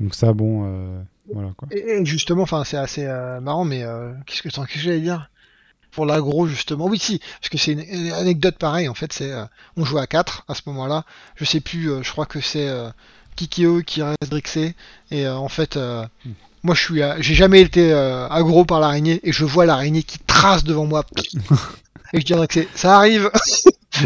Donc 0.00 0.14
ça, 0.14 0.32
bon, 0.32 0.62
euh, 0.64 1.02
voilà 1.32 1.50
quoi. 1.56 1.68
Et, 1.70 2.04
justement, 2.04 2.42
enfin, 2.42 2.64
c'est 2.64 2.76
assez 2.76 3.04
marrant, 3.42 3.64
mais 3.64 3.84
qu'est-ce 4.26 4.42
que, 4.42 4.48
que 4.48 4.78
j'allais 4.78 5.00
dire? 5.00 5.30
Pour 5.90 6.06
l'agro 6.06 6.46
justement 6.46 6.86
Oui, 6.86 7.00
si, 7.00 7.18
parce 7.18 7.48
que 7.48 7.58
c'est 7.58 7.72
une, 7.72 8.12
anecdote 8.12 8.56
pareille. 8.56 8.88
En 8.88 8.94
fait, 8.94 9.12
c'est 9.12 9.32
on 9.76 9.84
jouait 9.84 10.00
à 10.00 10.06
4 10.06 10.44
à 10.46 10.54
ce 10.54 10.62
moment-là. 10.66 11.04
Je 11.34 11.44
sais 11.44 11.58
plus, 11.58 11.90
je 12.02 12.10
crois 12.12 12.26
que 12.26 12.40
c'est 12.40 12.68
Kikio 13.34 13.82
qui 13.82 14.00
reste 14.00 14.30
Drixé 14.30 14.76
et 15.10 15.28
en 15.28 15.48
fait. 15.48 15.76
Mm. 15.76 16.30
Moi, 16.62 16.74
je 16.74 16.80
suis, 16.80 17.00
j'ai 17.20 17.34
jamais 17.34 17.62
été 17.62 17.92
agro 17.92 18.64
par 18.64 18.80
l'araignée 18.80 19.20
et 19.24 19.32
je 19.32 19.44
vois 19.44 19.66
l'araignée 19.66 20.04
qui 20.04 20.18
trace 20.20 20.62
devant 20.62 20.86
moi. 20.86 21.04
et 22.12 22.20
je 22.20 22.24
dirais 22.24 22.46
que 22.46 22.60
ça 22.74 22.96
arrive. 22.96 23.30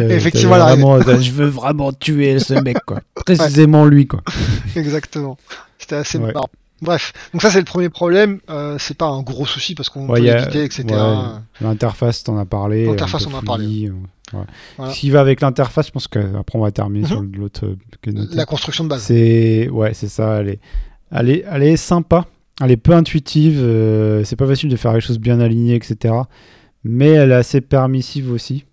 Effectivement, 0.03 0.59
vraiment, 0.59 1.01
je 1.01 1.31
veux 1.33 1.47
vraiment 1.47 1.93
tuer 1.93 2.39
ce 2.39 2.55
mec, 2.55 2.79
quoi. 2.87 3.01
Précisément 3.27 3.87
lui, 3.87 4.07
quoi. 4.07 4.23
Exactement. 4.77 5.37
C'était 5.79 5.97
assez 5.97 6.19
marrant. 6.19 6.49
Bref, 6.83 7.12
donc 7.33 7.41
ça 7.41 7.51
c'est 7.51 7.59
le 7.59 7.65
premier 7.65 7.89
problème. 7.89 8.41
Euh, 8.51 8.77
c'est 8.79 8.97
pas 8.97 9.07
un 9.07 9.23
gros 9.23 9.47
souci 9.47 9.75
parce 9.75 9.89
qu'on 9.89 10.07
peut 10.07 10.21
l'éviter, 10.21 10.65
etc. 10.65 10.85
L'interface, 11.61 12.25
t'en 12.25 12.37
as 12.37 12.45
parlé. 12.45 12.87
L'interface, 12.87 13.27
on 13.27 13.35
en 13.35 13.39
a 13.39 13.43
parlé. 13.43 13.91
Euh, 14.35 14.39
Ce 14.91 14.99
qui 14.99 15.11
va 15.11 15.21
avec 15.21 15.41
l'interface, 15.41 15.87
je 15.87 15.93
pense 15.93 16.09
qu'après 16.09 16.59
on 16.59 16.62
va 16.62 16.73
terminer 16.73 17.07
sur 17.07 17.23
mhm. 17.23 17.37
l'autre. 17.37 17.65
Euh, 17.65 18.27
La 18.33 18.45
construction 18.45 18.85
de 18.85 18.91
base. 18.91 19.03
C'est 19.03 19.69
ouais, 19.71 19.95
c'est 19.95 20.09
ça. 20.09 20.41
Elle 20.41 20.49
est... 20.49 20.61
Elle, 21.11 21.31
est... 21.31 21.45
elle 21.51 21.62
est 21.62 21.77
sympa. 21.77 22.27
Elle 22.61 22.71
est 22.71 22.77
peu 22.77 22.93
intuitive. 22.93 23.59
c'est 24.25 24.37
pas 24.37 24.47
facile 24.47 24.69
de 24.69 24.77
faire 24.77 24.93
les 24.93 25.01
choses 25.01 25.19
bien 25.19 25.41
alignées, 25.41 25.75
etc. 25.75 26.15
Mais 26.85 27.11
elle 27.11 27.33
est 27.33 27.37
assez 27.37 27.61
permissive 27.61 28.31
aussi. 28.31 28.65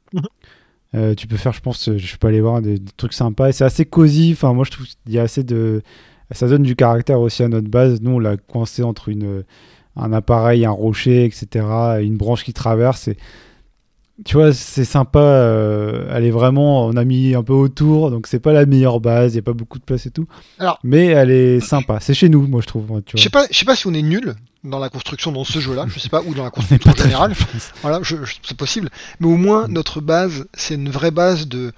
Euh, 0.93 1.15
tu 1.15 1.27
peux 1.27 1.37
faire, 1.37 1.53
je 1.53 1.61
pense, 1.61 1.89
je 1.95 2.17
peux 2.17 2.27
aller 2.27 2.41
voir 2.41 2.61
des, 2.61 2.79
trucs 2.97 3.13
sympas. 3.13 3.51
C'est 3.51 3.63
assez 3.63 3.85
cosy. 3.85 4.31
Enfin, 4.33 4.53
moi, 4.53 4.65
je 4.65 4.71
trouve 4.71 4.85
qu'il 4.85 5.13
y 5.13 5.19
a 5.19 5.23
assez 5.23 5.43
de. 5.43 5.81
Ça 6.31 6.47
donne 6.47 6.63
du 6.63 6.75
caractère 6.75 7.19
aussi 7.19 7.43
à 7.43 7.47
notre 7.47 7.69
base. 7.69 8.01
Nous, 8.01 8.11
on 8.11 8.19
l'a 8.19 8.37
coincé 8.37 8.83
entre 8.83 9.09
une, 9.09 9.43
un 9.95 10.13
appareil, 10.13 10.65
un 10.65 10.71
rocher, 10.71 11.25
etc. 11.25 11.65
une 12.01 12.17
branche 12.17 12.43
qui 12.43 12.53
traverse. 12.53 13.09
Tu 14.25 14.37
vois, 14.37 14.53
c'est 14.53 14.85
sympa. 14.85 15.19
Euh, 15.19 16.07
elle 16.13 16.25
est 16.25 16.31
vraiment, 16.31 16.85
on 16.85 16.95
a 16.95 17.03
mis 17.03 17.35
un 17.35 17.43
peu 17.43 17.53
autour, 17.53 18.11
donc 18.11 18.27
c'est 18.27 18.39
pas 18.39 18.53
la 18.53 18.65
meilleure 18.65 18.99
base, 18.99 19.33
il 19.33 19.35
n'y 19.35 19.39
a 19.39 19.43
pas 19.43 19.53
beaucoup 19.53 19.79
de 19.79 19.83
place 19.83 20.05
et 20.05 20.11
tout. 20.11 20.27
Alors, 20.59 20.79
mais 20.83 21.07
elle 21.07 21.31
est 21.31 21.59
sympa. 21.59 21.99
C'est 21.99 22.13
chez 22.13 22.29
nous, 22.29 22.47
moi 22.47 22.61
je 22.61 22.67
trouve. 22.67 23.01
Je 23.13 23.21
sais 23.21 23.29
pas, 23.29 23.45
je 23.49 23.57
sais 23.57 23.65
pas 23.65 23.75
si 23.75 23.87
on 23.87 23.93
est 23.93 24.01
nul 24.01 24.35
dans 24.63 24.79
la 24.79 24.89
construction 24.89 25.31
dans 25.31 25.43
ce 25.43 25.59
jeu-là, 25.59 25.85
je 25.87 25.99
sais 25.99 26.09
pas, 26.09 26.21
ou 26.25 26.33
dans 26.33 26.43
la 26.43 26.49
construction 26.51 26.93
générale. 26.93 27.33
Voilà, 27.81 27.99
c'est 28.43 28.57
possible. 28.57 28.89
Mais 29.19 29.27
au 29.27 29.37
moins 29.37 29.67
mm. 29.67 29.71
notre 29.71 30.01
base, 30.01 30.45
c'est 30.53 30.75
une 30.75 30.89
vraie 30.89 31.11
base 31.11 31.47
de, 31.47 31.71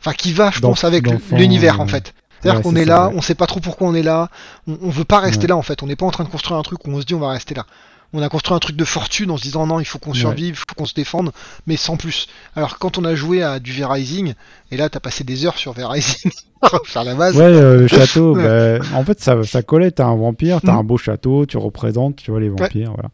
enfin 0.00 0.12
qui 0.12 0.32
va, 0.32 0.50
je 0.50 0.60
pense, 0.60 0.84
avec 0.84 1.06
l'univers 1.32 1.80
en 1.80 1.86
fait. 1.86 2.14
C'est-à-dire 2.40 2.62
qu'on 2.62 2.74
est, 2.74 2.86
là, 2.86 3.10
on 3.14 3.20
sait 3.20 3.34
pas 3.34 3.46
trop 3.46 3.60
pourquoi 3.60 3.88
on 3.88 3.94
est 3.94 4.02
là, 4.02 4.30
on, 4.66 4.78
on 4.80 4.88
veut 4.88 5.04
pas 5.04 5.18
rester 5.18 5.46
là 5.46 5.56
en 5.56 5.62
fait, 5.62 5.82
on 5.82 5.86
n'est 5.86 5.96
pas 5.96 6.06
en 6.06 6.10
train 6.10 6.24
de 6.24 6.30
construire 6.30 6.58
un 6.58 6.62
truc 6.62 6.86
où 6.86 6.90
on 6.90 6.98
se 6.98 7.04
dit 7.04 7.14
on 7.14 7.18
va 7.18 7.28
rester 7.30 7.54
là 7.54 7.66
on 8.12 8.22
a 8.22 8.28
construit 8.28 8.54
un 8.56 8.58
truc 8.58 8.76
de 8.76 8.84
fortune 8.84 9.30
en 9.30 9.36
se 9.36 9.42
disant 9.42 9.66
non, 9.66 9.80
il 9.80 9.84
faut 9.84 9.98
qu'on 9.98 10.14
survive, 10.14 10.54
il 10.54 10.56
faut 10.56 10.64
qu'on 10.76 10.86
se 10.86 10.94
défende, 10.94 11.32
mais 11.66 11.76
sans 11.76 11.96
plus. 11.96 12.28
Alors 12.56 12.78
quand 12.78 12.98
on 12.98 13.04
a 13.04 13.14
joué 13.14 13.42
à 13.42 13.60
du 13.60 13.72
V-Rising, 13.72 14.34
et 14.70 14.76
là 14.76 14.88
t'as 14.88 15.00
passé 15.00 15.24
des 15.24 15.46
heures 15.46 15.58
sur 15.58 15.72
V-Rising 15.72 16.32
faire 16.84 17.04
la 17.04 17.14
base. 17.14 17.36
Ouais, 17.36 17.42
euh, 17.44 17.78
le 17.78 17.86
château, 17.88 18.34
bah, 18.34 18.78
en 18.94 19.04
fait 19.04 19.20
ça, 19.20 19.42
ça 19.44 19.62
collait, 19.62 19.90
t'as 19.90 20.06
un 20.06 20.16
vampire, 20.16 20.60
t'as 20.60 20.74
un 20.74 20.84
beau 20.84 20.96
château, 20.96 21.46
tu 21.46 21.56
représentes, 21.56 22.16
tu 22.16 22.30
vois 22.30 22.40
les 22.40 22.48
vampires, 22.48 22.92
voilà. 22.94 23.10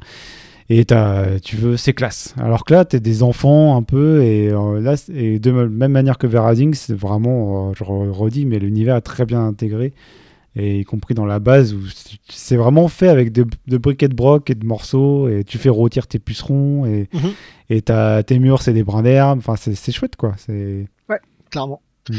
Et 0.69 0.85
as, 0.91 1.39
tu 1.45 1.55
veux, 1.55 1.77
c'est 1.77 1.93
classe. 1.93 2.35
Alors 2.39 2.65
que 2.65 2.75
là, 2.75 2.85
t'es 2.85 2.99
des 2.99 3.23
enfants 3.23 3.77
un 3.77 3.85
peu, 3.85 4.23
et 4.25 4.51
euh, 4.51 4.81
là, 4.81 4.97
et 5.15 5.39
de 5.39 5.53
même 5.53 5.93
manière 5.93 6.19
que 6.19 6.27
V-Rising, 6.27 6.75
c'est 6.75 6.97
vraiment, 6.97 7.71
euh, 7.71 7.73
je 7.77 7.85
redis, 7.85 8.47
mais 8.47 8.59
l'univers 8.59 8.97
est 8.97 9.03
très 9.03 9.27
bien 9.27 9.47
intégré 9.47 9.93
et 10.57 10.81
y 10.81 10.85
compris 10.85 11.15
dans 11.15 11.27
la 11.27 11.39
base 11.39 11.75
où 11.75 11.83
c'est 12.29 12.57
vraiment 12.57 12.89
fait 12.89 13.09
avec 13.09 13.31
de, 13.31 13.47
briquets 13.77 14.09
de 14.09 14.15
broc 14.15 14.49
et 14.49 14.55
de 14.55 14.65
morceaux 14.65 15.29
et 15.29 15.45
tu 15.45 15.59
fais 15.59 15.69
rôtir 15.69 16.07
tes 16.07 16.19
pucerons 16.19 16.87
et 16.87 17.09
mhm. 17.13 17.33
et 17.69 17.83
tes 17.83 18.39
murs 18.39 18.63
c'est 18.63 18.73
des 18.73 18.83
brins 18.83 19.03
d'herbe. 19.03 19.39
Enfin 19.39 19.55
c'est 19.57 19.93
chouette 19.93 20.17
quoi. 20.17 20.35
C'est 20.39 20.87
ouais 21.11 21.21
clairement. 21.51 21.83
Mm. 22.09 22.15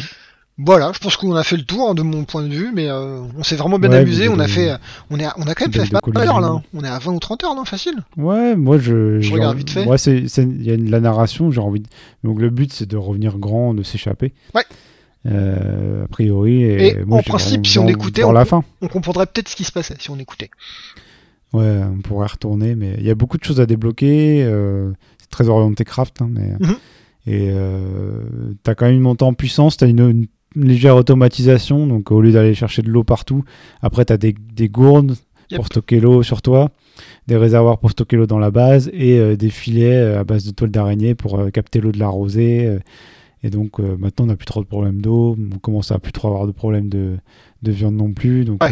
voilà 0.59 0.91
je 0.93 0.99
pense 0.99 1.15
qu'on 1.18 1.34
a 1.35 1.43
fait 1.43 1.57
le 1.57 1.64
tour 1.64 1.89
hein, 1.89 1.95
de 1.95 2.01
mon 2.01 2.26
point 2.26 2.43
de 2.43 2.53
vue 2.53 2.72
mais 2.73 2.89
euh, 2.89 3.22
on 3.38 3.43
s'est 3.43 3.55
vraiment 3.55 3.80
bien 3.80 3.91
amusé. 3.91 4.27
on 4.30 4.38
a 4.38 4.47
fait 4.47 4.76
on 5.09 5.18
est 5.19 5.26
on 5.38 5.47
a 5.47 5.55
quand 5.55 5.65
même 5.65 5.85
fait 5.85 5.91
pas 5.91 5.99
mal 6.14 6.26
d'heures 6.26 6.41
là 6.41 6.47
hein. 6.47 6.64
on 6.73 6.84
est 6.84 6.89
à 6.89 6.99
20 6.99 7.14
ou 7.14 7.19
30 7.19 7.43
heures 7.43 7.55
non 7.55 7.65
facile. 7.65 8.03
Ouais 8.18 8.55
moi 8.55 8.77
je 8.77 9.19
je 9.19 9.34
regarde 9.34 9.57
vite 9.57 9.72
fait. 9.72 9.85
moi 9.85 9.97
c'est 9.97 10.19
il 10.19 10.64
y 10.64 10.72
a 10.72 10.77
la 10.77 10.99
narration 10.99 11.49
j'ai 11.51 11.61
envie 11.61 11.84
donc 12.23 12.39
le 12.39 12.51
but 12.51 12.72
c'est 12.72 12.88
de 12.88 12.97
revenir 12.97 13.39
grand 13.39 13.73
de 13.73 13.81
s'échapper. 13.81 14.34
Ouais 14.53 14.65
euh, 15.28 16.06
a 16.06 16.08
priori. 16.08 16.64
Et, 16.64 16.98
en 17.10 17.22
principe, 17.22 17.66
si 17.66 17.80
on 17.80 17.88
écoutait, 17.88 18.24
on, 18.24 18.36
on 18.82 18.88
comprendrait 18.88 19.26
peut-être 19.26 19.49
ce 19.49 19.56
qui 19.56 19.64
se 19.64 19.72
passait 19.72 19.95
si 19.99 20.10
on 20.10 20.18
écoutait. 20.18 20.49
Ouais, 21.54 21.82
on 21.91 22.02
pourrait 22.02 22.28
retourner, 22.28 22.76
mais 22.76 22.95
il 22.98 23.06
y 23.06 23.10
a 23.10 23.16
beaucoup 23.16 23.38
de 23.38 23.44
choses 23.44 23.60
à 23.60 23.66
débloquer. 23.66 24.45
c'est 25.20 25.30
très 25.30 25.49
orienté 25.49 25.84
craft, 25.84 26.22
hein, 26.22 26.30
mais. 26.32 26.54
Mhm. 26.60 26.76
Et 27.30 27.52
tu 28.64 28.72
as 28.72 28.76
quand 28.76 28.86
même 28.86 28.95
une 28.95 29.02
montée 29.02 29.26
en 29.26 29.34
puissance, 29.34 29.78
tu 29.78 29.84
as 29.84 29.88
une, 29.88 30.28
légère 30.56 30.95
automatisation, 30.95 31.86
donc 31.86 32.10
au 32.10 32.22
lieu 32.22 32.32
d'aller 32.32 32.56
chercher 32.56 32.82
de 32.82 32.90
l'eau 32.90 33.04
partout, 33.04 33.44
après 33.82 34.06
tu 34.06 34.14
as 34.14 34.18
des, 34.18 34.34
des 34.34 34.70
gourdes 34.70 35.16
pour 35.56 35.68
stocker 35.68 35.99
l'eau 35.99 36.24
sur 36.24 36.41
toi, 36.41 36.72
des 37.28 37.36
réservoirs 37.36 37.78
pour 37.78 37.91
stocker 37.91 38.16
l'eau 38.16 38.26
dans 38.26 38.40
la 38.40 38.49
base 38.49 38.90
et 38.94 39.36
des 39.36 39.49
filets 39.49 40.16
à 40.16 40.24
base 40.24 40.45
de 40.45 40.52
toile 40.52 40.72
d'araignée 40.72 41.16
pour 41.16 41.52
capter 41.52 41.82
l'eau 41.82 41.91
de 41.91 41.99
la 41.99 42.08
rosée. 42.08 42.80
Et 43.43 43.49
donc 43.49 43.80
maintenant, 43.80 44.26
on 44.26 44.27
n'a 44.27 44.35
plus 44.35 44.45
trop 44.45 44.61
de 44.61 44.68
problèmes 44.68 45.01
d'eau, 45.01 45.38
on 45.53 45.59
commence 45.59 45.91
à 45.91 45.99
plus 45.99 46.11
trop 46.11 46.30
avoir 46.30 46.47
de 46.47 46.51
problèmes 46.51 46.89
de, 46.89 47.18
de 47.61 47.72
viande 47.72 47.95
non 47.95 48.11
plus. 48.11 48.45
Donc, 48.45 48.64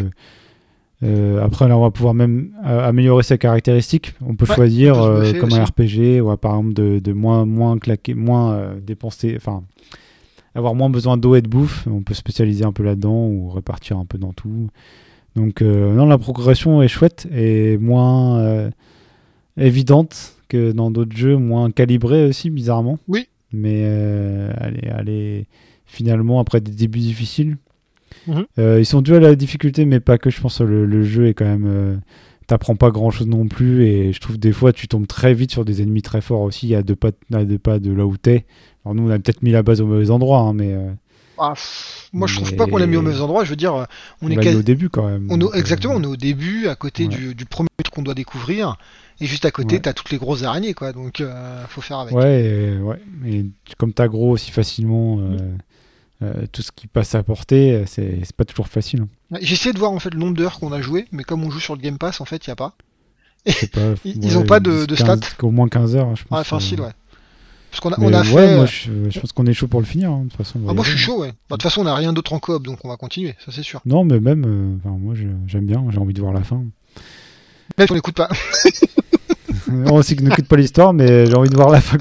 après, 1.02 1.68
là, 1.68 1.78
on 1.78 1.82
va 1.82 1.92
pouvoir 1.92 2.16
même 2.16 2.52
améliorer 2.64 3.22
ses 3.22 3.38
caractéristiques. 3.38 4.16
On 4.26 4.36
peut 4.36 4.48
choisir, 4.48 4.96
comme 5.40 5.54
un 5.54 5.64
RPG, 5.64 6.20
ou 6.22 6.36
par 6.38 6.56
exemple 6.56 6.74
de, 6.74 7.00
de, 7.00 7.14
moins, 7.14 7.46
moins 7.46 7.78
claquer, 7.78 8.16
moins 8.16 8.74
dépenser, 8.82 9.36
enfin, 9.38 9.62
avoir 10.56 10.74
moins 10.74 10.90
besoin 10.90 11.16
d'eau 11.16 11.36
et 11.36 11.44
de 11.44 11.48
bouffe. 11.48 11.86
On 11.86 12.02
peut 12.02 12.16
spécialiser 12.16 12.66
un 12.66 12.72
peu 12.72 12.82
là-dedans 12.82 13.28
ou 13.28 13.52
répartir 13.52 14.00
un 14.00 14.06
peu 14.06 14.18
dans 14.18 14.34
tout. 14.34 14.70
Donc, 15.36 15.62
non, 15.62 16.08
la 16.08 16.18
progression 16.18 16.82
est 16.82 16.88
chouette 16.88 17.28
et 17.32 17.78
moins 17.78 18.72
évidente 19.58 20.38
que 20.50 20.72
dans 20.72 20.90
d'autres 20.90 21.16
jeux, 21.16 21.38
moins 21.38 21.70
calibrée 21.70 22.26
aussi, 22.26 22.50
bizarrement. 22.50 22.98
Oui 23.08 23.28
mais 23.52 23.84
euh, 23.86 24.52
allez, 24.92 25.48
finalement, 25.86 26.40
après 26.40 26.62
des 26.62 26.72
débuts 26.72 27.00
difficiles, 27.00 27.58
mhm. 28.28 28.46
euh, 28.60 28.80
ils 28.80 28.86
sont 28.86 29.02
dus 29.02 29.16
à 29.16 29.20
la 29.20 29.36
difficulté, 29.36 29.86
mais 29.86 30.00
pas 30.00 30.18
que. 30.18 30.30
Je 30.30 30.42
pense 30.42 30.60
que 30.60 30.64
le, 30.64 31.04
jeu 31.04 31.28
est 31.28 31.34
quand 31.34 31.46
même. 31.46 31.66
Euh, 31.68 31.96
t'apprends 32.48 32.76
pas 32.76 32.92
grand 32.92 33.12
chose 33.12 33.28
non 33.28 33.48
plus, 33.48 33.86
et 33.86 34.14
je 34.14 34.20
trouve 34.20 34.38
des 34.38 34.52
fois 34.52 34.72
tu 34.72 34.88
tombes 34.88 35.08
très 35.08 35.34
vite 35.34 35.52
sur 35.52 35.66
des 35.66 35.82
ennemis 35.82 36.04
très 36.04 36.22
forts 36.22 36.42
aussi, 36.42 36.76
à 36.76 36.84
deux 36.84 36.96
pas, 36.96 37.12
à 37.34 37.44
deux 37.44 37.58
pas 37.58 37.80
de 37.80 37.92
là 37.92 38.06
où 38.06 38.18
t'es. 38.18 38.46
Alors 38.84 38.96
nous, 38.96 39.08
on 39.08 39.10
a 39.10 39.18
peut-être 39.18 39.42
mis 39.42 39.52
la 39.52 39.64
base 39.64 39.82
au 39.82 39.88
mauvais 39.88 40.12
endroit, 40.12 40.40
hein, 40.40 40.54
mais. 40.54 40.76
Ah, 41.38 41.54
moi, 42.14 42.30
je 42.30 42.36
trouve 42.36 42.56
pas 42.56 42.66
qu'on 42.66 42.78
l'a 42.78 42.88
mis 42.88 42.96
au 42.96 43.02
mauvais 43.02 43.20
endroit. 43.20 43.44
Je 43.44 43.50
veux 43.50 43.56
dire, 43.58 43.88
on, 44.22 44.30
est 44.30 44.56
au 44.56 44.62
début 44.62 44.90
quand 44.90 45.06
même. 45.06 45.28
On 45.30 45.52
exactement, 45.52 45.96
on 45.96 46.04
est 46.04 46.08
au 46.08 46.16
début, 46.16 46.68
à 46.68 46.76
côté 46.76 47.08
du, 47.08 47.36
du, 47.36 47.46
premier 47.46 47.68
qu'on 47.96 48.04
doit 48.04 48.14
découvrir. 48.14 48.78
Et 49.22 49.26
juste 49.26 49.46
à 49.46 49.52
côté, 49.52 49.80
t'as 49.80 49.94
toutes 49.94 50.12
les 50.12 50.18
grosses 50.18 50.44
araignées, 50.44 50.74
quoi. 50.74 50.92
Donc, 50.92 51.22
euh, 51.22 51.64
faut 51.70 51.82
faire 51.82 52.00
avec. 52.00 52.14
Ouais, 52.14 52.44
et, 52.44 52.78
ouais. 52.78 53.00
Et 53.26 53.46
comme 53.78 53.94
t'as 53.94 54.08
gros 54.08 54.32
aussi 54.32 54.52
facilement, 54.52 55.20
euh, 55.20 55.38
euh, 56.22 56.46
tout 56.52 56.62
ce 56.62 56.72
qui 56.72 56.88
passe 56.88 57.16
à 57.16 57.24
portée, 57.24 57.84
c'est 57.88 58.36
pas 58.36 58.44
toujours 58.44 58.68
facile. 58.68 59.04
Hein. 59.32 59.38
J'ai 59.42 59.54
essayé 59.54 59.74
de 59.74 59.80
voir 59.80 59.92
en 59.92 60.00
fait 60.00 60.14
le 60.14 60.20
nombre 60.20 60.36
d'heures 60.36 60.60
qu'on 60.60 60.74
a 60.74 60.82
joué, 60.82 61.08
mais 61.12 61.24
comme 61.24 61.44
on 61.44 61.50
joue 61.50 61.62
sur 61.62 61.76
le 61.76 61.82
Game 61.82 61.98
Pass, 61.98 62.20
en 62.20 62.26
fait, 62.26 62.46
il 62.46 62.50
y 62.50 62.52
a 62.52 62.58
pas. 62.58 62.76
pas 63.46 63.82
ils, 64.06 64.38
ont 64.38 64.46
pas 64.46 64.60
de, 64.60 64.86
de 64.86 64.96
stats. 64.96 65.18
Au 65.42 65.52
moins 65.52 65.70
15 65.70 65.96
heures, 65.96 66.16
je 66.16 66.26
pense. 66.26 66.40
Ah, 66.40 66.44
facile, 66.44 66.82
ouais. 66.82 66.92
Parce 67.72 67.80
qu'on 67.80 67.92
a, 67.92 68.00
on 68.00 68.14
a 68.14 68.24
fait. 68.24 68.34
Ouais, 68.34 68.56
moi, 68.56 68.66
je, 68.66 69.20
pense 69.20 69.32
qu'on 69.32 69.46
est 69.46 69.54
chaud 69.54 69.68
pour 69.68 69.80
le 69.80 69.86
finir. 69.86 70.12
Hein, 70.12 70.24
de 70.26 70.30
toute 70.30 70.38
façon, 70.38 70.60
ah, 70.68 70.74
moi, 70.74 70.84
je 70.84 70.90
suis 70.90 71.00
chaud, 71.00 71.22
ouais. 71.22 71.30
Bah, 71.30 71.34
de 71.52 71.56
toute 71.56 71.64
façon, 71.64 71.82
on 71.84 71.86
a 71.86 71.96
rien 71.96 72.12
d'autre 72.12 72.34
en 72.34 72.40
coop, 72.40 72.66
donc 72.66 72.80
on 72.84 72.90
va 72.90 72.98
continuer, 72.98 73.36
ça 73.46 73.54
c'est 73.54 73.64
sûr. 73.64 73.82
Non, 73.86 74.04
mais 74.04 74.20
même, 74.20 74.80
moi, 74.84 75.14
j'aime 75.48 75.66
bien, 75.66 75.86
j'ai 75.90 76.00
envie 76.00 76.14
de 76.14 76.22
voir 76.22 76.34
la 76.34 76.44
fin. 76.44 76.64
Même 77.78 77.88
si 77.88 77.92
on 77.92 77.96
n'écoute 77.96 78.16
pas. 78.16 78.30
on 79.92 80.02
sait 80.02 80.16
que 80.16 80.24
ne 80.24 80.30
quitte 80.30 80.48
pas 80.48 80.56
l'histoire, 80.56 80.94
mais 80.94 81.26
j'ai 81.26 81.36
envie 81.36 81.50
de 81.50 81.56
voir 81.56 81.70
la 81.70 81.82
fin. 81.82 81.98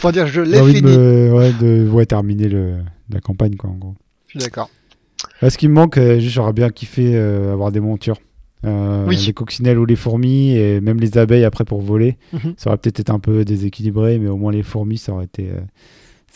Pour 0.00 0.12
dire, 0.12 0.26
je 0.26 0.40
l'ai 0.40 0.58
fini. 0.58 0.82
De, 0.82 1.30
ouais, 1.32 1.52
de 1.52 1.88
ouais, 1.88 2.06
terminer 2.06 2.48
le, 2.48 2.78
la 3.10 3.20
campagne, 3.20 3.56
quoi, 3.56 3.70
en 3.70 3.74
gros. 3.74 3.94
Je 4.26 4.38
suis 4.38 4.46
d'accord. 4.46 4.70
Ce 5.42 5.56
qui 5.56 5.68
me 5.68 5.74
manque, 5.74 5.98
euh, 5.98 6.18
j'aurais 6.20 6.52
bien 6.52 6.70
kiffé 6.70 7.12
euh, 7.14 7.52
avoir 7.52 7.72
des 7.72 7.80
montures. 7.80 8.18
Euh, 8.64 9.06
oui. 9.06 9.16
Les 9.26 9.32
coccinelles 9.32 9.78
ou 9.78 9.84
les 9.84 9.96
fourmis, 9.96 10.56
et 10.56 10.80
même 10.80 11.00
les 11.00 11.18
abeilles 11.18 11.44
après 11.44 11.64
pour 11.64 11.80
voler. 11.80 12.16
Mhm. 12.32 12.54
Ça 12.56 12.70
aurait 12.70 12.78
peut-être 12.78 13.00
été 13.00 13.12
un 13.12 13.18
peu 13.18 13.44
déséquilibré, 13.44 14.18
mais 14.18 14.28
au 14.28 14.36
moins 14.36 14.52
les 14.52 14.62
fourmis, 14.62 14.98
ça 14.98 15.12
aurait 15.12 15.24
été. 15.24 15.48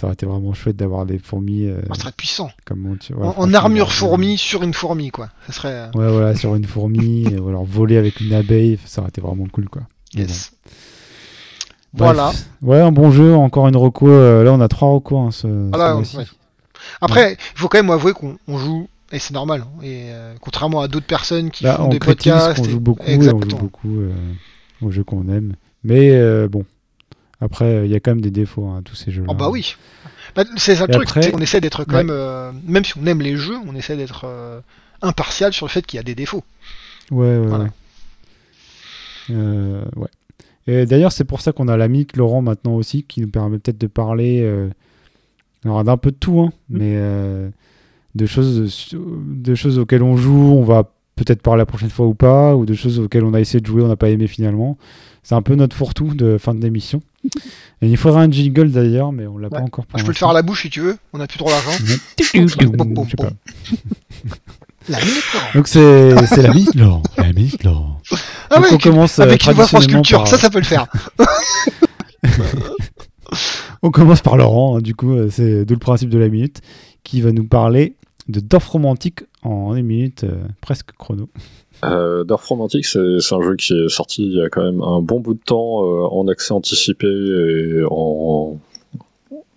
Ça 0.02 0.08
aurait 0.08 0.14
été 0.14 0.26
vraiment 0.26 0.52
chouette 0.52 0.74
d'avoir 0.74 1.06
des 1.06 1.20
fourmis. 1.20 1.66
Euh, 1.66 1.80
ça 1.94 2.00
serait 2.00 2.10
puissant. 2.10 2.50
Comme 2.64 2.98
en, 3.20 3.54
armure 3.54 3.92
fourmi 3.92 4.36
sur 4.36 4.64
une 4.64 4.74
fourmi, 4.74 5.12
quoi. 5.12 5.28
Ça 5.46 5.52
serait. 5.52 5.72
Euh, 5.72 5.90
ouais, 5.94 6.10
voilà, 6.10 6.34
sur 6.34 6.56
une 6.56 6.64
fourmi, 6.64 7.24
ou 7.40 7.48
alors 7.48 7.64
voler 7.64 7.98
avec 7.98 8.20
une 8.20 8.32
abeille, 8.32 8.80
ça 8.84 9.00
aurait 9.00 9.10
été 9.10 9.20
vraiment 9.20 9.46
cool, 9.52 9.68
quoi. 9.68 9.82
Yes. 10.12 10.54
Voilà. 11.92 12.32
Ouais, 12.62 12.80
un 12.80 12.90
bon 12.90 13.12
jeu, 13.12 13.32
encore 13.32 13.68
une 13.68 13.76
reco. 13.76 14.08
Euh, 14.08 14.42
là, 14.42 14.52
on 14.52 14.60
a 14.60 14.66
trois 14.66 14.88
recos. 14.88 15.20
Hein, 15.20 15.30
ce, 15.30 15.68
voilà, 15.68 15.96
Après, 17.00 17.34
il 17.54 17.58
faut 17.60 17.68
quand 17.68 17.78
même 17.78 17.90
avouer 17.90 18.12
qu'on 18.12 18.58
joue, 18.58 18.88
et 19.12 19.20
c'est 19.20 19.34
normal. 19.34 19.62
Hein, 19.64 19.84
et 19.84 20.10
contrairement 20.40 20.80
à 20.80 20.88
d'autres 20.88 21.06
personnes 21.06 21.52
qui 21.52 21.62
bah, 21.62 21.76
font 21.76 21.86
des 21.86 22.00
podcasts. 22.00 22.58
On 22.58 22.64
joue 22.64 22.80
beaucoup, 22.80 23.06
et 23.06 23.18
on 23.18 23.40
joue 23.40 23.56
beaucoup 23.56 24.00
aux 24.80 24.90
jeux 24.90 25.04
qu'on 25.04 25.28
aime. 25.28 25.54
Mais 25.84 26.48
bon, 26.48 26.64
après, 27.42 27.84
il 27.84 27.90
y 27.90 27.94
a 27.96 28.00
quand 28.00 28.12
même 28.12 28.20
des 28.20 28.30
défauts 28.30 28.68
à 28.68 28.76
hein, 28.76 28.82
tous 28.84 28.94
ces 28.94 29.10
jeux-là. 29.10 29.26
Oh 29.28 29.34
bah 29.34 29.50
oui. 29.50 29.74
Bah, 30.36 30.44
c'est 30.56 30.76
ça 30.76 30.86
le 30.86 31.04
truc, 31.04 31.24
on 31.34 31.40
essaie 31.40 31.60
d'être 31.60 31.84
quand 31.84 31.96
même, 31.96 32.10
euh, 32.10 32.52
même 32.64 32.84
si 32.84 32.94
on 32.96 33.04
aime 33.04 33.20
les 33.20 33.36
jeux, 33.36 33.56
on 33.66 33.74
essaie 33.74 33.96
d'être 33.96 34.26
euh, 34.26 34.60
impartial 35.02 35.52
sur 35.52 35.66
le 35.66 35.70
fait 35.70 35.84
qu'il 35.84 35.96
y 35.96 36.00
a 36.00 36.04
des 36.04 36.14
défauts. 36.14 36.44
Ouais, 37.10 37.36
ouais. 37.38 37.48
Ouais. 37.48 37.66
Euh, 39.30 39.84
ouais. 39.96 40.08
Et 40.68 40.86
d'ailleurs, 40.86 41.10
c'est 41.10 41.24
pour 41.24 41.40
ça 41.40 41.50
qu'on 41.50 41.66
a 41.66 41.76
l'ami 41.76 42.06
Laurent 42.14 42.42
maintenant 42.42 42.76
aussi, 42.76 43.02
qui 43.02 43.20
nous 43.20 43.28
permet 43.28 43.58
peut-être 43.58 43.78
de 43.78 43.88
parler 43.88 44.48
d'un 45.64 45.96
peu 45.96 46.12
de 46.12 46.16
tout, 46.16 46.40
hein, 46.40 46.52
mm. 46.70 46.78
mais 46.78 47.50
de 48.14 48.26
choses, 48.26 48.94
de 48.94 49.54
choses 49.56 49.80
auxquelles 49.80 50.04
on 50.04 50.16
joue, 50.16 50.54
on 50.56 50.62
va 50.62 50.92
peut-être 51.16 51.42
parler 51.42 51.58
la 51.58 51.66
prochaine 51.66 51.90
fois 51.90 52.06
ou 52.06 52.14
pas, 52.14 52.54
ou 52.54 52.66
de 52.66 52.74
choses 52.74 53.00
auxquelles 53.00 53.24
on 53.24 53.34
a 53.34 53.40
essayé 53.40 53.60
de 53.60 53.66
jouer, 53.66 53.82
on 53.82 53.88
n'a 53.88 53.96
pas 53.96 54.10
aimé 54.10 54.28
finalement. 54.28 54.78
C'est 55.24 55.34
un 55.34 55.42
peu 55.42 55.56
notre 55.56 55.76
fourre-tout 55.76 56.14
de 56.14 56.38
fin 56.38 56.54
de 56.54 56.60
l'émission. 56.60 57.02
Et 57.24 57.88
il 57.88 57.96
faudra 57.96 58.22
un 58.22 58.30
jingle 58.30 58.70
d'ailleurs, 58.70 59.12
mais 59.12 59.26
on 59.26 59.38
l'a 59.38 59.50
pas 59.50 59.60
encore. 59.60 59.84
Je 59.96 60.02
peux 60.02 60.10
le 60.10 60.16
faire 60.16 60.28
à 60.28 60.32
la 60.32 60.42
bouche 60.42 60.62
si 60.62 60.70
tu 60.70 60.80
veux. 60.80 60.96
On 61.12 61.20
a 61.20 61.26
plus 61.26 61.38
trop 61.38 61.50
d'argent. 61.50 61.70
la 64.88 64.98
Donc 65.54 65.68
c'est 65.68 66.26
c'est 66.26 66.42
la 66.42 66.52
minute 66.52 66.74
Laurent. 66.74 67.02
La 67.16 67.32
minute 67.32 67.62
Laurent. 67.64 68.00
Ah 68.50 68.56
Donc 68.56 68.66
on 68.72 68.78
commence 68.78 69.18
avec 69.18 69.46
une 69.46 69.52
voix 69.52 69.66
France 69.66 69.86
Culture. 69.86 70.26
Ça, 70.26 70.38
ça 70.38 70.50
peut 70.50 70.58
le 70.58 70.64
faire. 70.64 70.86
on 73.82 73.90
commence 73.90 74.20
par 74.20 74.36
Laurent. 74.36 74.78
Hein, 74.78 74.80
du 74.80 74.94
coup, 74.94 75.12
euh, 75.12 75.28
c'est 75.30 75.64
d'où 75.64 75.74
le 75.74 75.80
principe 75.80 76.10
de 76.10 76.18
la 76.18 76.28
minute, 76.28 76.60
qui 77.04 77.20
va 77.20 77.32
nous 77.32 77.44
parler 77.44 77.96
de 78.28 78.40
Dorf 78.40 78.66
romantique 78.68 79.20
en 79.42 79.74
une 79.74 79.86
minute 79.86 80.24
euh, 80.24 80.42
presque 80.60 80.92
chrono. 80.98 81.28
Euh, 81.84 82.24
Dorf 82.24 82.46
Romantique, 82.46 82.86
c'est 82.86 82.98
un 82.98 83.42
jeu 83.42 83.56
qui 83.56 83.72
est 83.72 83.88
sorti 83.88 84.24
il 84.24 84.34
y 84.34 84.42
a 84.42 84.48
quand 84.48 84.62
même 84.62 84.82
un 84.82 85.00
bon 85.00 85.20
bout 85.20 85.34
de 85.34 85.42
temps 85.44 85.84
euh, 85.84 86.06
en 86.06 86.28
accès 86.28 86.52
anticipé 86.52 87.08
et 87.08 87.82
en, 87.90 88.60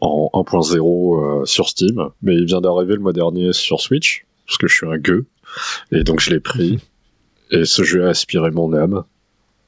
en 0.01 0.29
1.0 0.33 1.41
euh, 1.41 1.45
sur 1.45 1.69
Steam, 1.69 2.09
mais 2.23 2.35
il 2.35 2.45
vient 2.45 2.61
d'arriver 2.61 2.95
le 2.95 3.01
mois 3.01 3.13
dernier 3.13 3.53
sur 3.53 3.79
Switch, 3.79 4.25
parce 4.47 4.57
que 4.57 4.67
je 4.67 4.75
suis 4.75 4.87
un 4.87 4.97
gueux, 4.97 5.25
et 5.91 6.03
donc 6.03 6.19
je 6.19 6.31
l'ai 6.31 6.39
pris, 6.39 6.79
et 7.51 7.65
ce 7.65 7.83
jeu 7.83 8.05
a 8.05 8.09
aspiré 8.09 8.49
mon 8.51 8.73
âme. 8.73 9.03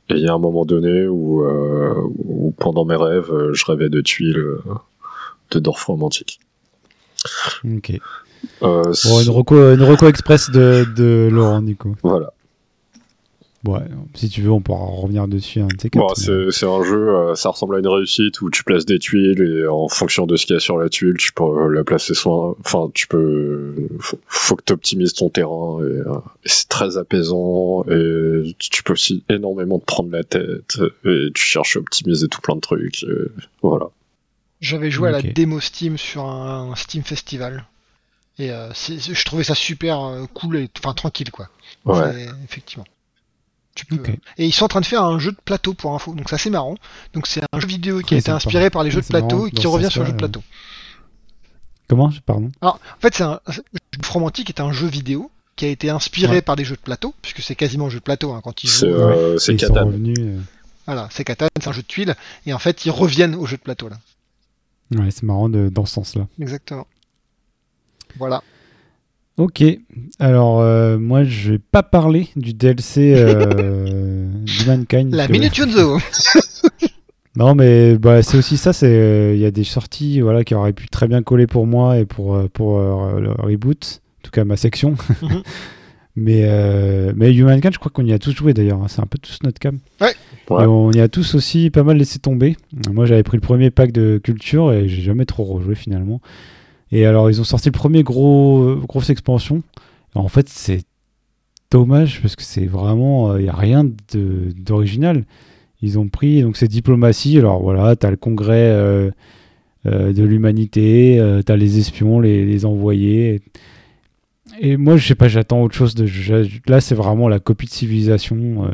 Et 0.10 0.14
il 0.14 0.24
y 0.24 0.28
a 0.28 0.34
un 0.34 0.40
moment 0.40 0.64
donné 0.64 1.06
où, 1.06 1.46
où 1.46 2.54
pendant 2.58 2.86
mes 2.86 2.96
rêves, 2.96 3.52
je 3.52 3.66
rêvais 3.66 3.90
de 3.90 4.00
tuiles 4.00 4.56
de 5.52 5.60
Dorf 5.60 5.84
Romantique. 5.84 6.40
Ok. 7.66 8.00
Euh, 8.64 8.94
une, 8.94 9.30
reco, 9.30 9.56
une 9.56 10.08
express 10.08 10.50
de, 10.50 10.86
de 10.96 11.30
Laurent, 11.32 11.64
coup. 11.78 11.96
Voilà. 12.04 12.34
Ouais, 13.66 13.82
si 14.14 14.30
tu 14.30 14.42
veux, 14.42 14.52
on 14.52 14.62
pourra 14.62 14.86
revenir 14.86 15.28
dessus. 15.28 15.62
Hein, 15.62 15.68
c'est 15.78 16.66
un 16.66 16.84
jeu, 16.84 17.10
euh, 17.10 17.36
ça 17.36 17.50
ressemble 17.50 17.76
à 17.76 17.80
une 17.80 17.88
réussite 17.88 18.42
où 18.42 18.50
tu 18.50 18.64
places 18.64 18.86
des 18.86 19.00
tuiles 19.00 19.42
et 19.42 19.68
en 19.68 19.88
fonction 19.88 20.28
de 20.28 20.36
ce 20.36 20.46
qu'il 20.46 20.54
y 20.54 20.58
a 20.58 20.60
sur 20.60 20.78
la 20.78 20.90
tuile, 20.90 21.16
tu 21.18 21.34
peux 21.34 21.44
euh, 21.44 21.74
la 21.74 21.84
placer 21.84 22.14
soit. 22.14 22.56
Enfin, 22.60 22.90
tu 22.94 23.08
peux. 23.08 23.76
Faut, 24.28 24.56
que 24.56 24.64
tu 24.64 24.74
optimises 24.74 25.14
ton 25.14 25.30
terrain 25.30 25.80
et, 25.84 26.02
c'est 26.46 26.70
très 26.70 26.98
apaisant 26.98 27.84
et 27.90 28.56
tu 28.60 28.84
peux 28.84 28.94
aussi 28.94 29.24
énormément 29.30 29.80
te 29.80 29.86
prendre 29.86 30.12
la 30.12 30.24
tête 30.24 30.80
et 31.06 31.30
tu 31.34 31.44
cherches 31.44 31.78
à 31.78 31.80
optimiser 31.80 32.28
tout 32.28 32.42
plein 32.42 32.56
de 32.56 32.62
trucs. 32.62 33.06
voilà. 33.62 33.90
J'avais 34.62 34.90
joué 34.90 35.10
à 35.10 35.12
la 35.12 35.22
démo 35.22 35.60
Steam 35.60 35.98
sur 35.98 36.26
un 36.26 36.76
Steam 36.76 37.04
Festival. 37.04 37.66
Et 38.40 38.52
euh, 38.52 38.72
je 38.74 39.24
trouvais 39.24 39.44
ça 39.44 39.56
super 39.56 40.02
euh, 40.02 40.26
cool 40.34 40.58
et 40.58 40.70
enfin 40.78 40.94
tranquille 40.94 41.32
quoi. 41.32 41.50
Ouais. 41.86 42.28
Effectivement. 42.44 42.86
Tu 43.78 43.86
peux, 43.86 44.02
Et 44.40 44.48
ils 44.48 44.52
sont 44.52 44.66
en 44.66 44.70
train 44.70 44.82
de 44.82 44.88
faire 44.88 45.04
un 45.04 45.20
jeu 45.20 45.32
de 45.32 45.38
plateau 45.46 45.76
pour 45.76 45.94
info, 45.94 46.16
donc 46.16 46.30
c'est 46.30 46.36
assez 46.36 46.50
marrant. 46.50 46.76
Donc 47.14 47.28
c'est 47.28 47.44
un 47.52 47.60
jeu 47.60 47.68
vidéo 47.68 48.00
qui 48.00 48.16
a 48.16 48.18
été 48.18 48.32
inspiré 48.32 48.72
par 48.72 48.84
les 48.84 48.90
jeux 48.90 49.02
de 49.02 49.06
plateau 49.06 49.46
et 49.46 49.52
qui 49.52 49.68
revient 49.68 49.92
sur 49.92 50.02
le 50.02 50.08
jeu 50.08 50.14
de 50.14 50.18
plateau. 50.18 50.42
Comment? 51.88 52.12
Pardon? 52.26 52.52
Alors, 52.60 52.80
en 52.98 53.00
fait, 53.00 53.14
c'est 53.14 53.24
un 53.24 53.40
Romantique 54.10 54.50
est 54.50 54.60
un 54.60 54.72
jeu 54.72 54.88
vidéo 54.88 55.30
qui 55.56 55.66
a 55.66 55.68
été 55.70 55.92
inspiré 55.92 56.42
par 56.42 56.56
des 56.56 56.66
jeux 56.66 56.76
de 56.76 56.82
plateau, 56.82 57.14
puisque 57.22 57.42
c'est 57.42 57.56
quasiment 57.56 57.86
un 57.86 57.90
jeu 57.90 58.00
de 58.00 58.04
plateau 58.04 58.34
hein, 58.34 58.42
quand 58.44 58.64
ils 58.64 58.68
jouent. 58.68 58.88
Euh, 58.88 59.38
c'est 59.38 59.56
Catan. 59.56 59.92
Voilà, 60.88 61.08
c'est 61.12 61.24
Catan, 61.24 61.48
c'est 61.60 61.68
un 61.68 61.72
jeu 61.72 61.84
de 61.84 61.88
tuiles, 61.88 62.16
et 62.48 62.54
en 62.54 62.60
fait, 62.60 62.86
ils 62.86 62.92
reviennent 62.92 63.36
au 63.36 63.46
jeu 63.46 63.58
de 63.58 63.62
plateau 63.62 63.90
là. 63.90 63.98
Ouais, 64.96 65.12
c'est 65.12 65.24
marrant 65.24 65.50
de, 65.50 65.70
dans 65.70 65.86
ce 65.86 65.94
sens-là. 65.94 66.28
Exactement. 66.40 66.88
Voilà. 68.18 68.42
Ok, 69.38 69.64
alors 70.18 70.62
euh, 70.62 70.98
moi 70.98 71.24
je 71.24 71.52
vais 71.52 71.60
pas 71.60 71.84
parler 71.84 72.28
du 72.36 72.54
DLC 72.54 73.14
euh, 73.16 74.32
du 74.44 74.66
Mankind. 74.66 75.14
La 75.14 75.28
Minute 75.28 75.56
Yunzo 75.58 76.00
Non 77.36 77.54
mais 77.54 78.00
bah, 78.00 78.24
c'est 78.24 78.36
aussi 78.40 78.58
ça, 78.58 78.74
c'est 78.74 78.88
euh, 78.88 79.36
il 79.36 79.40
y 79.40 79.46
a 79.46 79.52
des 79.52 79.64
sorties 79.64 80.22
voilà, 80.22 80.44
qui 80.44 80.56
auraient 80.56 80.74
pu 80.74 80.88
très 80.88 81.08
bien 81.08 81.22
coller 81.22 81.46
pour 81.46 81.68
moi 81.68 82.00
et 82.00 82.06
pour, 82.06 82.50
pour 82.50 82.80
le 82.80 83.32
reboot, 83.34 84.02
en 84.22 84.22
tout 84.24 84.32
cas 84.32 84.44
ma 84.44 84.58
section. 84.58 84.96
Mhm. 85.22 85.44
mais, 86.16 87.14
mais 87.16 87.32
Humankind, 87.32 87.72
je 87.72 87.78
crois 87.78 87.92
qu'on 87.92 88.06
y 88.08 88.14
a 88.14 88.18
tous 88.18 88.36
joué 88.36 88.56
d'ailleurs, 88.56 88.82
hein. 88.82 88.88
c'est 88.88 89.02
un 89.02 89.06
peu 89.06 89.20
tous 89.20 89.38
notre 89.44 89.60
cam. 89.60 89.78
Ouais. 90.02 90.14
Et 90.50 90.66
on 90.66 90.92
y 90.92 91.00
a 91.00 91.10
tous 91.10 91.36
aussi 91.36 91.70
pas 91.70 91.84
mal 91.84 91.98
laissé 91.98 92.18
tomber. 92.18 92.58
Moi 92.92 93.06
j'avais 93.06 93.22
pris 93.22 93.38
le 93.38 93.42
premier 93.42 93.70
pack 93.70 93.92
de 93.92 94.18
culture 94.18 94.74
et 94.74 94.88
j'ai 94.88 95.04
jamais 95.04 95.26
trop 95.26 95.44
rejoué 95.44 95.76
finalement. 95.76 96.22
Et 96.92 97.06
alors, 97.06 97.30
ils 97.30 97.42
ont 97.42 97.44
sorti 97.44 97.70
le 97.70 97.74
premier 97.74 98.04
gros, 98.04 98.76
grosse 98.88 99.10
expansion. 99.10 99.62
en 100.16 100.28
fait, 100.30 100.48
c'est 100.50 100.84
dommage 101.72 102.22
parce 102.22 102.36
que 102.36 102.44
c'est 102.44 102.66
vraiment. 102.66 103.36
Il 103.36 103.40
euh, 103.40 103.44
n'y 103.44 103.50
a 103.50 103.56
rien 103.56 103.86
d'original. 104.56 105.26
Ils 105.82 106.00
ont 106.00 106.08
pris. 106.08 106.42
Donc, 106.42 106.58
c'est 106.58 106.68
diplomatie. 106.68 107.38
Alors 107.38 107.62
voilà, 107.62 107.96
tu 107.96 108.06
as 108.06 108.12
le 108.12 108.18
congrès 108.18 108.70
euh, 108.70 109.12
euh, 109.86 110.14
de 110.14 110.24
l'humanité, 110.24 111.22
tu 111.46 111.52
as 111.52 111.58
les 111.58 111.80
espions, 111.80 112.20
les 112.20 112.66
envoyés. 112.66 113.42
Et, 114.62 114.78
moi, 114.78 114.98
je 114.98 115.06
sais 115.06 115.16
pas, 115.16 115.28
j'attends 115.28 115.62
autre 115.62 115.76
chose. 115.76 115.94
De, 115.94 116.08
là, 116.68 116.82
c'est 116.82 116.96
vraiment 116.96 117.28
la 117.28 117.40
copie 117.40 117.68
de 117.68 117.72
civilisation. 117.72 118.72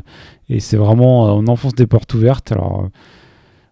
et 0.50 0.60
c'est 0.60 0.78
vraiment. 0.78 1.36
on 1.36 1.48
enfonce 1.48 1.76
des 1.76 1.88
portes 1.88 2.14
ouvertes. 2.14 2.52
Alors. 2.52 2.90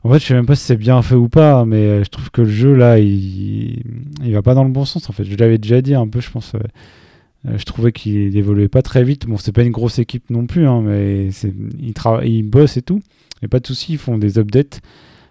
En 0.04 0.10
fait, 0.12 0.20
je 0.20 0.26
sais 0.26 0.34
même 0.34 0.48
pas 0.48 0.56
si 0.56 0.64
c'est 0.64 0.78
bien 0.78 1.02
fait 1.02 1.16
ou 1.16 1.30
pas, 1.30 1.64
mais 1.66 1.78
euh, 1.78 2.04
je 2.04 2.10
trouve 2.10 2.32
que 2.32 2.42
le 2.42 2.50
jeu 2.50 2.74
là, 2.74 2.98
il, 2.98 3.84
il 4.24 4.34
va 4.34 4.42
pas 4.42 4.56
dans 4.56 4.64
le 4.64 4.72
bon 4.72 4.86
sens. 4.86 5.10
En 5.10 5.14
fait, 5.14 5.26
je 5.26 5.36
l'avais 5.36 5.60
déjà 5.60 5.82
dit 5.82 5.94
un 5.94 6.08
peu, 6.08 6.22
je 6.22 6.32
pense. 6.32 6.56
Euh, 6.56 6.60
euh, 7.48 7.58
je 7.58 7.66
trouvais 7.66 7.92
qu'il 7.92 8.36
évoluait 8.36 8.68
pas 8.68 8.82
très 8.82 9.04
vite. 9.04 9.28
Bon, 9.28 9.38
c'est 9.38 9.52
pas 9.52 9.64
une 9.64 9.72
grosse 9.72 10.00
équipe 10.00 10.30
non 10.30 10.48
plus, 10.48 10.68
hein, 10.68 10.82
mais 10.84 11.28
ils, 11.28 11.94
ils 12.24 12.44
bossent 12.44 12.78
et 12.78 12.82
tout. 12.82 13.02
Et 13.44 13.48
pas 13.48 13.60
de 13.60 13.68
soucis, 13.68 13.94
ils 13.94 13.98
font 14.00 14.18
des 14.18 14.40
updates. 14.40 14.82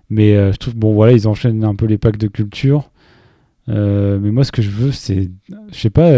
Mais 0.08 0.34
je 0.52 0.56
trouve, 0.56 0.74
bon, 0.74 0.92
voilà, 0.92 1.12
ils 1.12 1.28
enchaînent 1.28 1.62
un 1.62 1.76
peu 1.76 1.86
les 1.86 1.98
packs 1.98 2.16
de 2.16 2.26
culture. 2.26 2.90
mais 3.68 4.18
moi, 4.18 4.42
ce 4.42 4.50
que 4.50 4.60
je 4.60 4.70
veux, 4.70 4.90
c'est, 4.90 5.30
je 5.70 5.78
sais 5.78 5.90
pas, 5.90 6.10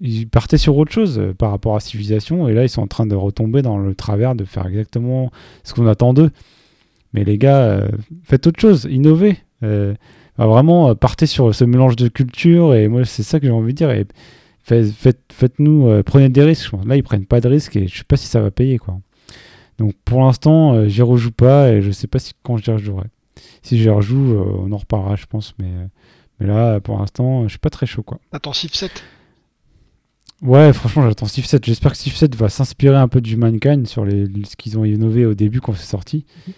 ils 0.00 0.26
partaient 0.28 0.58
sur 0.58 0.76
autre 0.76 0.90
chose 0.90 1.22
par 1.38 1.52
rapport 1.52 1.76
à 1.76 1.80
Civilisation, 1.80 2.48
et 2.48 2.52
là, 2.52 2.64
ils 2.64 2.68
sont 2.68 2.82
en 2.82 2.88
train 2.88 3.06
de 3.06 3.14
retomber 3.14 3.62
dans 3.62 3.78
le 3.78 3.94
travers 3.94 4.34
de 4.34 4.44
faire 4.44 4.66
exactement 4.66 5.30
ce 5.62 5.72
qu'on 5.72 5.86
attend 5.86 6.14
d'eux. 6.14 6.32
Mais 7.14 7.22
les 7.22 7.38
gars, 7.38 7.62
euh, 7.62 7.88
faites 8.24 8.46
autre 8.48 8.60
chose, 8.60 8.86
innovez. 8.90 9.38
Euh, 9.62 9.94
bah, 10.36 10.46
vraiment, 10.46 10.90
euh, 10.90 10.94
partez 10.94 11.26
sur 11.26 11.54
ce 11.54 11.64
mélange 11.64 11.94
de 11.94 12.08
culture. 12.08 12.74
Et 12.74 12.88
moi, 12.88 13.04
c'est 13.04 13.22
ça 13.22 13.38
que 13.38 13.46
j'ai 13.46 13.52
envie 13.52 13.72
de 13.72 13.78
dire. 13.78 13.90
Et 13.92 14.04
faites, 14.64 15.58
nous 15.60 16.02
prenez 16.04 16.28
des 16.28 16.42
risques. 16.42 16.72
Là, 16.84 16.96
ils 16.96 17.04
prennent 17.04 17.24
pas 17.24 17.40
de 17.40 17.48
risques 17.48 17.76
et 17.76 17.86
je 17.86 17.98
sais 17.98 18.04
pas 18.04 18.16
si 18.16 18.26
ça 18.26 18.40
va 18.40 18.50
payer. 18.50 18.78
quoi. 18.78 18.98
Donc 19.78 19.94
pour 20.04 20.20
l'instant, 20.20 20.88
j'y 20.88 21.02
rejoue 21.02 21.32
pas 21.32 21.70
et 21.70 21.82
je 21.82 21.90
sais 21.90 22.06
pas 22.06 22.18
si 22.18 22.32
quand 22.42 22.56
j'y 22.56 22.70
rejouerai. 22.70 23.06
Si 23.62 23.78
j'y 23.78 23.88
rejoue, 23.88 24.36
on 24.36 24.72
en 24.72 24.76
reparlera, 24.76 25.16
je 25.16 25.26
pense. 25.26 25.54
Mais, 25.58 25.70
mais 26.40 26.46
là, 26.46 26.80
pour 26.80 26.98
l'instant, 26.98 27.44
je 27.44 27.50
suis 27.50 27.58
pas 27.58 27.70
très 27.70 27.86
chaud. 27.86 28.02
quoi. 28.02 28.18
Attends, 28.32 28.52
Civ 28.52 28.74
7 28.74 29.04
Ouais, 30.42 30.72
franchement, 30.72 31.06
j'attends 31.06 31.26
Civ 31.26 31.44
7. 31.46 31.64
J'espère 31.64 31.92
que 31.92 31.98
Civ 31.98 32.16
7 32.16 32.34
va 32.34 32.48
s'inspirer 32.48 32.96
un 32.96 33.08
peu 33.08 33.20
du 33.20 33.36
Mankind 33.36 33.86
sur 33.86 34.04
les, 34.04 34.26
ce 34.44 34.56
qu'ils 34.56 34.78
ont 34.78 34.84
innové 34.84 35.26
au 35.26 35.34
début 35.34 35.60
quand 35.60 35.74
c'est 35.74 35.86
sorti. 35.86 36.24
Mhm. 36.46 36.54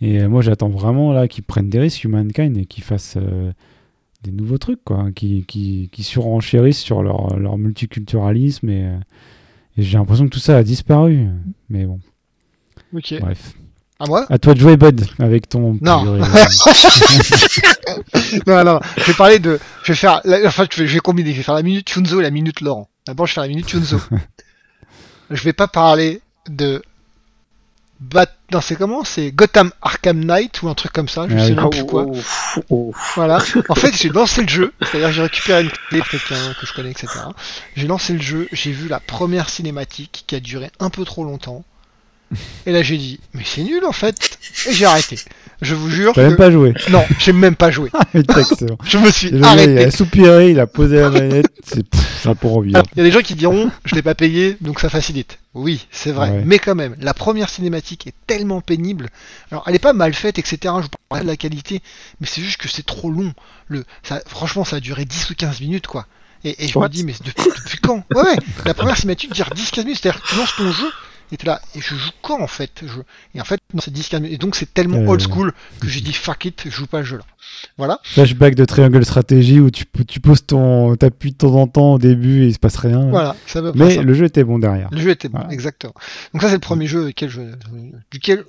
Et 0.00 0.20
euh, 0.20 0.28
moi, 0.28 0.42
j'attends 0.42 0.68
vraiment 0.68 1.12
là 1.12 1.28
qu'ils 1.28 1.44
prennent 1.44 1.68
des 1.68 1.78
risques, 1.78 2.04
Humankind, 2.04 2.56
et 2.56 2.64
qu'ils 2.66 2.84
fassent 2.84 3.18
euh, 3.18 3.52
des 4.22 4.32
nouveaux 4.32 4.58
trucs, 4.58 4.82
quoi, 4.84 4.96
hein, 4.98 5.12
qui, 5.12 5.44
qui, 5.46 5.88
qui 5.92 6.02
surenchérissent 6.02 6.80
sur 6.80 7.02
leur, 7.02 7.38
leur 7.38 7.58
multiculturalisme. 7.58 8.70
Et, 8.70 8.84
euh, 8.84 8.96
et 9.76 9.82
j'ai 9.82 9.98
l'impression 9.98 10.24
que 10.24 10.30
tout 10.30 10.38
ça 10.38 10.56
a 10.56 10.62
disparu. 10.62 11.26
Mais 11.68 11.84
bon. 11.84 12.00
Ok. 12.94 13.14
Bref. 13.20 13.54
À 13.98 14.06
moi? 14.06 14.24
À 14.30 14.38
toi 14.38 14.54
de 14.54 14.60
jouer, 14.60 14.78
Bud, 14.78 15.04
avec 15.18 15.46
ton. 15.50 15.76
Non. 15.82 16.04
non, 18.46 18.64
non. 18.64 18.80
Je 18.96 19.04
vais 19.04 19.14
parler 19.14 19.38
de. 19.38 19.60
Je 19.82 19.92
vais 19.92 19.96
faire. 19.96 20.22
Enfin, 20.46 20.64
je 20.70 20.84
vais 20.84 21.00
combiner. 21.00 21.32
Je 21.32 21.36
vais 21.36 21.42
faire 21.42 21.54
la 21.54 21.62
minute 21.62 21.86
Chunzo 21.90 22.18
et 22.20 22.22
la 22.22 22.30
minute 22.30 22.62
Laurent. 22.62 22.88
D'abord, 23.06 23.26
je 23.26 23.32
vais 23.32 23.34
faire 23.34 23.42
la 23.42 23.48
minute 23.48 23.68
Chunzo. 23.68 23.98
je 25.30 25.42
vais 25.42 25.52
pas 25.52 25.68
parler 25.68 26.22
de 26.48 26.82
Bat... 28.00 28.26
Non, 28.52 28.60
c'est 28.60 28.76
comment? 28.76 29.04
C'est 29.04 29.30
Gotham 29.30 29.70
Arkham 29.82 30.24
Knight 30.24 30.62
ou 30.62 30.68
un 30.68 30.74
truc 30.74 30.92
comme 30.92 31.08
ça, 31.08 31.26
je 31.28 31.38
sais 31.38 31.54
même 31.54 31.70
plus 31.70 31.84
quoi. 31.84 32.06
Voilà. 33.14 33.38
En 33.68 33.74
fait, 33.74 33.94
j'ai 33.94 34.08
lancé 34.08 34.42
le 34.42 34.48
jeu, 34.48 34.72
c'est-à-dire 34.80 35.12
j'ai 35.12 35.22
récupéré 35.22 35.62
une 35.62 35.70
clé 35.70 36.00
de 36.00 36.06
quelqu'un 36.06 36.54
que 36.58 36.66
je 36.66 36.72
connais, 36.72 36.90
etc. 36.90 37.08
J'ai 37.76 37.86
lancé 37.86 38.14
le 38.14 38.22
jeu, 38.22 38.48
j'ai 38.52 38.72
vu 38.72 38.88
la 38.88 39.00
première 39.00 39.50
cinématique 39.50 40.24
qui 40.26 40.34
a 40.34 40.40
duré 40.40 40.70
un 40.80 40.90
peu 40.90 41.04
trop 41.04 41.24
longtemps. 41.24 41.64
Et 42.66 42.72
là, 42.72 42.82
j'ai 42.82 42.96
dit, 42.96 43.20
mais 43.34 43.42
c'est 43.44 43.62
nul 43.62 43.84
en 43.84 43.92
fait. 43.92 44.38
Et 44.68 44.72
j'ai 44.72 44.84
arrêté. 44.84 45.18
Je 45.62 45.74
vous 45.74 45.90
jure. 45.90 46.12
T'as 46.14 46.22
même 46.22 46.36
pas 46.36 46.50
joué. 46.50 46.72
Non, 46.90 47.04
j'ai 47.18 47.32
même 47.32 47.56
pas 47.56 47.70
joué. 47.70 47.90
je 48.14 48.98
me 48.98 49.10
suis 49.10 49.42
arrêté. 49.44 49.72
il 49.72 49.78
a 49.78 49.90
soupiré, 49.90 50.50
il 50.50 50.60
a 50.60 50.66
posé 50.66 51.00
la 51.00 51.10
manette. 51.10 51.46
C'est 51.62 52.34
pour 52.34 52.58
envie. 52.58 52.70
Il 52.70 52.98
y 52.98 53.00
a 53.00 53.04
des 53.04 53.10
gens 53.10 53.20
qui 53.20 53.34
diront, 53.34 53.70
je 53.84 53.94
l'ai 53.94 54.02
pas 54.02 54.14
payé, 54.14 54.56
donc 54.60 54.80
ça 54.80 54.88
facilite. 54.88 55.38
Oui, 55.54 55.86
c'est 55.90 56.12
vrai. 56.12 56.42
Mais 56.44 56.58
quand 56.58 56.74
même, 56.74 56.94
la 57.00 57.14
première 57.14 57.48
cinématique 57.48 58.06
est 58.06 58.14
tellement 58.26 58.60
pénible. 58.60 59.08
Alors, 59.50 59.64
elle 59.66 59.74
est 59.74 59.80
pas 59.80 59.92
mal 59.92 60.14
faite, 60.14 60.38
etc. 60.38 60.58
Je 60.64 60.82
vous 60.82 60.88
parle 61.08 61.22
de 61.22 61.26
la 61.26 61.36
qualité, 61.36 61.82
mais 62.20 62.26
c'est 62.26 62.42
juste 62.42 62.58
que 62.58 62.68
c'est 62.68 62.86
trop 62.86 63.10
long. 63.10 63.32
Le, 63.66 63.84
ça, 64.02 64.20
franchement, 64.26 64.64
ça 64.64 64.76
a 64.76 64.80
duré 64.80 65.04
10 65.04 65.30
ou 65.30 65.34
15 65.34 65.60
minutes, 65.60 65.86
quoi. 65.86 66.06
Et, 66.44 66.68
je 66.68 66.78
me 66.78 66.88
dis, 66.88 67.04
mais 67.04 67.14
depuis, 67.24 67.50
depuis 67.64 67.78
quand? 67.78 68.04
Ouais, 68.14 68.22
ouais. 68.22 68.36
La 68.64 68.72
première 68.72 68.96
cinématique 68.96 69.32
dure 69.32 69.50
10-15 69.54 69.84
minutes. 69.84 69.98
C'est-à-dire 70.00 70.22
que 70.22 70.28
tu 70.28 70.36
lances 70.36 70.56
ton 70.56 70.72
jeu, 70.72 70.90
et 71.32 71.36
là, 71.44 71.60
et 71.74 71.80
je 71.80 71.94
joue 71.94 72.10
quand 72.22 72.40
en 72.40 72.46
fait? 72.46 72.82
Je... 72.82 73.00
Et 73.34 73.40
en 73.40 73.44
fait, 73.44 73.60
non, 73.72 73.80
c'est 73.80 73.92
10 73.92 74.10
Et 74.24 74.38
donc 74.38 74.56
c'est 74.56 74.72
tellement 74.72 74.98
old 75.08 75.20
euh. 75.20 75.24
school 75.24 75.52
que 75.80 75.88
j'ai 75.88 76.00
dit 76.00 76.12
fuck 76.12 76.44
it, 76.44 76.62
je 76.64 76.70
joue 76.70 76.86
pas 76.86 76.98
le 76.98 77.04
jeu 77.04 77.18
là. 77.18 77.24
Voilà. 77.78 78.00
Flashback 78.04 78.54
de 78.54 78.64
triangle 78.64 79.04
stratégie 79.04 79.60
où 79.60 79.70
tu, 79.70 79.84
tu 80.06 80.20
poses 80.20 80.44
ton. 80.44 80.94
T'appuies 80.96 81.32
de 81.32 81.36
temps 81.36 81.54
en 81.54 81.66
temps 81.66 81.94
au 81.94 81.98
début 81.98 82.42
et 82.42 82.46
il 82.46 82.54
se 82.54 82.58
passe 82.58 82.76
rien. 82.76 83.08
Voilà, 83.10 83.36
ça 83.46 83.62
Mais 83.74 84.02
le 84.02 84.14
jeu 84.14 84.26
était 84.26 84.44
bon 84.44 84.58
derrière. 84.58 84.88
Le 84.90 85.00
jeu 85.00 85.10
était 85.10 85.28
bon, 85.28 85.48
exactement. 85.50 85.94
Donc 86.32 86.42
ça, 86.42 86.48
c'est 86.48 86.54
le 86.54 86.60
premier 86.60 86.86
jeu 86.86 87.06
duquel 87.06 87.28
je. 87.28 87.40
Duquel. 88.10 88.44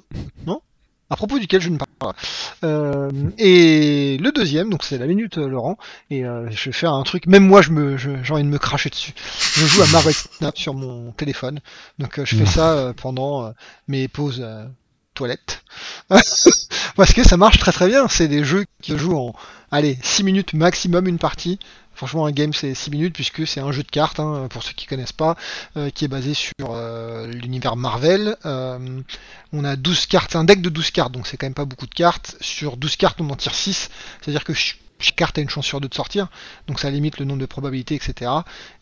Non? 0.46 0.62
À 1.12 1.18
propos 1.18 1.38
duquel 1.40 1.62
je 1.62 1.70
ne 1.70 1.78
parle 1.78 1.92
pas. 2.00 2.16
Euh, 2.64 3.12
et 3.38 4.18
le 4.18 4.32
deuxième, 4.32 4.70
donc 4.70 4.84
c'est 4.84 4.98
la 4.98 5.06
minute 5.08 5.38
euh, 5.38 5.48
Laurent, 5.48 5.78
et 6.10 6.26
euh, 6.26 6.50
je 6.50 6.70
vais 6.70 6.72
faire 6.72 6.94
un 6.94 7.04
truc, 7.04 7.28
même 7.28 7.46
moi 7.46 7.62
je 7.62 7.72
me, 7.72 7.98
j'ai 7.98 8.34
envie 8.34 8.44
de 8.44 8.48
me 8.48 8.58
cracher 8.58 8.90
dessus. 8.90 9.14
Je 9.56 9.66
joue 9.66 9.82
à 9.84 9.88
Marvel 9.88 10.14
Snap 10.14 10.58
sur 10.58 10.74
mon 10.74 11.12
téléphone, 11.12 11.60
donc 12.00 12.24
je 12.24 12.36
fais 12.38 12.46
ça 12.46 12.94
pendant 12.96 13.54
mes 13.90 14.08
pauses 14.08 14.46
toilettes. 15.14 15.64
Parce 16.96 17.14
que 17.14 17.24
ça 17.24 17.38
marche 17.38 17.60
très 17.60 17.72
très 17.72 17.88
bien, 17.88 18.08
c'est 18.08 18.28
des 18.28 18.44
jeux 18.44 18.66
qui 18.82 18.92
se 18.92 18.98
jouent 18.98 19.18
en, 19.18 19.34
allez, 19.72 19.98
6 20.02 20.24
minutes 20.24 20.54
maximum 20.54 21.08
une 21.08 21.18
partie, 21.18 21.60
Franchement, 21.94 22.26
un 22.26 22.32
game 22.32 22.54
c'est 22.54 22.74
6 22.74 22.90
minutes 22.90 23.14
puisque 23.14 23.46
c'est 23.46 23.60
un 23.60 23.72
jeu 23.72 23.84
de 23.84 23.90
cartes, 23.90 24.20
hein, 24.20 24.48
pour 24.50 24.64
ceux 24.64 24.74
qui 24.74 24.88
connaissent 24.88 25.12
pas, 25.12 25.36
euh, 25.78 25.90
qui 25.90 26.06
est 26.06 26.08
basé 26.08 26.34
sur 26.34 26.54
euh, 26.72 27.28
l'univers 27.28 27.76
Marvel. 27.76 28.36
Euh, 28.46 29.02
on 29.54 29.64
a 29.64 29.76
12 29.76 30.08
cartes, 30.08 30.32
c'est 30.32 30.38
un 30.38 30.44
deck 30.44 30.62
de 30.62 30.70
12 30.70 30.92
cartes, 30.92 31.12
donc 31.12 31.28
c'est 31.28 31.38
quand 31.38 31.46
même 31.46 31.54
pas 31.54 31.66
beaucoup 31.66 31.86
de 31.86 31.94
cartes. 31.94 32.38
Sur 32.42 32.78
12 32.78 32.96
cartes, 32.96 33.22
on 33.22 33.30
en 33.30 33.36
tire 33.36 33.54
6, 33.54 33.90
c'est-à-dire 34.22 34.44
que 34.44 34.54
chaque 34.54 35.16
carte 35.16 35.38
a 35.38 35.42
une 35.42 35.50
chance 35.50 35.66
sur 35.66 35.82
deux 35.82 35.90
de 35.90 35.94
sortir, 35.94 36.28
donc 36.68 36.80
ça 36.80 36.90
limite 36.90 37.20
le 37.20 37.26
nombre 37.26 37.42
de 37.42 37.46
probabilités, 37.46 37.96
etc. 37.96 38.32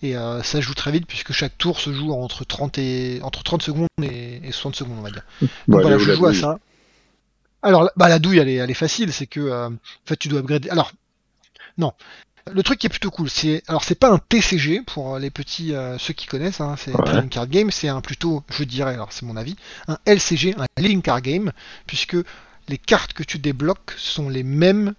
Et 0.02 0.16
ça 0.44 0.62
joue 0.62 0.74
très 0.74 0.92
vite 0.92 1.06
puisque 1.08 1.32
chaque 1.32 1.58
tour 1.58 1.80
se 1.80 1.94
joue 1.94 2.12
entre 2.14 2.46
30, 2.46 2.78
et, 2.78 3.20
entre 3.24 3.44
30 3.44 3.62
secondes 3.62 3.88
et, 4.02 4.42
60 4.52 4.76
secondes, 4.76 4.98
on 5.00 5.02
va 5.02 5.12
dire. 5.12 5.24
Donc 5.68 5.82
voilà, 5.82 5.98
je 5.98 6.14
joue 6.14 6.26
à 6.26 6.34
ça. 6.34 6.60
Alors, 7.62 7.90
bah, 7.98 8.10
la 8.10 8.20
douille, 8.20 8.40
elle 8.40 8.50
est, 8.50 8.56
elle 8.56 8.72
est 8.72 8.76
facile, 8.76 9.12
c'est 9.12 9.28
que, 9.28 9.68
en 9.68 9.74
fait, 10.06 10.18
tu 10.18 10.28
dois 10.28 10.40
upgrader. 10.40 10.70
Alors, 10.70 10.92
non, 11.78 11.94
le 12.54 12.64
truc 12.64 12.80
qui 12.80 12.88
est 12.88 12.90
plutôt 12.90 13.12
cool, 13.12 13.30
c'est 13.30 13.64
alors 13.68 13.84
c'est 13.84 13.96
pas 13.96 14.10
un 14.10 14.18
TCG 14.18 14.82
pour 14.86 15.18
les 15.20 15.30
petits 15.30 15.74
euh, 15.74 15.98
ceux 15.98 16.14
qui 16.14 16.26
connaissent, 16.26 16.62
hein, 16.62 16.76
c'est 16.78 16.94
un 16.96 17.28
Card 17.28 17.48
Game, 17.48 17.72
c'est 17.72 17.88
un 17.88 18.02
plutôt, 18.02 18.44
je 18.50 18.64
dirais, 18.64 18.94
alors 18.94 19.12
c'est 19.12 19.26
mon 19.26 19.36
avis, 19.36 19.56
un 19.88 19.98
LCG, 20.06 20.56
un 20.58 20.66
Living 20.78 21.02
Card 21.02 21.22
Game, 21.22 21.52
puisque 21.86 22.18
les 22.68 22.78
cartes 22.78 23.14
que 23.14 23.24
tu 23.24 23.40
débloques 23.40 23.94
sont 23.98 24.30
les 24.30 24.44
mêmes 24.44 24.94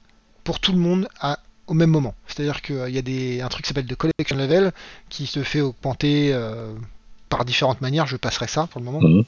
pour 0.45 0.61
tout 0.61 0.73
le 0.73 0.79
monde 0.79 1.09
à, 1.21 1.39
au 1.67 1.75
même 1.75 1.91
moment. 1.91 2.15
C'est-à-dire 2.27 2.63
qu'il 2.63 2.91
y 2.91 2.99
a 2.99 3.03
des, 3.03 3.41
un 3.41 3.49
truc 3.49 3.65
qui 3.65 3.69
s'appelle 3.69 3.87
de 3.87 3.95
Collection 3.95 4.37
Level 4.37 4.73
qui 5.09 5.27
se 5.27 5.43
fait 5.43 5.61
augmenter 5.61 6.33
euh, 6.33 6.73
par 7.29 7.45
différentes 7.45 7.81
manières. 7.81 8.07
Je 8.07 8.17
passerai 8.17 8.49
ça 8.49 8.67
pour 8.67 8.81
le 8.81 8.87
moment. 8.87 9.01
Mhm. 9.01 9.25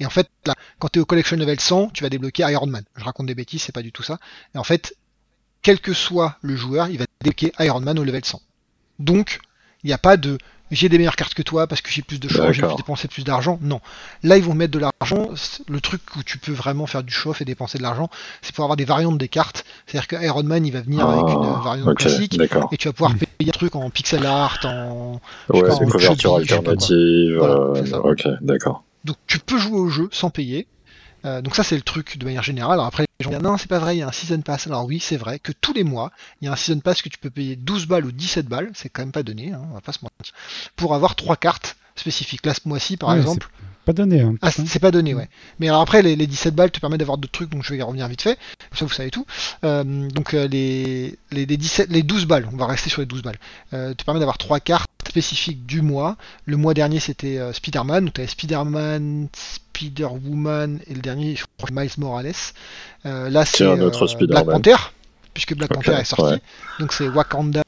Et 0.00 0.06
en 0.06 0.10
fait, 0.10 0.28
là, 0.46 0.54
quand 0.78 0.88
tu 0.88 0.98
es 0.98 1.02
au 1.02 1.06
Collection 1.06 1.36
Level 1.36 1.60
100, 1.60 1.90
tu 1.90 2.02
vas 2.02 2.10
débloquer 2.10 2.44
Iron 2.50 2.66
Man. 2.66 2.84
Je 2.96 3.04
raconte 3.04 3.26
des 3.26 3.34
bêtises, 3.34 3.62
c'est 3.62 3.72
pas 3.72 3.82
du 3.82 3.92
tout 3.92 4.02
ça. 4.02 4.18
Et 4.54 4.58
en 4.58 4.64
fait, 4.64 4.96
quel 5.62 5.80
que 5.80 5.92
soit 5.92 6.36
le 6.42 6.56
joueur, 6.56 6.88
il 6.88 6.98
va 6.98 7.06
débloquer 7.20 7.52
Iron 7.60 7.80
Man 7.80 7.98
au 7.98 8.04
level 8.04 8.24
100. 8.24 8.40
Donc, 8.98 9.40
il 9.82 9.88
n'y 9.88 9.92
a 9.92 9.98
pas 9.98 10.16
de 10.16 10.38
j'ai 10.70 10.88
des 10.88 10.98
meilleures 10.98 11.16
cartes 11.16 11.34
que 11.34 11.42
toi 11.42 11.66
parce 11.66 11.80
que 11.80 11.90
j'ai 11.90 12.02
plus 12.02 12.18
de 12.18 12.28
choix, 12.28 12.52
j'ai 12.52 12.62
dépensé 12.76 13.06
plus 13.08 13.24
d'argent. 13.24 13.58
Non. 13.62 13.80
Là, 14.22 14.36
ils 14.36 14.44
vont 14.44 14.54
mettre 14.54 14.72
de 14.72 14.78
l'argent. 14.78 15.30
Le 15.68 15.80
truc 15.80 16.00
où 16.16 16.22
tu 16.22 16.38
peux 16.38 16.52
vraiment 16.52 16.86
faire 16.86 17.02
du 17.02 17.12
chauffe 17.12 17.40
et 17.40 17.44
dépenser 17.44 17.78
de 17.78 17.82
l'argent, 17.82 18.08
c'est 18.42 18.54
pour 18.54 18.64
avoir 18.64 18.76
des 18.76 18.84
variantes 18.84 19.18
des 19.18 19.28
cartes 19.28 19.64
C'est-à-dire 19.86 20.08
que 20.08 20.24
Iron 20.24 20.42
Man, 20.42 20.66
il 20.66 20.72
va 20.72 20.80
venir 20.80 21.06
avec 21.06 21.28
une 21.28 21.44
ah, 21.44 21.60
variante 21.62 21.96
classique, 21.96 22.38
et 22.72 22.76
tu 22.76 22.88
vas 22.88 22.92
pouvoir 22.92 23.14
payer 23.14 23.50
un 23.50 23.52
truc 23.52 23.76
en 23.76 23.88
pixel 23.90 24.24
art, 24.26 24.58
en. 24.64 25.20
Ouais, 25.50 25.70
en 25.70 25.78
couverture 25.86 26.36
alternative. 26.36 27.38
Euh, 27.40 27.98
ok, 28.02 28.26
d'accord. 28.40 28.84
Donc 29.04 29.16
tu 29.26 29.38
peux 29.38 29.58
jouer 29.58 29.78
au 29.78 29.88
jeu 29.88 30.08
sans 30.12 30.30
payer. 30.30 30.66
Euh, 31.24 31.40
donc 31.40 31.56
ça 31.56 31.62
c'est 31.62 31.76
le 31.76 31.82
truc 31.82 32.18
de 32.18 32.24
manière 32.24 32.42
générale. 32.42 32.74
Alors 32.74 32.86
après 32.86 33.06
les 33.18 33.24
gens 33.24 33.30
disent 33.30 33.40
non 33.40 33.56
c'est 33.56 33.68
pas 33.68 33.78
vrai, 33.78 33.96
il 33.96 34.00
y 34.00 34.02
a 34.02 34.08
un 34.08 34.12
season 34.12 34.40
pass. 34.42 34.66
Alors 34.66 34.84
oui 34.84 35.00
c'est 35.00 35.16
vrai 35.16 35.38
que 35.38 35.52
tous 35.52 35.72
les 35.72 35.84
mois 35.84 36.10
il 36.40 36.46
y 36.46 36.48
a 36.48 36.52
un 36.52 36.56
season 36.56 36.80
pass 36.80 37.02
que 37.02 37.08
tu 37.08 37.18
peux 37.18 37.30
payer 37.30 37.56
12 37.56 37.86
balles 37.86 38.04
ou 38.04 38.12
17 38.12 38.46
balles, 38.46 38.70
c'est 38.74 38.88
quand 38.88 39.02
même 39.02 39.12
pas 39.12 39.22
donné, 39.22 39.52
hein, 39.52 39.62
on 39.70 39.74
va 39.74 39.80
pas 39.80 39.92
se 39.92 40.00
mentir, 40.02 40.34
pour 40.76 40.94
avoir 40.94 41.16
trois 41.16 41.36
cartes 41.36 41.76
spécifiques. 41.96 42.44
Là 42.44 42.52
ce 42.54 42.68
mois-ci 42.68 42.96
par 42.96 43.14
exemple, 43.14 43.48
pas 43.84 43.92
donné. 43.92 44.20
Hein, 44.20 44.34
ah, 44.42 44.50
c'est 44.50 44.78
pas 44.78 44.90
donné, 44.90 45.14
ouais. 45.14 45.28
Mais 45.60 45.68
alors 45.68 45.82
après, 45.82 46.02
les, 46.02 46.16
17 46.16 46.54
balles 46.54 46.70
te 46.70 46.80
permettent 46.80 47.00
d'avoir 47.00 47.18
d'autres 47.18 47.32
trucs, 47.32 47.50
donc 47.50 47.62
je 47.64 47.70
vais 47.70 47.78
y 47.78 47.82
revenir 47.82 48.08
vite 48.08 48.22
fait. 48.22 48.38
ça, 48.72 48.84
vous 48.84 48.92
savez 48.92 49.10
tout. 49.10 49.26
Euh, 49.64 50.08
donc 50.08 50.34
euh, 50.34 50.48
les, 50.48 51.18
les, 51.32 51.46
17, 51.46 51.90
les 51.90 52.02
12 52.02 52.26
balles, 52.26 52.48
on 52.52 52.56
va 52.56 52.66
rester 52.66 52.90
sur 52.90 53.00
les 53.00 53.06
12 53.06 53.22
balles, 53.22 53.38
euh, 53.72 53.94
te 53.94 54.04
permet 54.04 54.20
d'avoir 54.20 54.38
trois 54.38 54.60
cartes 54.60 54.90
spécifiques 55.06 55.66
du 55.66 55.82
mois. 55.82 56.16
Le 56.46 56.56
mois 56.56 56.74
dernier, 56.74 57.00
c'était 57.00 57.38
Spider-Man. 57.52 58.06
Donc 58.06 58.14
tu 58.14 58.20
avais 58.20 58.28
Spider-Man, 58.28 59.28
Spider-Woman 59.34 60.80
et 60.86 60.94
le 60.94 61.00
dernier, 61.00 61.36
je 61.36 61.44
crois, 61.58 61.70
Miles 61.72 61.90
Morales. 61.98 62.32
là, 63.04 63.44
c'est 63.44 63.64
Black 64.26 64.46
Panther, 64.46 64.76
puisque 65.34 65.54
Black 65.54 65.72
Panther 65.72 65.92
est 65.92 66.04
sorti. 66.04 66.40
Donc 66.80 66.92
c'est 66.92 67.08
Wakanda, 67.08 67.63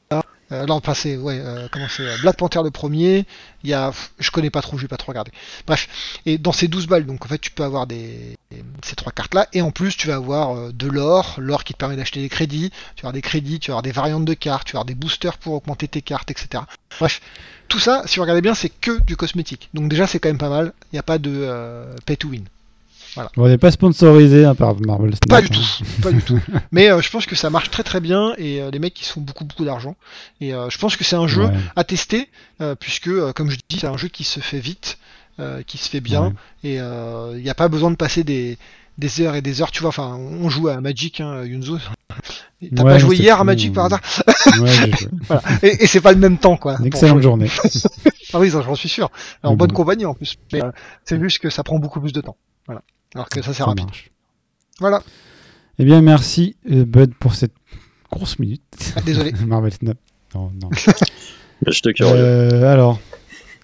euh, 0.53 0.65
non, 0.67 0.81
c'est 0.95 1.17
ouais, 1.17 1.41
euh, 1.41 1.67
comment 1.71 1.89
c'est 1.89 2.07
euh, 2.07 2.17
Black 2.23 2.37
Panther 2.37 2.61
le 2.63 2.71
premier. 2.71 3.27
Il 3.65 3.71
y 3.71 3.75
a, 3.75 3.93
je 4.19 4.31
connais 4.31 4.51
pas 4.51 4.63
trop, 4.63 4.77
je 4.77 4.83
vais 4.83 4.89
pas 4.89 4.97
trop 4.97 5.11
regarder. 5.11 5.33
Bref, 5.67 5.89
et 6.25 6.39
dans 6.39 6.53
ces 6.53 6.69
12 6.69 6.87
balles, 6.87 7.05
donc 7.05 7.25
en 7.25 7.29
fait, 7.29 7.39
tu 7.39 7.51
peux 7.51 7.65
avoir 7.65 7.87
des 7.87 8.37
ces 8.85 8.95
trois 8.95 9.11
cartes 9.11 9.35
là, 9.35 9.49
et 9.53 9.61
en 9.61 9.73
plus, 9.73 9.97
tu 9.97 10.07
vas 10.07 10.15
avoir 10.15 10.73
de 10.73 10.87
l'or, 10.87 11.35
l'or 11.39 11.65
qui 11.65 11.73
te 11.73 11.79
permet 11.79 11.97
d'acheter 11.97 12.21
des 12.21 12.29
crédits. 12.29 12.71
Tu 12.95 13.03
vas 13.03 13.09
avoir 13.09 13.13
des 13.13 13.23
crédits, 13.23 13.59
tu 13.59 13.71
vas 13.71 13.75
avoir 13.75 13.83
des 13.83 13.93
variantes 13.93 14.25
de 14.25 14.35
cartes, 14.35 14.69
tu 14.69 14.75
vas 14.75 14.79
avoir 14.79 14.85
des 14.87 14.95
boosters 14.95 15.39
pour 15.39 15.55
augmenter 15.55 15.89
tes 15.89 16.03
cartes, 16.03 16.31
etc. 16.31 16.63
Bref, 17.01 17.21
tout 17.69 17.81
ça, 17.81 18.03
si 18.07 18.17
vous 18.17 18.23
regardez 18.23 18.43
bien, 18.43 18.55
c'est 18.55 18.69
que 18.69 19.01
du 19.03 19.17
cosmétique. 19.17 19.69
Donc 19.75 19.89
déjà, 19.89 20.07
c'est 20.07 20.21
quand 20.21 20.29
même 20.29 20.39
pas 20.39 20.49
mal. 20.49 20.73
Il 20.93 20.95
n'y 20.95 21.01
a 21.01 21.03
pas 21.03 21.19
de 21.19 21.87
pay 22.05 22.17
to 22.17 22.29
win. 22.29 22.45
On 23.37 23.49
n'est 23.49 23.59
pas 23.59 23.71
sponsorisé 23.71 24.45
hein, 24.45 24.55
par 24.55 24.79
Marvel 24.81 25.15
Snap. 25.15 25.29
Pas 25.29 25.43
du 25.43 25.51
tout, 25.51 25.85
pas 26.03 26.13
du 26.13 26.23
tout. 26.23 26.41
Mais 26.73 26.91
euh, 26.91 27.01
je 27.01 27.11
pense 27.11 27.27
que 27.27 27.35
ça 27.35 27.51
marche 27.51 27.71
très 27.71 27.83
très 27.83 28.01
bien 28.01 28.35
et 28.39 28.61
euh, 28.61 28.71
les 28.71 28.79
mecs 28.79 29.01
ils 29.01 29.05
se 29.05 29.13
font 29.13 29.21
beaucoup 29.21 29.45
beaucoup 29.45 29.65
d'argent. 29.65 29.97
Et 30.41 30.55
euh, 30.55 30.69
je 30.71 30.79
pense 30.79 30.97
que 30.97 31.05
c'est 31.05 31.17
un 31.17 31.27
jeu 31.27 31.49
à 31.75 31.85
tester 31.85 32.29
puisque 32.81 33.11
comme 33.33 33.51
je 33.51 33.57
dis 33.69 33.79
c'est 33.79 33.87
un 33.87 33.97
jeu 33.97 34.09
qui 34.09 34.25
se 34.25 34.41
fait 34.41 34.59
vite, 34.59 34.99
qui 35.67 35.79
se 35.79 35.89
fait 35.89 36.01
bien 36.01 36.35
et 36.65 36.77
il 36.77 37.43
n'y 37.43 37.51
a 37.51 37.55
pas 37.55 37.69
besoin 37.69 37.91
de 37.91 37.97
passer 37.97 38.25
des, 38.25 38.59
des 38.99 39.21
heures 39.21 39.35
et 39.35 39.43
des 39.43 39.63
heures. 39.63 39.71
Tu 39.71 39.81
vois, 39.81 39.89
enfin 39.89 40.15
on 40.17 40.49
joue 40.49 40.69
à 40.69 40.81
Magic, 40.81 41.21
hein, 41.21 41.45
Yunzo. 41.45 41.79
T'as 42.75 42.83
pas 42.83 42.99
joué 42.99 43.17
hier 43.17 43.39
à 43.39 43.45
Magic 43.45 43.75
par 43.75 43.87
hasard 43.87 44.01
ouais, 44.61 44.91
voilà. 45.29 45.43
Et, 45.63 45.85
et 45.85 45.87
c'est 45.87 46.01
pas 46.01 46.13
le 46.13 46.19
même 46.19 46.39
temps 46.39 46.57
quoi. 46.57 46.77
Une 46.79 46.87
excellente 46.87 47.21
journée. 47.21 47.49
ah 48.33 48.39
oui, 48.39 48.49
j'en 48.51 48.75
suis 48.75 48.89
sûr. 48.89 49.11
En 49.43 49.57
bonne 49.57 49.73
compagnie 49.73 50.07
en 50.07 50.15
plus. 50.15 50.37
Mais 50.53 50.61
c'est 51.05 51.21
juste 51.21 51.39
que 51.39 51.51
ça 51.51 51.63
prend 51.63 51.79
beaucoup 51.79 52.01
plus 52.01 52.13
de 52.13 52.21
temps. 52.21 52.37
Voilà. 52.67 52.83
Alors 53.17 53.31
que 53.31 53.41
ça, 53.41 53.55
c'est 53.55 53.63
rapide. 53.63 53.87
Voilà. 54.79 55.03
Eh 55.79 55.87
bien, 55.87 56.03
merci, 56.03 56.55
euh, 56.71 56.85
Bud, 56.85 57.15
pour 57.15 57.35
cette 57.35 57.55
grosse 58.11 58.39
minute. 58.39 58.61
Ah, 58.95 59.01
désolé. 59.01 59.33
Marvel 59.47 59.73
Snap. 59.73 59.97
Non, 60.35 60.53
non. 60.63 60.69
J'étais 61.67 61.95
curieux. 61.95 62.15
Euh, 62.15 62.71
alors, 62.71 63.01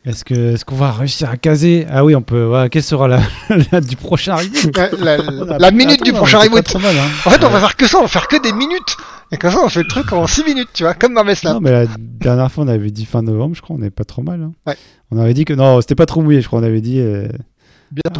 est-ce 0.06 0.24
que 0.24 0.54
est-ce 0.54 0.64
qu'on 0.64 0.76
va 0.76 0.90
réussir 0.90 1.28
à 1.28 1.36
caser? 1.36 1.86
Ah 1.90 2.02
oui, 2.02 2.14
on 2.14 2.22
peut. 2.22 2.44
Voilà, 2.44 2.70
quelle 2.70 2.82
sera 2.82 3.08
la, 3.08 3.20
du 3.82 3.96
prochain 3.96 4.36
reboot 4.36 4.74
La, 5.60 5.70
minute 5.70 6.02
du 6.02 6.14
prochain 6.14 6.38
reboot. 6.38 6.74
Mal, 6.76 6.96
hein. 6.96 7.10
En 7.26 7.30
fait, 7.30 7.44
on 7.44 7.50
va 7.50 7.60
faire 7.60 7.76
que 7.76 7.86
ça, 7.86 7.98
on 7.98 8.02
va 8.04 8.08
faire 8.08 8.28
que 8.28 8.40
des 8.40 8.54
minutes. 8.54 8.96
Et 9.32 9.36
comme 9.36 9.50
ça, 9.50 9.62
on 9.62 9.68
fait 9.68 9.82
le 9.82 9.88
truc 9.88 10.14
en 10.14 10.26
6 10.26 10.44
minutes, 10.44 10.70
tu 10.72 10.84
vois, 10.84 10.94
comme 10.94 11.12
Marvel 11.12 11.36
Snap. 11.36 11.52
Non, 11.52 11.60
mais 11.60 11.72
la 11.72 11.86
dernière 11.98 12.50
fois, 12.50 12.64
on 12.64 12.68
avait 12.68 12.90
dit 12.90 13.04
fin 13.04 13.20
novembre, 13.20 13.54
je 13.54 13.60
crois, 13.60 13.76
on 13.76 13.80
n'est 13.80 13.90
pas 13.90 14.04
trop 14.04 14.22
mal. 14.22 14.42
Hein. 14.42 14.52
Ouais. 14.66 14.78
On 15.10 15.18
avait 15.18 15.34
dit 15.34 15.44
que 15.44 15.52
non, 15.52 15.82
c'était 15.82 15.94
pas 15.94 16.06
trop 16.06 16.22
mouillé, 16.22 16.40
je 16.40 16.46
crois, 16.46 16.60
on 16.60 16.62
avait 16.62 16.80
dit. 16.80 16.98
Euh, 16.98 17.28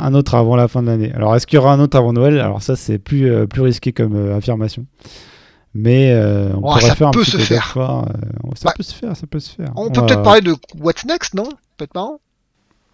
un 0.00 0.14
autre 0.14 0.34
avant 0.34 0.56
la 0.56 0.68
fin 0.68 0.82
de 0.82 0.88
l'année. 0.88 1.12
Alors, 1.14 1.34
est-ce 1.34 1.46
qu'il 1.46 1.56
y 1.56 1.58
aura 1.58 1.72
un 1.72 1.80
autre 1.80 1.96
avant 1.96 2.12
Noël? 2.12 2.38
Alors, 2.38 2.62
ça, 2.62 2.76
c'est 2.76 2.98
plus, 2.98 3.30
euh, 3.30 3.46
plus 3.46 3.62
risqué 3.62 3.92
comme 3.92 4.14
euh, 4.14 4.36
affirmation. 4.36 4.86
Mais 5.74 6.12
euh, 6.12 6.50
on 6.54 6.60
pourrait 6.60 6.94
faire 6.94 7.08
un 7.08 7.12
petit 7.12 7.30
se 7.30 7.38
faire. 7.38 7.72
ça 7.74 8.68
bah, 8.68 8.74
peut 8.76 8.82
se 8.82 8.94
faire, 8.94 9.16
ça 9.16 9.26
peut 9.26 9.40
se 9.40 9.54
faire. 9.54 9.72
On, 9.76 9.90
peut 9.90 10.04
peut-être 10.04 10.22
parler 10.22 10.42
de 10.42 10.54
What's 10.78 11.06
Next, 11.06 11.34
non? 11.34 11.48
Peut-être 11.76 11.92
pas 11.92 12.16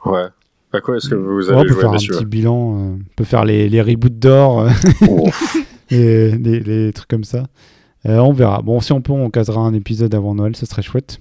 Ouais. 0.07 0.27
À 0.73 0.81
quoi 0.81 0.97
est-ce 0.97 1.09
que 1.09 1.15
vous 1.17 1.51
avez 1.51 1.59
On 1.59 1.65
peut 1.65 1.75
faire 1.75 1.91
un 1.91 1.97
petit 1.97 2.25
bilan. 2.25 2.55
on 2.55 2.99
peut 3.17 3.25
faire 3.25 3.45
les, 3.45 3.69
les 3.69 3.83
reboots 3.83 4.19
d'or. 4.19 4.69
et 5.91 6.31
les, 6.31 6.61
les, 6.61 6.93
trucs 6.93 7.09
comme 7.09 7.25
ça. 7.25 7.45
on 8.05 8.33
verra. 8.33 8.63
Bon, 8.63 8.79
si 8.81 8.93
on 8.93 9.01
peut, 9.01 9.13
on 9.13 9.31
casera 9.31 9.61
un 9.61 9.75
épisode 9.75 10.15
avant 10.15 10.35
Noël, 10.37 10.55
ça 10.55 10.67
serait 10.67 10.83
chouette. 10.83 11.21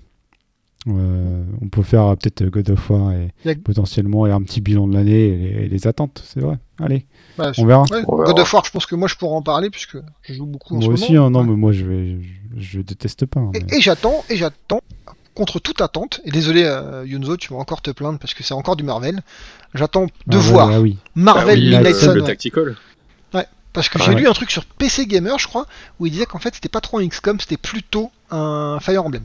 Euh, 0.88 1.44
on 1.62 1.68
peut 1.68 1.84
faire 1.84 2.16
peut-être 2.18 2.46
God 2.46 2.70
of 2.70 2.90
War 2.90 3.12
et 3.12 3.56
potentiellement 3.56 4.26
et 4.26 4.32
un 4.32 4.42
petit 4.42 4.62
bilan 4.62 4.88
de 4.88 4.94
l'année 4.94 5.64
et, 5.64 5.68
les 5.68 5.88
attentes, 5.88 6.24
c'est 6.26 6.40
vrai. 6.40 6.58
Allez, 6.80 7.06
bah, 7.38 7.52
on, 7.58 7.66
verra. 7.66 7.86
God 8.06 8.40
of 8.40 8.54
War, 8.54 8.64
je 8.64 8.72
pense 8.72 8.86
que 8.86 8.96
moi 8.96 9.08
je 9.08 9.16
pourrais 9.16 9.36
en 9.36 9.42
parler 9.42 9.70
puisque 9.70 9.98
je 10.22 10.34
joue 10.34 10.46
beaucoup 10.46 10.76
en 10.76 10.80
moi 10.80 10.94
aussi, 10.94 11.18
hein, 11.18 11.30
non, 11.30 11.44
mais 11.44 11.56
moi 11.56 11.72
je 11.74 11.86
vais, 11.86 12.18
je, 12.56 12.80
déteste 12.80 13.26
pas. 13.26 13.42
Hein, 13.42 13.52
et, 13.70 13.82
j'attends, 13.82 14.24
et 14.30 14.38
j'attends 14.38 14.82
contre 15.34 15.60
toute 15.60 15.82
attente. 15.82 16.22
Et 16.24 16.32
désolé, 16.32 16.64
euh, 16.64 17.06
Yunzo, 17.06 17.36
tu 17.36 17.54
vas 17.54 17.60
encore 17.60 17.82
te 17.82 17.92
plaindre 17.92 18.20
parce 18.20 18.34
que 18.34 18.44
c'est 18.44 18.54
encore 18.54 18.76
du 18.76 18.84
Marvel. 18.84 19.22
J'attends 19.74 20.08
de 20.28 20.38
voir 20.38 20.70
ah 20.72 20.82
Marvel 21.16 21.60
ah 21.74 21.80
Midnight 21.80 22.02
Le 22.04 22.24
tactical. 22.24 22.76
Ouais, 23.34 23.46
parce 23.74 23.90
que 23.90 24.00
j'ai 24.00 24.16
lu 24.16 24.28
un 24.28 24.34
truc 24.34 24.52
sur 24.52 24.64
PC 24.66 25.06
Gamer, 25.06 25.38
je 25.38 25.48
crois, 25.48 25.66
où 26.00 26.06
il 26.06 26.12
disait 26.12 26.26
qu'en 26.26 26.40
fait 26.40 26.56
c'était 26.56 26.70
pas 26.70 26.82
trop 26.82 27.00
un 27.00 27.08
XCOM, 27.08 27.40
c'était 27.42 27.58
plutôt 27.58 28.10
un 28.32 28.78
Fire 28.80 29.04
Emblem. 29.04 29.24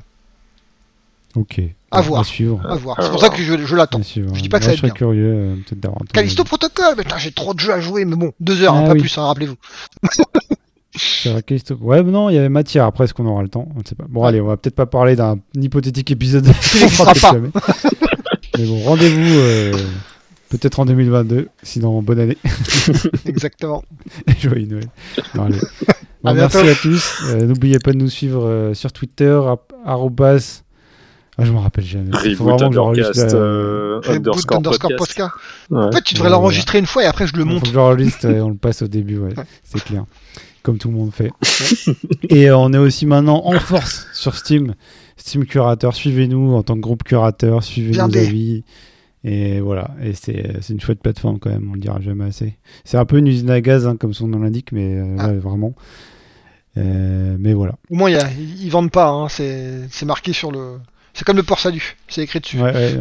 Ok. 1.36 1.60
À 1.90 2.00
voir. 2.00 2.24
À 2.68 2.74
voir. 2.76 2.96
C'est 3.02 3.10
pour 3.10 3.20
ça 3.20 3.28
que 3.28 3.42
je, 3.42 3.58
je 3.58 3.76
l'attends. 3.76 4.00
Je 4.02 4.20
dis 4.40 4.48
pas 4.48 4.58
que 4.58 4.64
ça 4.64 4.70
va 4.70 4.76
être 4.76 4.82
bien. 4.82 4.92
curieux 4.92 5.32
euh, 5.34 5.54
peut-être 5.56 5.80
d'avoir. 5.80 6.00
Callisto 6.12 6.42
Protocol, 6.44 6.94
mais 6.96 7.04
j'ai 7.18 7.32
trop 7.32 7.52
de 7.54 7.60
jeux 7.60 7.72
à 7.72 7.80
jouer, 7.80 8.04
mais 8.04 8.16
bon, 8.16 8.32
deux 8.40 8.62
heures, 8.62 8.74
hein, 8.74 8.84
ah 8.86 8.88
pas 8.88 8.94
plus, 8.94 9.16
hein, 9.18 9.26
rappelez-vous. 9.26 9.56
C'est 10.94 11.30
vrai, 11.30 11.42
Callisto. 11.42 11.74
Ouais, 11.80 12.02
mais 12.02 12.10
non, 12.10 12.28
il 12.30 12.34
y 12.34 12.38
avait 12.38 12.48
matière. 12.48 12.84
Après, 12.84 13.04
est-ce 13.04 13.14
qu'on 13.14 13.26
aura 13.26 13.42
le 13.42 13.48
temps? 13.48 13.68
On 13.74 13.80
ne 13.80 13.84
sait 13.84 13.94
pas. 13.94 14.04
Bon, 14.08 14.24
allez, 14.24 14.40
on 14.40 14.46
va 14.46 14.56
peut-être 14.56 14.74
pas 14.74 14.86
parler 14.86 15.16
d'un 15.16 15.38
hypothétique 15.54 16.10
épisode. 16.10 16.46
pas. 16.98 17.32
mais 18.58 18.66
bon, 18.66 18.78
rendez-vous 18.84 19.38
euh, 19.38 19.72
peut-être 20.50 20.80
en 20.80 20.86
2022. 20.86 21.48
Sinon, 21.62 22.02
bonne 22.02 22.20
année. 22.20 22.38
Exactement. 23.26 23.82
Joyeux 24.38 24.66
Noël. 25.34 25.60
merci 26.24 26.58
à 26.58 26.74
tous. 26.74 27.22
Euh, 27.24 27.46
n'oubliez 27.46 27.78
pas 27.78 27.92
de 27.92 27.98
nous 27.98 28.10
suivre 28.10 28.72
sur 28.74 28.92
Twitter, 28.92 29.40
arrobas 29.86 30.62
ah, 31.38 31.44
je 31.46 31.52
me 31.52 31.58
rappelle 31.58 31.84
jamais. 31.84 32.10
Il 32.26 32.36
faut 32.36 32.44
vraiment 32.44 32.68
que 32.68 32.74
j'enregistre. 32.74 33.34
Euh, 33.34 34.00
underscore, 34.06 34.60
podcast. 34.98 35.32
En 35.70 35.90
fait, 35.90 36.02
tu 36.02 36.14
devrais 36.14 36.28
l'enregistrer 36.28 36.78
une 36.78 36.86
fois 36.86 37.04
et 37.04 37.06
après 37.06 37.26
je 37.26 37.36
le 37.36 37.44
monte. 37.44 37.60
Faut 37.60 37.66
que 37.66 37.72
j'enregistre 37.72 38.26
et 38.26 38.40
on 38.40 38.50
le 38.50 38.56
passe 38.56 38.82
au 38.82 38.88
début, 38.88 39.18
ouais. 39.18 39.34
C'est 39.64 39.82
clair. 39.82 40.04
Comme 40.62 40.78
tout 40.78 40.88
le 40.88 40.94
monde 40.94 41.12
fait. 41.12 41.32
et 42.28 42.50
euh, 42.50 42.56
on 42.56 42.72
est 42.72 42.78
aussi 42.78 43.06
maintenant 43.06 43.42
en 43.46 43.58
force 43.58 44.06
sur 44.12 44.36
Steam. 44.36 44.74
Steam 45.16 45.46
Curateur, 45.46 45.94
suivez-nous 45.94 46.54
en 46.54 46.62
tant 46.62 46.74
que 46.74 46.80
groupe 46.80 47.02
curateur, 47.02 47.64
suivez 47.64 47.96
nos 47.96 48.16
avis. 48.16 48.64
Et 49.24 49.60
voilà, 49.60 49.92
et 50.02 50.14
c'est 50.14 50.68
une 50.68 50.80
chouette 50.80 51.00
plateforme 51.00 51.38
quand 51.38 51.50
même, 51.50 51.68
on 51.70 51.74
le 51.74 51.80
dira 51.80 52.00
jamais 52.00 52.24
assez. 52.24 52.58
C'est 52.84 52.96
un 52.96 53.04
peu 53.04 53.18
une 53.18 53.28
usine 53.28 53.50
à 53.50 53.60
gaz, 53.60 53.86
hein, 53.86 53.96
comme 53.96 54.14
son 54.14 54.26
nom 54.26 54.40
l'indique, 54.40 54.72
mais 54.72 54.96
euh, 54.96 55.16
ah. 55.18 55.32
vraiment. 55.32 55.74
mais 56.76 57.54
voilà. 57.54 57.76
Au 57.88 57.94
moins, 57.94 58.10
ils 58.10 58.68
vendent 58.68 58.90
pas, 58.90 59.08
hein, 59.08 59.28
c'est 59.28 60.04
marqué 60.04 60.32
sur 60.32 60.50
le, 60.50 60.78
c'est 61.14 61.24
comme 61.24 61.36
le 61.36 61.42
port 61.42 61.58
salut, 61.58 61.96
c'est 62.08 62.22
écrit 62.22 62.40
dessus. 62.40 62.58
Ouais, 62.58 62.98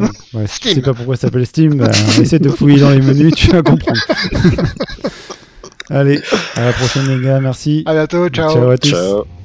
sais 0.58 0.80
pas 0.82 0.94
pourquoi 0.94 1.16
ça 1.16 1.22
s'appelle 1.28 1.46
Steam, 1.46 1.76
bah, 1.76 1.90
essaie 2.20 2.38
de 2.38 2.50
fouiller 2.50 2.80
dans 2.80 2.90
les 2.90 3.00
menus, 3.00 3.34
tu 3.34 3.48
vas 3.48 3.62
comprendre. 3.62 4.00
Allez, 5.90 6.20
à 6.56 6.64
la 6.64 6.72
prochaine 6.72 7.08
les 7.08 7.24
gars, 7.24 7.40
merci. 7.40 7.82
À 7.86 7.92
bientôt, 7.92 8.28
ciao. 8.28 8.52
Ciao 8.52 8.70
à 8.70 8.78
tous. 8.78 8.90
Ciao. 8.90 9.41